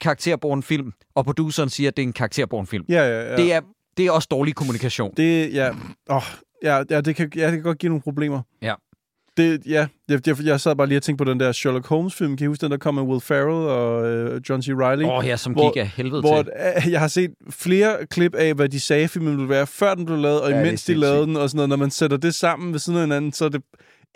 [0.00, 2.84] karakterborn film, og produceren siger, at det er en karakterborn film.
[2.88, 3.36] Ja, ja, ja.
[3.36, 3.60] Det, er,
[3.96, 5.12] det er også dårlig kommunikation.
[5.16, 5.70] Det, ja,
[6.10, 6.22] åh,
[6.62, 8.42] ja, ja, det kan, ja, det kan godt give nogle problemer.
[8.62, 8.74] Ja.
[9.38, 12.36] Det, ja, jeg, jeg, jeg sad bare lige og tænkte på den der Sherlock Holmes-film.
[12.36, 14.68] Kan I huske den, der kom med Will Ferrell og øh, John C.
[14.68, 15.04] Reilly?
[15.04, 16.52] Åh oh, ja, som Hvor- gik af helvede hvor til.
[16.86, 20.04] øh, jeg har set flere klip af, hvad de sagde, filmen ville være, før den
[20.06, 21.68] blev lavet, og Ja, imens de lavede den, og sådan noget.
[21.68, 23.62] Når man sætter det sammen ved siden af hinanden, så er det...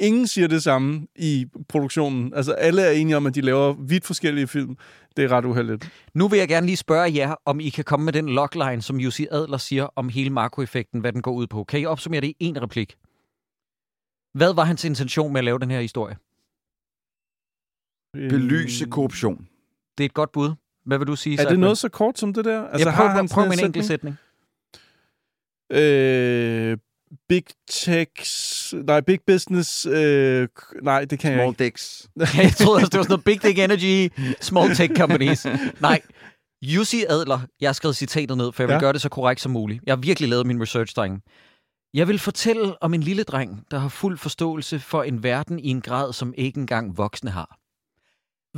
[0.01, 2.32] Ingen siger det samme i produktionen.
[2.35, 4.77] Altså, alle er enige om, at de laver vidt forskellige film.
[5.16, 5.90] Det er ret uheldigt.
[6.15, 8.97] Nu vil jeg gerne lige spørge jer, om I kan komme med den logline, som
[9.01, 11.65] Jussi Adler siger om hele Marco-effekten, hvad den går ud på.
[11.65, 12.94] Kan I opsummere det i en replik?
[14.34, 16.16] Hvad var hans intention med at lave den her historie?
[18.12, 19.48] Belyse korruption.
[19.98, 20.52] Det er et godt bud.
[20.86, 22.68] Hvad vil du sige, Er det noget så kort som det der?
[22.68, 23.66] Altså, ja, prøv, prøv, sådan prøv med en sætning?
[23.66, 24.16] enkelt sætning.
[25.72, 26.78] Øh,
[27.28, 28.74] big tech...
[28.84, 29.86] Nej, big business...
[29.86, 30.48] Øh,
[30.82, 31.64] nej, det kan jeg Small ikke.
[31.64, 32.10] dicks.
[32.42, 35.46] jeg troede også, det var sådan noget Big Dick Energy, Small Tech Companies.
[35.80, 36.00] Nej,
[36.62, 38.74] Jussi Adler, jeg har skrevet citatet ned, for jeg vil.
[38.74, 38.80] Ja.
[38.80, 39.80] gøre det så korrekt som muligt.
[39.86, 41.20] Jeg har virkelig lavet min research, drenge.
[41.94, 45.69] Jeg vil fortælle om en lille dreng, der har fuld forståelse for en verden i
[45.69, 47.56] en grad, som ikke engang voksne har.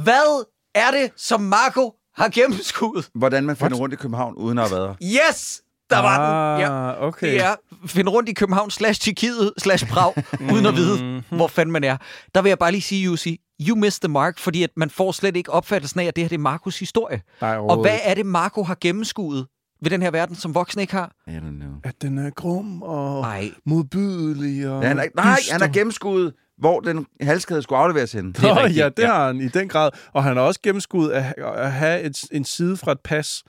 [0.02, 0.44] Hvad
[0.74, 3.09] er det, som Marco har gennemskuddet?
[3.15, 4.97] Hvordan man finder rundt i København, uden at have været.
[5.02, 5.61] Yes!
[5.90, 6.16] Der var
[6.56, 6.61] den!
[6.61, 6.90] Ja.
[7.01, 7.27] Ah, okay.
[7.32, 7.55] Det er
[7.86, 10.12] finde rundt i København slash Tjekkiet slash Prag,
[10.55, 11.36] uden at vide, Mhm.
[11.36, 11.97] hvor fanden man er.
[12.35, 15.12] Der vil jeg bare lige sige, Jussi, you missed the mark, fordi at man får
[15.12, 17.23] slet ikke opfattelsen af, at det her det er Marcos historie.
[17.40, 19.47] Nej, Og hvad er det, Marco har gennemskuet
[19.82, 21.12] ved den her verden, som voksne ikke har?
[21.26, 21.70] I don't know.
[21.84, 23.51] At den er grum og Nej.
[23.66, 25.52] modbydelig og Ja, han er, nej, dyster.
[25.55, 28.32] han har gennemskuddet, hvor den halskæde skulle afleveres henne.
[28.32, 29.06] Det er Nå, rigtigt, ja, det ja.
[29.06, 29.90] har han i den grad.
[30.12, 33.44] Og han har også gennemskud at, at have et, en side fra et pas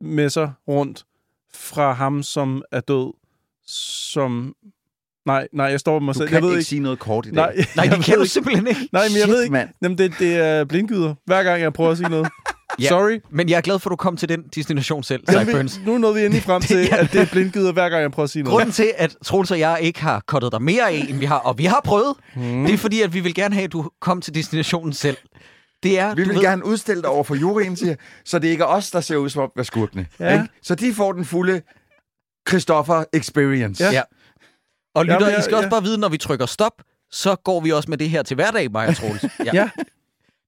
[0.00, 1.04] med sig rundt
[1.54, 3.12] fra ham, som er død,
[3.66, 4.54] som...
[5.26, 6.28] Nej, nej, jeg står med mig Du selv.
[6.28, 6.68] kan jeg ved ikke ikke.
[6.68, 7.36] sige noget kort i dag.
[7.36, 8.32] Nej, Nej, det kan du ikke.
[8.32, 8.88] simpelthen ikke.
[8.92, 9.68] Nej, men jeg Shit, ved ikke.
[9.82, 11.14] Jamen, det, det er blindgyder.
[11.26, 12.28] Hver gang jeg prøver at sige noget.
[12.80, 12.88] Ja.
[12.88, 13.20] Sorry.
[13.30, 15.80] Men jeg er glad for, at du kom til den destination selv, Cyburns.
[15.86, 16.96] nu nåede vi endelig frem til, Ja.
[16.96, 18.52] at det er blindgyder, hver gang jeg prøver at sige noget.
[18.56, 21.38] Grunden til, at Troels og jeg ikke har kottet dig mere af, end vi har,
[21.38, 22.64] og vi har prøvet, mm.
[22.66, 25.16] det er fordi, at vi vil gerne have, at du kom til destinationen selv.
[25.82, 27.94] Det er, Vi vil ved, gerne udstille dig over for juryen, siger,
[28.24, 30.06] så det ikke er os, der ser ud som om, hvad skurkene.
[30.20, 30.32] Ja.
[30.32, 30.48] Ikke?
[30.62, 31.62] Så de får den fulde
[32.48, 33.84] Christopher experience.
[33.84, 33.90] Ja.
[33.92, 34.02] Ja.
[34.94, 35.70] Og lytter, Jamen, I skal ja, også ja.
[35.70, 36.72] bare vide, når vi trykker stop,
[37.10, 39.24] så går vi også med det her til hverdag, og Troels.
[39.54, 39.70] Ja.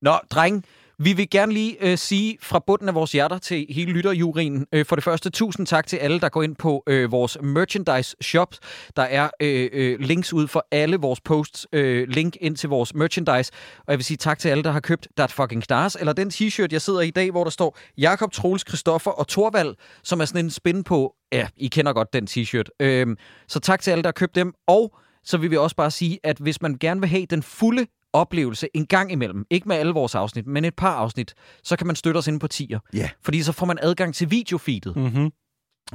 [0.03, 0.65] Nå, dreng,
[1.05, 4.67] vi vil gerne lige øh, sige fra bunden af vores hjerter til hele lytterjurien.
[4.73, 8.17] Øh, for det første, tusind tak til alle, der går ind på øh, vores merchandise
[8.21, 8.55] shop.
[8.97, 11.67] Der er øh, øh, links ud for alle vores posts.
[11.73, 13.53] Øh, link ind til vores merchandise.
[13.79, 16.29] Og jeg vil sige tak til alle, der har købt Dat Fucking Stars, eller den
[16.29, 20.21] t-shirt, jeg sidder i i dag, hvor der står Jakob, Troels, Christoffer og Torvald, som
[20.21, 21.15] er sådan en spin på.
[21.33, 22.69] Ja, I kender godt den t-shirt.
[22.81, 23.17] Øh,
[23.49, 24.53] så tak til alle, der har købt dem.
[24.67, 27.87] Og så vil vi også bare sige, at hvis man gerne vil have den fulde
[28.13, 31.87] oplevelse en gang imellem, ikke med alle vores afsnit, men et par afsnit, så kan
[31.87, 32.79] man støtte os inde på tier.
[32.95, 33.11] Ja.
[33.23, 34.97] Fordi så får man adgang til videofeedet.
[34.97, 35.31] Mm-hmm.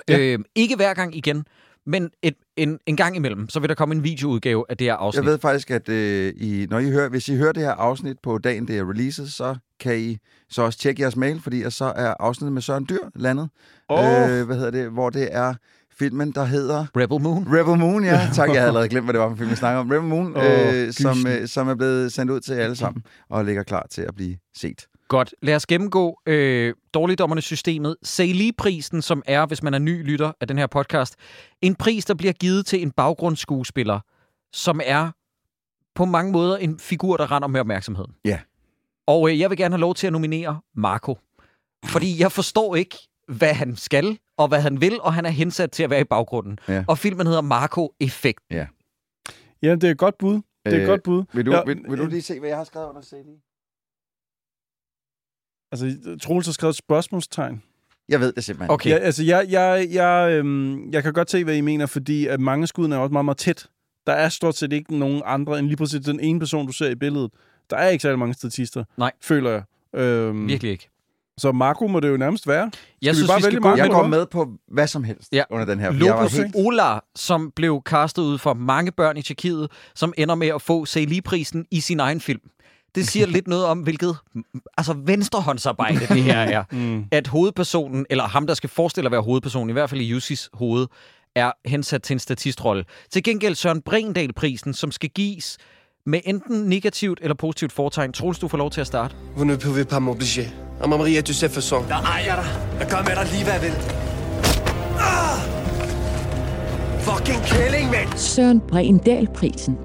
[0.09, 0.19] Ja.
[0.19, 1.45] Øh, ikke hver gang igen,
[1.85, 4.93] men et, en, en gang imellem, så vil der komme en videoudgave af det her
[4.93, 5.23] afsnit.
[5.23, 8.17] Jeg ved faktisk, at øh, I, når I hører, hvis I hører det her afsnit
[8.23, 10.17] på dagen, det er releases, så kan I
[10.49, 13.49] så også tjekke jeres mail, fordi så er afsnittet med Søren Dyr landet.
[13.89, 13.99] Åh.
[13.99, 14.89] Øh, hvad hedder det?
[14.91, 15.53] Hvor det er
[15.99, 16.85] filmen, der hedder...
[16.97, 17.47] Rebel Moon.
[17.47, 18.29] Rebel Moon, ja.
[18.33, 19.89] Tak, jeg havde allerede glemt, hvad det var for film, vi snakker om.
[19.89, 23.45] Rebel Moon, Åh, øh, som, øh, som er blevet sendt ud til alle sammen, og
[23.45, 24.87] ligger klar til at blive set.
[25.07, 25.35] Godt.
[25.41, 27.95] Lad os gennemgå øh, dårligdommerne systemet.
[28.03, 31.15] Say lige-prisen, som er, hvis man er ny lytter af den her podcast,
[31.61, 33.99] en pris, der bliver givet til en baggrundsskuespiller,
[34.53, 35.11] som er
[35.95, 38.11] på mange måder en figur, der render med opmærksomheden.
[38.25, 38.39] Ja.
[39.07, 41.17] Og øh, jeg vil gerne have lov til at nominere Marco.
[41.85, 42.97] Fordi jeg forstår ikke,
[43.27, 46.03] hvad han skal, og hvad han vil, og han er hensat til at være i
[46.03, 46.59] baggrunden.
[46.67, 46.83] Ja.
[46.87, 48.39] Og filmen hedder Marco Effekt.
[48.51, 48.67] Ja,
[49.61, 50.33] det er et godt bud.
[50.33, 51.23] Det er et Øh, godt bud.
[51.33, 53.41] Vil du, Ja, ja, vil, vil du lige se, hvad jeg har skrevet under CD?
[55.71, 57.63] Altså, Troels har skrevet et spørgsmålstegn.
[58.09, 58.71] Jeg ved det simpelthen.
[58.73, 58.89] Okay.
[58.89, 62.39] Ja, altså, jeg, jeg, jeg, øhm, jeg kan godt se, hvad I mener, fordi at
[62.39, 63.69] mange skuddene er også meget, meget tæt.
[64.07, 66.89] Der er stort set ikke nogen andre end lige præcis den ene person, du ser
[66.89, 67.31] i billedet.
[67.69, 69.11] Der er ikke særlig mange statister, Nej.
[69.21, 69.63] føler jeg.
[70.01, 70.89] Øhm, Virkelig ikke.
[71.37, 72.71] Så Marco må det jo nærmest være.
[73.01, 73.77] Jeg vi synes, bare vi skal vælge Marco?
[73.77, 75.43] Jeg går med på hvad som helst Ja.
[75.49, 75.91] under den her.
[75.91, 76.55] Lopez, helt?
[76.55, 80.85] Ola, som blev castet ud for mange børn i Tjekkiet, som ender med at få
[80.85, 82.41] Say prisen i sin egen film.
[82.95, 84.17] Det siger lidt noget om, hvilket
[84.77, 86.63] altså venstrehåndsarbejde det her er.
[86.71, 87.05] Mm.
[87.11, 90.49] At hovedpersonen, eller ham, der skal forestille at være hovedpersonen, i hvert fald i Jussis
[90.53, 90.87] hoved,
[91.35, 92.85] er hensat til en statistrolle.
[93.11, 95.57] Til gengæld Søren Brindal-prisen, som skal gives
[96.07, 98.13] med enten negativt eller positivt fortegn.
[98.13, 99.15] Troels, du får lov til at starte.
[99.35, 100.47] Vous ne pouvez pas m'obliger.
[100.79, 101.87] Og Maria, du sais façon.
[101.87, 102.79] Der ejer dig.
[102.79, 103.75] Jeg gør med dig lige, hvad jeg vil.
[104.99, 105.39] Ah!
[107.07, 108.17] Fucking kælling, mand!
[108.17, 109.77] Søren Brindal-prisen.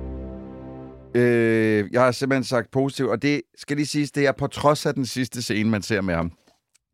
[1.15, 4.87] øh, jeg har simpelthen sagt positivt, og det skal lige siges, det er på trods
[4.87, 6.33] af den sidste scene, man ser med ham.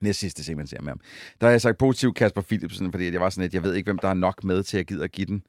[0.03, 1.01] Næst sidste scene, man ser med ham.
[1.41, 3.87] Der har jeg sagt positivt Kasper Philipsen, fordi jeg var sådan lidt, jeg ved ikke,
[3.87, 5.43] hvem der er nok med til at gide at give den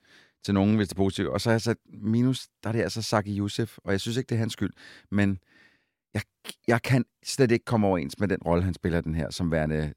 [0.45, 1.27] til nogen, hvis det er positivt.
[1.27, 4.17] Og så har jeg sagt minus, der er det altså Saki Youssef, og jeg synes
[4.17, 4.73] ikke, det er hans skyld.
[5.11, 5.39] Men
[6.13, 6.21] jeg,
[6.67, 9.93] jeg kan slet ikke komme overens med den rolle, han spiller den her, som værende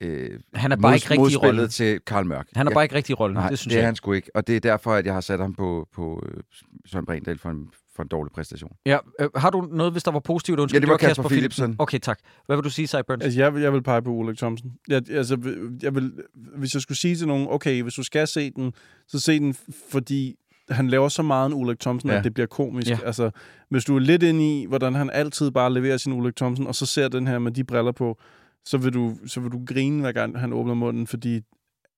[0.00, 1.68] øh, Han er bare ikke rigtig i rollen.
[1.68, 2.48] til Karl Mørk.
[2.54, 3.88] Han er Jeg- bare ikke rigtig i rollen, Nej, det synes det er jeg.
[3.88, 4.30] han sgu ikke.
[4.34, 6.42] Og det er derfor, at jeg har sat ham på, på øh,
[6.86, 8.72] Søren Brindal for en, for en dårlig præstation.
[8.86, 10.60] Ja, øh, har du noget, hvis der var positivt?
[10.60, 11.76] Undskyld, Ja, det var var Kasper Philipsen.
[11.78, 12.18] Okay, tak.
[12.46, 13.24] Hvad vil du sige, Cyburns?
[13.24, 14.72] Altså, jeg, vil- jeg vil pege på Ulrik Thomsen.
[14.88, 15.38] Jeg, altså,
[15.82, 16.12] jeg vil,
[16.56, 18.72] hvis jeg skulle sige til nogen, okay, hvis du skal se den,
[19.08, 19.54] så se den,
[19.90, 20.34] fordi
[20.70, 22.18] han laver så meget en Ulrik Thomsen, ja.
[22.18, 22.88] At det bliver komisk.
[22.90, 22.98] Ja.
[23.00, 23.06] Ja.
[23.06, 23.30] Altså,
[23.70, 26.74] hvis du er lidt inde i, hvordan han altid bare leverer sin Ulrik Thomsen, og
[26.74, 28.18] så ser den her med de briller på,
[28.64, 31.40] så vil du, så vil du grine, hver gang han åbner munden, fordi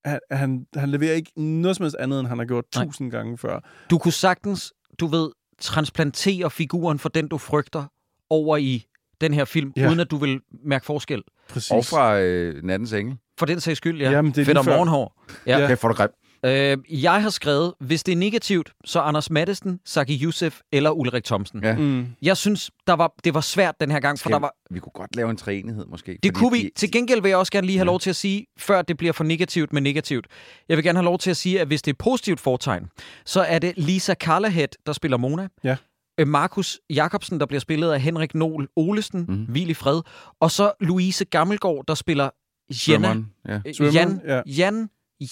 [0.05, 2.85] han, han, han leverer ikke noget som helst andet, end han har gjort Nej.
[2.85, 3.59] tusind gange før.
[3.89, 5.29] Du kunne sagtens, du ved,
[5.61, 7.85] transplantere figuren for den, du frygter,
[8.29, 8.85] over i
[9.21, 9.87] den her film, ja.
[9.89, 11.21] Uden at du vil mærke forskel.
[11.49, 11.71] Præcis.
[11.71, 13.17] Og fra øh, Nattens Engel.
[13.39, 14.11] For den sags skyld, ja.
[14.11, 14.75] Jamen, det er Fedt og før.
[14.75, 15.23] morgenhår.
[15.47, 15.57] Ja.
[15.57, 15.63] Ja.
[15.65, 16.09] Okay, får du grim.
[16.45, 21.23] Øh, jeg har skrevet, hvis det er negativt, så Anders Madsen, Saki Youssef eller Ulrik
[21.23, 21.63] Thomsen.
[21.63, 21.75] Ja.
[21.77, 22.05] Mm.
[22.21, 24.79] Jeg synes, der var, det var svært den her gang, for Skal, der var, Vi
[24.79, 26.17] kunne godt lave en træenighed, måske.
[26.23, 26.63] det kunne vi.
[26.63, 27.91] de- Til gengæld vil jeg også gerne lige have Ja.
[27.91, 30.27] lov til at sige, før det bliver for negativt med negativt.
[30.69, 32.83] Jeg vil gerne have lov til at sige, at hvis det er positivt fortegn,
[33.25, 35.47] så er det Lisa Karlahed, der spiller Mona.
[35.63, 35.75] Ja.
[36.19, 39.45] Øh, Markus Jacobsen, der bliver spillet af Henrik Nol Olesen, mm.
[39.49, 40.01] Hvil i fred.
[40.39, 43.07] Og så Louise Gammelgaard, der spiller Jenna.
[43.07, 43.85] Svømmeren, Ja.
[43.87, 44.41] Øh, Jan, ja.
[44.45, 44.89] Jan,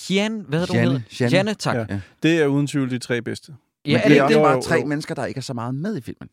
[0.09, 1.03] Jan, hvad hedder Janne, hun?
[1.19, 1.35] Janne.
[1.35, 1.75] Janne, tak.
[1.75, 1.85] Ja.
[1.89, 1.99] Ja.
[2.23, 3.51] Det er uden tvivl de tre bedste.
[3.85, 4.85] Men det er også Jo, bare tre jo.
[4.85, 6.29] mennesker, der ikke er så meget med i filmen.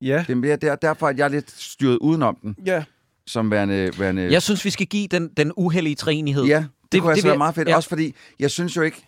[0.00, 2.84] Ja, Det er mere der, derfor, at jeg er lidt styret udenom den, ja.
[3.26, 3.90] som værende...
[3.98, 6.44] værende Jeg synes, vi skal give den, den uheldige træenighed.
[6.44, 7.68] Ja, det, det kunne det altså være jeg- meget fedt.
[7.68, 7.72] ja.
[7.72, 7.76] Ja.
[7.76, 9.02] Også fordi, jeg synes jo ikke...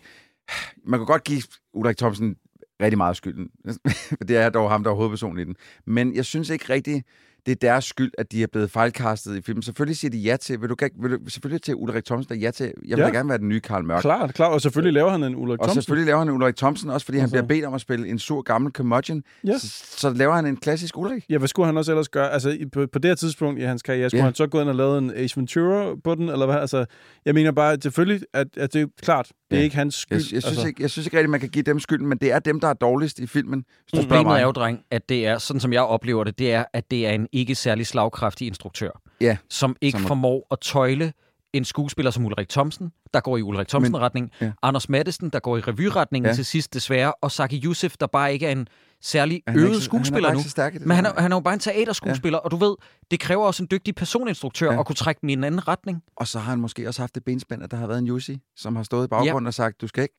[0.85, 1.41] Man kan godt give
[1.73, 2.35] Ulrik Thomsen
[2.81, 3.47] rigtig meget skylden.
[4.27, 5.55] det er dog ham, der er hovedpersonen i den.
[5.87, 7.03] Men jeg synes ikke rigtig,
[7.45, 9.61] det er deres skyld, at de er blevet fejlkastet i filmen.
[9.63, 10.61] Selvfølgelig siger de ja til...
[10.61, 12.65] Vil du, gerne- vil du selvfølgelig til Ulrik Thomsen, der ja til...
[12.87, 13.09] Jeg vil Ja.
[13.09, 14.01] gerne være den nye Karl Mørk.
[14.01, 14.51] Klart, klart.
[14.53, 15.81] Og selvfølgelig laver han en Ulrik Og Thomsen.
[15.81, 17.33] selvfølgelig laver han Ulrik Thomsen, også fordi han Altså.
[17.35, 19.23] bliver bedt om at spille en sur gammel curmudgeon.
[19.47, 19.57] Ja.
[19.57, 19.67] Så,
[19.97, 21.25] så laver han en klassisk Ulrik.
[21.29, 22.31] Ja, hvad skulle han også ellers gøre?
[22.31, 24.25] Altså, på, på det her tidspunkt i hans karriere, skulle Ja.
[24.25, 26.55] han så gå ind og lave en Ace Ventura på den, eller hvad?
[26.55, 26.85] Altså,
[27.25, 29.63] jeg mener bare, selvfølgelig, at, at det er klart, det er Ja.
[29.63, 30.17] ikke hans skyld.
[30.17, 30.67] Jeg, jeg, synes altså.
[30.67, 32.67] ikke, jeg synes ikke rigtig, man kan give dem skylden, men det er dem, der
[32.67, 33.63] er dårligst i filmen.
[33.87, 34.39] spørger Problemet mig.
[34.39, 37.07] er jo, dreng, at det er, sådan som jeg oplever det, det er, at det
[37.07, 38.91] er en ikke særlig slagkraftig instruktør,
[39.21, 39.37] Ja.
[39.49, 41.13] som ikke Som formår at tøjle
[41.53, 44.51] en skuespiller som Ulrik Thomsen, der går i Ulrik Thomsen-retning, ja.
[44.63, 46.29] Anders Mattesen, der går i revyretningen Ja.
[46.29, 46.35] ja.
[46.35, 48.67] til sidst desværre, og Saki Youssef, der bare ikke er en
[49.01, 50.39] særlig Han ikke øvet så- skuespiller han nu.
[50.39, 52.41] ikke så stærk Men han er, han er jo bare en teaterskuespiller, ja.
[52.45, 52.75] og du ved,
[53.11, 54.73] det kræver også en dygtig personinstruktør Ja.
[54.73, 54.79] ja.
[54.79, 56.03] at kunne trække dem i en anden retning.
[56.15, 58.39] Og så har han måske også haft det benspænd, at der har været en Jussi,
[58.55, 60.15] som har stået i baggrunden og sagt, du skal ikke...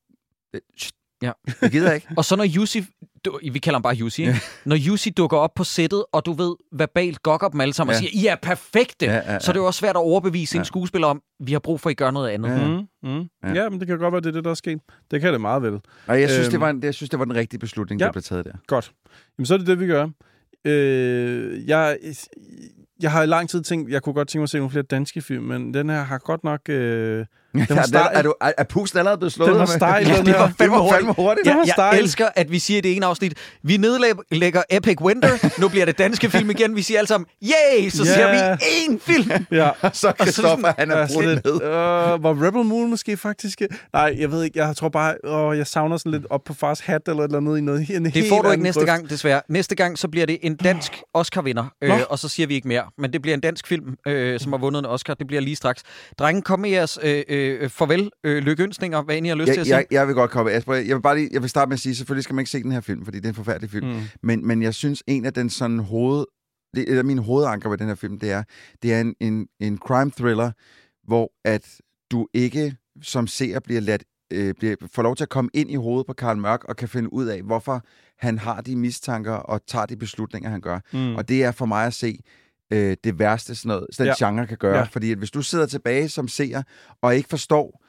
[1.23, 1.33] Ja.
[1.63, 2.07] Jeg gider ikke.
[2.17, 2.85] Og så når Jussi,
[3.25, 4.37] du, vi kalder ham bare Jussi, ja.
[4.65, 7.97] når Jussi dukker op på sættet, og du ved, verbalt gokker dem alle sammen ja.
[7.97, 10.01] Og siger, I er perfekte, Ja, ja, ja, så er det jo også svært at
[10.01, 10.61] overbevise ja.
[10.61, 12.49] En skuespiller om, vi har brug for, at I gør noget andet.
[12.51, 12.69] Ja.
[12.69, 13.19] Mm, mm.
[13.43, 13.49] Ja.
[13.49, 13.63] Ja.
[13.63, 14.79] ja, men det kan godt være, det er det, der er sket.
[15.11, 15.81] Det kan det meget vel.
[16.07, 16.51] Og jeg synes, Øhm.
[16.51, 18.07] det var en, jeg synes, det var den rigtige beslutning, Ja.
[18.07, 18.53] der blev taget der.
[18.67, 18.93] Godt.
[19.39, 20.09] Jamen, så er det det, vi gør.
[20.65, 21.99] Øh, jeg,
[23.03, 24.83] jeg har i lang tid tænkt, jeg kunne godt tænke mig at se nogle flere
[24.83, 26.61] danske film, men den her har godt nok...
[26.69, 28.17] Øh, Den var var stejl.
[28.17, 29.51] er, du, er, er pusten allerede blevet slået?
[29.51, 30.39] Den var stejl, den det her.
[30.41, 30.95] var Det fandme var hurtigt.
[30.97, 31.45] Fandme hurtigt.
[31.47, 35.01] Den var Jeg, jeg elsker, at vi siger i det ene afsnit, vi nedlægger Epic
[35.01, 38.15] Winter, nu bliver det danske film igen, vi siger alle sammen, yay, så Ja.
[38.15, 39.47] ser vi én film.
[39.51, 39.71] ja.
[39.93, 41.63] Så Christoffer, han er Ja, brudt ned.
[41.63, 41.71] Øh,
[42.23, 43.63] var Rebel Moon måske faktisk...
[43.93, 44.65] Nej, jeg ved ikke.
[44.67, 47.59] Jeg tror bare, åh, jeg savner sådan lidt op på fars hat eller eller andet
[47.59, 47.91] i noget.
[47.91, 49.41] En Det får du ikke næste gang, desværre.
[49.49, 52.83] Næste gang, så bliver det en dansk Oscar-vinder, øh, og så siger vi ikke mere.
[52.99, 55.15] Men det bliver en dansk film, øh, som har vundet en Oscar.
[55.15, 55.83] Det bliver lige straks.
[56.19, 59.53] Drenge, kom med jeres øh, øh, farvel, øh, lykønsninger, hvad end I har lyst til
[59.55, 59.77] Jeg, at sige.
[59.77, 60.51] jeg, jeg vil godt komme.
[60.51, 62.51] Asper, jeg vil bare lige, jeg vil starte med at sige, selvfølgelig skal man ikke
[62.51, 63.87] se den her film, fordi det er en forfærdelig film.
[63.89, 64.01] Mm.
[64.23, 66.25] Men, men jeg synes, en af den sådan hoved...
[66.77, 68.43] Det, eller mine hovedanker ved den her film, det er,
[68.83, 70.53] det er en, en, en crime thriller,
[71.07, 71.81] hvor at
[72.11, 75.75] du ikke som seer bliver ladt, øh, bliver, får lov til at komme ind i
[75.75, 77.85] hovedet på Karl Mørk og kan finde ud af, hvorfor
[78.19, 80.81] han har de mistanker og tager de beslutninger, han gør.
[80.93, 81.17] Mm.
[81.17, 82.19] Og det er for mig at se
[82.71, 84.27] øh, det værste, sådan noget, sådan Ja.
[84.31, 84.77] genre kan gøre.
[84.79, 84.83] Ja.
[84.83, 86.63] Fordi at hvis du sidder tilbage som seer
[87.03, 87.83] og ikke forstår,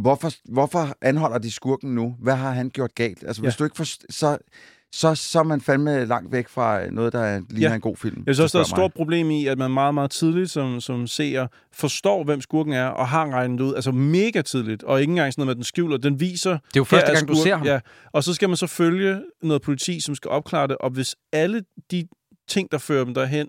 [0.00, 2.16] hvorfor, hvorfor anholder de skurken nu?
[2.18, 3.24] Hvad har han gjort galt?
[3.26, 3.56] Altså, hvis Ja.
[3.58, 4.38] du ikke forst- så,
[4.92, 7.74] så, så er man fandme langt væk fra noget, der er- ligner Ja.
[7.74, 8.22] en god film.
[8.26, 10.80] Jeg synes også, der er et stort problem i, at man meget, meget tidligt som,
[10.80, 13.74] som seer forstår, hvem skurken er, og har regnet ud.
[13.74, 15.96] Altså mega tidligt, og ikke engang sådan noget med, den skjuler.
[15.96, 16.50] Den viser...
[16.50, 17.66] Det er jo første gang, du ser ham.
[17.66, 17.80] Ja,
[18.12, 21.62] og så skal man så følge noget politi, som skal opklare det, og hvis alle
[21.90, 22.04] de
[22.48, 23.48] ting, der fører dem derhen,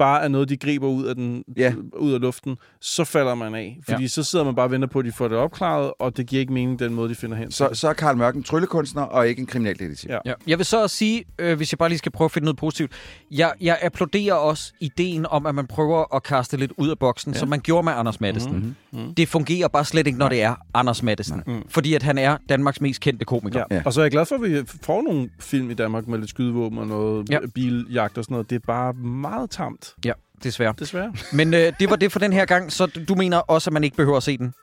[0.00, 1.72] bare er noget, de griber ud af, den, Ja.
[1.96, 3.78] ud af luften, så falder man af.
[3.88, 4.08] Fordi ja.
[4.08, 6.40] så sidder man bare og venter på, at de får det opklaret, og det giver
[6.40, 7.50] ikke mening, den måde, de finder hen.
[7.50, 10.10] Så, så er Karl Mørk en tryllekunstner og ikke en kriminaldetektiv.
[10.10, 10.18] Ja.
[10.26, 10.32] Ja.
[10.46, 12.56] Jeg vil så også sige, øh, hvis jeg bare lige skal prøve at finde noget
[12.56, 12.90] positivt,
[13.30, 17.32] jeg, jeg applauderer også ideen om, at man prøver at kaste lidt ud af boksen,
[17.32, 17.38] ja.
[17.38, 18.52] som man gjorde med Anders Mattesen.
[18.52, 18.74] Mhm.
[18.92, 19.14] Mm-hmm.
[19.14, 21.42] Det fungerer bare slet ikke, når det er Anders Mattesen.
[21.46, 21.62] Mm.
[21.68, 23.64] Fordi at han er Danmarks mest kendte komiker.
[23.70, 23.76] Ja.
[23.76, 23.82] Ja.
[23.84, 26.30] Og så er jeg glad for, at vi får nogle film i Danmark med lidt
[26.30, 27.38] skydevåben og noget ja.
[27.54, 28.50] biljagt og sådan noget.
[28.50, 30.12] Det er bare meget tamt, Ja,
[30.44, 30.74] desværre.
[30.78, 31.12] desværre.
[31.32, 33.84] Men øh, det var det for den her gang, så du mener også, at man
[33.84, 34.54] ikke behøver at se den?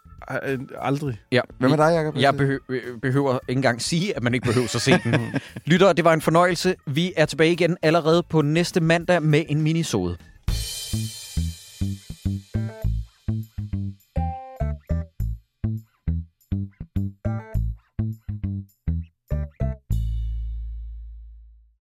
[0.45, 1.19] Øh, aldrig.
[1.31, 1.41] Ja.
[1.59, 2.15] Hvem er dig, Jacob?
[2.17, 5.15] Jeg behø- øh, behøver ikke engang sige, at man ikke behøver at se den.
[5.71, 6.75] Lytter, det var en fornøjelse.
[6.85, 10.17] Vi er tilbage igen allerede på næste mandag med en minisode.